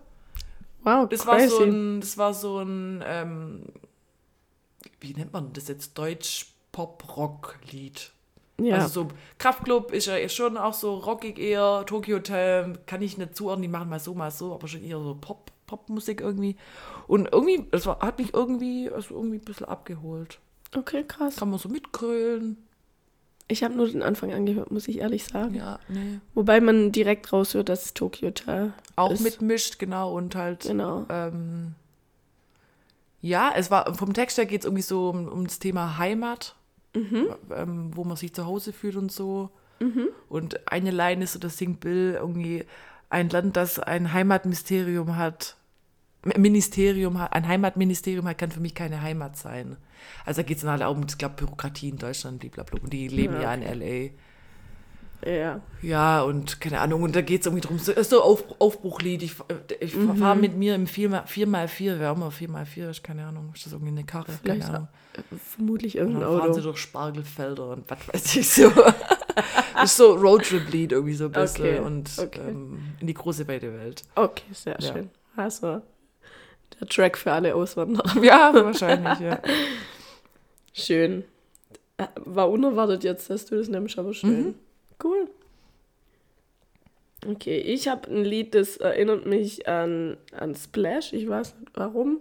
wow, 0.84 1.08
Das 1.08 1.24
crazy. 1.24 1.26
war 1.26 1.48
so 1.48 1.62
ein, 1.64 2.00
das 2.00 2.16
war 2.18 2.32
so 2.34 2.58
ein, 2.60 3.02
ähm, 3.04 3.62
wie 5.00 5.14
nennt 5.14 5.32
man 5.32 5.52
das 5.52 5.66
jetzt? 5.68 5.98
Deutsch-Pop-Rock-Lied. 5.98 8.12
Ja. 8.60 8.76
Also 8.76 9.02
so 9.02 9.08
Kraftclub 9.38 9.92
ist 9.92 10.06
ja 10.06 10.28
schon 10.28 10.56
auch 10.56 10.74
so 10.74 10.94
rockig 10.94 11.38
eher, 11.38 11.84
Tokyo 11.86 12.16
Hotel 12.16 12.78
kann 12.86 13.02
ich 13.02 13.16
nicht 13.16 13.36
zuordnen, 13.36 13.62
die 13.62 13.68
machen 13.68 13.88
mal 13.88 14.00
so, 14.00 14.14
mal 14.14 14.30
so, 14.30 14.52
aber 14.52 14.66
schon 14.66 14.82
eher 14.82 14.98
so 14.98 15.16
Pop, 15.20 15.52
Popmusik 15.66 16.20
irgendwie. 16.20 16.56
Und 17.06 17.28
irgendwie, 17.32 17.66
es 17.70 17.86
war, 17.86 18.00
hat 18.00 18.18
mich 18.18 18.34
irgendwie, 18.34 18.90
also 18.90 19.14
irgendwie 19.14 19.36
ein 19.36 19.44
bisschen 19.44 19.66
abgeholt. 19.66 20.40
okay, 20.76 21.04
krass. 21.06 21.36
Kann 21.36 21.50
man 21.50 21.58
so 21.58 21.68
mitgrölen. 21.68 22.56
Ich 23.50 23.62
habe 23.62 23.74
nur 23.74 23.88
den 23.88 24.02
Anfang 24.02 24.32
angehört, 24.32 24.70
muss 24.70 24.88
ich 24.88 24.98
ehrlich 24.98 25.24
sagen. 25.24 25.54
Ja, 25.54 25.78
nee. 25.88 26.20
Wobei 26.34 26.60
man 26.60 26.92
direkt 26.92 27.32
raushört, 27.32 27.70
dass 27.70 27.86
es 27.86 27.94
Tokyo 27.94 28.28
Hotel 28.28 28.74
Auch 28.96 29.12
ist. 29.12 29.22
mitmischt, 29.22 29.78
genau, 29.78 30.14
und 30.14 30.34
halt. 30.34 30.64
Genau. 30.64 31.06
Ähm, 31.08 31.74
ja, 33.22 33.52
es 33.56 33.70
war 33.70 33.94
vom 33.94 34.12
Text 34.12 34.36
her 34.36 34.46
geht 34.46 34.60
es 34.60 34.64
irgendwie 34.66 34.82
so 34.82 35.08
um, 35.08 35.28
um 35.28 35.44
das 35.44 35.58
Thema 35.58 35.96
Heimat, 35.96 36.56
ähm, 36.94 37.90
wo 37.94 38.04
man 38.04 38.16
sich 38.16 38.32
zu 38.34 38.46
Hause 38.46 38.72
fühlt 38.72 38.96
und 38.96 39.12
so. 39.12 39.50
Und 40.28 40.72
eine 40.72 40.90
Line 40.90 41.22
ist 41.22 41.34
so, 41.34 41.38
das 41.38 41.56
singt 41.56 41.80
Bill 41.80 42.14
irgendwie 42.18 42.64
ein 43.10 43.28
Land, 43.30 43.56
das 43.56 43.78
ein 43.78 44.12
Heimatmysterium 44.12 45.16
hat. 45.16 45.56
Ministerium 46.36 47.18
hat, 47.20 47.32
ein 47.32 47.46
Heimatministerium 47.46 48.26
hat, 48.26 48.38
kann 48.38 48.50
für 48.50 48.58
mich 48.60 48.74
keine 48.74 49.00
Heimat 49.02 49.36
sein. 49.36 49.76
Also 50.26 50.42
da 50.42 50.46
geht 50.48 50.56
es 50.56 50.62
dann 50.64 50.72
halt 50.72 50.82
auch 50.82 50.96
um, 50.96 51.04
ich 51.08 51.16
glaube, 51.16 51.36
Bürokratie 51.36 51.90
in 51.90 51.96
Deutschland, 51.98 52.40
blablabla. 52.40 52.80
Und 52.82 52.92
die 52.92 53.06
leben 53.08 53.34
ja, 53.34 53.42
Ja, 53.42 53.54
in 53.54 53.62
L.A. 53.62 54.10
Ja. 55.30 55.60
Ja, 55.82 56.22
und 56.22 56.60
keine 56.60 56.80
Ahnung, 56.80 57.02
und 57.02 57.14
da 57.16 57.22
geht 57.22 57.40
es 57.40 57.46
irgendwie 57.46 57.66
drum, 57.66 57.78
so, 57.78 57.92
ist 57.92 58.10
so 58.10 58.22
Auf, 58.22 58.44
Aufbruchlied. 58.60 59.22
Ich, 59.22 59.34
ich 59.80 59.94
Mhm. 59.94 60.16
fahre 60.16 60.36
mit 60.36 60.56
mir 60.56 60.74
im 60.74 60.86
4x4, 60.86 61.98
wer 61.98 62.12
immer 62.12 62.30
4x4 62.30 62.90
ist, 62.90 63.02
keine 63.04 63.26
Ahnung, 63.26 63.50
ist 63.54 63.64
das 63.66 63.72
irgendwie 63.72 63.92
eine 63.92 64.04
Karre? 64.04 64.26
Vielleicht 64.42 64.62
keine 64.62 64.74
Ahnung. 64.76 64.88
Vermutlich 65.54 65.96
irgendein 65.96 66.22
dann 66.22 66.38
fahren 66.38 66.52
sie 66.54 66.60
Auto. 66.60 66.68
durch 66.70 66.78
Spargelfelder 66.78 67.70
und 67.70 67.90
was 67.90 67.98
weiß 68.08 68.36
ich 68.36 68.48
so. 68.48 68.70
ist 69.84 69.96
so 69.96 70.14
Roadtrip-Lied 70.14 70.92
irgendwie 70.92 71.14
so 71.14 71.26
ein 71.26 71.32
bisschen 71.32 71.64
Okay, 71.64 71.78
und 71.80 72.10
okay. 72.18 72.40
Ähm, 72.48 72.78
in 73.00 73.06
die 73.06 73.14
große 73.14 73.46
weite 73.48 73.72
Welt. 73.72 74.02
Okay, 74.14 74.44
sehr 74.52 74.76
Ja. 74.80 74.92
schön. 74.92 75.10
Also, 75.36 75.82
der 76.80 76.88
Track 76.88 77.16
für 77.16 77.32
alle 77.32 77.54
Auswanderer. 77.54 78.22
Ja, 78.22 78.52
wahrscheinlich, 78.54 79.20
ja. 79.20 79.40
Schön. 80.72 81.24
Äh, 81.96 82.06
War 82.24 82.48
unerwartet 82.50 83.02
jetzt, 83.04 83.30
dass 83.30 83.46
du 83.46 83.56
das 83.56 83.68
nimmst, 83.68 83.98
aber 83.98 84.14
schön. 84.14 84.46
Mhm. 84.48 84.54
Cool. 85.02 85.28
Okay, 87.26 87.58
ich 87.58 87.88
habe 87.88 88.08
ein 88.10 88.24
Lied, 88.24 88.54
das 88.54 88.76
erinnert 88.76 89.26
mich 89.26 89.66
an, 89.68 90.16
an 90.32 90.54
Splash. 90.54 91.12
Ich 91.12 91.28
weiß 91.28 91.56
nicht 91.58 91.72
warum, 91.74 92.20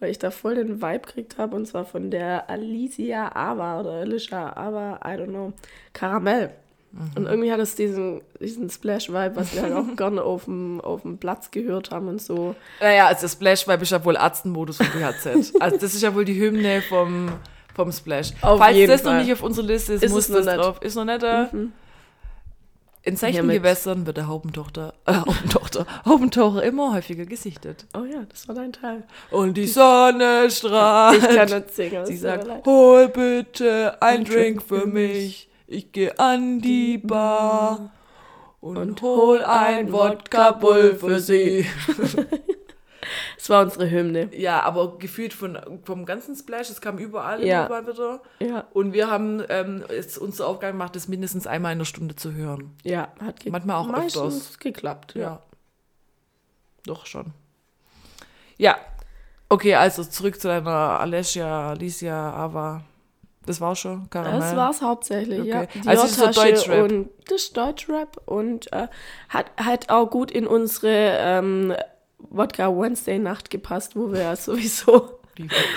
weil 0.00 0.10
ich 0.10 0.18
da 0.18 0.30
voll 0.30 0.54
den 0.56 0.82
Vibe 0.82 1.00
gekriegt 1.00 1.38
habe. 1.38 1.56
Und 1.56 1.66
zwar 1.66 1.84
von 1.84 2.10
der 2.10 2.48
Alicia 2.50 3.34
Ava 3.34 3.80
oder 3.80 3.92
Alicia 3.92 4.56
Ava, 4.56 5.00
I 5.04 5.18
don't 5.18 5.28
know, 5.28 5.52
Karamell. 5.92 6.50
Mhm. 6.92 7.10
Und 7.16 7.26
irgendwie 7.26 7.52
hat 7.52 7.60
es 7.60 7.74
diesen, 7.74 8.22
diesen 8.40 8.70
Splash-Vibe, 8.70 9.32
was 9.34 9.54
wir 9.54 9.62
halt 9.62 9.74
auch 9.74 9.84
gerne 9.96 10.22
auf 10.22 10.44
dem, 10.44 10.80
auf 10.80 11.02
dem 11.02 11.18
Platz 11.18 11.50
gehört 11.50 11.90
haben 11.90 12.08
und 12.08 12.22
so. 12.22 12.54
Naja, 12.80 13.06
also 13.06 13.28
Splash 13.28 13.66
Vibe 13.66 13.82
ist 13.82 13.90
ja 13.90 14.04
wohl 14.04 14.16
Arztenmodus 14.16 14.78
vom 14.78 14.86
BHZ. 14.88 15.54
Also 15.60 15.76
das 15.76 15.94
ist 15.94 16.02
ja 16.02 16.14
wohl 16.14 16.24
die 16.24 16.38
Hymne 16.40 16.82
vom, 16.82 17.28
vom 17.74 17.92
Splash. 17.92 18.32
Auf 18.40 18.58
Falls 18.58 18.86
das 18.86 19.02
noch 19.04 19.12
Fall. 19.12 19.22
nicht 19.22 19.32
auf 19.32 19.42
unserer 19.42 19.66
Liste 19.66 19.94
ist, 19.94 20.04
Ist 20.04 20.12
muss 20.12 20.28
noch 20.28 20.44
das 20.44 20.56
drauf. 20.56 20.82
Ist 20.82 20.94
noch 20.94 21.04
nicht 21.04 21.22
da. 21.22 21.44
In 21.52 21.72
seichten 23.14 23.42
Hiermit. 23.42 23.62
Gewässern 23.62 24.04
wird 24.06 24.16
der 24.16 24.26
Haubentochter, 24.26 24.94
äh, 25.06 25.14
Haubentochter, 25.14 25.86
Haubentaucher 26.04 26.64
immer 26.64 26.92
häufiger 26.92 27.24
gesichtet. 27.24 27.86
Oh 27.96 28.04
ja, 28.04 28.24
das 28.28 28.48
war 28.48 28.56
dein 28.56 28.72
Teil. 28.72 29.04
Und 29.30 29.56
die 29.56 29.68
Sonne 29.68 30.50
strahlt. 30.50 31.22
Ich 31.22 31.36
kann 31.36 31.48
nicht 31.48 31.74
singen. 31.74 32.06
Sie 32.06 32.16
sagt, 32.16 32.66
hol 32.66 33.08
bitte 33.08 34.02
ein 34.02 34.24
Drink 34.24 34.62
für 34.62 34.86
mich. 34.86 35.48
Ich 35.68 35.92
gehe 35.92 36.18
an 36.18 36.60
die 36.60 36.98
Bar. 36.98 37.92
Und, 38.60 39.00
hol 39.02 39.44
ein 39.44 39.92
Wodka-Bull 39.92 40.96
für 40.96 41.20
sie. 41.20 41.66
Das 43.36 43.50
war 43.50 43.62
unsere 43.62 43.90
Hymne. 43.90 44.28
Ja, 44.34 44.62
aber 44.62 44.98
gefühlt 44.98 45.32
von, 45.34 45.58
vom 45.84 46.04
ganzen 46.06 46.34
Splash, 46.34 46.70
es 46.70 46.80
kam 46.80 46.98
überall 46.98 47.44
Ja. 47.44 47.66
immer 47.66 47.86
wieder. 47.86 48.20
Ja, 48.40 48.64
Und 48.72 48.92
wir 48.92 49.10
haben 49.10 49.42
ähm, 49.48 49.84
es 49.88 50.18
uns 50.18 50.36
zur 50.36 50.46
Aufgabe 50.48 50.72
gemacht, 50.72 50.96
das 50.96 51.08
mindestens 51.08 51.46
einmal 51.46 51.72
in 51.72 51.78
der 51.78 51.84
Stunde 51.86 52.16
zu 52.16 52.32
hören. 52.32 52.74
ja, 52.82 53.08
hat 53.24 53.40
ge 53.40 53.50
Manchmal 53.52 53.76
auch 53.76 53.86
meistens 53.88 54.16
öfters. 54.22 54.58
geklappt. 54.58 55.14
Ja. 55.14 55.20
Ja. 55.22 55.42
Doch 56.86 57.06
schon. 57.06 57.32
Ja. 58.58 58.76
Okay, 59.48 59.74
also 59.74 60.02
zurück 60.04 60.40
zu 60.40 60.48
deiner 60.48 60.70
Alessia, 61.00 61.70
Alicia, 61.70 62.32
Ava. 62.32 62.82
Das 63.44 63.60
war 63.60 63.76
schon, 63.76 64.10
Karamell. 64.10 64.40
Das 64.40 64.56
war's 64.56 64.82
hauptsächlich, 64.82 65.44
ja. 65.44 65.62
Okay. 65.62 65.80
Also 65.86 66.04
es 66.04 66.10
ist 66.12 66.34
so 66.34 66.42
Deutschrap. 66.42 66.90
Und 66.90 67.10
das 67.28 67.42
ist 67.42 67.56
Deutschrap 67.56 68.20
und 68.26 68.72
äh, 68.72 68.88
hat, 69.28 69.46
hat 69.56 69.88
auch 69.88 70.10
gut 70.10 70.32
in 70.32 70.48
unsere 70.48 70.88
ähm, 71.20 71.72
Wodka 72.18 72.68
Wednesday 72.68 73.18
Nacht 73.18 73.50
gepasst, 73.50 73.96
wo 73.96 74.12
wir 74.12 74.20
ja 74.20 74.36
sowieso, 74.36 75.18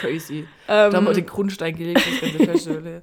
crazy. 0.02 0.40
ähm, 0.68 0.92
da 0.92 0.94
haben 0.94 1.06
wir 1.06 1.14
den 1.14 1.26
Grundstein 1.26 1.76
gelegt, 1.76 2.02
das 2.06 2.22
ganze 2.32 2.46
Festival. 2.46 3.02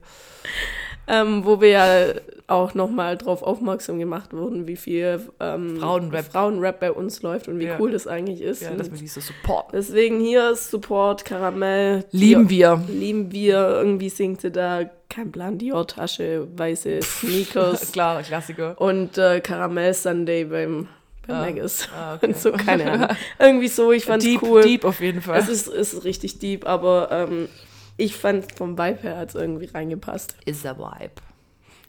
ähm, 1.09 1.45
wo 1.45 1.61
wir 1.61 1.69
ja 1.69 2.07
auch 2.49 2.75
nochmal 2.75 3.17
drauf 3.17 3.43
aufmerksam 3.43 3.99
gemacht 3.99 4.33
wurden, 4.33 4.67
wie 4.67 4.77
viel 4.77 5.21
ähm, 5.41 5.77
Frauenrap. 5.79 6.25
Frauenrap 6.33 6.81
bei 6.81 6.91
uns 6.93 7.23
läuft 7.23 7.47
und 7.49 7.59
wie 7.61 7.67
Ja. 7.67 7.77
cool 7.79 7.93
das 7.93 8.07
eigentlich 8.07 8.41
ist. 8.41 8.63
ja, 8.63 8.71
dass 8.73 8.91
wir 8.91 8.99
die 8.99 9.07
so 9.09 9.21
supporten. 9.21 9.71
deswegen 9.79 10.19
hier 10.21 10.55
Support, 10.57 11.25
Karamell. 11.25 12.05
Lieben 12.13 12.47
Dior- 12.49 12.87
wir. 12.89 12.95
Lieben 12.95 13.31
wir. 13.33 13.57
Irgendwie 13.59 14.09
singt 14.09 14.41
sie 14.41 14.51
da, 14.51 14.89
kein 15.09 15.31
Plan, 15.31 15.59
Dior-Tasche, 15.59 16.49
weiße 16.57 17.01
Sneakers. 17.03 17.93
Klar, 17.93 18.23
Klassiker. 18.23 18.81
und 18.81 19.17
äh, 19.19 19.41
Karamell 19.41 19.95
Sunday 19.95 20.45
beim, 20.45 20.89
beim 21.27 21.37
Ah. 21.37 21.41
Maggis. 21.47 21.89
Ah, 21.95 22.15
okay. 22.17 22.27
Und 22.27 22.37
so, 22.37 22.53
keine 22.53 22.91
Ahnung. 22.91 23.09
Irgendwie 23.39 23.69
so, 23.69 23.93
ich 23.93 24.05
fand's 24.05 24.25
Deep, 24.25 24.43
cool. 24.43 24.63
deep 24.63 24.85
auf 24.85 25.01
jeden 25.01 25.23
Fall. 25.23 25.39
Es 25.39 25.49
ist, 25.49 25.69
ist 25.69 26.05
richtig 26.05 26.39
deep, 26.39 26.67
aber 26.67 27.09
ähm, 27.11 27.49
ich 27.97 28.17
fand 28.17 28.53
vom 28.53 28.77
Vibe 28.79 28.99
her 29.03 29.17
hat 29.19 29.31
es 29.31 29.35
irgendwie 29.35 29.67
reingepasst. 29.67 30.37
is 30.45 30.65
a 30.67 30.77
vibe. 30.77 31.13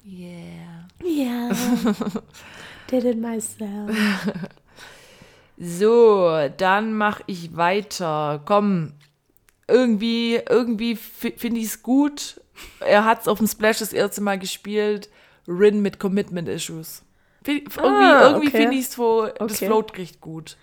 Yeah. 0.06 0.88
Ja. 1.04 1.50
Did 2.92 3.04
it 3.04 3.18
myself. 3.20 3.92
So, 5.58 6.48
dann 6.58 6.94
mache 6.94 7.24
ich 7.28 7.56
weiter. 7.58 8.42
Komm, 8.46 8.94
irgendwie, 9.68 10.40
irgendwie 10.48 10.96
fi- 10.96 11.34
finde 11.36 11.60
ich 11.60 11.66
es 11.68 11.84
gut. 11.84 12.40
Er 12.80 13.06
hat 13.06 13.22
es 13.22 13.28
auf 13.28 13.40
dem 13.40 13.48
Splash 13.48 13.80
das 13.80 13.92
erste 13.92 14.22
Mal 14.22 14.38
gespielt. 14.40 15.10
Rin 15.48 15.82
mit 15.82 16.00
Commitment 16.00 16.48
Issues. 16.48 17.04
Irgendwie, 17.48 17.80
Ah, 17.82 18.28
irgendwie 18.30 18.48
okay. 18.48 18.58
finde 18.58 18.76
ich 18.76 18.86
es 18.86 18.94
so, 18.94 19.26
das 19.28 19.54
Okay. 19.56 19.66
float 19.68 19.98
recht 19.98 20.22
gut. 20.22 20.58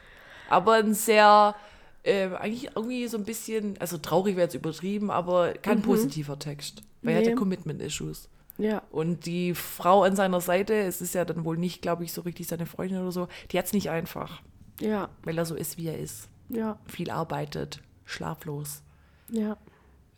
Aber 0.48 0.74
ein 0.74 0.94
sehr, 0.94 1.54
äh, 2.02 2.28
eigentlich 2.34 2.70
irgendwie 2.76 3.06
so 3.08 3.16
ein 3.16 3.24
bisschen, 3.24 3.78
also 3.80 3.98
traurig 3.98 4.36
wäre 4.36 4.44
jetzt 4.46 4.54
übertrieben, 4.54 5.10
aber 5.10 5.54
kein 5.54 5.82
positiver 5.82 6.38
Text. 6.38 6.82
Weil 7.02 7.14
er 7.14 7.20
Nee. 7.20 7.26
hatte 7.28 7.36
Commitment 7.36 7.80
Issues. 7.82 8.28
Ja. 8.58 8.82
Und 8.90 9.26
die 9.26 9.54
Frau 9.54 10.02
an 10.04 10.14
seiner 10.14 10.40
Seite, 10.40 10.74
es 10.74 11.00
ist 11.00 11.14
ja 11.14 11.24
dann 11.24 11.44
wohl 11.44 11.56
nicht, 11.58 11.82
glaube 11.82 12.04
ich, 12.04 12.12
so 12.12 12.20
richtig 12.22 12.46
seine 12.46 12.66
Freundin 12.66 13.00
oder 13.00 13.10
so, 13.12 13.28
die 13.50 13.58
hat 13.58 13.66
es 13.66 13.72
nicht 13.72 13.90
einfach, 13.90 14.42
Ja. 14.80 15.08
weil 15.22 15.36
er 15.38 15.44
so 15.44 15.54
ist, 15.56 15.76
wie 15.76 15.88
er 15.88 15.98
ist. 15.98 16.28
Ja. 16.50 16.78
Viel 16.86 17.10
arbeitet, 17.10 17.80
schlaflos, 18.04 18.82
Ja. 19.30 19.56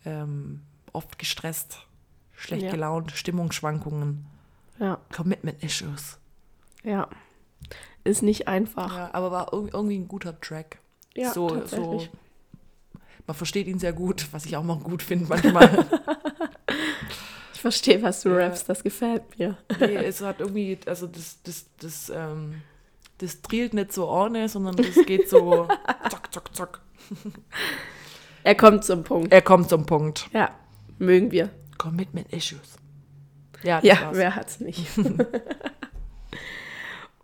ähm, 0.05 0.61
oft 0.93 1.17
gestresst, 1.17 1.79
schlecht 2.35 2.63
Ja. 2.65 2.71
gelaunt, 2.71 3.11
Stimmungsschwankungen, 3.13 4.25
Ja. 4.79 4.99
Commitment 5.15 5.63
Issues. 5.63 6.19
Ja. 6.87 7.07
Ist 8.03 8.23
nicht 8.23 8.47
einfach. 8.47 8.95
Ja, 8.95 9.09
aber 9.13 9.31
war 9.31 9.53
irg- 9.53 9.73
irgendwie 9.73 9.97
ein 9.97 10.07
guter 10.07 10.39
Track. 10.39 10.79
Ja, 11.15 11.33
so, 11.33 11.49
so, 11.49 11.55
tatsächlich. 11.59 12.09
man 13.25 13.35
versteht 13.35 13.67
ihn 13.67 13.79
sehr 13.79 13.91
gut, 13.93 14.27
was 14.31 14.45
ich 14.45 14.55
auch 14.55 14.63
mal 14.63 14.77
gut 14.79 15.03
finde 15.03 15.25
manchmal. 15.27 15.85
Ich 17.53 17.61
verstehe, 17.61 18.01
was 18.03 18.21
du 18.21 18.29
Ja. 18.29 18.35
rappst, 18.35 18.69
das 18.69 18.83
gefällt 18.83 19.39
mir. 19.39 19.57
nee, 19.79 19.95
es 19.95 20.21
hat 20.21 20.39
irgendwie, 20.41 20.77
also 20.85 21.07
das, 21.07 21.41
das, 21.41 21.65
das, 21.79 22.11
ähm, 22.15 22.61
das 23.17 23.41
drillt 23.41 23.73
nicht 23.73 23.91
so 23.91 24.07
ohne, 24.07 24.47
sondern 24.47 24.75
das 24.75 24.93
geht 25.07 25.27
so 25.27 25.67
zack, 26.09 26.31
zack, 26.31 26.55
zack. 26.55 26.81
Er 28.43 28.53
kommt 28.53 28.85
zum 28.85 29.03
Punkt. 29.03 29.33
Er 29.33 29.41
kommt 29.41 29.69
zum 29.69 29.87
Punkt. 29.87 30.29
Ja. 30.33 30.51
Mögen 30.99 31.31
wir. 31.31 31.49
Commitment 31.79 32.31
Issues. 32.31 32.77
Ja, 33.63 33.79
Ja, 33.81 34.01
war's. 34.01 34.17
wer 34.17 34.35
hat's 34.35 34.59
nicht? 34.59 34.87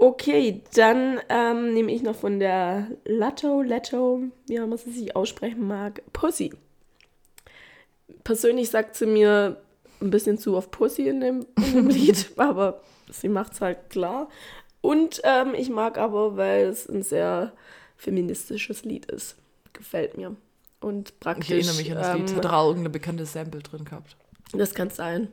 okay, 0.04 0.62
dann 0.76 1.22
ähm, 1.30 1.74
nehme 1.74 1.92
ich 1.92 2.04
noch 2.04 2.16
von 2.16 2.40
der 2.40 2.88
Latto, 3.06 3.62
Letto, 3.62 4.24
wie 4.48 4.56
immer 4.56 4.78
sie 4.78 4.92
sich 4.92 5.16
aussprechen 5.16 5.66
mag, 5.66 6.02
Pussy. 6.12 6.54
Persönlich 8.26 8.70
sagt 8.70 8.96
sie 8.96 9.06
mir 9.06 9.62
ein 10.02 10.10
bisschen 10.10 10.38
zu 10.38 10.58
auf 10.58 10.72
Pussy 10.72 11.08
in 11.08 11.22
dem, 11.22 11.46
in 11.56 11.74
dem 11.74 11.88
Lied, 11.90 12.32
aber 12.36 12.82
sie 13.10 13.30
macht's 13.30 13.62
halt 13.62 13.90
klar. 13.90 14.28
Und 14.82 15.22
ähm, 15.24 15.54
ich 15.56 15.70
mag 15.70 15.98
aber, 15.98 16.36
weil 16.36 16.66
es 16.68 16.90
ein 16.90 17.02
sehr 17.02 17.54
feministisches 17.96 18.84
Lied 18.84 19.06
ist. 19.06 19.38
Gefällt 19.72 20.18
mir. 20.18 20.36
Und 20.82 21.18
praktisch. 21.22 21.50
Ich 21.50 21.52
erinnere 21.52 21.76
mich 21.78 21.92
an 21.92 21.98
das 21.98 22.18
Lied. 22.18 22.30
ähm, 22.32 22.36
Hat 22.36 22.46
er 22.46 22.58
auch 22.58 22.68
irgendeine 22.68 22.90
bekannte 22.90 23.26
Sample 23.26 23.62
drin 23.62 23.86
gehabt. 23.86 24.18
das 24.52 24.74
kann 24.74 24.90
sein. 24.90 25.30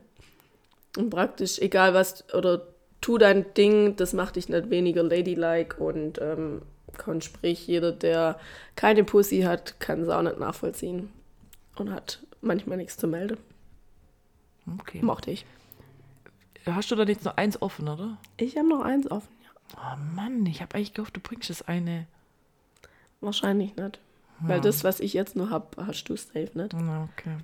Und 0.97 1.09
praktisch, 1.09 1.59
egal 1.59 1.93
was, 1.93 2.33
oder 2.33 2.67
tu 3.01 3.17
dein 3.17 3.53
Ding, 3.55 3.95
das 3.95 4.13
macht 4.13 4.35
dich 4.35 4.47
nicht 4.49 4.69
weniger 4.69 5.03
ladylike 5.03 5.77
und 5.77 6.19
ähm, 6.21 6.61
kann 6.97 7.21
sprich, 7.21 7.67
jeder, 7.67 7.91
der 7.91 8.39
keine 8.75 9.03
Pussy 9.03 9.41
hat, 9.41 9.79
kann 9.79 10.01
es 10.01 10.09
auch 10.09 10.21
nicht 10.21 10.39
nachvollziehen 10.39 11.09
und 11.75 11.91
hat 11.91 12.23
manchmal 12.41 12.77
nichts 12.77 12.97
zu 12.97 13.07
melden. 13.07 13.37
Okay. 14.79 15.01
Mochte 15.01 15.31
ich. 15.31 15.45
Hast 16.65 16.91
du 16.91 16.95
da 16.95 17.03
jetzt 17.03 17.25
noch 17.25 17.37
eins 17.37 17.61
offen, 17.61 17.87
oder? 17.87 18.17
Ich 18.37 18.55
habe 18.57 18.67
noch 18.69 18.81
eins 18.81 19.09
offen, 19.09 19.33
ja. 19.43 19.49
Oh 19.77 19.97
Mann, 20.15 20.45
ich 20.45 20.61
habe 20.61 20.75
eigentlich 20.75 20.93
gehofft, 20.93 21.15
du 21.15 21.19
bringst 21.19 21.49
das 21.49 21.63
eine. 21.63 22.07
Wahrscheinlich 23.19 23.75
nicht. 23.75 23.99
Weil 24.43 24.59
das, 24.59 24.83
was 24.83 24.99
ich 24.99 25.13
jetzt 25.13 25.35
nur 25.35 25.51
habe, 25.51 25.85
hast 25.85 26.03
du 26.05 26.15
safe 26.17 26.49
nicht. 26.55 26.73
Okay. 26.73 27.37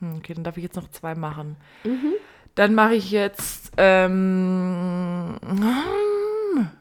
Hm, 0.00 0.16
Okay, 0.16 0.34
dann 0.34 0.44
darf 0.44 0.56
ich 0.56 0.62
jetzt 0.62 0.76
noch 0.76 0.90
zwei 0.90 1.14
machen. 1.14 1.56
Mhm. 1.84 2.14
Dann 2.54 2.74
mache 2.74 2.94
ich 2.94 3.10
jetzt. 3.10 3.72
Ähm, 3.76 5.36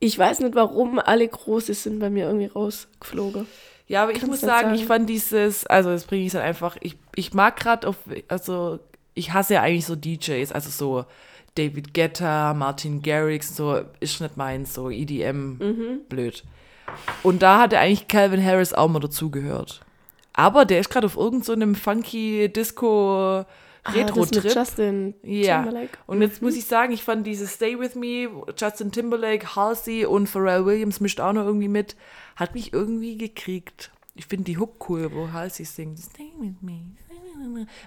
Ich 0.00 0.16
weiß 0.16 0.40
nicht, 0.40 0.54
warum 0.54 1.00
alle 1.00 1.26
Große 1.26 1.74
sind 1.74 1.98
bei 1.98 2.08
mir 2.08 2.26
irgendwie 2.26 2.46
rausgeflogen. 2.46 3.46
ja, 3.88 4.04
aber 4.04 4.12
ich 4.12 4.18
Kannst 4.18 4.30
muss 4.30 4.40
du 4.40 4.46
sagen, 4.46 4.68
sagen? 4.68 4.74
ich 4.78 4.84
fand 4.86 5.08
dieses, 5.10 5.66
also 5.66 5.90
das 5.90 6.04
bringe 6.04 6.24
ich 6.24 6.30
dann 6.32 6.42
einfach, 6.42 6.76
ich, 6.80 6.96
ich 7.16 7.34
mag 7.34 7.56
gerade 7.58 7.88
auf, 7.88 7.96
also 8.28 8.78
ich 9.14 9.32
hasse 9.32 9.54
ja 9.54 9.62
eigentlich 9.62 9.86
so 9.86 9.96
DJs, 9.96 10.52
also 10.52 10.70
so 10.70 11.04
David 11.56 11.94
Guetta, 11.94 12.54
Martin 12.54 13.02
Garrix, 13.02 13.56
so 13.56 13.80
ist 13.98 14.20
nicht 14.20 14.36
meins, 14.36 14.72
so 14.74 14.88
EDM, 14.88 15.58
Mhm. 15.58 16.00
blöd. 16.08 16.44
Und 17.24 17.42
da 17.42 17.58
hat 17.58 17.72
er 17.72 17.80
eigentlich 17.80 18.06
Calvin 18.06 18.42
Harris 18.44 18.72
auch 18.72 18.88
mal 18.88 19.00
dazugehört. 19.00 19.80
Aber 20.38 20.64
der 20.64 20.78
ist 20.80 20.88
gerade 20.88 21.06
auf 21.06 21.16
irgendeinem 21.16 21.74
so 21.74 21.80
funky 21.80 22.48
Disco 22.48 23.44
Ah, 23.84 23.90
Retro-Trip. 23.92 24.54
Justin 24.54 25.14
Ja. 25.22 25.62
Timberlake. 25.62 25.98
Und 26.06 26.20
jetzt 26.20 26.42
muss 26.42 26.54
ich 26.56 26.66
sagen, 26.66 26.92
ich 26.92 27.02
fand 27.02 27.26
dieses 27.26 27.54
Stay 27.54 27.78
With 27.78 27.94
Me, 27.94 28.28
Justin 28.56 28.92
Timberlake, 28.92 29.56
Halsey 29.56 30.04
und 30.04 30.28
Pharrell 30.28 30.64
Williams 30.66 31.00
mischt 31.00 31.20
auch 31.20 31.32
noch 31.32 31.44
irgendwie 31.46 31.68
mit, 31.68 31.96
hat 32.36 32.54
mich 32.54 32.72
irgendwie 32.72 33.16
gekriegt. 33.16 33.90
Ich 34.14 34.26
finde 34.26 34.44
die 34.44 34.58
Hook 34.58 34.88
cool, 34.90 35.10
wo 35.12 35.32
Halsey 35.32 35.64
singt. 35.64 35.98
Stay 35.98 36.30
With 36.38 36.54
Me. 36.60 36.80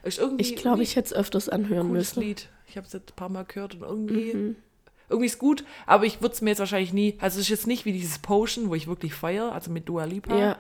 Ist 0.04 0.18
irgendwie, 0.20 0.42
Ich 0.44 0.56
glaube, 0.56 0.82
ich 0.82 0.96
hätte 0.96 1.08
es 1.08 1.14
öfters 1.14 1.50
anhören 1.50 1.88
cooles 1.90 2.16
müssen. 2.16 2.22
Lied. 2.28 2.50
Ich 2.68 2.78
habe 2.78 2.88
es 2.88 2.94
jetzt 2.94 3.12
ein 3.12 3.16
paar 3.16 3.30
Mal 3.30 3.44
gehört 3.46 3.76
und 3.76 3.82
irgendwie, 3.82 4.34
Mhm. 4.34 4.56
irgendwie 5.10 5.26
ist 5.28 5.40
gut, 5.40 5.64
aber 5.86 6.06
ich 6.06 6.22
würde 6.22 6.34
es 6.34 6.42
mir 6.42 6.52
jetzt 6.52 6.60
wahrscheinlich 6.60 6.94
nie, 6.94 7.16
also 7.20 7.36
es 7.38 7.44
ist 7.46 7.50
jetzt 7.50 7.68
nicht 7.68 7.86
wie 7.86 7.92
dieses 7.94 8.20
Potion, 8.20 8.70
wo 8.70 8.76
ich 8.76 8.88
wirklich 8.88 9.14
feiere, 9.14 9.52
also 9.52 9.70
mit 9.72 9.88
Dua 9.90 10.06
Lipa, 10.06 10.36
Ja, 10.38 10.58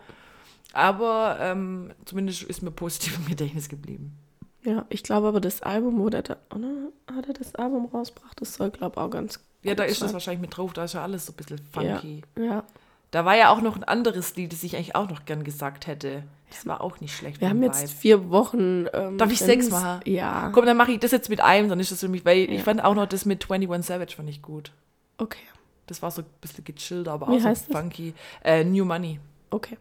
aber 0.73 1.37
ähm, 1.39 1.91
zumindest 2.05 2.43
ist 2.43 2.61
mir 2.61 2.71
positiv 2.71 3.17
im 3.17 3.25
Gedächtnis 3.25 3.69
geblieben. 3.69 4.17
ja. 4.63 4.85
Ich 4.89 5.03
glaube 5.03 5.27
aber, 5.27 5.41
das 5.41 5.61
Album, 5.61 5.99
wo 5.99 6.09
der 6.09 6.21
da, 6.23 6.37
oder? 6.55 6.67
Hat 7.15 7.27
er 7.27 7.33
das 7.33 7.55
Album 7.55 7.85
rausgebracht? 7.85 8.39
Das 8.41 8.53
soll, 8.55 8.69
glaube 8.71 8.93
ich, 8.95 9.01
auch 9.01 9.09
ganz 9.09 9.39
Ja, 9.63 9.71
gut 9.73 9.79
da 9.79 9.83
ist 9.83 10.01
das 10.01 10.13
wahrscheinlich 10.13 10.41
mit 10.41 10.55
drauf, 10.55 10.73
da 10.73 10.83
ist 10.85 10.93
ja 10.93 11.03
alles 11.03 11.25
so 11.25 11.33
ein 11.33 11.35
bisschen 11.35 11.59
funky. 11.71 12.21
Ja. 12.39 12.63
Da 13.11 13.25
war 13.25 13.35
ja 13.35 13.49
auch 13.49 13.61
noch 13.61 13.75
ein 13.75 13.83
anderes 13.83 14.35
Lied, 14.37 14.53
das 14.53 14.63
ich 14.63 14.75
eigentlich 14.77 14.95
auch 14.95 15.09
noch 15.09 15.25
gern 15.25 15.43
gesagt 15.43 15.85
hätte. 15.87 16.23
Das 16.49 16.65
war 16.65 16.79
auch 16.81 17.01
nicht 17.01 17.13
schlecht. 17.15 17.41
Wir 17.41 17.49
haben 17.49 17.61
jetzt 17.61 17.81
Vibe. 17.81 17.91
vier 17.99 18.29
Wochen. 18.29 18.85
Ähm, 18.93 19.17
Darf 19.17 19.31
ich 19.31 19.39
sechs 19.39 19.69
machen? 19.69 19.99
Ja. 20.05 20.49
Komm, 20.53 20.65
dann 20.65 20.77
mache 20.77 20.93
ich 20.93 20.99
das 20.99 21.11
jetzt 21.11 21.29
mit 21.29 21.41
einem, 21.41 21.67
dann 21.67 21.79
ist 21.81 21.91
das 21.91 21.99
für 21.99 22.07
mich, 22.07 22.23
weil 22.23 22.37
ich 22.49 22.49
Ja. 22.59 22.63
fand 22.63 22.81
auch 22.83 22.95
noch 22.95 23.05
das 23.07 23.25
mit 23.25 23.49
21 23.51 23.85
Savage 23.85 24.15
fand 24.15 24.29
ich 24.29 24.41
gut. 24.41 24.71
Okay. 25.17 25.43
Das 25.87 26.01
war 26.01 26.09
so 26.11 26.21
ein 26.21 26.27
bisschen 26.39 26.63
gechillt, 26.63 27.09
aber 27.09 27.27
Wie 27.27 27.45
auch 27.45 27.55
so 27.55 27.73
funky. 27.73 28.13
Äh, 28.45 28.63
New 28.63 28.85
Money. 28.85 29.19
Okay. 29.49 29.77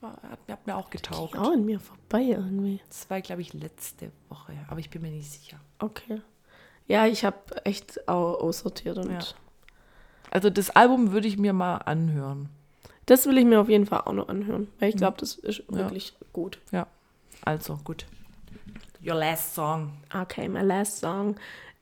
War, 0.00 0.12
hat, 0.30 0.38
hat 0.48 0.66
mir 0.66 0.76
auch 0.76 0.90
getaucht. 0.90 1.36
Auch 1.36 1.52
an 1.52 1.64
mir 1.64 1.80
vorbei 1.80 2.22
irgendwie. 2.22 2.80
Das 2.88 3.08
war, 3.10 3.20
glaube 3.20 3.42
ich, 3.42 3.52
letzte 3.54 4.12
Woche, 4.28 4.52
aber 4.68 4.78
ich 4.80 4.90
bin 4.90 5.02
mir 5.02 5.10
nicht 5.10 5.30
sicher. 5.30 5.58
Okay. 5.80 6.20
Ja, 6.86 7.06
ich 7.06 7.24
habe 7.24 7.36
echt 7.66 8.08
au- 8.08 8.34
aussortiert 8.36 8.96
und 8.98 9.10
Ja. 9.10 9.18
Also 10.30 10.50
das 10.50 10.70
Album 10.70 11.12
würde 11.12 11.26
ich 11.26 11.38
mir 11.38 11.52
mal 11.52 11.76
anhören. 11.78 12.48
das 13.06 13.26
will 13.26 13.38
ich 13.38 13.44
mir 13.46 13.58
auf 13.60 13.68
jeden 13.70 13.86
Fall 13.86 14.02
auch 14.02 14.12
noch 14.12 14.28
anhören, 14.28 14.68
weil 14.78 14.90
ich 14.90 14.94
Mhm. 14.96 14.98
glaube, 14.98 15.16
das 15.18 15.34
ist 15.36 15.64
wirklich 15.72 16.14
gut. 16.34 16.58
Also, 17.44 17.78
gut. 17.84 18.04
Your 19.02 19.14
last 19.14 19.54
song. 19.54 19.92
Okay, 20.14 20.48
my 20.48 20.60
last 20.60 20.98
song 20.98 21.36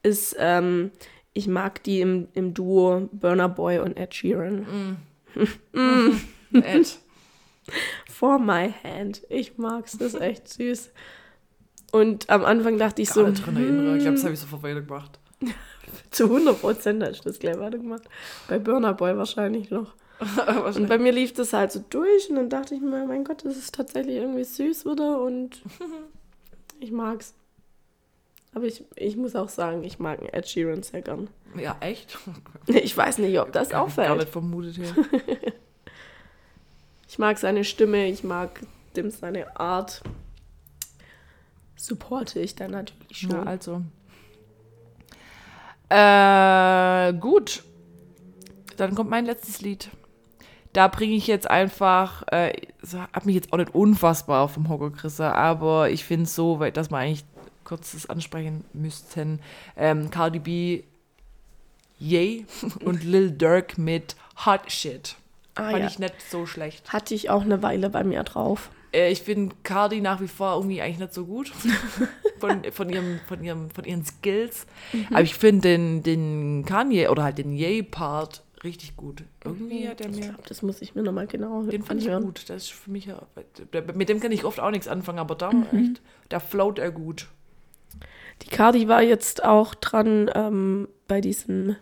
ist, 0.05 0.37
ähm, 0.39 0.93
ich 1.33 1.49
mag 1.49 1.83
die 1.83 2.01
im, 2.01 2.29
im 2.35 2.55
Duo 2.55 3.09
Burner 3.11 3.49
Boy 3.49 3.79
und 3.81 3.97
Ed 3.97 4.15
Sheeran. 4.15 4.99
Ed. 6.53 6.99
For 8.13 8.39
my 8.39 8.73
hand. 8.85 9.23
Ich 9.29 9.59
mag's, 9.59 9.99
das 9.99 10.15
ist 10.15 10.21
echt 10.21 10.49
süß. 10.49 10.91
Und 11.93 12.29
am 12.31 12.45
Anfang 12.45 12.79
dachte 12.79 13.03
ich 13.03 13.09
Gar 13.09 13.15
so, 13.15 13.27
nicht 13.29 13.47
dran 13.47 13.57
erinnere. 13.57 13.97
Ich 13.97 14.03
glaube, 14.03 14.15
das 14.17 14.21
hm, 14.23 14.25
habe 14.25 14.35
ich 14.35 14.41
sofort 14.41 14.63
weitergemacht. 14.63 15.19
zu 16.11 16.25
100 16.25 16.61
Prozent 16.61 17.03
hast 17.03 17.21
du 17.25 17.29
das 17.29 17.39
gleich 17.39 17.59
weitergemacht. 17.59 18.03
Bei 18.49 18.59
Burner 18.59 18.95
Boy 18.95 19.17
wahrscheinlich 19.17 19.71
noch. 19.71 19.95
Und 20.75 20.89
bei 20.89 20.97
mir 20.99 21.13
lief 21.13 21.35
das 21.35 21.53
halt 21.53 21.73
so 21.73 21.85
durch 21.91 22.31
und 22.31 22.37
dann 22.37 22.49
dachte 22.49 22.75
ich 22.75 22.81
mir, 22.81 23.05
mein 23.05 23.23
Gott, 23.23 23.45
das 23.45 23.57
ist 23.59 23.75
tatsächlich 23.75 24.17
irgendwie 24.17 24.45
süß 24.45 24.87
wieder 24.87 25.21
und 25.21 25.61
ich 26.81 26.91
mag's. 26.91 27.35
Aber 28.55 28.65
ich, 28.65 28.83
ich 28.97 29.19
muss 29.19 29.37
auch 29.37 29.51
sagen, 29.51 29.85
ich 29.85 29.99
mag 29.99 30.21
einen 30.21 30.31
Ed 30.31 30.49
Sheeran 30.49 30.83
sehr 30.83 31.03
gern. 31.03 31.29
Ja, 31.61 31.77
echt? 31.81 32.19
Ich 32.67 32.97
weiß 32.97 33.19
nicht, 33.19 33.39
ob 33.39 33.53
das 33.53 33.65
nicht- 33.69 33.73
Gar 33.73 33.83
auffällt. 33.83 34.17
nicht 34.17 34.31
vermutet 34.31 34.77
hier. 34.77 34.95
Ich 37.17 37.19
mag 37.19 37.39
seine 37.39 37.65
Stimme, 37.65 38.09
ich 38.09 38.25
mag 38.25 38.61
dem 38.95 39.11
seine 39.11 39.59
Art. 39.59 40.03
Supporte 41.75 42.41
ich 42.41 42.57
dann 42.57 42.73
natürlich 42.73 43.17
schon. 43.17 43.31
Ja, 43.31 43.43
also. 43.45 43.83
Äh, 45.89 47.19
gut. 47.19 47.65
Dann 48.77 48.95
kommt 48.95 49.09
mein 49.09 49.25
letztes 49.25 49.63
Lied. 49.63 49.89
Da 50.75 50.89
bringe 50.89 51.15
ich 51.15 51.27
jetzt 51.27 51.49
einfach, 51.49 52.23
äh, 52.31 52.53
so, 52.83 53.01
hab 53.01 53.25
mich 53.25 53.35
jetzt 53.35 53.51
auch 53.51 53.57
nicht 53.57 53.75
unfassbar 53.75 54.51
vom 54.51 54.69
Hocker 54.69 54.91
gerissen, 54.91 55.23
aber 55.23 55.89
ich 55.89 56.05
finde 56.05 56.25
es 56.25 56.35
so, 56.35 56.61
weil, 56.61 56.71
dass 56.71 56.91
wir 56.91 56.99
eigentlich 56.99 57.25
kurz 57.65 57.93
das 57.93 58.11
ansprechen 58.11 58.63
müssten. 58.75 59.41
Ähm, 59.75 60.11
Cardi 60.11 60.39
B, 60.39 60.83
Yay 61.99 62.45
und 62.85 63.05
Lil 63.05 63.31
Durk 63.31 63.79
mit 63.79 64.17
Hot 64.45 64.71
Shit. 64.71 65.17
Ah, 65.57 65.71
Fand 65.71 65.79
ja. 65.81 65.87
ich 65.87 65.99
nicht 65.99 66.15
so 66.31 66.47
schlecht. 66.47 66.93
Hatte 66.93 67.15
ich 67.15 67.29
auch 67.31 67.43
eine 67.43 67.63
Weile 67.63 67.91
bei 67.91 68.05
mir 68.05 68.23
drauf. 68.23 68.71
Äh, 68.93 69.11
ich 69.11 69.23
finde 69.23 69.55
Cardi 69.65 70.01
nach 70.01 70.21
wie 70.21 70.29
vor 70.29 70.55
irgendwie 70.55 70.81
eigentlich 70.81 70.99
nicht 71.01 71.15
so 71.15 71.27
gut. 71.27 71.53
von, 72.39 72.63
von, 72.71 72.89
ihrem, 72.89 73.21
von, 73.27 73.43
ihrem, 73.43 73.71
von 73.71 73.85
ihren 73.85 74.05
Skills. 74.05 74.67
Aber 75.11 75.23
ich 75.23 75.35
finde 75.35 75.69
den, 75.69 76.03
den 76.03 76.65
Kanye 76.67 77.09
oder 77.09 77.25
halt 77.25 77.39
den 77.39 77.53
Ye-Part 77.53 78.43
richtig 78.65 78.97
gut. 78.97 79.23
Irgendwie 79.45 79.89
hat 79.89 80.01
er 80.01 80.11
Ich 80.11 80.17
mir. 80.17 80.23
glaube, 80.29 80.43
das 80.49 80.63
muss 80.63 80.81
ich 80.83 80.95
mir 80.95 81.03
nochmal 81.03 81.27
genau 81.27 81.63
Den 81.65 81.83
fand 81.83 82.01
ich 82.01 82.07
anhören. 82.07 82.25
gut. 82.25 82.49
Das 82.49 82.65
ist 82.65 82.73
für 82.73 82.91
mich 82.91 83.07
ja. 83.07 83.23
Mit 83.95 84.09
dem 84.09 84.21
kann 84.21 84.33
ich 84.33 84.45
oft 84.45 84.61
auch 84.61 84.71
nichts 84.71 84.89
anfangen, 84.89 85.19
aber 85.19 85.35
da 85.35 85.51
Mhm. 85.53 85.67
echt, 85.73 86.03
da 86.31 86.41
float 86.41 86.79
er 86.79 86.91
gut. 86.91 87.29
Die 88.43 88.49
Cardi 88.49 88.89
war 88.89 89.03
jetzt 89.03 89.45
auch 89.45 89.75
dran 89.75 90.31
ähm, 90.35 90.89
bei 91.09 91.21
diesem 91.21 91.77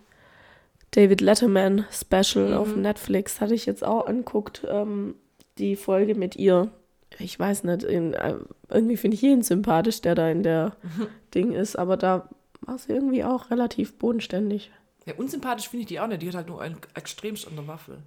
David 0.94 1.20
Letterman 1.20 1.84
Special 1.90 2.48
Mhm. 2.50 2.54
auf 2.56 2.76
Netflix. 2.76 3.40
Hatte 3.40 3.54
ich 3.54 3.66
jetzt 3.66 3.84
auch 3.84 4.06
anguckt, 4.06 4.64
ähm, 4.68 5.14
die 5.58 5.76
Folge 5.76 6.14
mit 6.14 6.36
ihr. 6.36 6.70
Ich 7.18 7.38
weiß 7.38 7.64
nicht, 7.64 7.82
in, 7.84 8.12
äh, 8.14 8.34
irgendwie 8.68 8.96
finde 8.96 9.14
ich 9.16 9.22
jeden 9.22 9.42
sympathisch, 9.42 10.00
der 10.00 10.14
da 10.14 10.28
in 10.28 10.42
der 10.42 10.76
Mhm. 10.82 11.06
Ding 11.34 11.52
ist, 11.52 11.76
aber 11.76 11.96
da 11.96 12.28
war 12.60 12.78
sie 12.78 12.92
irgendwie 12.92 13.24
auch 13.24 13.50
relativ 13.50 13.94
bodenständig. 13.98 14.70
Ja, 15.06 15.14
unsympathisch 15.16 15.68
finde 15.68 15.82
ich 15.82 15.86
die 15.88 16.00
auch 16.00 16.06
nicht. 16.06 16.22
Die 16.22 16.28
hat 16.28 16.34
halt 16.34 16.48
nur 16.48 16.60
ein 16.62 16.76
extremst 16.94 17.46
an 17.46 17.56
der 17.56 17.66
Waffe. 17.68 17.98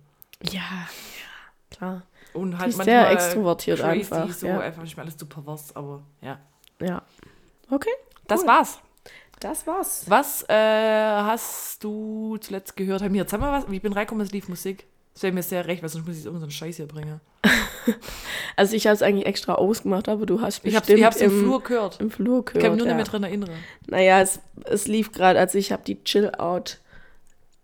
Ja, 0.43 0.59
ja, 0.61 0.87
klar. 1.71 2.01
Und 2.33 2.57
halt 2.57 2.69
ist 2.69 2.83
sehr 2.83 3.01
manchmal 3.03 3.13
extrovertiert 3.13 3.79
crazy, 3.79 4.13
einfach, 4.13 4.29
So 4.31 4.47
ja. 4.47 4.59
einfach 4.59 4.83
nicht 4.83 4.97
mehr 4.97 5.03
alles 5.05 5.17
zu 5.17 5.25
pervers, 5.25 5.75
aber 5.75 6.03
ja. 6.21 6.39
Ja. 6.81 7.01
Okay, 7.69 7.89
Das 8.27 8.41
Cool. 8.41 8.47
war's. 8.47 8.79
Das 9.39 9.67
war's. 9.67 10.05
Was 10.07 10.43
äh, 10.49 10.53
hast 10.53 11.83
du 11.83 12.37
zuletzt 12.37 12.75
gehört? 12.75 13.01
Haben 13.01 13.13
wir 13.13 13.21
jetzt 13.21 13.31
mal 13.31 13.51
was? 13.51 13.71
Ich 13.71 13.81
bin 13.81 13.93
reingekommen, 13.93 14.25
es 14.25 14.31
lief 14.31 14.47
Musik. 14.49 14.85
Das 15.13 15.23
wäre 15.23 15.33
mir 15.33 15.43
sehr 15.43 15.65
recht, 15.65 15.81
weil 15.81 15.89
sonst 15.89 16.07
muss 16.07 16.17
ich 16.17 16.25
irgendeinen 16.25 16.51
Scheiß 16.51 16.75
hier 16.77 16.87
bringen. 16.87 17.21
Also 18.57 18.75
ich 18.75 18.87
habe 18.87 18.95
es 18.95 19.01
eigentlich 19.03 19.27
extra 19.27 19.53
ausgemacht, 19.53 20.09
aber 20.09 20.25
du 20.25 20.41
hast 20.41 20.57
Ich 20.65 20.73
bestimmt 20.73 20.99
ich 20.99 21.05
hab's 21.05 21.17
im, 21.21 21.31
im, 21.31 21.39
Flur 21.39 21.61
gehört. 21.63 22.01
im 22.01 22.09
Flur 22.09 22.39
Ich 22.39 22.45
gehört. 22.45 22.63
kann 22.63 22.71
mich 22.73 22.79
nur 22.79 22.87
ja. 22.87 22.95
nicht 22.95 23.03
mehr 23.03 23.11
dran 23.11 23.23
erinnern. 23.23 23.49
Naja, 23.87 24.19
es, 24.19 24.39
es 24.65 24.87
lief 24.87 25.11
gerade, 25.11 25.39
also 25.39 25.57
ich 25.59 25.71
habe 25.71 25.83
die 25.85 26.03
Chill-Out, 26.03 26.79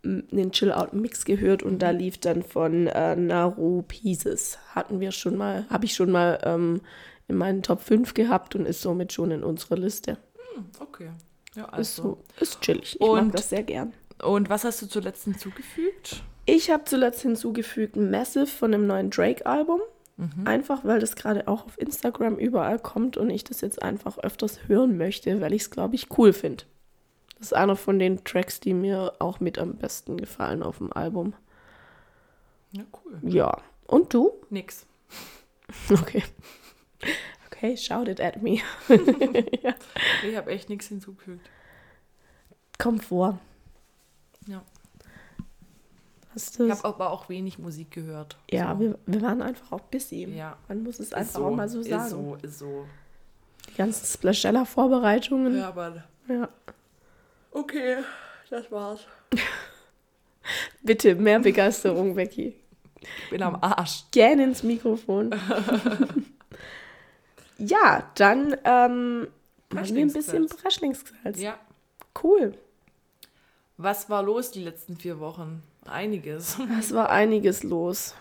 den 0.03 0.51
Chill-Out-Mix 0.51 1.25
gehört 1.25 1.63
und 1.63 1.79
da 1.79 1.89
lief 1.89 2.19
dann 2.19 2.43
von 2.43 2.87
äh, 2.87 3.15
Naru 3.15 3.81
Pieces. 3.81 4.59
Hatten 4.75 4.99
wir 4.99 5.11
schon 5.11 5.35
mal, 5.35 5.65
habe 5.69 5.85
ich 5.85 5.95
schon 5.95 6.11
mal 6.11 6.39
ähm, 6.43 6.81
in 7.27 7.37
meinen 7.37 7.63
Top 7.63 7.81
5 7.81 8.13
gehabt 8.13 8.55
und 8.55 8.65
ist 8.67 8.81
somit 8.81 9.11
schon 9.13 9.31
in 9.31 9.43
unserer 9.43 9.77
Liste. 9.77 10.17
Okay. 10.79 11.09
Ja, 11.55 11.65
Ist, 11.65 11.99
also. 11.99 12.01
so, 12.03 12.41
ist 12.41 12.61
chillig. 12.61 12.95
Ich 12.95 12.99
mag 13.07 13.09
Und- 13.23 13.33
das 13.35 13.49
sehr 13.49 13.63
gern. 13.63 13.93
Und 14.21 14.49
was 14.49 14.63
hast 14.63 14.81
du 14.81 14.87
zuletzt 14.87 15.23
hinzugefügt? 15.25 16.23
Ich 16.45 16.69
habe 16.69 16.83
zuletzt 16.85 17.21
hinzugefügt 17.21 17.95
Massive 17.95 18.47
von 18.47 18.71
dem 18.71 18.87
neuen 18.87 19.09
Drake-Album. 19.09 19.81
Einfach, 20.45 20.85
weil 20.85 20.99
das 20.99 21.15
gerade 21.15 21.47
auch 21.47 21.65
auf 21.65 21.77
Instagram 21.79 22.37
überall 22.37 22.77
kommt 22.77 23.17
und 23.17 23.29
ich 23.31 23.43
das 23.43 23.61
jetzt 23.61 23.81
einfach 23.81 24.19
öfters 24.19 24.59
hören 24.67 24.95
möchte, 24.95 25.41
weil 25.41 25.53
ich 25.53 25.63
es, 25.63 25.69
glaube 25.71 25.95
ich, 25.95 26.17
cool 26.17 26.31
finde. 26.33 26.63
Das 27.39 27.47
ist 27.47 27.53
einer 27.53 27.75
von 27.75 27.97
den 27.99 28.23
Tracks, 28.23 28.59
die 28.59 28.73
mir 28.75 29.13
auch 29.19 29.39
mit 29.39 29.57
am 29.57 29.73
besten 29.75 30.15
gefallen 30.17 30.61
auf 30.63 30.77
dem 30.77 30.93
Album. 30.93 31.33
Ja, 32.71 32.83
cool. 33.03 33.19
Ja. 33.23 33.57
Und 33.87 34.13
du? 34.13 34.31
Nix. 34.49 34.85
Okay. 35.91 36.23
Okay, 37.63 37.77
shout 37.77 38.09
it 38.09 38.19
at 38.19 38.41
me. 38.41 38.59
Ich 40.25 40.35
habe 40.35 40.51
echt 40.51 40.69
nichts 40.69 40.87
hinzugefügt. 40.87 41.49
Komm 42.77 42.99
vor. 42.99 43.39
Ja. 44.47 44.61
Hast 46.33 46.59
Ich 46.59 46.69
habe 46.69 46.83
aber 46.83 47.11
auch 47.11 47.29
wenig 47.29 47.59
Musik 47.59 47.91
gehört. 47.91 48.37
Ja, 48.51 48.73
so. 48.73 48.79
wir, 48.81 48.99
wir 49.05 49.21
waren 49.21 49.41
einfach 49.41 49.71
auch 49.71 49.79
busy. 49.79 50.25
Ja. 50.25 50.57
Man 50.67 50.83
muss 50.83 50.95
es 50.95 51.07
Ist 51.07 51.15
einfach 51.15 51.39
auch 51.39 51.51
mal 51.51 51.69
so 51.69 51.79
ist 51.79 51.89
sagen. 51.89 52.09
so, 52.09 52.37
ist 52.41 52.59
so. 52.59 52.85
Die 53.69 53.75
ganzen 53.75 54.05
Splashella-Vorbereitungen. 54.05 55.57
Ja, 55.57 55.69
aber. 55.69 56.03
ja. 56.27 56.49
Okay, 57.51 57.97
das 58.49 58.69
war's. 58.71 59.01
Bitte, 60.81 61.15
mehr 61.15 61.39
Begeisterung, 61.39 62.15
Becky. 62.15 62.55
Ich 63.23 63.29
bin 63.29 63.41
am 63.41 63.55
Arsch. 63.61 64.03
Gern 64.11 64.39
ins 64.39 64.63
Mikrofon. 64.63 65.33
ja, 67.65 68.09
dann 68.15 68.55
ähm, 68.63 69.27
machen 69.69 69.95
wir 69.95 70.01
ein 70.05 70.13
bisschen 70.13 70.47
Breschlingssalz. 70.47 70.61
Breschlingssalz. 70.61 71.39
Ja. 71.39 71.57
Cool. 72.21 72.53
Was 73.77 74.09
war 74.09 74.23
los 74.23 74.51
die 74.51 74.63
letzten 74.63 74.97
vier 74.97 75.19
Wochen? 75.19 75.63
Einiges. 75.85 76.57
Es 76.79 76.93
war 76.93 77.09
einiges 77.09 77.63
los. 77.63 78.15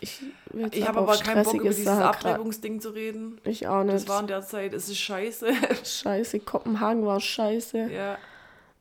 Ich, 0.00 0.22
Ich 0.70 0.82
hab 0.86 0.96
habe 0.96 0.98
aber 1.00 1.16
keinen 1.18 1.42
Bock, 1.42 1.54
über 1.54 1.70
dieses 1.70 1.84
Sachen 1.84 2.02
Abtreibungsding 2.02 2.80
zu 2.80 2.90
reden. 2.90 3.40
Ich 3.44 3.66
auch 3.66 3.82
nicht. 3.82 3.94
Das 3.96 4.08
war 4.08 4.20
in 4.20 4.28
der 4.28 4.42
Zeit, 4.42 4.72
es 4.72 4.88
ist 4.88 4.98
scheiße. 4.98 5.52
scheiße. 5.84 6.40
Kopenhagen 6.40 7.04
war 7.04 7.20
scheiße. 7.20 7.90
ja. 7.90 8.18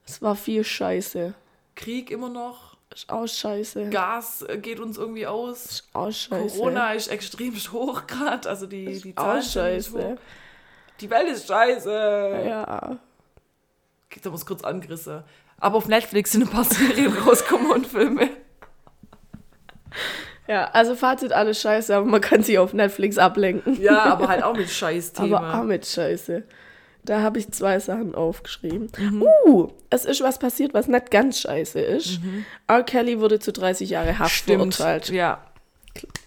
Es 0.06 0.22
war 0.22 0.36
viel 0.36 0.64
Scheiße. 0.64 1.34
Krieg 1.76 2.12
immer 2.12 2.30
noch. 2.30 2.67
Ist 2.94 3.10
auch 3.10 3.28
scheiße. 3.28 3.90
Gas 3.90 4.44
äh, 4.44 4.58
geht 4.58 4.80
uns 4.80 4.98
irgendwie 4.98 5.28
aus. 5.28 5.66
Ist 5.66 5.90
auch 5.94 6.12
scheiße. 6.12 6.58
Corona 6.58 6.94
ist 6.94 7.08
extrem 7.10 7.54
hoch 7.72 8.08
gerade. 8.08 8.48
Also 8.50 8.66
die, 8.66 9.02
die 9.02 9.16
auch 9.18 9.24
Zahlen 9.24 9.44
scheiße. 9.44 9.92
hoch. 9.92 10.18
Die 11.00 11.10
Welt 11.10 11.30
ist 11.30 11.48
scheiße. 11.48 12.44
Ja. 12.48 12.98
Da 14.24 14.34
es 14.34 14.46
kurz 14.46 14.64
angerissen. 14.64 15.24
Aber 15.60 15.78
auf 15.78 15.88
Netflix 15.88 16.32
sind 16.32 16.44
ein 16.44 16.50
paar 16.50 16.64
Serien 16.66 17.14
rausgekommen 17.14 17.72
und 17.72 17.88
Filme. 17.88 18.30
Ja, 20.48 20.70
also 20.72 20.96
Fazit 20.96 21.34
alles 21.34 21.62
scheiße, 21.62 21.96
aber 21.96 22.06
man 22.06 22.22
kann 22.22 22.42
sich 22.42 22.58
auf 22.58 22.74
Netflix 22.74 23.18
ablenken. 23.18 23.80
Ja, 23.82 24.04
aber 24.06 24.28
halt 24.30 24.44
auch 24.44 24.56
mit 24.56 24.70
Scheiß-Thema. 24.72 25.40
Aber 25.40 25.60
auch 25.60 25.64
mit 25.64 25.86
Scheiße. 25.86 26.44
Da 27.08 27.22
habe 27.22 27.40
ich 27.40 27.50
zwei 27.52 27.80
Sachen 27.80 28.14
aufgeschrieben. 28.16 28.92
Mhm. 28.98 29.24
Uh, 29.46 29.70
es 29.90 30.04
ist 30.06 30.22
was 30.22 30.40
passiert, 30.40 30.74
was 30.74 30.88
nicht 30.88 31.10
ganz 31.10 31.40
scheiße 31.40 31.80
ist. 31.80 32.20
R. 32.68 32.84
Kelly 32.84 33.20
wurde 33.22 33.40
zu 33.40 33.52
30 33.54 33.90
Jahre 33.90 34.20
Haft 34.20 34.34
Mhm. 34.48 34.54
Stimmt. 34.54 34.76
verurteilt. 34.76 35.10
Ja. 35.10 35.42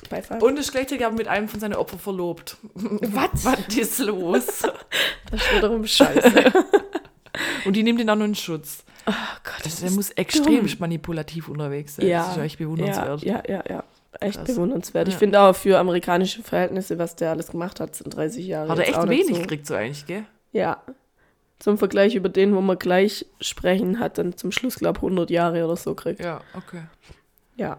Beifall. 0.08 0.42
Und 0.42 0.58
ist 0.58 0.72
gleichzeitig 0.72 1.06
mit 1.12 1.28
einem 1.28 1.48
von 1.48 1.60
seinen 1.60 1.74
Opfern 1.74 1.98
verlobt. 2.00 2.56
Was? 2.74 3.44
Was 3.44 3.76
ist 3.76 3.98
los? 4.00 4.62
Das 5.30 5.40
ist 5.42 5.54
wiederum 5.56 5.86
scheiße. 5.86 6.52
Und 7.64 7.76
die 7.76 7.82
nimmt 7.84 8.00
ihn 8.00 8.10
auch 8.10 8.16
nur 8.16 8.24
in 8.26 8.34
Schutz. 8.34 8.82
oh 9.06 9.12
Gott, 9.44 9.64
Das, 9.64 9.80
der 9.80 9.90
muss 9.92 10.10
extrem 10.10 10.66
dumm. 10.66 10.76
manipulativ 10.80 11.48
unterwegs 11.48 11.94
sein. 11.96 12.06
ja, 12.08 12.24
Das 12.26 12.36
ist 12.36 12.42
echt 12.42 12.58
bewundernswert. 12.58 13.22
Ja, 13.22 13.42
ja, 13.46 13.54
ja, 13.58 13.62
ja. 13.68 13.84
Echt 14.18 14.38
Krass. 14.38 14.46
bewundernswert. 14.48 15.06
Ich 15.08 15.14
Ja. 15.14 15.18
finde 15.20 15.40
auch 15.40 15.54
für 15.54 15.78
amerikanische 15.78 16.42
Verhältnisse, 16.42 16.98
was 16.98 17.14
der 17.14 17.30
alles 17.30 17.48
gemacht 17.48 17.78
hat, 17.78 17.94
sind 17.94 18.10
30 18.16 18.44
Jahre. 18.46 18.70
Hat 18.70 18.78
er 18.78 18.88
echt 18.88 19.08
wenig 19.08 19.28
so. 19.36 19.42
gekriegt, 19.42 19.66
so 19.68 19.74
eigentlich, 19.74 20.04
gell? 20.06 20.24
Ja. 20.52 20.82
Zum 21.58 21.76
Vergleich 21.76 22.14
über 22.14 22.28
den, 22.30 22.54
wo 22.54 22.60
wir 22.62 22.76
gleich 22.76 23.26
sprechen, 23.40 24.00
hat 24.00 24.16
dann 24.16 24.36
zum 24.36 24.50
Schluss, 24.50 24.76
glaube 24.76 24.98
ich, 24.98 25.02
100 25.02 25.28
Jahre 25.30 25.64
oder 25.64 25.76
so 25.76 25.94
gekriegt. 25.94 26.20
Ja, 26.20 26.40
okay. 26.54 26.82
Ja. 27.56 27.78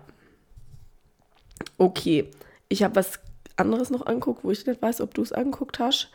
Okay. 1.77 2.29
Ich 2.69 2.83
habe 2.83 2.95
was 2.95 3.19
anderes 3.55 3.89
noch 3.89 4.05
angeguckt, 4.05 4.43
wo 4.43 4.51
ich 4.51 4.65
nicht 4.65 4.81
weiß, 4.81 5.01
ob 5.01 5.13
du 5.13 5.23
es 5.23 5.31
angeguckt 5.31 5.79
hast. 5.79 6.11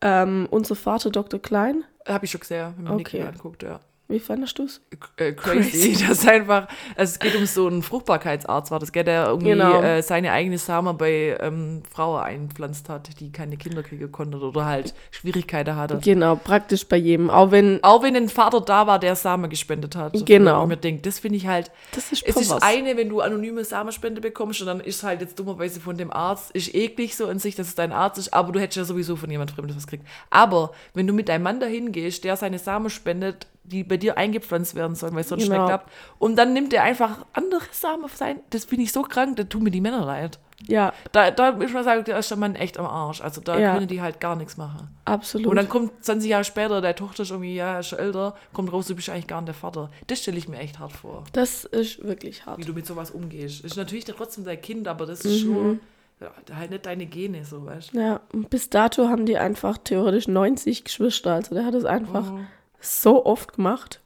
Ähm, 0.00 0.46
unser 0.50 0.76
Vater 0.76 1.10
Dr. 1.10 1.40
Klein. 1.40 1.84
Habe 2.06 2.26
ich 2.26 2.30
schon 2.30 2.40
gesehen, 2.40 2.74
wenn 2.76 2.84
man 2.84 2.94
Okay. 2.94 3.22
Anguckt, 3.22 3.62
ja. 3.62 3.80
Wie 4.10 4.20
fandest 4.20 4.58
du 4.58 4.64
es? 4.64 4.80
Äh, 5.18 5.32
crazy. 5.32 5.92
Das 6.08 6.20
ist 6.20 6.28
einfach, 6.28 6.66
also 6.96 7.12
es 7.12 7.18
geht 7.18 7.36
um 7.36 7.44
so 7.44 7.66
einen 7.66 7.82
Fruchtbarkeitsarzt, 7.82 8.70
war 8.70 8.78
das, 8.78 8.90
gell, 8.92 9.04
der 9.04 9.26
irgendwie 9.26 9.50
Genau. 9.50 9.82
äh, 9.82 10.02
seine 10.02 10.32
eigene 10.32 10.56
Samen 10.56 10.96
bei 10.96 11.36
ähm, 11.40 11.82
Frauen 11.92 12.22
einpflanzt 12.22 12.88
hat, 12.88 13.20
die 13.20 13.30
keine 13.30 13.58
Kinder 13.58 13.82
kriegen 13.82 14.10
konnte 14.10 14.38
oder 14.38 14.64
halt 14.64 14.94
Schwierigkeiten 15.10 15.76
hatte. 15.76 15.98
Genau, 16.02 16.36
praktisch 16.36 16.86
bei 16.86 16.96
jedem. 16.96 17.28
Auch 17.28 17.50
wenn, 17.50 17.84
Auch 17.84 18.02
wenn 18.02 18.16
ein 18.16 18.30
Vater 18.30 18.62
da 18.62 18.86
war, 18.86 18.98
der 18.98 19.14
Samen 19.14 19.50
gespendet 19.50 19.94
hat. 19.94 20.14
Genau. 20.24 20.62
Und 20.62 20.68
mir 20.68 20.78
denkt, 20.78 21.04
das 21.04 21.18
finde 21.18 21.36
ich 21.36 21.46
halt, 21.46 21.70
das 21.92 22.10
ist 22.10 22.22
es 22.26 22.36
ist 22.36 22.62
eine, 22.62 22.96
wenn 22.96 23.10
du 23.10 23.20
anonyme 23.20 23.62
Samenspende 23.62 24.22
bekommst 24.22 24.62
und 24.62 24.68
dann 24.68 24.80
ist 24.80 25.02
halt 25.02 25.20
jetzt 25.20 25.38
dummerweise 25.38 25.80
von 25.80 25.98
dem 25.98 26.10
Arzt, 26.10 26.50
ist 26.52 26.74
eklig 26.74 27.14
so 27.14 27.28
in 27.28 27.38
sich, 27.38 27.56
dass 27.56 27.68
es 27.68 27.74
dein 27.74 27.92
Arzt 27.92 28.16
ist, 28.18 28.32
aber 28.32 28.52
du 28.52 28.60
hättest 28.60 28.78
ja 28.78 28.84
sowieso 28.84 29.16
von 29.16 29.30
jemand 29.30 29.50
Fremdes 29.50 29.76
was 29.76 29.86
gekriegt. 29.86 30.08
Aber 30.30 30.72
wenn 30.94 31.06
du 31.06 31.12
mit 31.12 31.28
deinem 31.28 31.42
Mann 31.42 31.60
dahin 31.60 31.92
gehst, 31.92 32.24
der 32.24 32.36
seine 32.38 32.58
Samen 32.58 32.88
spendet, 32.88 33.46
die 33.68 33.84
bei 33.84 33.96
dir 33.96 34.16
eingepflanzt 34.18 34.74
werden 34.74 34.94
sollen, 34.96 35.14
weil 35.14 35.20
es 35.22 35.28
sonst 35.28 35.44
Genau. 35.44 35.56
nicht 35.58 35.66
klappt, 35.68 35.92
und 36.18 36.36
dann 36.36 36.52
nimmt 36.52 36.72
er 36.72 36.82
einfach 36.82 37.24
andere 37.32 37.62
Samen 37.72 38.04
auf 38.04 38.16
sein, 38.16 38.40
das 38.50 38.64
finde 38.64 38.84
ich 38.84 38.92
so 38.92 39.02
krank, 39.02 39.36
da 39.36 39.44
tun 39.44 39.62
mir 39.62 39.70
die 39.70 39.80
Männer 39.80 40.04
leid. 40.04 40.38
Ja, 40.66 40.92
Da, 41.12 41.30
da 41.30 41.52
muss 41.52 41.72
man 41.72 41.84
sagen, 41.84 42.02
da 42.04 42.18
ist 42.18 42.30
der 42.30 42.36
Mann 42.36 42.56
echt 42.56 42.78
am 42.78 42.86
Arsch. 42.86 43.20
Also 43.20 43.40
da 43.40 43.60
Ja. 43.60 43.74
können 43.74 43.86
die 43.86 44.02
halt 44.02 44.18
gar 44.18 44.34
nichts 44.34 44.56
machen. 44.56 44.88
absolut. 45.04 45.46
Und 45.46 45.54
dann 45.54 45.68
kommt 45.68 46.04
20 46.04 46.28
Jahre 46.30 46.42
später, 46.42 46.80
deine 46.80 46.96
Tochter 46.96 47.22
ist 47.22 47.30
irgendwie, 47.30 47.54
ja, 47.54 47.78
ist 47.78 47.86
schon 47.88 48.00
älter, 48.00 48.34
kommt 48.52 48.72
raus, 48.72 48.88
du 48.88 48.96
bist 48.96 49.08
eigentlich 49.08 49.28
gar 49.28 49.40
nicht 49.40 49.46
der 49.48 49.54
Vater. 49.54 49.88
Das 50.08 50.18
stelle 50.20 50.36
ich 50.36 50.48
mir 50.48 50.58
echt 50.58 50.80
hart 50.80 50.92
vor, 50.92 51.22
das 51.32 51.64
ist 51.64 52.02
wirklich 52.02 52.44
hart. 52.44 52.58
wie 52.58 52.64
du 52.64 52.72
mit 52.72 52.86
sowas 52.86 53.12
umgehst. 53.12 53.64
Ist 53.64 53.76
natürlich 53.76 54.04
trotzdem 54.06 54.44
dein 54.44 54.60
Kind, 54.60 54.88
aber 54.88 55.06
das 55.06 55.20
ist 55.24 55.42
schon 55.42 55.78
ja, 56.20 56.32
halt 56.56 56.70
nicht 56.72 56.84
deine 56.86 57.06
Gene, 57.06 57.44
so, 57.44 57.64
weißt 57.64 57.94
du. 57.94 58.00
Ja, 58.00 58.20
und 58.32 58.50
bis 58.50 58.68
dato 58.68 59.06
haben 59.08 59.26
die 59.26 59.38
einfach 59.38 59.78
theoretisch 59.78 60.26
90 60.26 60.82
Geschwister. 60.82 61.34
Also 61.34 61.54
der 61.54 61.64
hat 61.64 61.74
es 61.74 61.84
einfach 61.84 62.32
Mhm. 62.32 62.48
So 62.80 63.24
oft 63.26 63.54
gemacht. 63.54 64.00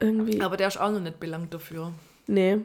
Irgendwie. 0.00 0.40
Aber 0.40 0.56
der 0.56 0.68
ist 0.68 0.80
auch 0.80 0.90
noch 0.90 1.00
nicht 1.00 1.20
belangt 1.20 1.52
dafür. 1.54 1.92
Nee. 2.26 2.58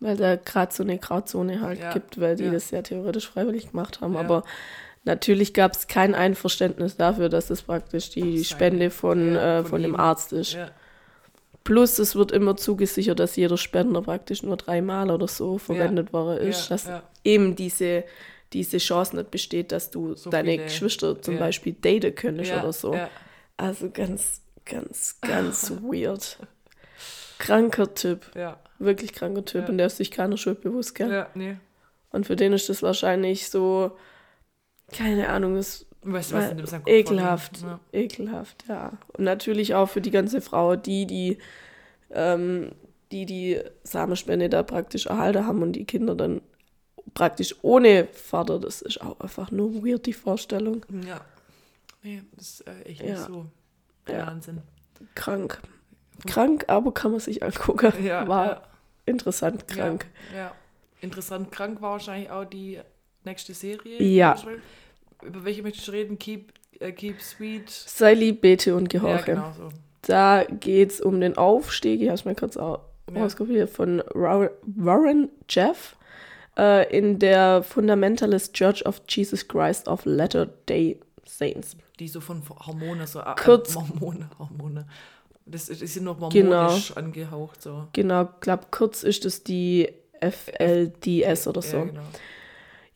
Weil 0.00 0.16
da 0.16 0.36
gerade 0.36 0.72
so 0.74 0.82
eine 0.82 0.98
Grauzone 0.98 1.60
halt 1.60 1.80
Ja, 1.80 1.92
gibt, 1.92 2.20
weil 2.20 2.36
die 2.36 2.44
ja. 2.44 2.52
das 2.52 2.70
ja 2.70 2.82
theoretisch 2.82 3.28
freiwillig 3.28 3.70
gemacht 3.70 4.00
haben. 4.00 4.14
Ja. 4.14 4.20
Aber 4.20 4.44
natürlich 5.04 5.54
gab 5.54 5.72
es 5.72 5.86
kein 5.86 6.14
Einverständnis 6.14 6.96
dafür, 6.96 7.28
dass 7.28 7.46
das 7.46 7.62
praktisch 7.62 8.10
die 8.10 8.20
Seine- 8.38 8.44
Spende 8.44 8.90
von, 8.90 9.34
äh, 9.36 9.62
von 9.62 9.70
von, 9.70 9.82
dem 9.82 9.92
ihm. 9.94 10.00
Arzt 10.00 10.32
ist. 10.32 10.56
Plus 11.62 11.98
es 11.98 12.14
wird 12.14 12.32
immer 12.32 12.56
zugesichert, 12.58 13.18
dass 13.18 13.36
jeder 13.36 13.56
Spender 13.56 14.02
praktisch 14.02 14.42
nur 14.42 14.58
dreimal 14.58 15.10
oder 15.10 15.26
so 15.28 15.56
verwendet 15.56 16.12
worden 16.12 16.36
ist. 16.48 16.70
Dass 16.70 16.86
eben 17.24 17.56
diese, 17.56 18.04
diese 18.54 18.78
Chance 18.78 19.16
nicht 19.16 19.30
besteht, 19.30 19.72
dass 19.72 19.90
du 19.90 20.14
So 20.14 20.30
deine 20.30 20.52
viele- 20.52 20.64
Geschwister 20.64 21.20
zum 21.20 21.34
ja. 21.34 21.40
Beispiel 21.40 21.74
daten 21.74 22.14
könntest 22.14 22.50
Ja, 22.50 22.60
oder 22.62 22.72
so. 22.72 22.94
Ja. 22.94 23.10
Also 23.56 23.90
ganz, 23.90 24.40
ganz, 24.64 25.18
ganz 25.20 25.70
weird. 25.82 26.38
Kranker 27.38 27.92
Typ. 27.94 28.30
Ja. 28.34 28.58
Wirklich 28.78 29.12
kranker 29.12 29.44
Typ. 29.44 29.62
Ja. 29.64 29.68
Und 29.68 29.78
der 29.78 29.86
ist 29.88 29.96
sich 29.98 30.10
keiner 30.10 30.36
Schuld 30.36 30.60
bewusst, 30.62 30.94
gell? 30.94 31.10
ja, 31.12 31.28
nee. 31.34 31.56
Und 32.10 32.26
für 32.26 32.36
den 32.36 32.52
ist 32.52 32.68
das 32.68 32.82
wahrscheinlich 32.82 33.48
so, 33.50 33.92
keine 34.92 35.28
Ahnung, 35.28 35.56
ist 35.56 35.86
Weißt 36.02 36.32
du, 36.32 36.36
was 36.36 36.50
in 36.72 36.82
ekelhaft. 36.86 37.58
vorgeht? 37.58 37.78
Ekelhaft, 37.92 38.64
ja. 38.68 38.92
Und 39.16 39.24
natürlich 39.24 39.74
auch 39.74 39.88
für 39.88 40.00
die 40.00 40.10
ganze 40.10 40.40
Frau, 40.40 40.76
die 40.76 41.06
die, 41.06 41.38
ähm, 42.10 42.72
die, 43.10 43.26
die 43.26 43.60
Samenspende 43.84 44.48
da 44.48 44.62
praktisch 44.62 45.06
erhalten 45.06 45.46
haben 45.46 45.62
und 45.62 45.72
die 45.72 45.86
Kinder 45.86 46.14
dann 46.14 46.40
praktisch 47.12 47.54
ohne 47.62 48.06
Vater, 48.06 48.58
das 48.58 48.82
ist 48.82 49.00
auch 49.00 49.20
einfach 49.20 49.50
nur 49.50 49.84
weird, 49.84 50.06
die 50.06 50.12
Vorstellung. 50.12 50.84
Ja. 51.02 51.08
ja. 51.08 51.20
Nee, 52.02 52.22
das 52.36 52.48
ist 52.60 52.60
äh, 52.68 52.82
echt 52.82 53.02
nicht 53.02 53.10
Ja. 53.10 53.26
so 53.26 53.46
der 54.06 54.18
Ja. 54.18 54.26
Wahnsinn. 54.26 54.62
Krank. 55.14 55.60
Krank, 56.26 56.64
aber 56.68 56.92
kann 56.94 57.10
man 57.10 57.20
sich 57.20 57.42
angucken. 57.42 57.92
Ja, 58.04 58.26
War 58.28 58.46
ja. 58.46 58.62
interessant 59.06 59.66
krank. 59.68 60.06
Ja, 60.32 60.38
ja. 60.38 60.54
Interessant 61.00 61.50
krank 61.50 61.82
war 61.82 61.92
wahrscheinlich 61.92 62.30
auch 62.30 62.44
die 62.44 62.78
nächste 63.24 63.52
Serie. 63.54 64.02
Ja. 64.02 64.36
Über 65.22 65.44
welche 65.44 65.62
möchtest 65.62 65.88
du 65.88 65.92
reden? 65.92 66.18
Keep, 66.18 66.52
äh, 66.80 66.92
keep 66.92 67.20
Sweet. 67.20 67.68
Sei 67.70 68.14
lieb, 68.14 68.40
bete 68.42 68.74
und 68.76 68.92
Ja, 68.92 69.00
gehorche. 69.00 69.24
genau 69.24 69.52
so. 69.56 69.68
Da 70.02 70.44
geht 70.44 70.90
es 70.92 71.00
um 71.00 71.20
den 71.20 71.36
Aufstieg, 71.36 72.00
ich 72.00 72.08
habe 72.08 72.14
es 72.14 72.24
mir 72.24 72.34
kurz 72.34 72.56
auch 72.56 72.80
Ja. 73.12 73.66
von 73.66 74.02
Warren 74.12 75.28
Jeff 75.48 75.96
äh, 76.58 76.96
in 76.96 77.18
der 77.18 77.62
Fundamentalist 77.62 78.54
Church 78.54 78.84
of 78.86 79.02
Jesus 79.08 79.46
Christ 79.48 79.88
of 79.88 80.04
Latter-day 80.04 81.00
Saints. 81.24 81.76
Die 81.98 82.08
so 82.08 82.20
von 82.20 82.42
Hormone, 82.66 83.06
so 83.06 83.20
äh, 83.20 83.34
Kurz- 83.36 83.74
Hormone, 83.76 84.28
Hormone. 84.38 84.86
Das, 85.46 85.66
das 85.66 85.78
sind 85.80 86.04
noch 86.04 86.30
Genau. 86.30 86.62
mormonisch 86.62 86.96
angehaucht. 86.96 87.60
So. 87.62 87.88
Genau, 87.92 88.28
glaube 88.40 88.64
kurz 88.70 89.02
ist 89.02 89.24
es 89.24 89.44
die 89.44 89.88
FLDS 90.20 91.46
oder 91.48 91.62
so. 91.62 91.78
Ja, 91.78 91.84
genau. 91.84 92.00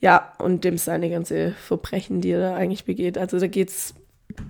Ja, 0.01 0.33
und 0.39 0.65
dem 0.65 0.79
seine 0.79 1.11
ganze 1.11 1.53
Verbrechen, 1.53 2.21
die 2.21 2.31
er 2.31 2.41
da 2.41 2.55
eigentlich 2.57 2.85
begeht. 2.85 3.19
Also 3.19 3.39
da 3.39 3.47
geht 3.49 3.69
es 3.71 3.95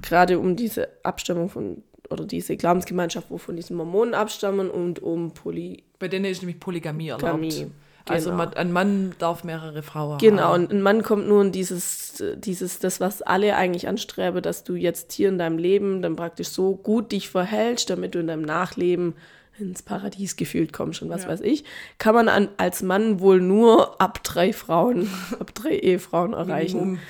gerade 0.02 0.38
um 0.38 0.56
diese 0.56 0.88
Abstammung 1.02 1.48
von, 1.48 1.82
oder 2.10 2.24
diese 2.24 2.56
Glaubensgemeinschaft, 2.56 3.30
wo 3.30 3.38
von 3.38 3.56
diesen 3.56 3.76
Mormonen 3.76 4.14
abstammen 4.14 4.70
und 4.70 5.02
um 5.02 5.32
Poly 5.32 5.82
Bei 5.98 6.08
denen 6.08 6.26
ist 6.26 6.42
nämlich 6.42 6.60
Polygamie 6.60 7.08
erlaubt. 7.08 7.22
Polygamie. 7.32 7.70
Also 8.10 8.30
Genau. 8.30 8.44
man, 8.44 8.54
ein 8.54 8.72
Mann 8.72 9.14
darf 9.18 9.44
mehrere 9.44 9.82
Frauen 9.82 10.18
Genau, 10.18 10.42
haben. 10.44 10.64
und 10.64 10.72
ein 10.72 10.82
Mann 10.82 11.02
kommt 11.02 11.28
nur 11.28 11.42
in 11.42 11.52
dieses, 11.52 12.22
dieses, 12.36 12.78
das, 12.78 13.00
was 13.00 13.22
alle 13.22 13.54
eigentlich 13.56 13.88
anstreben, 13.88 14.42
dass 14.42 14.64
du 14.64 14.74
jetzt 14.74 15.12
hier 15.12 15.28
in 15.28 15.38
deinem 15.38 15.58
Leben 15.58 16.02
dann 16.02 16.16
praktisch 16.16 16.48
so 16.48 16.74
gut 16.76 17.12
dich 17.12 17.28
verhältst, 17.28 17.90
damit 17.90 18.14
du 18.14 18.18
in 18.20 18.26
deinem 18.28 18.42
Nachleben 18.42 19.14
ins 19.58 19.82
Paradies 19.82 20.36
gefühlt 20.36 20.72
kommst 20.72 21.02
und 21.02 21.08
was 21.10 21.24
Ja. 21.24 21.30
weiß 21.30 21.40
ich, 21.40 21.64
kann 21.98 22.14
man 22.14 22.28
an, 22.28 22.48
als 22.58 22.80
Mann 22.82 23.18
wohl 23.18 23.40
nur 23.40 24.00
ab 24.00 24.22
drei 24.22 24.52
Frauen, 24.52 25.08
ab 25.40 25.52
drei 25.54 25.70
Ehefrauen 25.76 26.32
erreichen. 26.32 27.00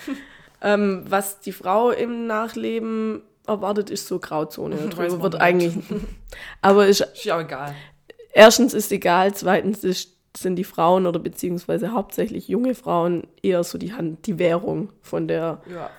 Ähm, 0.62 1.04
was 1.06 1.40
die 1.40 1.52
Frau 1.52 1.90
im 1.90 2.26
Nachleben 2.26 3.22
erwartet, 3.46 3.90
ist 3.90 4.06
so 4.08 4.18
Grauzone. 4.18 4.76
Darüber 4.96 5.22
wird 5.22 5.32
nicht. 5.34 5.42
eigentlich. 5.42 5.74
Aber 6.62 6.86
ist, 6.86 7.00
Ist 7.02 7.24
ja 7.24 7.36
auch 7.36 7.40
egal. 7.42 7.74
erstens 8.32 8.74
ist 8.74 8.90
egal, 8.92 9.34
zweitens 9.34 9.84
ist, 9.84 10.16
sind 10.36 10.56
die 10.56 10.64
Frauen 10.64 11.06
oder 11.06 11.18
beziehungsweise 11.18 11.92
hauptsächlich 11.92 12.48
junge 12.48 12.74
Frauen 12.74 13.26
eher 13.42 13.64
so 13.64 13.78
die 13.78 13.92
Hand, 13.94 14.26
die 14.26 14.38
Währung 14.38 14.92
von 15.02 15.26
der, 15.28 15.60
Ja. 15.70 15.90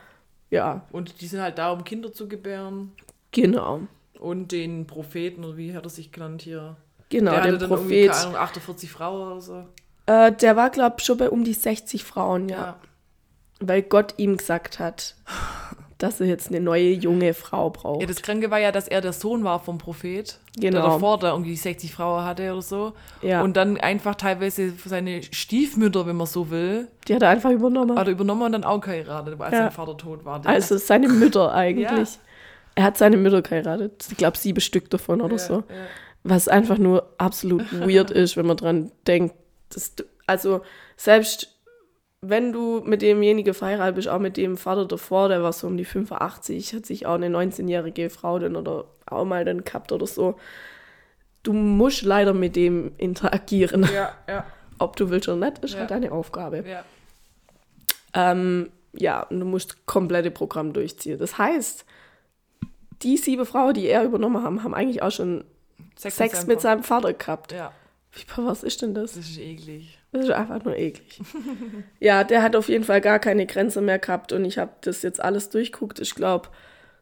ja, 0.50 0.86
Und 0.92 1.22
die 1.22 1.28
sind 1.28 1.42
halt 1.42 1.58
da, 1.58 1.72
um 1.72 1.84
Kinder 1.84 2.12
zu 2.14 2.28
gebären. 2.28 2.92
genau. 3.32 3.82
Und 4.20 4.52
den 4.52 4.86
Propheten, 4.86 5.46
oder 5.46 5.56
wie 5.56 5.74
hat 5.74 5.86
er 5.86 5.90
sich 5.90 6.12
genannt 6.12 6.42
hier? 6.42 6.76
Genau, 7.10 7.32
der 7.32 7.42
der 7.44 7.52
dann 7.54 7.72
irgendwie, 7.72 8.06
Prophet. 8.08 8.12
keine 8.12 8.24
Ahnung, 8.28 8.36
48 8.36 8.92
Frauen 8.92 9.32
oder 9.32 9.42
so. 9.42 9.66
Äh, 10.08 10.32
der 10.34 10.56
war, 10.58 10.70
glaube 10.70 10.98
ich, 11.00 11.06
schon 11.06 11.18
bei 11.18 11.30
um 11.30 11.44
die 11.46 11.54
60 11.54 12.04
Frauen, 12.04 12.50
ja. 12.50 12.58
Ja. 12.58 12.80
Weil 13.62 13.82
Gott 13.82 14.16
ihm 14.18 14.36
gesagt 14.38 14.78
hat, 14.80 15.16
dass 16.00 16.22
er 16.22 16.28
jetzt 16.28 16.47
eine 16.47 16.62
neue 16.62 16.91
junge 16.93 17.34
Frau 17.34 17.70
braucht. 17.70 18.02
Ja, 18.02 18.08
das 18.08 18.22
Kranke 18.22 18.50
war 18.50 18.58
ja, 18.60 18.72
dass 18.72 18.88
er 18.88 19.02
der 19.02 19.12
Sohn 19.14 19.43
war 19.43 19.60
vom 19.60 19.78
Prophet. 19.78 20.39
Genau. 20.58 20.82
Der 20.82 20.89
davor 20.89 21.20
da 21.20 21.32
irgendwie 21.34 21.56
60 21.58 21.93
Frauen 21.93 22.24
hatte 22.24 22.52
oder 22.52 22.62
so. 22.62 22.93
Ja. 23.22 23.41
Und 23.43 23.58
dann 23.58 23.78
einfach 23.78 24.16
teilweise 24.16 24.74
seine 24.86 25.22
Stiefmütter, 25.22 26.08
wenn 26.08 26.16
man 26.16 26.26
so 26.26 26.50
will, 26.50 26.88
die 27.08 27.16
hat 27.16 27.22
er 27.22 27.30
einfach 27.30 27.52
übernommen. 27.52 28.00
hat 28.00 28.08
er 28.08 28.14
übernommen 28.14 28.43
und 28.43 28.54
dann 28.54 28.64
auch 28.64 28.80
geheiratet, 28.80 29.39
als 29.39 29.52
Ja. 29.52 29.60
sein 29.64 29.72
Vater 29.72 29.97
tot 29.97 30.24
war. 30.24 30.41
Also 30.45 30.78
seine 30.78 31.10
Mütter 31.10 31.54
eigentlich. 31.54 31.89
Ja. 31.89 32.20
Er 32.76 32.84
hat 32.86 32.97
seine 32.97 33.18
Mütter 33.18 33.41
geheiratet. 33.41 34.08
Ich 34.10 34.16
glaube, 34.18 34.38
sieben 34.38 34.62
Stück 34.62 34.89
davon 34.89 35.20
oder 35.20 35.36
ja, 35.36 35.39
so. 35.39 35.64
Was 36.24 36.47
einfach 36.47 36.78
nur 36.78 37.14
absolut 37.18 37.66
weird 37.86 38.10
ist, 38.12 38.38
wenn 38.38 38.45
man 38.45 38.56
dran 38.56 38.91
denkt. 39.06 39.36
Dass 39.74 39.95
du, 39.95 40.04
also 40.28 40.62
selbst 40.95 41.59
wenn 42.22 42.51
du 42.51 42.82
mit 42.86 43.01
demjenigen 43.01 43.53
verheiratet 43.53 43.95
bist, 43.95 44.07
auch 44.09 44.20
mit 44.20 44.36
dem 44.38 44.57
Vater 44.57 44.86
davor, 44.86 45.30
der 45.30 45.41
war 45.41 45.53
so 45.53 45.67
um 45.67 45.78
die 45.78 45.86
85, 45.86 46.74
hat 46.74 46.86
sich 46.86 47.05
auch 47.05 47.13
eine 47.15 47.28
19-jährige 47.30 48.09
Frau 48.09 48.39
dann 48.39 48.55
oder 48.55 48.86
auch 49.05 49.26
mal 49.26 49.45
dann 49.45 49.63
gehabt 49.63 49.91
oder 49.91 50.05
so. 50.05 50.38
Du 51.43 51.53
musst 51.53 52.01
leider 52.03 52.34
mit 52.34 52.55
dem 52.57 52.91
interagieren. 52.97 53.88
Ja, 53.93 54.13
ja, 54.28 54.45
Ob 54.80 54.95
du 54.97 55.09
willst 55.09 55.30
oder 55.30 55.49
nicht, 55.49 55.63
ist 55.63 55.74
Ja. 55.74 55.80
halt 55.82 55.91
deine 55.91 56.11
Aufgabe. 56.11 56.63
ja. 56.67 56.84
Ähm, 58.13 58.72
ja, 58.93 59.22
und 59.22 59.39
du 59.39 59.45
musst 59.45 59.86
komplette 59.86 60.32
Programm 60.32 60.74
durchziehen. 60.74 61.20
Das 61.20 61.38
heißt, 61.38 61.86
die 63.03 63.17
sieben 63.17 63.45
Frauen, 63.45 63.76
die 63.76 63.86
er 63.88 64.03
übernommen 64.03 64.43
haben, 64.43 64.63
haben 64.63 64.74
eigentlich 64.74 65.03
auch 65.03 65.11
schon 65.11 65.43
Sex, 65.95 66.47
mit 66.47 66.59
seinem 66.59 66.84
Vater 66.84 67.13
gehabt. 67.13 67.51
Ja, 67.51 67.72
Wie 68.13 68.24
pervers 68.26 68.63
ist 68.63 68.82
denn 68.82 68.95
das? 68.95 69.13
das 69.13 69.26
ist 69.30 69.38
eklig. 69.38 69.99
Das 70.12 70.24
ist 70.24 70.32
einfach 70.32 70.64
nur 70.64 70.76
eklig. 70.76 71.22
ja, 71.99 72.24
der 72.24 72.41
hat 72.41 72.55
auf 72.55 72.68
jeden 72.68 72.84
Fall 72.84 73.01
gar 73.01 73.20
keine 73.20 73.45
Grenze 73.45 73.82
mehr 73.82 73.99
gehabt 73.99 74.32
und 74.34 74.43
ich 74.45 74.57
habe 74.57 74.72
das 74.82 75.01
jetzt 75.03 75.22
alles 75.22 75.49
durchguckt. 75.49 75.99
Ich 75.99 76.16
glaube, 76.16 76.49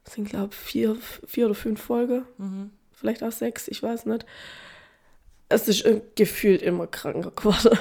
Das 0.03 0.14
sind, 0.16 0.30
glaube 0.30 0.49
ich, 0.51 0.58
vier, 0.58 0.97
vier 1.26 1.45
oder 1.45 1.55
fünf 1.55 1.82
Folgen. 1.82 2.26
Mhm. 2.38 2.72
Vielleicht 2.91 3.24
auch 3.24 3.32
sechs, 3.32 3.68
ich 3.68 3.82
weiß 3.84 4.05
nicht. 4.08 4.26
Es 5.49 5.68
ist 5.68 5.86
gefühlt 6.16 6.62
immer 6.62 6.88
kranker 6.88 7.32
geworden. 7.36 7.78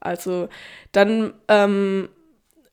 Also 0.00 0.48
dann, 0.92 1.34
ähm, 1.48 2.08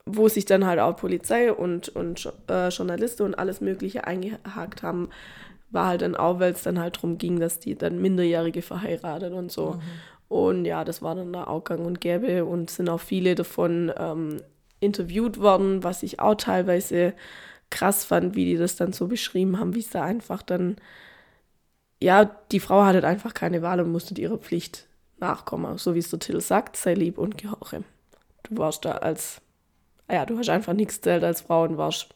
wo 0.05 0.29
sich 0.29 0.45
dann 0.45 0.65
halt 0.65 0.79
auch 0.79 0.95
Polizei 0.95 1.51
und, 1.51 1.89
und 1.89 2.31
äh, 2.49 2.69
Journalisten 2.69 3.23
und 3.23 3.35
alles 3.35 3.59
Mögliche 3.61 4.07
eingehakt 4.07 4.81
haben, 4.81 5.09
war 5.69 5.87
halt 5.87 6.01
dann 6.01 6.15
auch, 6.15 6.39
weil 6.39 6.53
es 6.53 6.63
dann 6.63 6.79
halt 6.79 6.95
darum 6.95 7.17
ging, 7.17 7.39
dass 7.39 7.59
die 7.59 7.75
dann 7.75 8.01
Minderjährige 8.01 8.61
verheiratet 8.61 9.33
und 9.33 9.51
so. 9.51 9.81
Und 10.27 10.65
ja, 10.65 10.83
das 10.83 11.01
war 11.01 11.15
dann 11.15 11.31
da 11.31 11.45
auch 11.45 11.63
gang 11.63 11.85
und 11.85 12.01
gäbe 12.01 12.45
und 12.45 12.69
sind 12.69 12.89
auch 12.89 12.99
viele 12.99 13.35
davon 13.35 13.91
ähm, 13.97 14.41
interviewt 14.79 15.39
worden, 15.39 15.83
was 15.83 16.03
ich 16.03 16.19
auch 16.19 16.35
teilweise 16.35 17.13
krass 17.69 18.05
fand, 18.05 18.35
wie 18.35 18.45
die 18.45 18.57
das 18.57 18.75
dann 18.75 18.93
so 18.93 19.07
beschrieben 19.07 19.59
haben, 19.59 19.75
wie 19.75 19.79
es 19.79 19.89
da 19.89 20.03
einfach 20.03 20.41
dann, 20.41 20.77
ja, 22.01 22.25
die 22.51 22.59
Frau 22.59 22.83
hatte 22.83 23.05
einfach 23.05 23.33
keine 23.33 23.61
Wahl 23.61 23.79
und 23.79 23.91
musste 23.91 24.19
ihrer 24.19 24.37
Pflicht 24.37 24.87
nachkommen. 25.19 25.77
So 25.77 25.95
wie 25.95 25.99
es 25.99 26.09
der 26.09 26.19
Titel 26.19 26.41
sagt, 26.41 26.77
sei 26.77 26.93
lieb 26.93 27.17
und 27.17 27.37
gehorche. 27.37 27.83
Du 28.43 28.57
warst 28.57 28.85
da 28.85 28.91
als, 28.91 29.41
ja, 30.09 30.25
du 30.25 30.37
hast 30.37 30.49
einfach 30.49 30.73
nichts 30.73 31.01
zählt 31.01 31.23
als 31.23 31.41
Frau 31.41 31.63
und 31.63 31.77
warst 31.77 32.09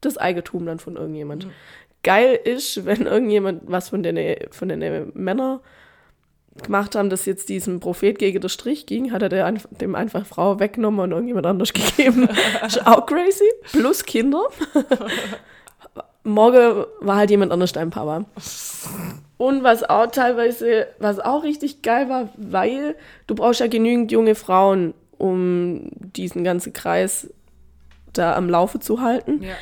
das 0.00 0.18
Eigentum 0.18 0.66
dann 0.66 0.78
von 0.78 0.96
irgendjemand. 0.96 1.48
Geil 2.02 2.38
ist, 2.44 2.84
wenn 2.84 3.06
irgendjemand 3.06 3.62
was 3.66 3.90
von 3.90 4.02
den, 4.02 4.36
von 4.50 4.68
den 4.68 5.12
Männern 5.14 5.60
gemacht 6.62 6.94
haben, 6.94 7.10
dass 7.10 7.26
jetzt 7.26 7.48
diesem 7.48 7.80
Prophet 7.80 8.18
gegen 8.18 8.40
den 8.40 8.48
Strich 8.48 8.86
ging, 8.86 9.12
hat 9.12 9.22
er 9.22 9.28
der 9.28 9.52
dem 9.52 9.94
einfach 9.94 10.24
Frau 10.24 10.60
weggenommen 10.60 11.00
und 11.00 11.12
irgendjemand 11.12 11.46
anders 11.46 11.72
gegeben. 11.72 12.28
ist 12.64 12.86
auch 12.86 13.06
crazy. 13.06 13.50
Plus 13.72 14.04
Kinder. 14.04 14.44
Morgen 16.22 16.84
war 17.00 17.16
halt 17.16 17.30
jemand 17.30 17.52
anders 17.52 17.72
dein 17.72 17.90
Papa. 17.90 18.24
Und 19.36 19.62
was 19.64 19.82
auch 19.82 20.06
teilweise, 20.06 20.86
was 20.98 21.18
auch 21.18 21.42
richtig 21.42 21.82
geil 21.82 22.08
war, 22.08 22.28
weil 22.36 22.94
du 23.26 23.34
brauchst 23.34 23.60
ja 23.60 23.66
genügend 23.66 24.12
junge 24.12 24.34
Frauen, 24.34 24.94
um 25.18 25.90
diesen 26.16 26.44
ganzen 26.44 26.72
Kreis 26.72 27.30
da 28.12 28.36
am 28.36 28.48
Laufe 28.48 28.78
zu 28.78 29.00
halten. 29.00 29.42
Ja. 29.42 29.54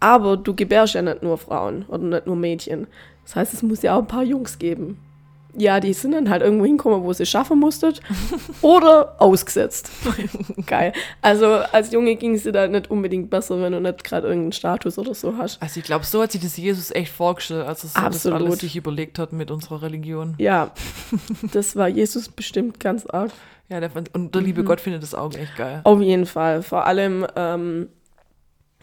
Aber 0.00 0.36
du 0.36 0.54
gebärst 0.54 0.94
ja 0.94 1.02
nicht 1.02 1.22
nur 1.22 1.38
Frauen 1.38 1.84
oder 1.88 2.04
nicht 2.04 2.26
nur 2.26 2.36
Mädchen. 2.36 2.86
Das 3.24 3.36
heißt, 3.36 3.54
es 3.54 3.62
muss 3.62 3.82
ja 3.82 3.94
auch 3.94 4.00
ein 4.00 4.06
paar 4.06 4.22
Jungs 4.22 4.58
geben. 4.58 4.98
Ja, 5.56 5.80
die 5.80 5.92
sind 5.92 6.12
dann 6.12 6.28
halt 6.30 6.42
irgendwo 6.42 6.64
hinkommen, 6.64 7.02
wo 7.02 7.12
sie 7.12 7.26
schaffen 7.26 7.58
musstet. 7.58 8.00
oder 8.62 9.16
ausgesetzt. 9.18 9.90
Geil. 10.66 10.92
Also 11.22 11.46
als 11.46 11.90
Junge 11.92 12.16
ging 12.16 12.34
es 12.34 12.42
dir 12.42 12.52
da 12.52 12.68
nicht 12.68 12.90
unbedingt 12.90 13.30
besser, 13.30 13.60
wenn 13.60 13.72
du 13.72 13.80
nicht 13.80 14.04
gerade 14.04 14.28
irgendeinen 14.28 14.52
Status 14.52 14.98
oder 14.98 15.14
so 15.14 15.36
hast. 15.36 15.60
Also 15.62 15.80
ich 15.80 15.86
glaube, 15.86 16.04
so 16.04 16.22
hat 16.22 16.32
sich 16.32 16.42
das 16.42 16.56
Jesus 16.56 16.90
echt 16.90 17.12
vorgestellt, 17.12 17.66
als 17.66 17.84
er 17.84 17.88
so 17.88 18.00
das 18.00 18.26
alles 18.26 18.60
sich 18.60 18.76
überlegt 18.76 19.18
hat 19.18 19.32
mit 19.32 19.50
unserer 19.50 19.82
Religion. 19.82 20.34
Ja, 20.38 20.70
das 21.52 21.76
war 21.76 21.88
Jesus 21.88 22.28
bestimmt 22.28 22.78
ganz 22.78 23.06
arg. 23.06 23.32
Ja, 23.68 23.80
der, 23.80 23.90
fand- 23.90 24.14
und 24.14 24.34
der 24.34 24.42
liebe 24.42 24.64
Gott 24.64 24.80
findet 24.80 25.02
das 25.02 25.14
auch 25.14 25.34
echt 25.34 25.56
geil. 25.56 25.80
Auf 25.84 26.00
jeden 26.00 26.26
Fall. 26.26 26.62
Vor 26.62 26.86
allem, 26.86 27.26
ähm, 27.36 27.88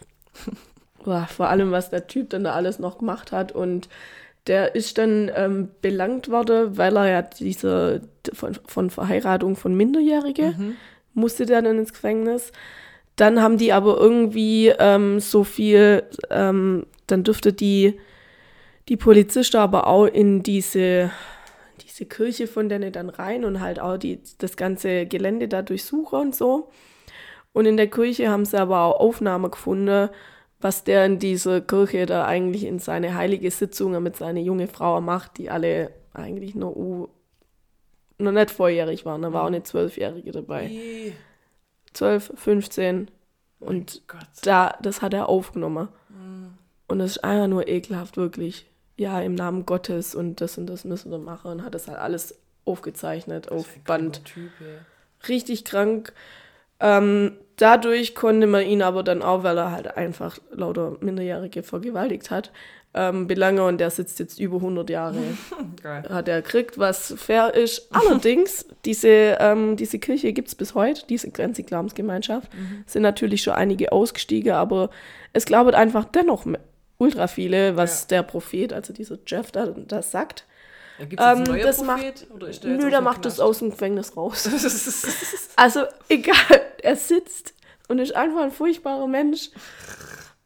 boah, 1.04 1.28
vor 1.28 1.50
allem, 1.50 1.72
was 1.72 1.90
der 1.90 2.08
Typ 2.08 2.30
dann 2.30 2.44
da 2.44 2.54
alles 2.54 2.78
noch 2.80 3.00
gemacht 3.00 3.32
hat. 3.32 3.52
Und 3.52 3.90
der 4.48 4.76
ist 4.76 4.98
dann 4.98 5.32
ähm, 5.36 5.70
belangt 5.82 6.30
worden, 6.30 6.78
weil 6.78 6.98
er 6.98 7.10
ja 7.10 7.22
diese 7.22 8.02
von, 8.34 8.58
von 8.68 8.90
Verheiratung 8.90 9.56
von 9.56 9.76
Minderjährigen 9.76 10.78
musste 11.16 11.46
der 11.46 11.62
dann 11.62 11.80
ins 11.80 11.94
Gefängnis. 11.94 12.52
Dann 13.16 13.42
haben 13.42 13.58
die 13.58 13.72
aber 13.72 13.98
irgendwie 13.98 14.74
ähm, 14.78 15.20
so 15.20 15.44
viel, 15.44 16.04
ähm, 16.30 16.86
dann 17.08 17.24
dürfte 17.24 17.54
die, 17.54 17.98
die 18.90 18.98
Polizisten 18.98 19.58
aber 19.58 19.88
auch 19.88 20.06
in 20.06 20.44
diese, 20.44 21.12
diese 21.82 22.06
Kirche 22.06 22.46
von 22.46 22.68
denen 22.68 22.92
dann 22.92 23.10
rein 23.10 23.46
und 23.46 23.62
halt 23.62 23.80
auch 23.80 23.98
die, 23.98 24.20
das 24.38 24.58
ganze 24.58 25.06
Gelände 25.06 25.48
da 25.48 25.62
durchsuchen 25.62 26.20
und 26.20 26.36
so. 26.36 26.70
Und 27.54 27.66
in 27.66 27.78
der 27.78 27.88
Kirche 27.88 28.30
haben 28.30 28.44
sie 28.44 28.60
aber 28.60 28.82
auch 28.82 29.00
Aufnahmen 29.00 29.50
gefunden, 29.50 30.10
was 30.66 30.84
der 30.84 31.06
in 31.06 31.20
dieser 31.20 31.62
Kirche 31.62 32.08
da 32.08 32.26
eigentlich 32.26 32.64
in 32.64 32.80
seine 32.80 33.14
heilige 33.14 33.52
Sitzungen 33.52 34.02
mit 34.02 34.16
seiner 34.16 34.40
jungen 34.40 34.68
Frau 34.68 35.00
macht, 35.00 35.38
die 35.38 35.52
alle 35.52 35.92
eigentlich 36.12 36.56
nur 36.56 36.76
U 36.76 37.10
noch 38.18 38.32
nicht 38.32 38.50
volljährig 38.50 39.06
waren. 39.06 39.22
Da 39.22 39.32
war 39.32 39.44
auch 39.44 39.48
eine 39.48 39.62
Zwölfjährige 39.62 40.32
dabei. 40.32 40.66
Ih, 40.66 41.14
12, 41.94 42.34
15. 42.34 43.12
Und 43.60 44.02
Gott. 44.08 44.26
da, 44.42 44.76
das 44.82 45.04
hat 45.04 45.14
er 45.14 45.30
aufgenommen. 45.30 45.88
Und 46.88 46.98
das 46.98 47.12
ist 47.12 47.24
einfach 47.24 47.48
nur 47.48 47.68
ekelhaft, 47.68 48.18
wirklich. 48.18 48.66
Ja, 48.98 49.22
im 49.22 49.36
Namen 49.36 49.68
Gottes 49.68 50.16
und 50.16 50.42
das 50.42 50.58
und 50.58 50.66
das 50.66 50.84
müssen 50.84 51.12
wir 51.12 51.20
machen. 51.20 51.52
Und 51.52 51.64
hat 51.64 51.76
das 51.76 51.88
halt 51.88 52.00
alles 52.00 52.40
aufgezeichnet 52.66 53.52
auf 53.52 53.68
Band. 53.84 54.26
Typ, 54.26 54.50
ey. 54.62 55.28
Richtig 55.30 55.64
krank. 55.64 56.12
Ähm, 56.80 57.38
dadurch 57.58 58.16
konnte 58.16 58.48
man 58.48 58.66
ihn 58.66 58.82
aber 58.82 59.04
dann 59.04 59.22
auch, 59.22 59.44
weil 59.44 59.58
er 59.58 59.72
halt 59.72 59.98
einfach 59.98 60.40
lauter 60.52 60.98
Minderjährige 61.00 61.64
vergewaltigt 61.64 62.32
hat, 62.32 62.52
ähm, 62.94 63.28
belangen 63.28 63.60
und 63.60 63.78
der 63.80 63.90
sitzt 63.90 64.20
jetzt 64.20 64.40
über 64.40 64.58
100 64.58 64.90
Jahre. 64.90 65.18
Geil. 65.84 66.04
hat 66.10 66.28
er 66.30 66.42
gekriegt, 66.42 66.78
was 66.78 67.14
fair 67.18 67.54
ist. 67.54 67.90
Allerdings, 67.94 68.66
diese, 68.86 69.38
ähm, 69.40 69.76
diese 69.76 70.00
Kirche 70.00 70.32
gibt 70.34 70.48
es 70.48 70.56
bis 70.56 70.74
heute, 70.76 71.06
diese 71.08 71.30
ganze 71.32 71.64
Glaubensgemeinschaft. 71.64 72.50
Sind 72.86 73.02
natürlich 73.02 73.44
schon 73.44 73.54
einige 73.54 73.92
ausgestiegen, 73.92 74.54
aber 74.54 74.90
es 75.34 75.46
glauben 75.46 75.76
einfach 75.76 76.06
dennoch 76.06 76.46
ultra 76.98 77.28
viele, 77.28 77.76
was 77.76 78.04
Ja. 78.04 78.08
der 78.18 78.24
Prophet, 78.24 78.72
also 78.72 78.94
dieser 78.94 79.18
Jeff, 79.28 79.52
da, 79.52 79.66
das 79.68 80.12
sagt. 80.12 80.46
Ja, 81.00 81.06
gibt's 81.06 81.26
Ähm, 81.26 81.44
neuen 81.44 81.62
das 81.62 81.84
Prophet? 81.84 82.28
oder 82.34 82.48
ist 82.48 82.64
der 82.64 82.72
Nö, 82.72 82.90
der 82.90 83.02
macht 83.02 83.26
das 83.26 83.40
aus 83.40 83.60
dem 83.60 83.72
Gefängnis 83.72 84.16
raus. 84.16 84.50
also, 85.56 85.84
egal, 86.10 86.36
er 86.82 86.96
sitzt 86.96 87.54
und 87.88 88.00
ist 88.00 88.16
einfach 88.16 88.42
ein 88.42 88.52
furchtbarer 88.52 89.08
Mensch 89.08 89.50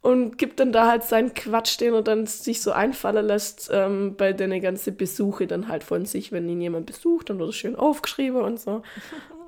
und 0.01 0.37
gibt 0.37 0.59
dann 0.59 0.71
da 0.71 0.87
halt 0.87 1.03
seinen 1.03 1.33
Quatsch, 1.33 1.79
den 1.79 1.93
er 1.93 2.01
dann 2.01 2.25
sich 2.25 2.61
so 2.61 2.71
einfallen 2.71 3.25
lässt, 3.25 3.69
ähm, 3.71 4.15
bei 4.15 4.31
den 4.33 4.61
ganzen 4.61 4.95
Besuche 4.95 5.45
dann 5.45 5.67
halt 5.67 5.83
von 5.83 6.05
sich, 6.05 6.31
wenn 6.31 6.47
ihn 6.47 6.61
jemand 6.61 6.85
besucht, 6.85 7.29
dann 7.29 7.37
wird 7.37 7.49
es 7.49 7.55
schön 7.55 7.75
aufgeschrieben 7.75 8.41
und 8.41 8.59
so. 8.59 8.81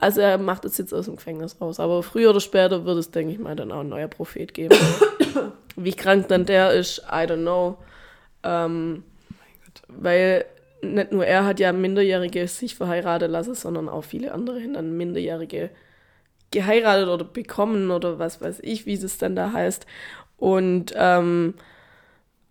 Also 0.01 0.19
er 0.19 0.39
macht 0.39 0.65
es 0.65 0.79
jetzt 0.79 0.95
aus 0.95 1.05
dem 1.05 1.17
Gefängnis 1.17 1.61
raus. 1.61 1.79
Aber 1.79 2.01
früher 2.01 2.31
oder 2.31 2.39
später 2.39 2.85
wird 2.85 2.97
es, 2.97 3.11
denke 3.11 3.33
ich 3.33 3.39
mal, 3.39 3.55
dann 3.55 3.71
auch 3.71 3.81
ein 3.81 3.89
neuer 3.89 4.07
Prophet 4.07 4.51
geben. 4.51 4.75
Wie 5.75 5.93
krank 5.93 6.27
dann 6.29 6.47
der 6.47 6.73
ist, 6.73 7.03
I 7.07 7.27
don't 7.27 7.43
know. 7.43 7.77
Ähm, 8.41 9.03
weil 9.87 10.45
nicht 10.81 11.11
nur 11.11 11.25
er 11.25 11.45
hat 11.45 11.59
ja 11.59 11.73
Minderjährige 11.73 12.47
sich 12.47 12.75
verheiraten 12.75 13.31
lassen, 13.31 13.55
sondern 13.55 13.89
auch 13.89 14.03
viele 14.03 14.33
andere 14.33 14.61
haben 14.61 14.73
dann 14.73 14.97
Minderjährige 14.97 15.69
geheiratet 16.51 17.07
oder 17.07 17.23
bekommen 17.23 17.91
oder 17.91 18.19
was 18.19 18.41
weiß 18.41 18.59
ich, 18.61 18.85
wie 18.85 18.93
es 18.93 19.17
dann 19.17 19.35
da 19.35 19.53
heißt. 19.53 19.85
Und 20.37 20.93
ähm, 20.95 21.53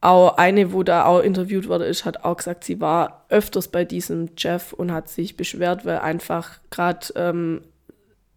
auch 0.01 0.39
eine, 0.39 0.73
wo 0.73 0.83
da 0.83 1.05
auch 1.05 1.21
interviewt 1.21 1.69
wurde, 1.69 1.85
ist, 1.85 2.05
hat 2.05 2.25
auch 2.25 2.39
gesagt, 2.39 2.65
sie 2.65 2.81
war 2.81 3.27
öfters 3.29 3.69
bei 3.69 3.85
diesem 3.85 4.31
Jeff 4.39 4.73
und 4.73 4.93
hat 4.93 5.09
sich 5.09 5.37
beschwert, 5.37 5.85
weil 5.85 5.99
einfach 5.99 6.61
gerade 6.71 7.07
ähm, 7.17 7.63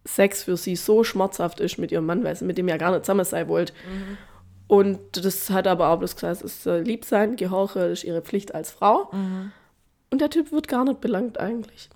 Sex 0.05 0.43
für 0.43 0.57
sie 0.57 0.75
so 0.75 1.05
schmerzhaft 1.05 1.61
ist 1.61 1.77
mit 1.77 1.91
ihrem 1.93 2.05
Mann, 2.05 2.25
weil 2.25 2.35
sie 2.35 2.43
mit 2.43 2.57
dem 2.57 2.67
ja 2.67 2.75
gar 2.75 2.91
nicht 2.91 3.05
zusammen 3.05 3.23
sein 3.23 3.47
wollte. 3.47 3.73
Und 4.67 4.99
das 5.25 5.49
hat 5.51 5.67
aber 5.67 5.89
auch 5.89 5.99
bloß 5.99 6.15
gesagt, 6.15 6.37
es 6.37 6.41
ist 6.41 6.65
äh, 6.65 6.79
lieb 6.81 7.05
sein, 7.05 7.37
gehorche 7.37 7.79
ist 7.81 8.03
ihre 8.03 8.21
Pflicht 8.21 8.53
als 8.53 8.71
Frau. 8.71 9.09
Und 10.13 10.19
der 10.19 10.29
Typ 10.29 10.51
wird 10.51 10.67
gar 10.67 10.85
nicht 10.85 11.01
belangt 11.01 11.39
eigentlich. 11.39 11.89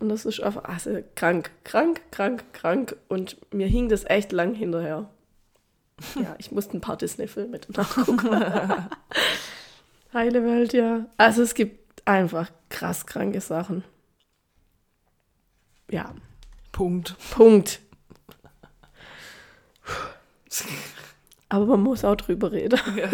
Und 0.00 0.08
das 0.08 0.24
ist 0.24 0.40
einfach 0.40 0.64
also 0.64 0.98
krank, 1.14 1.52
krank, 1.62 2.02
krank, 2.10 2.52
krank. 2.52 2.96
Und 3.06 3.36
mir 3.54 3.68
hing 3.68 3.88
das 3.88 4.02
echt 4.10 4.32
lang 4.32 4.54
hinterher. 4.56 5.08
Ja, 6.16 6.34
ich 6.38 6.50
musste 6.50 6.76
ein 6.76 6.80
paar 6.80 6.96
Disney-Filme 6.96 7.60
nachgucken. 7.68 8.28
Heile 10.12 10.42
Welt, 10.42 10.72
ja. 10.72 11.06
Also 11.16 11.42
es 11.42 11.54
gibt 11.54 12.02
einfach 12.08 12.50
krass 12.70 13.06
kranke 13.06 13.40
Sachen. 13.40 13.84
Ja, 15.88 16.12
Punkt. 16.72 17.14
Punkt. 17.30 17.78
Aber 21.50 21.66
man 21.66 21.82
muss 21.82 22.04
auch 22.04 22.16
drüber 22.16 22.50
reden. 22.50 22.80
Ja. 22.96 23.08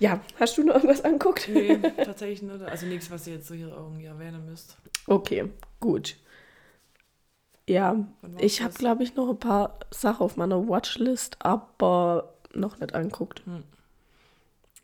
Ja, 0.00 0.20
hast 0.38 0.56
du 0.56 0.62
noch 0.62 0.74
irgendwas 0.74 1.04
anguckt? 1.04 1.48
Nee, 1.48 1.78
tatsächlich 2.04 2.42
nicht. 2.42 2.62
Also 2.62 2.86
nichts, 2.86 3.10
was 3.10 3.26
ihr 3.26 3.34
jetzt 3.34 3.48
so 3.48 3.54
hier 3.54 3.68
irgendwie 3.68 4.04
erwähnen 4.04 4.44
müsst. 4.46 4.76
Okay, 5.06 5.50
gut. 5.80 6.16
Ja, 7.68 7.96
ich 8.38 8.62
habe, 8.62 8.72
glaube 8.74 9.02
ich, 9.02 9.14
noch 9.14 9.28
ein 9.28 9.38
paar 9.38 9.78
Sachen 9.90 10.22
auf 10.22 10.36
meiner 10.36 10.68
Watchlist, 10.68 11.36
aber 11.44 12.32
noch 12.54 12.78
nicht 12.80 12.94
anguckt. 12.94 13.42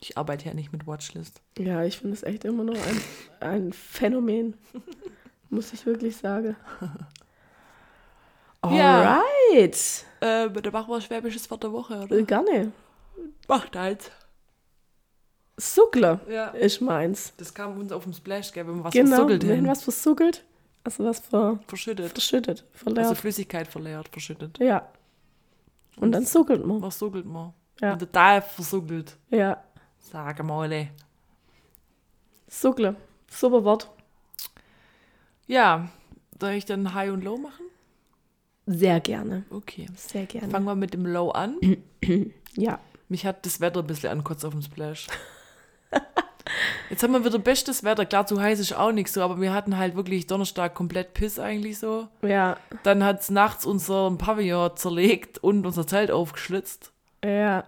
Ich 0.00 0.18
arbeite 0.18 0.46
ja 0.46 0.54
nicht 0.54 0.72
mit 0.72 0.86
Watchlist. 0.86 1.40
Ja, 1.58 1.82
ich 1.82 1.98
finde 1.98 2.14
es 2.14 2.22
echt 2.24 2.44
immer 2.44 2.64
noch 2.64 2.74
ein, 2.74 3.00
ein 3.40 3.72
Phänomen, 3.72 4.54
muss 5.50 5.72
ich 5.72 5.86
wirklich 5.86 6.16
sagen. 6.16 6.56
Ja. 8.70 9.20
Alright. 9.50 10.04
Äh, 10.20 10.50
der 10.50 10.70
Bach 10.70 10.88
war 10.88 11.00
schwäbisches 11.00 11.50
Wort 11.50 11.62
der 11.62 11.72
Woche, 11.72 12.02
oder? 12.02 12.16
Äh, 12.16 12.24
Gerne. 12.24 12.72
Macht 13.48 13.76
halt. 13.76 14.10
Suckler 15.57 16.20
Ja. 16.28 16.46
ist 16.48 16.80
meins. 16.80 17.32
Das 17.36 17.55
kam 17.55 17.78
uns 17.78 17.92
auf 17.92 18.05
dem 18.05 18.12
Splash, 18.12 18.52
gell, 18.52 18.66
wenn 18.66 18.76
wir 18.78 18.84
was 18.84 18.92
genau, 18.92 19.11
versuckelt 19.11 19.46
wenn 19.46 19.59
haben. 19.59 19.68
was 19.68 19.82
versuckelt, 19.82 20.44
also 20.82 21.05
was 21.05 21.20
ver 21.20 21.59
Verschüttet. 21.68 22.11
verschüttet, 22.12 22.64
verleert. 22.72 22.98
Also 23.07 23.14
Flüssigkeit 23.14 23.68
verleert, 23.68 24.09
verschüttet. 24.09 24.59
ja. 24.59 24.88
Und 25.96 26.11
dann 26.11 26.26
suckelt 26.26 26.66
man. 26.66 26.82
Was 26.82 26.98
suckelt 26.98 27.24
man? 27.24 27.52
Ja. 27.80 27.92
Und 27.92 28.00
total 28.00 28.42
versuckelt. 28.42 29.16
Ja. 29.30 29.62
Sag 30.00 30.42
mal. 30.42 30.72
ey. 30.72 30.90
Suckle. 32.48 32.96
Super 33.30 33.62
Wort. 33.62 33.88
Ja, 35.46 35.88
soll 36.40 36.50
ich 36.52 36.64
dann 36.64 36.94
High 36.94 37.12
und 37.12 37.22
Low 37.22 37.36
machen? 37.36 37.66
Sehr 38.66 38.98
gerne. 39.00 39.44
Okay. 39.50 39.86
Sehr 39.94 40.26
gerne. 40.26 40.48
Fangen 40.50 40.64
wir 40.66 40.74
mit 40.74 40.94
dem 40.94 41.07
Low 41.07 41.30
an. 41.30 41.59
ja. 42.57 42.80
Mich 43.09 43.24
hat 43.24 43.44
das 43.46 43.61
Wetter 43.61 43.80
ein 43.80 43.86
bisschen 43.86 44.11
ankotzt 44.11 44.44
auf 44.44 44.52
dem 44.52 44.62
Splash. 44.62 45.07
Jetzt 46.90 47.03
haben 47.03 47.12
wir 47.12 47.24
wieder 47.24 47.38
bestes 47.38 47.84
Wetter. 47.84 48.05
Klar, 48.05 48.26
zu 48.26 48.40
heiß 48.40 48.59
ist 48.61 48.74
auch 48.76 48.92
nichts 48.92 49.14
so, 49.14 49.22
aber 49.22 49.40
wir 49.40 49.53
hatten 49.55 49.76
halt 49.78 49.97
wirklich 49.97 50.26
Donnerstag 50.26 50.74
komplett 50.74 51.14
Piss 51.14 51.38
eigentlich 51.38 51.78
so. 51.78 52.09
Ja. 52.22 52.57
Dann 52.82 53.03
hat 53.03 53.20
es 53.22 53.30
nachts 53.30 53.64
unser 53.64 54.11
Pavillon 54.18 54.76
zerlegt 54.76 55.38
und 55.38 55.64
unser 55.66 55.86
Zelt 55.86 56.11
aufgeschlitzt. 56.11 56.92
Ja. 57.24 57.64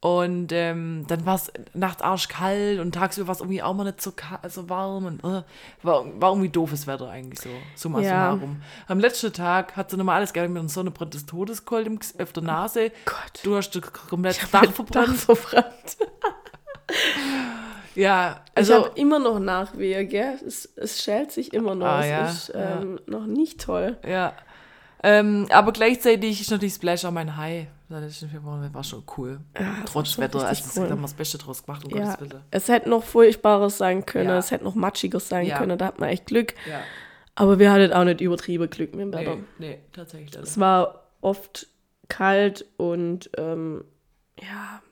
Und 0.00 0.52
ähm, 0.52 1.04
dann 1.08 1.26
war 1.26 1.34
es 1.34 1.50
nachts 1.74 2.00
arschkalt 2.02 2.78
und 2.78 2.94
tagsüber 2.94 3.26
war 3.28 3.34
es 3.34 3.40
irgendwie 3.40 3.62
auch 3.62 3.74
mal 3.74 3.82
nicht 3.84 4.00
so, 4.00 4.12
so 4.48 4.68
warm 4.68 5.06
und 5.06 5.24
äh, 5.24 5.42
war, 5.82 6.04
war 6.20 6.30
irgendwie 6.30 6.50
doofes 6.50 6.86
Wetter 6.86 7.08
eigentlich 7.08 7.40
so. 7.40 7.48
Summa 7.74 8.00
Ja. 8.00 8.30
summarum. 8.30 8.62
Am 8.86 9.00
letzten 9.00 9.32
Tag 9.32 9.74
hat 9.74 9.90
sie 9.90 9.96
nochmal 9.96 10.16
alles 10.18 10.32
gehabt 10.32 10.50
mit 10.50 10.60
einem 10.60 10.68
sonnenbrennendes 10.68 11.26
Todeskold 11.26 11.88
im, 11.88 11.98
Ges- 11.98 12.22
auf 12.22 12.32
der 12.32 12.44
Nase. 12.44 12.92
Gott. 13.04 13.40
Du 13.42 13.56
hast 13.56 13.70
das 13.70 13.82
komplett 13.92 14.40
Dach 14.52 14.66
Dach 14.90 15.14
verbrannt. 15.14 15.96
Ja, 17.96 18.40
Also, 18.54 18.74
ich 18.74 18.84
habe 18.84 18.98
immer 19.00 19.18
noch 19.18 19.38
Nachwehe, 19.40 20.06
gell? 20.06 20.38
Es, 20.46 20.66
es 20.76 21.02
schält 21.02 21.32
sich 21.32 21.52
immer 21.52 21.74
noch. 21.74 21.86
Ah, 21.86 22.00
es 22.00 22.08
ja, 22.08 22.26
ist 22.28 22.52
ähm, 22.54 23.00
noch 23.06 23.26
nicht 23.26 23.60
toll. 23.60 23.96
Ja. 24.06 24.34
Ähm, 25.02 25.46
aber 25.50 25.72
gleichzeitig 25.72 26.40
ist 26.40 26.50
natürlich 26.50 26.74
Splash 26.74 27.04
auch 27.04 27.10
mein 27.10 27.36
High. 27.36 27.66
Das 27.88 28.24
war 28.72 28.82
schon 28.84 29.04
cool. 29.16 29.38
Ja, 29.58 29.76
Trotz 29.86 30.18
Wetter. 30.18 30.44
Also, 30.46 30.80
cool. 30.80 30.86
da 30.86 30.92
haben 30.92 30.98
wir 30.98 31.02
das 31.02 31.14
Beste 31.14 31.38
draus 31.38 31.64
gemacht, 31.64 31.84
um 31.84 31.90
Ja, 31.96 32.04
Gottes 32.14 32.20
Willen. 32.30 32.42
es 32.50 32.68
hätte 32.68 32.88
noch 32.90 33.04
furchtbares 33.04 33.78
sein 33.78 34.04
können, 34.04 34.28
Ja. 34.30 34.38
es 34.38 34.50
hätte 34.50 34.64
noch 34.64 34.74
matschiger 34.74 35.20
sein 35.20 35.46
Ja. 35.46 35.58
können, 35.58 35.78
da 35.78 35.86
hat 35.86 36.00
man 36.00 36.08
echt 36.08 36.26
Glück. 36.26 36.54
Ja. 36.68 36.80
Aber 37.36 37.58
wir 37.58 37.70
hatten 37.70 37.92
auch 37.92 38.02
nicht 38.04 38.20
übertrieben 38.20 38.68
Glück 38.68 38.92
mit 38.94 39.02
dem 39.02 39.12
Wetter. 39.12 39.36
Nee, 39.36 39.42
nee, 39.58 39.78
tatsächlich. 39.92 40.32
leider. 40.34 40.42
Es 40.44 40.58
war 40.58 41.04
oft 41.20 41.68
kalt 42.08 42.64
und 42.76 43.30
ähm, 43.36 43.84
ja, 44.42 44.82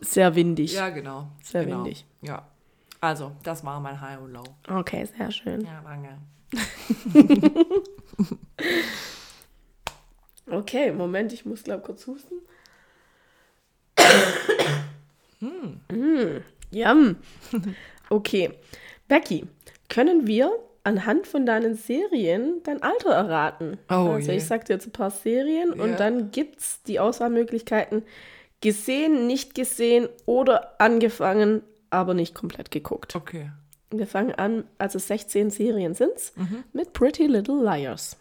sehr 0.00 0.34
windig. 0.34 0.72
Ja, 0.74 0.88
genau. 0.90 1.28
Sehr 1.42 1.64
genau. 1.64 1.78
windig. 1.78 2.04
Ja. 2.22 2.46
Also, 3.00 3.32
das 3.42 3.64
war 3.64 3.80
mein 3.80 4.00
High 4.00 4.20
und 4.20 4.32
Low. 4.32 4.44
Okay, 4.68 5.04
sehr 5.16 5.30
schön. 5.30 5.62
Ja, 5.62 5.82
danke. 5.82 6.18
Okay, 10.50 10.90
Moment, 10.92 11.32
ich 11.32 11.46
muss 11.46 11.62
glaube 11.62 11.82
kurz 11.84 12.06
husten. 12.06 12.34
mm, 15.40 16.38
yum. 16.72 17.16
Okay, 18.08 18.50
Becky, 19.06 19.46
können 19.88 20.26
wir 20.26 20.50
anhand 20.82 21.26
von 21.28 21.46
deinen 21.46 21.76
Serien 21.76 22.62
dein 22.64 22.82
Alter 22.82 23.10
erraten? 23.10 23.78
Oh 23.88 24.12
also 24.14 24.32
je. 24.32 24.38
ich 24.38 24.44
sag 24.44 24.64
dir 24.64 24.72
jetzt 24.74 24.88
ein 24.88 24.92
paar 24.92 25.10
Serien 25.10 25.74
Ja. 25.76 25.84
und 25.84 26.00
dann 26.00 26.32
gibt's 26.32 26.82
die 26.82 26.98
Auswahlmöglichkeiten 26.98 28.02
gesehen, 28.60 29.26
nicht 29.26 29.54
gesehen 29.54 30.08
oder 30.26 30.80
angefangen, 30.80 31.62
aber 31.90 32.14
nicht 32.14 32.34
komplett 32.34 32.70
geguckt. 32.70 33.16
Okay. 33.16 33.50
Wir 33.90 34.06
fangen 34.06 34.32
an, 34.34 34.64
also 34.78 34.98
16 34.98 35.50
Serien 35.50 35.94
sind's, 35.94 36.32
Mhm. 36.36 36.64
mit 36.72 36.92
Pretty 36.92 37.26
Little 37.26 37.62
Liars. 37.62 38.16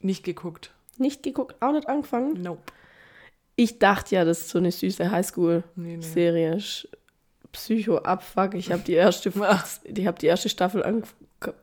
Nicht 0.00 0.24
geguckt. 0.24 0.72
Nicht 0.98 1.22
geguckt, 1.22 1.54
auch 1.60 1.72
nicht 1.72 1.88
angefangen. 1.88 2.42
Nope. 2.42 2.60
Ich 3.54 3.78
dachte 3.78 4.14
ja, 4.16 4.24
das 4.24 4.40
ist 4.40 4.48
so 4.48 4.58
eine 4.58 4.72
süße 4.72 5.10
Highschool-Serie. 5.10 6.50
Nee, 6.50 6.56
nee. 6.56 6.88
Psycho-Abfuck. 7.52 8.54
Ich 8.54 8.72
habe 8.72 8.82
die 8.82 8.94
erste, 8.94 9.30
habe 9.34 10.18
die 10.18 10.26
erste 10.26 10.48
Staffel 10.48 10.82
ang 10.82 11.04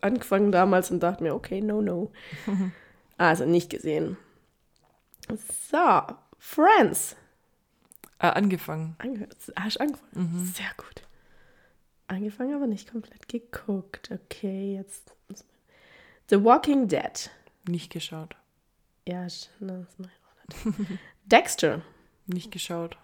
angefangen 0.02 0.52
damals 0.52 0.92
und 0.92 1.02
dachte 1.02 1.24
mir, 1.24 1.34
okay, 1.34 1.62
no, 1.62 1.82
no. 1.82 2.12
Also 3.18 3.46
nicht 3.46 3.70
gesehen. 3.70 4.16
So, 5.70 6.02
Friends. 6.38 7.16
Äh, 8.20 8.28
angefangen. 8.28 8.96
Ange 9.00 9.28
hast 9.56 9.76
du 9.78 9.82
angefangen? 9.82 10.12
Mhm. 10.14 10.46
Sehr 10.46 10.72
gut. 10.78 11.04
Angefangen, 12.08 12.54
aber 12.56 12.68
nicht 12.68 12.92
komplett 12.92 13.28
geguckt. 13.28 14.10
Okay, 14.12 14.76
jetzt. 14.76 15.14
muss 15.30 15.44
man- 15.44 15.56
The 16.30 16.44
Walking 16.44 16.88
Dead. 16.88 17.30
Nicht 17.68 17.92
geschaut. 17.92 18.36
Ja, 19.08 19.24
das 19.24 19.50
mache 19.60 19.88
ich 20.00 20.60
auch 20.60 20.66
nicht. 20.66 21.00
Dexter. 21.26 21.82
Nicht 22.28 22.52
geschaut. 22.52 22.98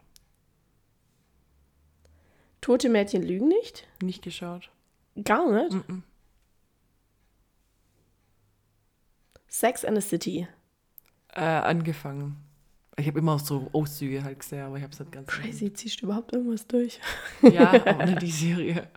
Tote 2.61 2.89
Mädchen 2.89 3.24
lügen 3.24 3.47
nicht? 3.47 3.88
Nicht 4.01 4.24
geschaut. 4.24 4.70
Gar 5.24 5.51
nicht. 5.51 5.88
Mhm. 5.88 6.03
Sex 9.47 9.86
and 9.86 9.95
the 10.01 10.01
City. 10.07 10.47
Äh, 11.30 11.41
angefangen. 11.41 12.38
Ich 12.98 13.08
habe 13.08 13.20
immer 13.20 13.38
so 13.39 13.70
Auszüge 13.74 14.24
halt 14.24 14.39
gesehen, 14.39 14.64
aber 14.64 14.78
ich 14.78 14.84
habe 14.84 14.93
es 14.93 15.00
nicht 15.00 15.12
ganz 15.12 15.28
Crazy, 15.28 15.74
ziehst 15.74 16.02
du 16.02 16.06
überhaupt 16.06 16.34
irgendwas 16.34 16.66
durch? 16.66 17.00
Ja, 17.41 17.74
nicht 18.06 18.22
die 18.22 18.32
Serie. 18.32 18.88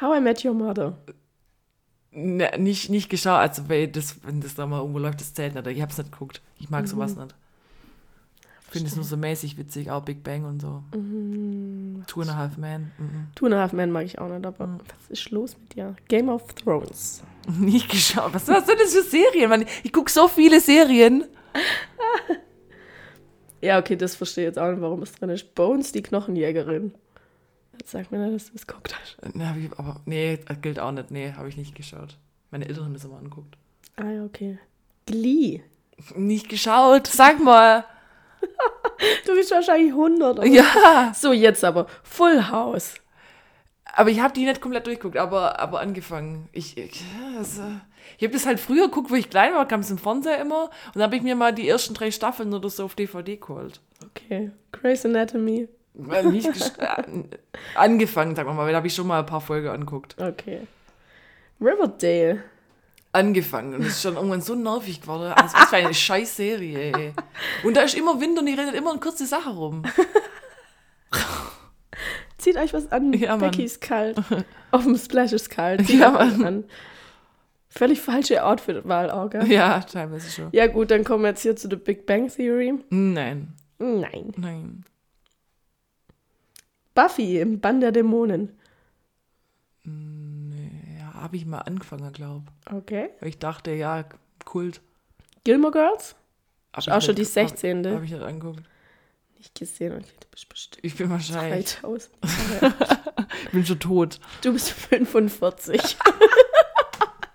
How 0.00 0.16
I 0.16 0.20
Met 0.20 0.42
Your 0.44 0.54
Mother. 0.54 0.96
Ne, 2.12 2.50
nicht, 2.58 2.88
nicht 2.88 3.10
geschaut, 3.10 3.38
also 3.38 3.68
weil 3.68 3.88
das, 3.88 4.16
wenn 4.24 4.40
das 4.40 4.54
da 4.54 4.66
mal 4.66 4.80
irgendwo 4.80 4.98
läuft, 4.98 5.20
das 5.20 5.34
zählt 5.34 5.54
nicht. 5.54 5.66
Ich 5.66 5.82
habe 5.82 5.92
es 5.92 5.98
nicht 5.98 6.10
geguckt. 6.10 6.40
Ich 6.58 6.70
mag 6.70 6.88
sowas 6.88 7.14
nicht. 7.14 7.34
Ich 8.62 8.72
finde 8.72 8.88
es 8.88 8.96
nur 8.96 9.04
so 9.04 9.16
mäßig 9.16 9.58
witzig, 9.58 9.90
auch 9.90 10.02
Big 10.02 10.22
Bang 10.22 10.44
und 10.44 10.60
so. 10.62 10.82
Two 12.06 12.20
and 12.22 12.30
a 12.30 12.36
Half 12.36 12.56
Man. 12.56 12.92
Mhm. 12.98 13.26
Two 13.34 13.46
and 13.46 13.54
a 13.54 13.58
Half 13.58 13.72
Men 13.72 13.90
mag 13.90 14.06
ich 14.06 14.18
auch 14.18 14.28
nicht, 14.28 14.46
aber 14.46 14.78
was 14.78 15.10
ist 15.10 15.30
los 15.30 15.56
mit 15.58 15.74
dir? 15.74 15.94
Game 16.08 16.28
of 16.28 16.54
Thrones. 16.54 17.22
Nicht 17.58 17.88
geschaut. 17.88 18.32
Was, 18.32 18.46
was 18.48 18.66
sind 18.66 18.80
das 18.80 18.94
für 18.94 19.02
Serien? 19.02 19.50
Mann? 19.50 19.64
Ich 19.82 19.92
gucke 19.92 20.10
so 20.10 20.28
viele 20.28 20.60
Serien. 20.60 21.24
Ja, 23.60 23.78
okay, 23.78 23.96
das 23.96 24.14
verstehe 24.14 24.44
ich 24.44 24.48
jetzt 24.48 24.58
auch 24.58 24.70
nicht, 24.70 24.80
warum 24.80 25.02
es 25.02 25.12
drin 25.12 25.30
ist. 25.30 25.54
Bones, 25.54 25.92
die 25.92 26.02
Knochenjägerin. 26.02 26.94
Jetzt 27.78 27.90
sag 27.92 28.10
mir 28.10 28.18
nicht, 28.18 28.34
dass 28.34 28.50
du 28.50 28.56
es 28.56 28.66
geguckt 28.66 28.94
hast. 28.98 29.34
Ne, 29.34 29.48
hab 29.48 29.56
ich, 29.56 29.70
aber 29.78 30.00
nee, 30.04 30.38
das 30.46 30.60
gilt 30.60 30.78
auch 30.78 30.92
nicht. 30.92 31.10
Nee, 31.10 31.32
habe 31.32 31.48
ich 31.48 31.56
nicht 31.56 31.74
geschaut. 31.74 32.16
Meine 32.50 32.66
Eltern 32.66 32.84
haben 32.84 32.94
das 32.94 33.04
immer 33.04 33.18
angeguckt. 33.18 33.56
Ah 33.96 34.10
ja, 34.10 34.24
okay. 34.24 34.58
Glee. 35.06 35.62
Nicht 36.14 36.48
geschaut, 36.48 37.06
sag 37.06 37.42
mal. 37.42 37.84
Du 39.26 39.34
bist 39.34 39.50
wahrscheinlich 39.50 39.92
100. 39.92 40.38
Oder? 40.38 40.46
Ja. 40.46 41.12
So, 41.14 41.32
jetzt 41.32 41.64
aber. 41.64 41.86
Full 42.02 42.50
House. 42.50 42.94
Aber 43.84 44.10
ich 44.10 44.20
habe 44.20 44.34
die 44.34 44.44
nicht 44.44 44.60
komplett 44.60 44.86
durchgeguckt, 44.86 45.16
aber, 45.16 45.58
aber 45.58 45.80
angefangen. 45.80 46.48
Ich, 46.52 46.76
ich, 46.76 47.02
also, 47.38 47.62
ich 48.18 48.24
habe 48.24 48.32
das 48.32 48.46
halt 48.46 48.60
früher 48.60 48.86
geguckt, 48.88 49.10
wo 49.10 49.14
ich 49.14 49.30
klein 49.30 49.54
war, 49.54 49.66
kam 49.66 49.80
es 49.80 49.90
im 49.90 49.98
Fernseher 49.98 50.40
immer. 50.40 50.64
Und 50.64 50.96
dann 50.96 51.02
habe 51.04 51.16
ich 51.16 51.22
mir 51.22 51.34
mal 51.36 51.52
die 51.52 51.68
ersten 51.68 51.94
drei 51.94 52.10
Staffeln 52.10 52.52
oder 52.54 52.68
so 52.68 52.84
auf 52.84 52.94
DVD 52.94 53.36
geholt. 53.36 53.80
Okay. 54.04 54.50
Grey's 54.72 55.04
Anatomy. 55.04 55.68
Nicht 55.94 56.48
äh, 56.78 57.24
angefangen, 57.74 58.36
sagen 58.36 58.48
wir 58.48 58.54
mal, 58.54 58.64
weil 58.64 58.72
da 58.72 58.76
habe 58.78 58.86
ich 58.86 58.94
schon 58.94 59.06
mal 59.06 59.20
ein 59.20 59.26
paar 59.26 59.40
Folgen 59.40 59.68
angeguckt. 59.68 60.16
Okay. 60.20 60.66
Riverdale. 61.60 62.42
Angefangen. 63.12 63.74
Und 63.74 63.82
es 63.82 63.88
ist 63.88 64.02
schon 64.02 64.14
irgendwann 64.14 64.40
so 64.40 64.54
nervig 64.54 65.00
geworden. 65.02 65.32
Also, 65.32 65.56
was 65.56 65.68
für 65.68 65.76
eine 65.76 65.92
scheiß 66.06 66.36
Serie, 66.36 66.92
ey. 66.96 67.12
Und 67.64 67.76
da 67.76 67.82
ist 67.82 67.96
immer 67.96 68.20
Wind 68.20 68.38
und 68.38 68.46
die 68.46 68.54
redet 68.54 68.74
immer 68.74 68.94
in 68.94 69.00
kurze 69.00 69.26
Sache 69.26 69.50
rum. 69.50 69.82
Zieht 72.38 72.56
euch 72.56 72.72
was 72.72 72.90
an. 72.90 73.12
Ja. 73.12 73.36
Becky 73.36 73.64
ist 73.64 73.80
kalt. 73.80 74.16
Auf 74.70 74.84
dem 74.84 74.96
Splash 74.96 75.32
ist 75.32 75.50
kalt. 75.50 75.86
Zieht 75.86 76.00
Ja, 76.00 76.10
Mann. 76.12 76.44
an. 76.44 76.64
Völlig 77.72 78.00
falsche 78.00 78.44
Outfit-Wahl 78.44 79.10
auch, 79.10 79.30
gell? 79.30 79.46
Ja, 79.50 79.80
teilweise 79.80 80.28
schon. 80.30 80.48
Ja, 80.52 80.66
gut, 80.66 80.90
dann 80.90 81.04
kommen 81.04 81.22
wir 81.22 81.30
jetzt 81.30 81.42
hier 81.42 81.54
zu 81.54 81.68
The 81.70 81.76
Big 81.76 82.04
Bang 82.04 82.28
Theory. 82.28 82.74
Nein, 82.90 83.54
Nein. 83.78 84.32
nein. 84.36 84.84
Buffy 86.94 87.38
im 87.38 87.60
Bann 87.60 87.80
der 87.80 87.92
Dämonen. 87.92 88.58
Ja, 89.86 91.14
habe 91.14 91.36
ich 91.36 91.46
mal 91.46 91.58
angefangen, 91.60 92.12
glaube 92.12 92.46
Okay. 92.70 93.10
Weil 93.20 93.28
ich 93.30 93.38
dachte, 93.38 93.70
ja, 93.72 94.04
Kult. 94.44 94.80
Gilmore 95.44 95.72
Girls? 95.72 96.16
Hab 96.72 96.80
ich 96.82 96.90
auch 96.92 97.00
schon 97.00 97.14
die 97.14 97.22
nicht- 97.22 97.32
16. 97.32 97.78
Habe 97.86 97.96
hab 97.96 98.02
ich 98.02 98.10
nicht 98.10 98.22
angeguckt. 98.22 98.62
Nicht 99.38 99.54
gesehen. 99.58 99.94
Okay, 99.94 100.04
du 100.20 100.26
bist 100.30 100.48
bestimmt 100.48 100.84
Ich 100.84 100.96
bin 100.96 101.08
wahrscheinlich. 101.08 101.76
3000. 101.76 102.10
Ich 103.44 103.50
bin 103.52 103.64
schon 103.64 103.78
tot. 103.80 104.18
Du 104.42 104.52
bist 104.52 104.70
45. 104.70 105.80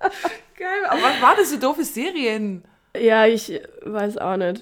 Geil, 0.57 0.85
aber 0.87 1.01
was 1.01 1.21
war 1.21 1.35
das 1.35 1.51
für 1.51 1.59
doofe 1.59 1.83
Serien? 1.83 2.63
ja, 2.97 3.25
ich 3.25 3.61
weiß 3.83 4.17
auch 4.17 4.37
nicht. 4.37 4.61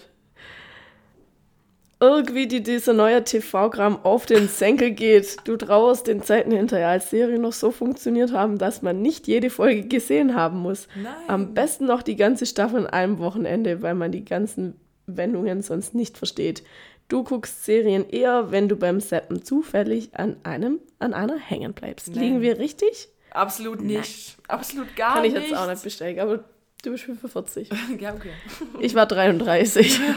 irgendwie 2.00 2.48
die, 2.48 2.62
dieser 2.62 2.94
neue 2.94 3.24
TV-Gramm 3.24 4.04
auf 4.04 4.26
den 4.26 4.50
Senkel 4.50 4.92
geht. 4.92 5.38
Du 5.46 5.56
trauerst 5.56 6.08
den 6.08 6.22
Zeiten 6.22 6.52
hinterher, 6.52 6.90
als 6.90 7.10
Serien 7.10 7.42
noch 7.42 7.54
so 7.54 7.72
funktioniert 7.72 8.34
haben, 8.34 8.58
dass 8.58 8.82
man 8.82 9.02
nicht 9.02 9.28
jede 9.28 9.50
Folge 9.50 9.88
gesehen 9.88 10.36
haben 10.36 10.60
muss. 10.60 10.88
Nein. 11.02 11.14
Am 11.28 11.54
besten 11.54 11.86
noch 11.86 12.02
die 12.02 12.18
ganze 12.18 12.46
Staffel 12.46 12.80
an 12.80 12.88
einem 12.88 13.20
Wochenende, 13.20 13.82
weil 13.82 13.96
man 13.96 14.12
die 14.12 14.26
ganzen 14.26 14.76
Wendungen 15.06 15.62
sonst 15.62 15.96
nicht 15.96 16.18
versteht. 16.18 16.64
Du 17.08 17.24
guckst 17.24 17.64
Serien 17.64 18.10
eher, 18.10 18.52
wenn 18.52 18.68
du 18.68 18.76
beim 18.76 19.00
Seppen 19.00 19.44
zufällig 19.44 20.10
an 20.14 20.38
einem, 20.44 20.80
an 21.00 21.14
einer 21.14 21.38
hängen 21.38 21.74
bleibst. 21.74 22.10
Nein. 22.10 22.20
Liegen 22.20 22.42
wir 22.42 22.60
richtig? 22.60 23.10
Absolut 23.34 23.82
nicht. 23.82 24.38
Absolut 24.48 24.96
gar 24.96 25.16
Kann 25.16 25.26
ich 25.26 25.34
nicht. 25.34 25.50
jetzt 25.50 25.58
auch 25.58 25.68
nicht 25.68 25.84
bestätigen, 25.84 26.22
aber 26.22 26.44
du 26.84 26.92
bist 26.92 27.04
45. 27.04 27.70
ja, 28.00 28.14
okay. 28.14 28.32
Ich 28.80 28.96
war 28.96 29.06
33. 29.08 30.00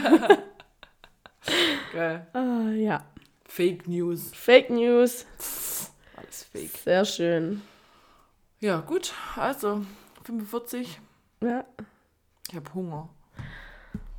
Geil. 1.92 2.26
ah, 2.34 2.70
ja. 2.70 3.04
Fake 3.48 3.88
News. 3.88 4.30
Fake 4.34 4.70
News. 4.70 5.24
Alles 6.16 6.44
fake. 6.52 6.70
Sehr 6.84 7.04
schön. 7.04 7.62
Ja, 8.60 8.80
gut. 8.80 9.12
Also, 9.36 9.84
45. 10.24 11.00
Ja. 11.42 11.64
Ich 12.48 12.54
habe 12.54 12.74
Hunger. 12.74 13.08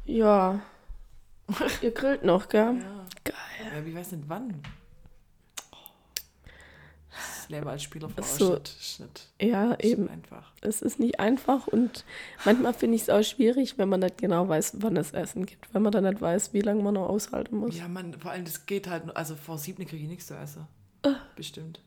Ja. 0.05 0.59
Ihr 1.81 1.91
grillt 1.91 2.23
noch, 2.23 2.49
gell? 2.49 2.75
Ja. 2.81 3.05
Geil. 3.23 3.35
Ja, 3.71 3.77
aber 3.77 3.87
ich 3.87 3.95
weiß 3.95 4.11
nicht 4.13 4.27
wann. 4.27 4.61
Das 7.47 7.55
Leben 7.55 7.67
als 7.69 7.83
Spieler 7.83 8.09
So. 8.21 8.55
Ist 8.55 8.99
nicht, 8.99 9.29
Ja, 9.41 9.71
ist 9.73 9.85
eben. 9.91 10.09
einfach. 10.09 10.51
Es 10.61 10.81
ist 10.81 10.99
nicht 10.99 11.19
einfach 11.19 11.67
und 11.67 12.03
manchmal 12.45 12.73
finde 12.73 12.95
ich 12.95 13.03
es 13.03 13.09
auch 13.09 13.23
schwierig, 13.23 13.77
wenn 13.77 13.87
man 13.89 14.01
nicht 14.01 14.17
genau 14.17 14.47
weiß, 14.49 14.73
wann 14.79 14.97
es 14.97 15.11
Essen 15.11 15.45
gibt. 15.45 15.73
Wenn 15.73 15.81
man 15.81 15.91
dann 15.91 16.03
nicht 16.03 16.19
weiß, 16.21 16.53
wie 16.53 16.61
lange 16.61 16.83
man 16.83 16.95
noch 16.95 17.07
aushalten 17.07 17.57
muss. 17.57 17.77
Ja, 17.77 17.87
man, 17.87 18.13
vor 18.19 18.31
allem, 18.31 18.43
das 18.45 18.65
geht 18.65 18.87
halt, 18.87 19.05
nur- 19.05 19.15
also 19.15 19.35
vor 19.35 19.57
sieben 19.57 19.85
kriege 19.85 20.03
ich 20.03 20.09
nichts 20.09 20.27
zu 20.27 20.33
essen. 20.35 20.67
Äh. 21.03 21.13
Bestimmt. 21.35 21.79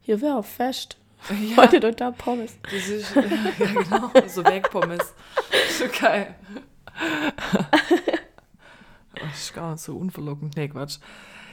Hier 0.00 0.20
wäre 0.20 0.36
auch 0.36 0.44
Fest. 0.44 0.96
Ja, 1.50 1.56
Heute 1.64 1.80
doch 1.80 1.94
da 1.94 2.12
Pommes. 2.12 2.54
das 2.62 2.88
ist, 2.88 3.12
ja, 3.16 3.22
genau, 3.22 4.10
so 4.28 4.44
Wegpommes. 4.44 5.12
So 5.76 5.84
geil. 6.00 6.36
Das 9.14 9.38
ist 9.40 9.54
gar 9.54 9.72
nicht 9.72 9.82
so 9.82 9.96
unverlockend. 9.96 10.56
Nee, 10.56 10.68
Quatsch. 10.68 10.98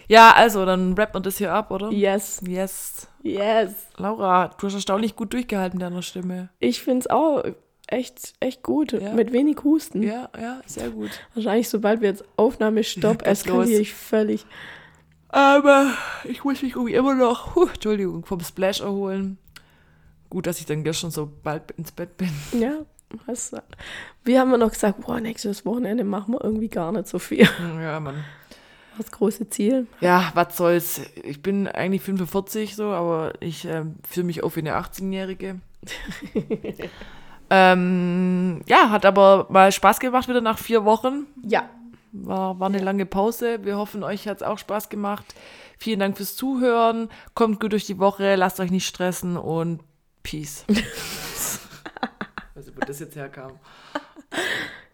Ja, 0.08 0.34
also, 0.34 0.66
dann 0.66 0.94
rappt 0.94 1.14
man 1.14 1.24
das 1.24 1.38
hier 1.38 1.54
ab, 1.54 1.72
oder? 1.72 1.92
Yes. 1.92 2.42
Yes. 2.46 3.08
Yes. 3.24 3.74
Laura, 3.98 4.52
du 4.60 4.68
hast 4.68 4.76
erstaunlich 4.76 5.16
gut 5.16 5.34
durchgehalten, 5.34 5.80
deiner 5.80 6.02
Stimme. 6.02 6.50
Ich 6.60 6.82
finde 6.82 7.00
es 7.00 7.08
auch 7.08 7.44
echt, 7.88 8.34
echt 8.40 8.64
gut. 8.64 8.94
Ja. 8.94 9.14
Mit 9.14 9.32
wenig 9.32 9.64
Husten. 9.64 10.04
Ja, 10.04 10.30
ja, 10.40 10.62
sehr 10.66 10.90
gut. 10.90 11.10
Wahrscheinlich, 11.34 11.70
sobald 11.70 12.02
wir 12.02 12.10
jetzt 12.10 12.24
Aufnahme 12.38 12.84
stopp, 12.84 13.22
eskaliere 13.26 13.82
ich 13.82 13.94
völlig. 13.94 14.46
Aber 15.30 15.92
ich 16.24 16.44
muss 16.44 16.62
mich 16.62 16.76
irgendwie 16.76 16.94
immer 16.94 17.16
noch, 17.16 17.56
huh, 17.56 17.68
Entschuldigung, 17.74 18.26
vom 18.26 18.40
Splash 18.40 18.82
erholen. 18.82 19.38
Gut, 20.30 20.48
dass 20.48 20.60
ich 20.60 20.66
dann 20.66 20.84
gestern 20.84 21.12
so 21.12 21.30
bald 21.44 21.72
ins 21.72 21.92
Bett 21.92 22.18
bin. 22.18 22.30
Ja, 22.60 22.86
was, 23.26 23.52
wir 24.24 24.40
haben 24.40 24.52
ja 24.52 24.58
noch 24.58 24.72
gesagt, 24.72 25.02
boah, 25.02 25.20
nächstes 25.20 25.66
Wochenende 25.66 26.04
machen 26.04 26.34
wir 26.34 26.44
irgendwie 26.44 26.70
gar 26.70 26.92
nicht 26.92 27.08
so 27.08 27.20
viel. 27.20 27.48
Ja, 27.82 28.00
Mann. 28.00 28.24
Das 28.98 29.12
große 29.12 29.50
Ziel. 29.50 29.88
Ja, 30.00 30.32
was 30.34 30.56
soll's. 30.58 31.02
Ich 31.24 31.42
bin 31.42 31.68
eigentlich 31.68 32.02
45 32.02 32.76
so, 32.76 32.86
aber 32.86 33.34
ich 33.42 33.66
ähm, 33.66 33.96
fühle 34.08 34.28
mich 34.28 34.44
auf 34.44 34.56
wie 34.56 34.62
eine 34.62 34.78
18-Jährige. 34.78 35.60
ähm, 37.50 38.62
ja, 38.68 38.90
hat 38.90 39.06
aber 39.06 39.48
mal 39.50 39.72
Spaß 39.72 40.00
gemacht 40.00 40.28
wieder 40.28 40.42
nach 40.42 40.58
vier 40.58 40.86
Wochen. 40.86 41.26
Ja. 41.44 41.70
War, 42.12 42.60
war 42.60 42.68
eine 42.68 42.80
lange 42.80 43.06
Pause. 43.06 43.60
Wir 43.64 43.78
hoffen, 43.78 44.04
euch 44.04 44.28
hat's 44.28 44.44
auch 44.44 44.58
Spaß 44.58 44.90
gemacht. 44.90 45.26
Vielen 45.78 46.00
Dank 46.00 46.16
fürs 46.16 46.36
Zuhören. 46.36 47.10
Kommt 47.34 47.60
gut 47.60 47.74
durch 47.74 47.86
die 47.86 48.00
Woche, 48.00 48.36
lasst 48.36 48.60
euch 48.60 48.72
nicht 48.72 48.88
stressen 48.88 49.36
und 49.36 49.82
Peace. 50.24 50.66
nicht, 50.68 50.86
wo 52.76 52.80
das 52.86 53.00
jetzt 53.00 53.16
herkam. 53.16 53.60